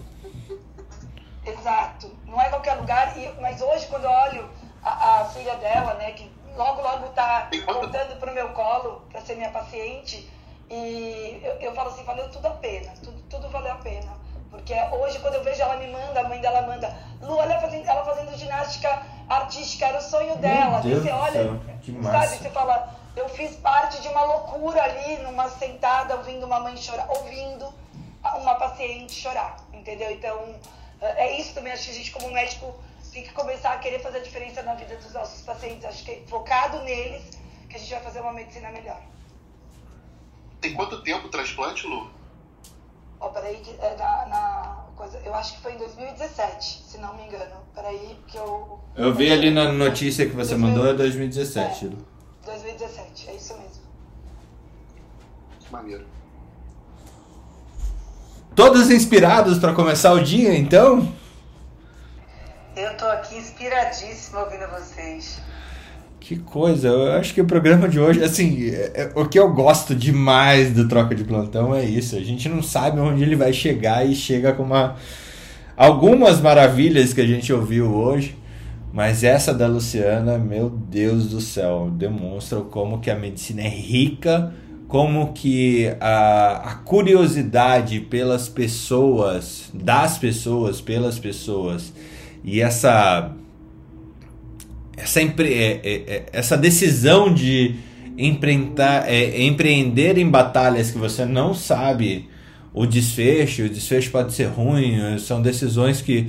Exato. 1.46 2.12
Não 2.28 2.40
é 2.42 2.50
qualquer 2.50 2.76
lugar. 2.92 3.18
E, 3.18 3.34
mas 3.42 3.62
hoje, 3.62 3.88
quando 3.88 4.04
eu 4.04 4.12
olho 4.12 4.50
a, 4.84 5.22
a 5.22 5.26
filha 5.26 5.56
dela, 5.56 5.94
né, 5.96 6.12
que 6.12 6.30
logo, 6.56 6.82
logo 6.82 7.08
tá 7.10 7.50
voltando 7.66 8.20
pro 8.20 8.34
meu 8.34 8.50
colo 8.50 9.02
para 9.10 9.22
ser 9.22 9.36
minha 9.36 9.52
paciente, 9.52 10.30
e 10.70 11.42
eu, 11.44 11.54
eu 11.56 11.74
falo 11.74 11.90
assim, 11.90 12.04
valeu 12.04 12.30
tudo 12.30 12.48
a 12.48 12.52
pena. 12.52 12.92
Tudo, 13.04 13.22
tudo 13.30 13.50
valeu 13.50 13.72
a 13.72 13.76
pena. 13.76 14.22
Porque 14.50 14.74
hoje, 14.74 15.20
quando 15.20 15.36
eu 15.36 15.44
vejo 15.44 15.62
ela 15.62 15.78
me 15.78 15.88
manda, 15.88 16.20
a 16.20 16.24
mãe 16.28 16.42
dela 16.42 16.62
manda, 16.64 16.94
Lu, 17.22 17.38
olha 17.38 17.60
fazendo, 17.60 17.88
ela 17.88 18.04
fazendo 18.04 18.38
ginástica 18.38 19.02
artística, 19.30 19.86
era 19.86 19.98
o 19.98 20.02
sonho 20.02 20.36
dela. 20.38 20.82
Deus 20.82 21.04
você 21.04 21.12
olha, 21.12 21.32
céu, 21.32 21.60
que 21.82 21.92
sabe, 21.94 22.04
massa. 22.04 22.36
você 22.36 22.50
fala, 22.50 22.94
eu 23.16 23.30
fiz 23.30 23.56
parte 23.56 24.02
de 24.02 24.10
uma 24.10 24.24
loucura 24.24 24.84
ali, 24.84 25.18
numa 25.20 25.48
sentada, 25.50 26.16
ouvindo 26.18 26.46
uma 26.46 26.60
mãe 26.60 26.76
chorar, 26.76 27.08
ouvindo 27.10 27.74
uma 28.42 28.56
paciente 28.56 29.14
chorar, 29.14 29.56
entendeu? 29.72 30.12
Então, 30.12 30.54
é 31.02 31.40
isso 31.40 31.54
também, 31.54 31.74
acho 31.74 31.86
que 31.86 31.92
a 31.92 31.94
gente 31.94 32.12
como 32.12 32.32
médico 32.32 32.74
tem 33.12 33.24
que 33.24 33.34
começar 33.34 33.74
a 33.74 33.78
querer 33.78 34.00
fazer 34.00 34.20
a 34.20 34.22
diferença 34.22 34.62
na 34.62 34.74
vida 34.76 34.96
dos 34.96 35.12
nossos 35.14 35.42
pacientes. 35.42 35.84
Acho 35.86 36.04
que 36.06 36.24
focado 36.28 36.82
neles, 36.84 37.24
que 37.70 37.76
a 37.76 37.80
gente 37.80 37.92
vai 37.92 38.02
fazer 38.02 38.22
uma 38.22 38.34
medicina 38.34 38.70
melhor. 38.72 39.02
Tem 40.62 40.74
quanto 40.74 41.02
tempo 41.04 41.28
o 41.28 41.30
transplante, 41.30 41.88
Lu? 41.88 42.10
Ó, 43.20 43.30
peraí, 43.30 43.58
que, 43.58 43.72
é, 43.80 43.96
na, 43.98 44.26
na 44.28 44.86
coisa, 44.96 45.20
eu 45.26 45.34
acho 45.34 45.56
que 45.56 45.62
foi 45.62 45.74
em 45.74 45.78
2017, 45.78 46.84
se 46.88 46.98
não 47.00 47.16
me 47.16 47.24
engano. 47.24 47.56
Peraí, 47.74 48.18
que 48.28 48.38
eu... 48.38 48.80
Eu 48.96 49.14
vi 49.14 49.32
ali 49.32 49.52
na 49.52 49.72
notícia 49.72 50.28
que 50.28 50.36
você 50.36 50.56
mandou, 50.56 50.88
é 50.88 50.94
2017. 50.94 51.86
Lu. 51.86 51.98
2017, 52.46 53.30
é 53.30 53.36
isso 53.36 53.58
mesmo. 53.58 53.84
Que 55.60 55.72
maneiro. 55.72 56.06
Todos 58.56 58.92
inspirados 58.92 59.60
para 59.60 59.74
começar 59.74 60.12
o 60.14 60.22
dia, 60.24 60.54
então? 60.58 61.08
Eu 62.76 62.96
tô 62.98 63.06
aqui 63.06 63.38
inspiradíssima 63.38 64.42
ouvindo 64.42 64.68
vocês. 64.68 65.40
Que 66.20 66.38
coisa, 66.38 66.88
eu 66.88 67.14
acho 67.14 67.34
que 67.34 67.42
o 67.42 67.46
programa 67.46 67.90
de 67.90 68.00
hoje, 68.00 68.24
assim, 68.24 68.70
é- 68.70 68.92
é- 68.94 69.12
o 69.16 69.28
que 69.28 69.40
eu 69.40 69.52
gosto 69.54 69.96
demais 69.96 70.72
do 70.72 70.88
Troca 70.88 71.16
de 71.16 71.24
Plantão 71.24 71.74
é 71.74 71.84
isso. 71.84 72.16
A 72.16 72.22
gente 72.22 72.48
não 72.48 72.62
sabe 72.62 73.00
onde 73.00 73.24
ele 73.24 73.36
vai 73.36 73.52
chegar 73.54 74.06
e 74.06 74.14
chega 74.14 74.54
com 74.54 74.64
uma 74.64 74.96
algumas 75.76 76.40
maravilhas 76.40 77.12
que 77.12 77.22
a 77.22 77.26
gente 77.26 77.52
ouviu 77.52 77.92
hoje, 77.92 78.38
mas 78.94 79.24
essa 79.24 79.54
da 79.54 79.66
Luciana, 79.66 80.38
meu 80.38 80.70
Deus 80.70 81.28
do 81.30 81.42
céu, 81.42 81.90
demonstra 81.92 82.60
como 82.62 83.00
que 83.00 83.10
a 83.10 83.16
medicina 83.16 83.62
é 83.62 83.70
rica, 83.70 84.54
como 84.92 85.32
que 85.32 85.88
a, 86.02 86.72
a 86.72 86.76
curiosidade 86.76 88.02
pelas 88.02 88.50
pessoas, 88.50 89.70
das 89.74 90.18
pessoas, 90.18 90.82
pelas 90.82 91.18
pessoas, 91.18 91.94
e 92.44 92.60
essa 92.60 93.32
essa, 94.98 95.22
é- 95.22 95.32
é- 95.42 95.80
é- 95.84 96.26
essa 96.34 96.58
decisão 96.58 97.34
de 97.34 97.76
empreender, 98.18 98.84
é, 99.08 99.42
empreender 99.44 100.18
em 100.18 100.30
batalhas 100.30 100.92
que 100.92 100.98
você 100.98 101.24
não 101.26 101.54
sabe 101.54 102.28
o 102.74 102.86
desfecho, 102.86 103.64
o 103.64 103.70
desfecho 103.70 104.12
pode 104.12 104.34
ser 104.34 104.48
ruim, 104.48 105.18
são 105.20 105.42
decisões 105.42 106.02
que, 106.02 106.28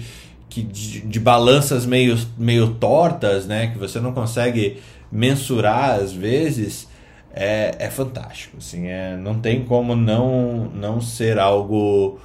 que 0.48 0.62
de, 0.62 1.00
de 1.00 1.18
balanças 1.18 1.84
meio, 1.84 2.16
meio 2.38 2.74
tortas, 2.74 3.44
né, 3.44 3.72
que 3.72 3.78
você 3.78 3.98
não 3.98 4.12
consegue 4.12 4.78
mensurar 5.10 5.98
às 5.98 6.12
vezes, 6.12 6.86
é, 7.32 7.74
é 7.78 7.90
fantástico. 7.90 8.58
Assim, 8.58 8.86
é, 8.86 9.16
não 9.16 9.40
tem 9.40 9.64
como 9.64 9.96
não, 9.96 10.70
não 10.74 11.00
ser 11.00 11.38
algo 11.38 12.20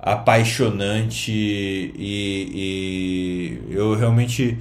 apaixonante 0.00 1.30
e, 1.30 3.58
e 3.68 3.70
eu 3.70 3.94
realmente 3.94 4.58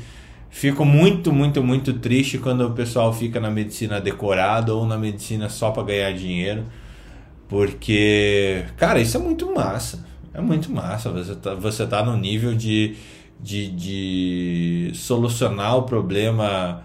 fico 0.50 0.86
muito, 0.86 1.34
muito, 1.34 1.64
muito 1.64 1.94
triste 1.94 2.38
quando 2.38 2.68
o 2.68 2.72
pessoal 2.72 3.12
fica 3.12 3.40
na 3.40 3.50
medicina 3.50 4.00
decorada 4.00 4.76
ou 4.76 4.86
na 4.86 4.98
medicina 4.98 5.50
só 5.50 5.72
para 5.72 5.84
ganhar 5.84 6.14
dinheiro. 6.14 6.66
Porque, 7.48 8.66
cara, 8.78 9.00
isso 9.00 9.18
é 9.18 9.20
muito 9.20 9.54
massa. 9.54 10.06
É 10.34 10.40
muito 10.40 10.72
massa. 10.72 11.10
Você 11.12 11.36
tá, 11.36 11.54
você 11.54 11.88
tá 11.88 12.04
no 12.04 12.16
nível 12.18 12.56
de, 12.56 12.96
de, 13.40 13.70
de 13.72 14.92
solucionar 14.94 15.78
o 15.78 15.84
problema 15.84 16.84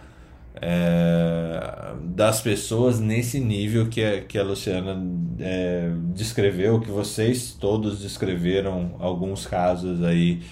é, 0.61 1.93
das 2.03 2.41
pessoas 2.41 2.99
nesse 2.99 3.39
nível 3.39 3.89
que 3.89 4.03
a, 4.03 4.23
que 4.23 4.39
a 4.39 4.43
Luciana 4.43 5.01
é, 5.39 5.91
descreveu, 6.15 6.81
que 6.81 6.91
vocês 6.91 7.57
todos 7.59 8.01
descreveram 8.01 8.97
alguns 8.99 9.47
casos 9.47 10.03
aí 10.03 10.43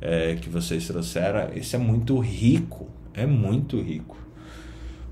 é, 0.00 0.34
que 0.34 0.48
vocês 0.48 0.86
trouxeram. 0.86 1.50
Isso 1.54 1.76
é 1.76 1.78
muito 1.78 2.18
rico, 2.18 2.88
é 3.14 3.26
muito 3.26 3.80
rico. 3.80 4.16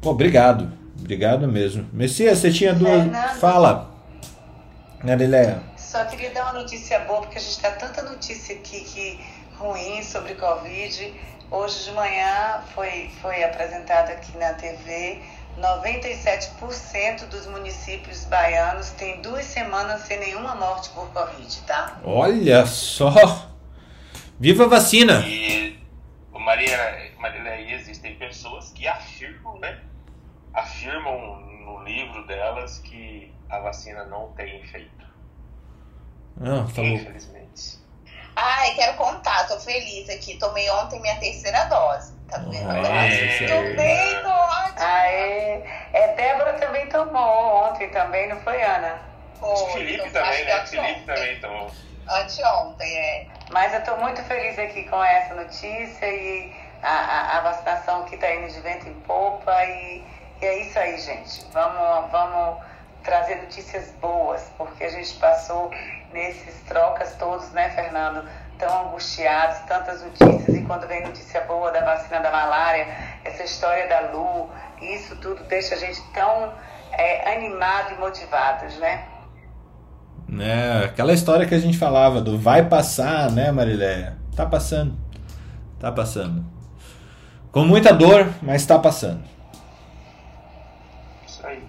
Bom, 0.00 0.10
obrigado, 0.10 0.72
obrigado 0.98 1.46
mesmo. 1.46 1.86
Messias, 1.92 2.38
você 2.38 2.50
tinha 2.50 2.74
duas. 2.74 3.04
Fernando. 3.04 3.38
Fala, 3.38 3.94
Galileia. 5.04 5.62
Só 5.76 6.04
queria 6.06 6.30
dar 6.30 6.50
uma 6.50 6.62
notícia 6.62 6.98
boa, 7.00 7.20
porque 7.20 7.38
a 7.38 7.40
gente 7.40 7.60
tá 7.60 7.70
tanta 7.72 8.02
notícia 8.02 8.56
aqui 8.56 8.80
que 8.80 9.20
ruim 9.58 10.02
sobre 10.02 10.34
Covid. 10.34 11.12
Hoje 11.52 11.84
de 11.84 11.92
manhã 11.92 12.62
foi, 12.74 13.10
foi 13.20 13.44
apresentado 13.44 14.08
aqui 14.08 14.34
na 14.38 14.54
TV. 14.54 15.20
97% 15.60 17.28
dos 17.28 17.46
municípios 17.46 18.24
baianos 18.24 18.88
têm 18.92 19.20
duas 19.20 19.44
semanas 19.44 20.00
sem 20.00 20.18
nenhuma 20.18 20.54
morte 20.54 20.88
por 20.94 21.12
Covid, 21.12 21.60
tá? 21.66 22.00
Olha 22.04 22.64
só! 22.64 23.12
Viva 24.40 24.64
a 24.64 24.68
vacina! 24.68 25.20
E 25.26 25.78
Maria, 26.32 27.12
Maria, 27.18 27.74
existem 27.74 28.14
pessoas 28.14 28.72
que 28.72 28.88
afirmam, 28.88 29.58
né? 29.58 29.78
Afirmam 30.54 31.38
no 31.66 31.84
livro 31.84 32.26
delas 32.26 32.78
que 32.78 33.30
a 33.50 33.58
vacina 33.58 34.06
não 34.06 34.32
tem 34.32 34.62
efeito. 34.62 35.06
Ah, 36.40 36.66
tá 36.74 36.80
louco. 36.80 36.80
Infelizmente. 36.80 37.81
Ai, 38.34 38.74
quero 38.74 38.96
contar, 38.96 39.46
tô 39.46 39.58
feliz 39.60 40.08
aqui. 40.08 40.38
Tomei 40.38 40.68
ontem 40.70 41.00
minha 41.00 41.16
terceira 41.16 41.64
dose. 41.64 42.12
Tá 42.30 42.38
Tô 42.38 42.48
bem, 42.48 44.22
tô 44.22 44.30
ótimo. 44.30 44.78
Aê. 44.78 45.62
É, 45.92 46.14
Débora 46.16 46.54
também 46.54 46.86
tomou 46.88 47.68
ontem 47.68 47.90
também, 47.90 48.28
não 48.28 48.40
foi, 48.40 48.62
Ana? 48.62 49.02
Foi, 49.38 49.72
Felipe 49.72 50.08
então, 50.08 50.22
também, 50.22 50.44
né? 50.44 50.66
Felipe 50.66 51.00
também 51.00 51.40
tomou. 51.40 51.70
Anteontem, 52.08 52.96
é. 52.96 53.26
Mas 53.50 53.72
eu 53.74 53.80
estou 53.80 53.98
muito 53.98 54.22
feliz 54.22 54.58
aqui 54.58 54.84
com 54.84 55.02
essa 55.04 55.34
notícia 55.34 56.06
e 56.06 56.52
a, 56.82 56.88
a, 56.88 57.38
a 57.38 57.40
vacinação 57.40 58.04
que 58.04 58.14
está 58.14 58.34
indo 58.34 58.50
de 58.50 58.60
vento 58.60 58.88
em 58.88 58.94
popa 59.00 59.64
e, 59.64 60.02
e 60.40 60.44
é 60.44 60.58
isso 60.62 60.78
aí, 60.78 60.98
gente. 60.98 61.44
Vamos, 61.52 62.10
vamos 62.10 62.62
trazer 63.04 63.36
notícias 63.36 63.90
boas, 64.00 64.50
porque 64.56 64.84
a 64.84 64.90
gente 64.90 65.12
passou 65.14 65.70
nesses 66.12 66.60
trocas 66.62 67.14
todos, 67.16 67.50
né, 67.52 67.70
Fernando? 67.70 68.28
Tão 68.58 68.88
angustiados, 68.88 69.58
tantas 69.66 70.02
notícias, 70.02 70.56
e 70.56 70.62
quando 70.62 70.86
vem 70.86 71.02
notícia 71.02 71.40
boa 71.42 71.70
da 71.72 71.84
vacina 71.84 72.20
da 72.20 72.30
malária, 72.30 72.86
essa 73.24 73.42
história 73.42 73.88
da 73.88 74.12
Lu, 74.12 74.48
isso 74.80 75.16
tudo 75.16 75.42
deixa 75.44 75.74
a 75.74 75.78
gente 75.78 76.00
tão 76.12 76.52
é, 76.92 77.34
animado 77.34 77.94
e 77.94 77.98
motivados, 77.98 78.76
né? 78.78 79.04
né? 80.28 80.84
Aquela 80.84 81.12
história 81.12 81.46
que 81.46 81.54
a 81.54 81.58
gente 81.58 81.76
falava 81.76 82.20
do 82.20 82.38
vai 82.38 82.64
passar, 82.64 83.30
né, 83.30 83.52
Marileia? 83.52 84.16
Tá 84.34 84.46
passando. 84.46 84.96
Tá 85.78 85.92
passando. 85.92 86.44
Com 87.50 87.64
muita 87.64 87.92
dor, 87.92 88.32
mas 88.40 88.64
tá 88.64 88.78
passando. 88.78 89.22
Isso 91.26 91.46
aí. 91.46 91.62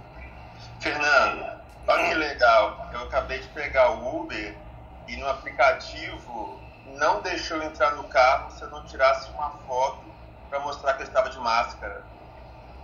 Fernando, 0.80 1.44
olha 1.86 2.08
que 2.08 2.14
legal. 2.14 2.90
Eu 2.94 3.04
acabei 3.04 3.40
de 3.40 3.48
pegar 3.74 3.90
o 3.90 4.22
Uber 4.22 4.56
e 5.08 5.18
no 5.18 5.28
aplicativo 5.28 6.60
não 6.96 7.22
deixou 7.24 7.58
eu 7.58 7.64
entrar 7.64 7.96
no 7.96 8.04
carro 8.04 8.52
se 8.52 8.62
eu 8.62 8.70
não 8.70 8.86
tirasse 8.86 9.32
uma 9.32 9.50
foto 9.68 10.04
para 10.48 10.60
mostrar 10.60 10.94
que 10.94 11.02
eu 11.02 11.08
estava 11.08 11.28
de 11.32 11.40
máscara. 11.40 12.04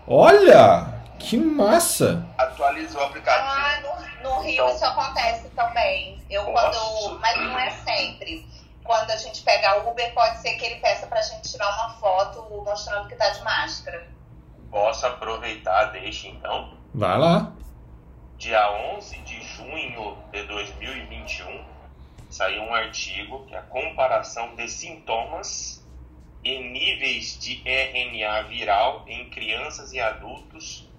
Olha, 0.08 0.88
que 1.20 1.38
massa! 1.38 2.26
Atualizou 2.40 3.02
o 3.02 3.06
aplicativo. 3.06 3.48
Ah, 3.48 3.80
no, 4.24 4.30
no 4.30 4.42
Rio 4.42 4.54
Então- 4.54 4.70
isso 4.76 4.84
acontece 4.84 5.48
também. 5.50 6.20
Eu 6.28 6.52
Nossa. 6.52 6.80
quando. 6.80 7.20
Mas 7.20 7.38
não 7.38 7.60
é 7.60 7.70
sempre. 7.70 8.50
Quando 8.84 9.12
a 9.12 9.18
gente 9.18 9.44
pega 9.44 9.84
o 9.84 9.92
Uber, 9.92 10.12
pode 10.16 10.38
ser 10.40 10.56
que 10.56 10.66
ele 10.66 10.80
peça 10.82 11.06
pra 11.06 11.22
gente 11.22 11.52
tirar 11.52 11.68
uma 11.68 11.94
foto 12.00 12.48
mostrando 12.66 13.08
que 13.08 13.16
tá 13.16 13.30
de 13.30 13.44
máscara. 13.44 14.08
Posso 14.72 15.06
aproveitar, 15.06 15.92
deixa 15.92 16.28
então. 16.30 16.74
Vai 16.96 17.16
lá. 17.20 17.52
Dia 18.40 18.72
11 18.96 19.18
de 19.24 19.44
junho 19.44 20.18
de 20.32 20.44
2021, 20.44 21.62
saiu 22.30 22.62
um 22.62 22.74
artigo 22.74 23.46
que 23.46 23.54
é 23.54 23.58
a 23.58 23.64
comparação 23.64 24.56
de 24.56 24.66
sintomas 24.70 25.86
e 26.42 26.58
níveis 26.58 27.38
de 27.38 27.62
RNA 27.66 28.44
viral 28.44 29.04
em 29.10 29.30
crianças 29.30 29.92
e 29.92 30.00
adultos 30.00 30.90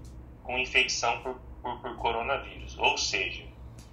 com 0.43 0.59
infecção 0.59 1.23
por, 1.23 1.41
por, 1.63 1.81
por 1.81 1.97
coronavírus. 1.97 2.77
Ou 2.77 2.99
seja, 2.99 3.47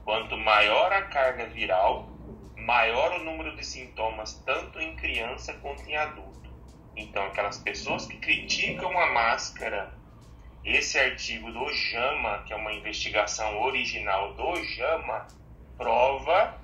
quanto 0.03 0.35
maior 0.35 0.91
a 0.91 1.03
carga 1.03 1.45
viral, 1.45 2.09
maior 2.57 3.13
o 3.13 3.23
número 3.23 3.55
de 3.55 3.65
sintomas 3.65 4.43
tanto 4.45 4.77
em 4.81 4.93
criança 4.97 5.53
quanto 5.53 5.89
em 5.89 5.95
adulto. 5.95 6.49
Então, 6.97 7.23
aquelas 7.23 7.57
pessoas 7.59 8.07
que 8.07 8.17
criticam 8.17 8.99
a 8.99 9.05
máscara 9.13 9.96
esse 10.63 10.99
artigo 10.99 11.51
do 11.51 11.71
JAMA, 11.71 12.43
que 12.45 12.53
é 12.53 12.55
uma 12.55 12.73
investigação 12.73 13.61
original 13.61 14.33
do 14.33 14.63
JAMA, 14.63 15.27
prova 15.77 16.57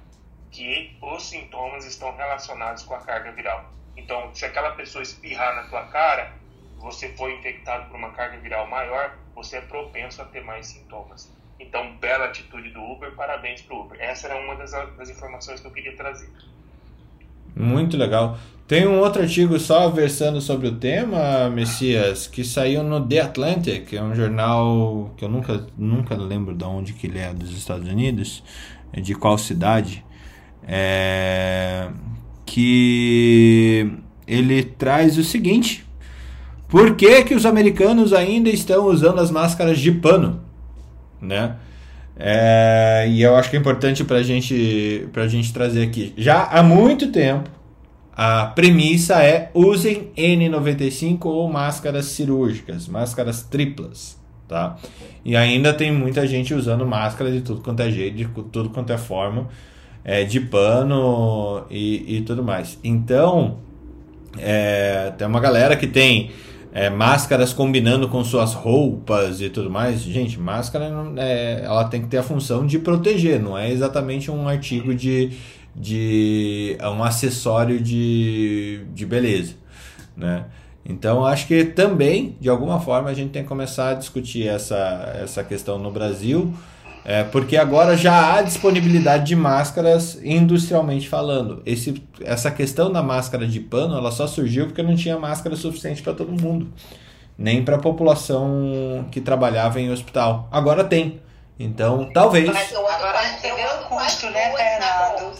que 0.52 0.98
os 1.02 1.28
sintomas 1.30 1.86
estão 1.86 2.16
relacionados 2.16 2.84
com 2.84 2.94
a 2.94 3.00
carga 3.00 3.32
viral. 3.32 3.72
Então, 3.96 4.34
se 4.34 4.46
aquela 4.46 4.72
pessoa 4.72 5.02
espirrar 5.02 5.56
na 5.56 5.70
tua 5.70 5.88
cara, 5.88 6.34
você 6.78 7.10
foi 7.16 7.36
infectado 7.36 7.90
por 7.90 7.96
uma 7.96 8.12
carga 8.12 8.38
viral 8.40 8.68
maior, 8.68 9.18
você 9.34 9.58
é 9.58 9.62
propenso 9.62 10.22
a 10.22 10.26
ter 10.26 10.44
mais 10.44 10.68
sintomas. 10.68 11.32
Então, 11.60 11.96
bela 11.98 12.26
atitude 12.26 12.72
do 12.72 12.84
Uber, 12.84 13.16
parabéns 13.16 13.62
pro 13.62 13.82
Uber. 13.82 14.00
Essa 14.02 14.28
era 14.28 14.38
uma 14.38 14.56
das, 14.56 14.72
das 14.72 15.10
informações 15.10 15.62
que 15.62 15.68
eu 15.68 15.72
queria 15.72 15.96
trazer. 15.96 16.30
Muito 17.56 17.98
legal. 17.98 18.38
Tem 18.68 18.88
um 18.88 19.00
outro 19.00 19.22
artigo 19.22 19.60
só 19.60 19.90
versando 19.90 20.40
sobre 20.40 20.68
o 20.68 20.76
tema, 20.76 21.50
Messias, 21.50 22.28
que 22.28 22.44
saiu 22.44 22.82
no 22.82 23.06
The 23.06 23.20
Atlantic, 23.20 23.94
é 23.94 24.02
um 24.02 24.16
jornal 24.16 25.14
que 25.18 25.26
eu 25.26 25.30
nunca, 25.30 25.68
nunca 25.78 26.16
lembro 26.16 26.56
de 26.56 26.64
onde 26.64 26.94
que 26.94 27.08
ele 27.08 27.20
é, 27.20 27.34
dos 27.34 27.52
Estados 27.52 27.88
Unidos, 27.88 28.42
de 28.94 29.14
qual 29.14 29.38
cidade, 29.38 30.04
é, 30.66 31.90
que 32.46 33.92
ele 34.26 34.64
traz 34.64 35.18
o 35.18 35.24
seguinte, 35.24 35.86
por 36.70 36.96
que 36.96 37.24
que 37.26 37.36
os 37.36 37.46
americanos 37.46 38.14
ainda 38.14 38.50
estão 38.50 38.88
usando 38.88 39.20
as 39.20 39.30
máscaras 39.30 39.78
de 39.78 39.92
pano, 39.92 40.42
né? 41.22 41.58
É, 42.16 43.06
e 43.10 43.22
eu 43.22 43.36
acho 43.36 43.50
que 43.50 43.56
é 43.56 43.60
importante 43.60 44.04
para 44.04 44.22
gente, 44.22 45.08
a 45.16 45.28
gente 45.28 45.52
trazer 45.52 45.84
aqui. 45.84 46.14
Já 46.18 46.44
há 46.44 46.62
muito 46.62 47.12
tempo, 47.12 47.50
a 48.16 48.46
premissa 48.46 49.24
é 49.24 49.50
usem 49.54 50.12
N95 50.16 51.26
ou 51.26 51.50
máscaras 51.50 52.06
cirúrgicas, 52.06 52.88
máscaras 52.88 53.42
triplas, 53.44 54.22
tá? 54.48 54.78
E 55.26 55.36
ainda 55.36 55.74
tem 55.74 55.92
muita 55.92 56.28
gente 56.28 56.54
usando 56.54 56.86
máscara 56.86 57.32
de 57.32 57.42
tudo 57.42 57.62
quanto 57.62 57.82
é 57.82 57.90
jeito, 57.90 58.16
de 58.16 58.26
tudo 58.52 58.70
quanto 58.70 58.94
é 58.94 58.98
forma, 58.98 59.48
é, 60.04 60.24
de 60.24 60.40
pano 60.40 61.66
e, 61.72 62.18
e 62.18 62.22
tudo 62.22 62.44
mais. 62.44 62.78
Então, 62.84 63.58
é, 64.38 65.12
tem 65.18 65.26
uma 65.26 65.40
galera 65.40 65.76
que 65.76 65.88
tem 65.88 66.30
é, 66.74 66.90
máscaras 66.90 67.54
combinando 67.54 68.10
com 68.10 68.24
suas 68.24 68.54
roupas 68.54 69.40
e 69.40 69.50
tudo 69.50 69.70
mais. 69.70 70.02
Gente, 70.02 70.40
máscara 70.40 70.92
é, 71.18 71.62
ela 71.64 71.86
tem 71.86 72.02
que 72.02 72.08
ter 72.08 72.18
a 72.18 72.24
função 72.24 72.66
de 72.66 72.80
proteger, 72.80 73.40
não 73.40 73.58
é 73.58 73.72
exatamente 73.72 74.32
um 74.32 74.48
artigo 74.48 74.96
de, 74.96 75.32
de 75.76 76.76
é 76.80 76.90
um 76.90 77.04
acessório 77.04 77.80
de, 77.80 78.82
de 78.94 79.06
beleza, 79.06 79.54
né? 80.18 80.46
Então 80.86 81.26
acho 81.26 81.48
que 81.48 81.64
também 81.64 82.36
de 82.42 82.50
alguma 82.50 82.80
forma 82.80 83.10
a 83.10 83.14
gente 83.14 83.30
tem 83.32 83.44
que 83.44 83.48
começar 83.48 83.90
a 83.90 83.94
discutir 83.94 84.48
essa, 84.48 85.14
essa 85.22 85.44
questão 85.44 85.78
no 85.78 85.92
Brasil, 85.92 86.54
é, 87.06 87.24
porque 87.24 87.58
agora 87.58 87.98
já 87.98 88.34
há 88.36 88.42
disponibilidade 88.42 89.26
de 89.26 89.36
máscaras 89.36 90.18
industrialmente 90.24 91.10
falando. 91.10 91.62
Esse, 91.66 92.02
essa 92.22 92.50
questão 92.50 92.92
da 92.92 93.04
máscara 93.04 93.46
de 93.46 93.60
pano 93.60 93.98
ela 93.98 94.12
só 94.12 94.26
surgiu 94.26 94.68
porque 94.68 94.82
não 94.82 94.96
tinha 94.96 95.18
máscara 95.20 95.56
suficiente 95.56 96.02
para 96.02 96.14
todo 96.14 96.32
mundo, 96.32 96.72
nem 97.38 97.64
para 97.64 97.76
a 97.76 97.80
população 97.80 99.06
que 99.12 99.20
trabalhava 99.20 99.82
em 99.82 99.92
hospital. 99.92 100.48
Agora 100.52 100.84
tem. 100.84 101.22
Então 101.60 102.10
talvez. 102.14 102.48
Mas 102.50 102.72
eu 102.72 102.88
Agora 102.88 103.20
o 103.82 103.90
custo, 103.90 104.30
né, 104.30 104.52
Fernando? 104.56 105.34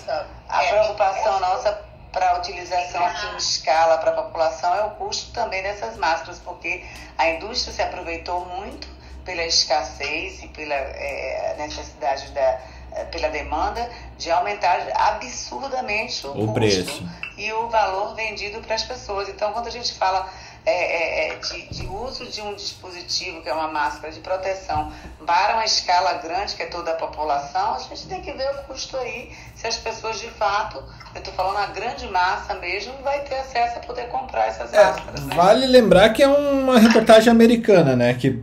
A 0.50 0.64
É, 0.64 0.72
preocupação 0.72 1.40
nossa 1.40 1.82
para 2.12 2.30
a 2.30 2.38
utilização 2.38 3.04
aqui 3.04 3.26
em 3.34 3.38
escala 3.38 3.98
para 3.98 4.12
a 4.12 4.24
população 4.24 4.76
é 4.76 4.84
o 4.84 4.92
custo 4.92 5.32
também 5.34 5.64
dessas 5.64 5.98
máscaras, 5.98 6.40
porque 6.40 6.84
a 7.18 7.30
indústria 7.32 7.74
se 7.74 7.82
aproveitou 7.82 8.46
muito 8.46 8.88
pela 9.26 9.44
escassez 9.44 10.44
e 10.44 10.48
pela 10.50 10.76
eh, 10.76 11.56
necessidade 11.58 12.32
da 12.32 12.60
eh, 12.96 13.06
pela 13.06 13.30
demanda 13.30 13.90
de 14.18 14.30
aumentar 14.30 14.88
absurdamente 14.94 16.28
o, 16.28 16.32
O 16.32 16.34
custo 16.34 16.54
preço. 16.54 17.10
e 17.38 17.52
o 17.52 17.68
valor 17.68 18.16
vendido 18.16 18.60
para 18.60 18.76
as 18.76 18.84
pessoas. 18.84 19.28
Então, 19.30 19.52
quando 19.52 19.68
a 19.68 19.72
gente 19.72 19.94
fala 19.94 20.30
é, 20.66 20.72
é, 20.72 21.34
é, 21.34 21.36
de, 21.38 21.68
de, 21.70 21.88
uso 21.88 22.26
de 22.28 22.40
um 22.42 22.54
dispositivo, 22.54 23.42
que 23.42 23.50
é 23.50 23.54
uma 23.54 23.68
máscara 23.68 24.14
de 24.14 24.20
proteção, 24.20 24.94
para 25.26 25.56
uma 25.56 25.66
escala 25.66 26.14
grande, 26.14 26.56
que 26.56 26.64
é 26.64 26.68
toda 26.68 26.92
a 26.92 26.96
população, 26.96 27.74
a 27.74 27.80
gente 27.80 28.08
tem 28.08 28.22
que 28.22 28.32
ver 28.32 28.50
o 28.52 28.64
custo 28.64 28.96
aí, 28.96 29.32
se 29.56 29.68
as 29.68 29.76
pessoas 29.76 30.20
de 30.20 30.30
fato, 30.30 30.82
eu 31.14 31.20
estou 31.20 31.34
falando 31.34 31.58
a 31.58 31.66
grande 31.66 32.08
massa 32.08 32.54
mesmo, 32.54 32.94
vai 33.04 33.22
ter 33.22 33.40
acesso 33.40 33.80
a 33.80 33.82
poder 33.82 34.08
comprar 34.08 34.48
essas 34.48 34.72
é, 34.74 34.86
máscaras. 34.86 35.26
Né? 35.26 35.36
Vale 35.36 35.66
lembrar 35.66 36.10
que 36.12 36.24
é 36.24 36.28
uma 36.28 36.80
reportagem 36.80 37.30
americana, 37.30 37.96
né? 37.96 38.14
Que 38.14 38.42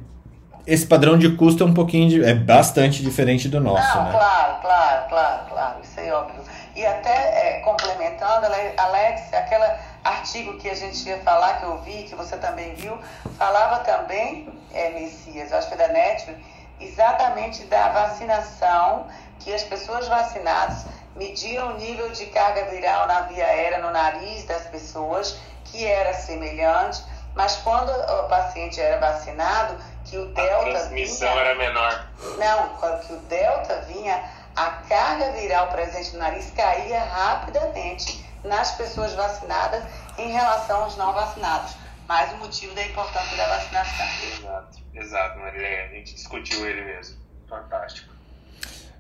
esse 0.67 0.87
padrão 0.87 1.19
de 1.19 1.37
custo 1.37 1.63
é 1.63 1.67
um 1.67 1.75
pouquinho, 1.75 2.09
de, 2.09 2.25
é 2.25 2.35
bastante 2.35 3.03
diferente 3.03 3.49
do 3.49 3.61
nosso, 3.61 3.97
Não, 3.97 4.05
né? 4.05 4.13
Claro, 4.13 4.61
claro, 4.61 5.09
claro, 5.09 5.47
claro, 5.49 5.81
isso 5.83 6.01
é 6.01 6.13
óbvio. 6.13 6.43
E 6.77 6.87
até 6.87 7.59
é, 7.59 7.61
complementando, 7.61 8.47
Alex, 8.77 9.35
aquele 9.35 9.65
artigo 10.05 10.57
que 10.59 10.69
a 10.69 10.75
gente 10.75 11.07
ia 11.09 11.19
falar, 11.19 11.61
que 11.61 11.65
eu 11.65 11.79
vi, 11.79 12.05
que 12.05 12.15
você 12.15 12.37
também 12.37 12.75
viu, 12.75 12.99
falava 13.37 13.81
também, 13.81 14.49
é, 14.73 14.91
Messias, 14.91 15.51
eu 15.51 15.59
acho 15.59 15.69
que 15.69 15.75
é 15.75 15.77
da 15.77 15.89
NET, 15.89 16.37
exatamente 16.81 17.65
da 17.65 17.89
vacinação, 17.89 19.07
que 19.41 19.53
as 19.53 19.63
pessoas 19.65 20.07
vacinadas 20.09 20.87
mediam 21.17 21.75
o 21.75 21.77
nível 21.77 22.11
de 22.11 22.27
carga 22.27 22.67
viral 22.67 23.07
na 23.07 23.23
via 23.23 23.45
aérea, 23.45 23.79
no 23.79 23.91
nariz 23.91 24.45
das 24.45 24.63
pessoas, 24.67 25.39
que 25.65 25.85
era 25.85 26.15
semelhante, 26.15 27.03
mas 27.35 27.57
quando 27.57 27.91
o 27.91 28.29
paciente 28.29 28.81
era 28.81 28.99
vacinado, 28.99 29.77
que 30.11 30.19
o 30.19 30.27
delta 30.27 30.57
a 30.57 30.71
transmissão 30.71 31.31
vinha, 31.31 31.41
era 31.41 31.55
menor. 31.55 32.07
Não, 32.37 32.69
quando 32.81 33.07
que 33.07 33.13
o 33.13 33.17
delta 33.21 33.81
vinha, 33.83 34.23
a 34.57 34.71
carga 34.89 35.31
viral 35.33 35.69
presente 35.69 36.13
no 36.15 36.19
nariz 36.19 36.51
caía 36.51 37.01
rapidamente 37.05 38.27
nas 38.45 38.73
pessoas 38.73 39.15
vacinadas 39.15 39.85
em 40.19 40.33
relação 40.33 40.83
aos 40.83 40.97
não 40.97 41.13
vacinados. 41.13 41.77
Mais 42.09 42.33
um 42.33 42.39
motivo 42.39 42.75
da 42.75 42.85
importância 42.85 43.37
da 43.37 43.47
vacinação. 43.47 44.07
Exato, 44.37 44.79
exato, 44.93 45.39
Marilene. 45.39 45.77
A 45.77 45.95
gente 45.95 46.15
discutiu 46.15 46.67
ele 46.67 46.83
mesmo. 46.83 47.17
Fantástico. 47.49 48.13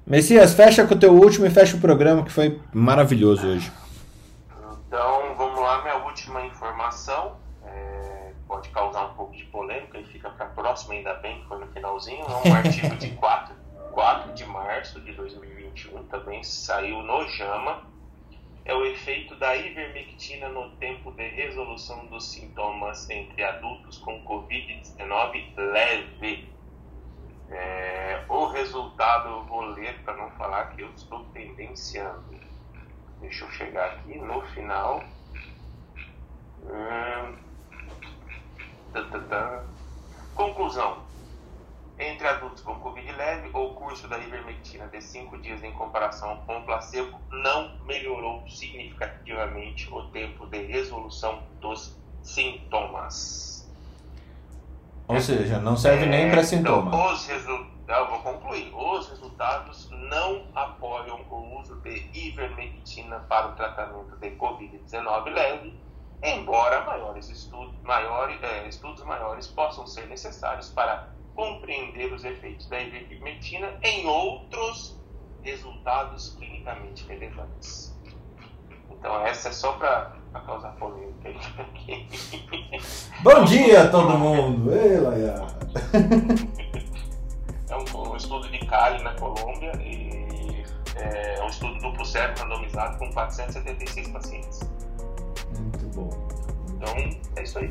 Messias, 0.06 0.54
fecha 0.54 0.86
com 0.86 0.94
o 0.94 0.98
teu 0.98 1.12
último 1.12 1.44
e 1.44 1.50
fecha 1.50 1.76
o 1.76 1.80
programa 1.80 2.24
que 2.24 2.30
foi 2.30 2.60
maravilhoso 2.72 3.48
hoje. 3.48 3.72
Então, 4.86 5.34
vamos 5.36 5.60
lá, 5.60 5.82
minha 5.82 5.96
última 5.96 6.40
informação. 6.46 7.36
Pode 8.60 8.68
causar 8.72 9.06
um 9.06 9.14
pouco 9.14 9.34
de 9.34 9.44
polêmica 9.44 9.98
e 9.98 10.04
fica 10.04 10.28
para 10.28 10.44
a 10.44 10.48
próxima, 10.50 10.92
ainda 10.92 11.14
bem 11.14 11.40
que 11.40 11.48
foi 11.48 11.58
no 11.60 11.66
finalzinho. 11.68 12.26
É 12.26 12.48
um 12.48 12.54
artigo 12.54 12.94
de 12.96 13.08
4, 13.12 13.54
4 13.90 14.34
de 14.34 14.44
março 14.44 15.00
de 15.00 15.12
2021, 15.14 16.04
também 16.08 16.44
saiu 16.44 17.02
no 17.02 17.26
JAMA. 17.26 17.82
É 18.66 18.74
o 18.74 18.84
efeito 18.84 19.34
da 19.36 19.56
ivermectina 19.56 20.50
no 20.50 20.76
tempo 20.76 21.10
de 21.12 21.26
resolução 21.28 22.04
dos 22.08 22.32
sintomas 22.32 23.08
entre 23.08 23.42
adultos 23.42 23.96
com 23.96 24.22
Covid-19 24.24 25.56
leve. 25.56 26.52
É, 27.48 28.22
o 28.28 28.44
resultado 28.44 29.28
eu 29.30 29.44
vou 29.44 29.62
ler 29.62 30.02
para 30.02 30.18
não 30.18 30.30
falar 30.32 30.66
que 30.76 30.82
eu 30.82 30.90
estou 30.90 31.24
tendenciando. 31.32 32.38
Deixa 33.22 33.42
eu 33.42 33.50
chegar 33.52 33.86
aqui 33.86 34.18
no 34.18 34.42
final. 34.48 35.02
Hum. 36.62 37.49
Conclusão. 40.34 40.98
Entre 41.98 42.26
adultos 42.26 42.62
com 42.62 42.74
Covid 42.76 43.12
leve, 43.12 43.50
o 43.52 43.74
curso 43.74 44.08
da 44.08 44.18
ivermectina 44.18 44.86
de 44.86 45.02
5 45.02 45.36
dias 45.38 45.62
em 45.62 45.72
comparação 45.72 46.38
com 46.46 46.58
o 46.58 46.62
placebo 46.64 47.20
não 47.30 47.78
melhorou 47.84 48.48
significativamente 48.48 49.92
o 49.92 50.04
tempo 50.08 50.46
de 50.46 50.62
resolução 50.62 51.42
dos 51.60 51.94
sintomas. 52.22 53.70
Ou 55.08 55.20
seja, 55.20 55.58
não 55.58 55.76
serve 55.76 56.06
nem 56.06 56.30
para 56.30 56.42
sintoma. 56.42 56.88
Então, 56.88 57.12
os 57.12 57.26
resu... 57.26 57.70
Eu 57.88 58.06
vou 58.06 58.20
concluir. 58.20 58.72
Os 58.72 59.08
resultados 59.08 59.90
não 59.90 60.46
apoiam 60.54 61.22
o 61.28 61.60
uso 61.60 61.74
de 61.80 62.08
ivermectina 62.14 63.18
para 63.28 63.48
o 63.48 63.52
tratamento 63.56 64.16
de 64.16 64.30
Covid-19 64.36 65.24
leve, 65.24 65.74
embora 66.22 66.84
maiores 66.84 67.28
estudos, 67.28 67.74
maiores, 67.82 68.42
é, 68.42 68.68
estudos 68.68 69.02
maiores 69.04 69.46
possam 69.46 69.86
ser 69.86 70.06
necessários 70.06 70.70
para 70.70 71.08
compreender 71.34 72.12
os 72.12 72.24
efeitos 72.24 72.68
da 72.68 72.80
ivermectina 72.80 73.78
em 73.82 74.06
outros 74.06 75.00
resultados 75.42 76.34
clinicamente 76.38 77.06
relevantes. 77.06 77.96
Então, 78.90 79.26
essa 79.26 79.48
é 79.48 79.52
só 79.52 79.72
para 79.72 80.12
causar 80.44 80.72
polêmica 80.72 81.30
aqui. 81.62 82.06
Bom 83.22 83.44
dia, 83.44 83.88
todo 83.88 84.18
mundo! 84.18 84.74
Ei, 84.74 85.00
Laia. 85.00 85.46
É 87.70 87.76
um, 87.76 88.10
um, 88.10 88.16
estudo 88.16 88.48
de 88.48 88.58
Cali, 88.66 89.00
na 89.04 89.14
Colômbia, 89.14 89.70
e 89.80 90.64
é 90.96 91.40
um 91.40 91.46
estudo 91.46 91.78
duplo 91.78 92.04
cego 92.04 92.36
randomizado 92.40 92.98
com 92.98 93.08
476 93.12 94.08
pacientes. 94.08 94.69
Então, 96.80 96.96
é 97.36 97.42
isso 97.42 97.58
aí. 97.58 97.70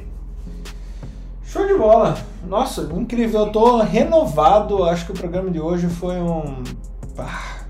Show 1.43 1.65
de 1.65 1.73
bola! 1.73 2.15
Nossa, 2.47 2.83
incrível. 2.93 3.47
Eu 3.47 3.51
tô 3.51 3.81
renovado. 3.81 4.83
Acho 4.83 5.07
que 5.07 5.11
o 5.13 5.15
programa 5.15 5.49
de 5.49 5.59
hoje 5.59 5.87
foi 5.87 6.17
um. 6.17 6.63
Ah, 7.17 7.63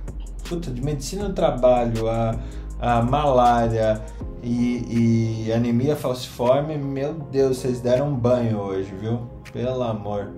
puta, 0.48 0.70
de 0.70 0.82
medicina 0.82 1.30
do 1.30 1.34
trabalho, 1.34 2.10
a, 2.10 2.36
a 2.78 3.02
malária 3.02 4.02
e, 4.44 5.46
e 5.46 5.54
anemia 5.54 5.96
falciforme. 5.96 6.78
Meu 6.78 7.14
Deus, 7.14 7.58
vocês 7.58 7.80
deram 7.80 8.10
um 8.10 8.16
banho 8.16 8.58
hoje, 8.60 8.94
viu? 9.00 9.22
Pelo 9.54 9.84
amor. 9.84 10.32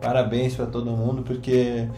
Parabéns 0.00 0.54
para 0.54 0.66
todo 0.66 0.92
mundo, 0.92 1.22
porque 1.22 1.88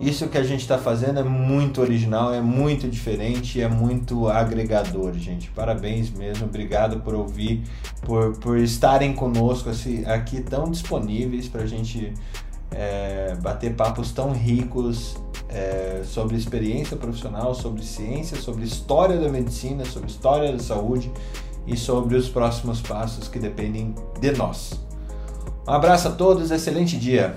isso 0.00 0.28
que 0.28 0.38
a 0.38 0.42
gente 0.44 0.60
está 0.60 0.78
fazendo 0.78 1.18
é 1.18 1.24
muito 1.24 1.80
original, 1.80 2.32
é 2.32 2.40
muito 2.40 2.88
diferente, 2.88 3.60
é 3.60 3.68
muito 3.68 4.28
agregador, 4.28 5.12
gente. 5.14 5.50
Parabéns 5.50 6.10
mesmo, 6.10 6.46
obrigado 6.46 7.00
por 7.00 7.14
ouvir, 7.14 7.64
por, 8.02 8.36
por 8.38 8.58
estarem 8.58 9.12
conosco 9.12 9.68
assim, 9.68 10.04
aqui 10.04 10.40
tão 10.40 10.70
disponíveis 10.70 11.48
para 11.48 11.62
a 11.62 11.66
gente 11.66 12.12
é, 12.70 13.36
bater 13.40 13.74
papos 13.74 14.12
tão 14.12 14.32
ricos 14.32 15.16
é, 15.48 16.02
sobre 16.04 16.36
experiência 16.36 16.96
profissional, 16.96 17.54
sobre 17.54 17.82
ciência, 17.82 18.36
sobre 18.40 18.64
história 18.64 19.16
da 19.18 19.28
medicina, 19.28 19.84
sobre 19.84 20.08
história 20.08 20.52
da 20.52 20.58
saúde 20.58 21.10
e 21.66 21.76
sobre 21.76 22.16
os 22.16 22.28
próximos 22.28 22.80
passos 22.80 23.28
que 23.28 23.38
dependem 23.38 23.94
de 24.20 24.30
nós. 24.32 24.80
Um 25.66 25.72
abraço 25.72 26.08
a 26.08 26.10
todos, 26.12 26.50
excelente 26.50 26.96
dia! 26.96 27.36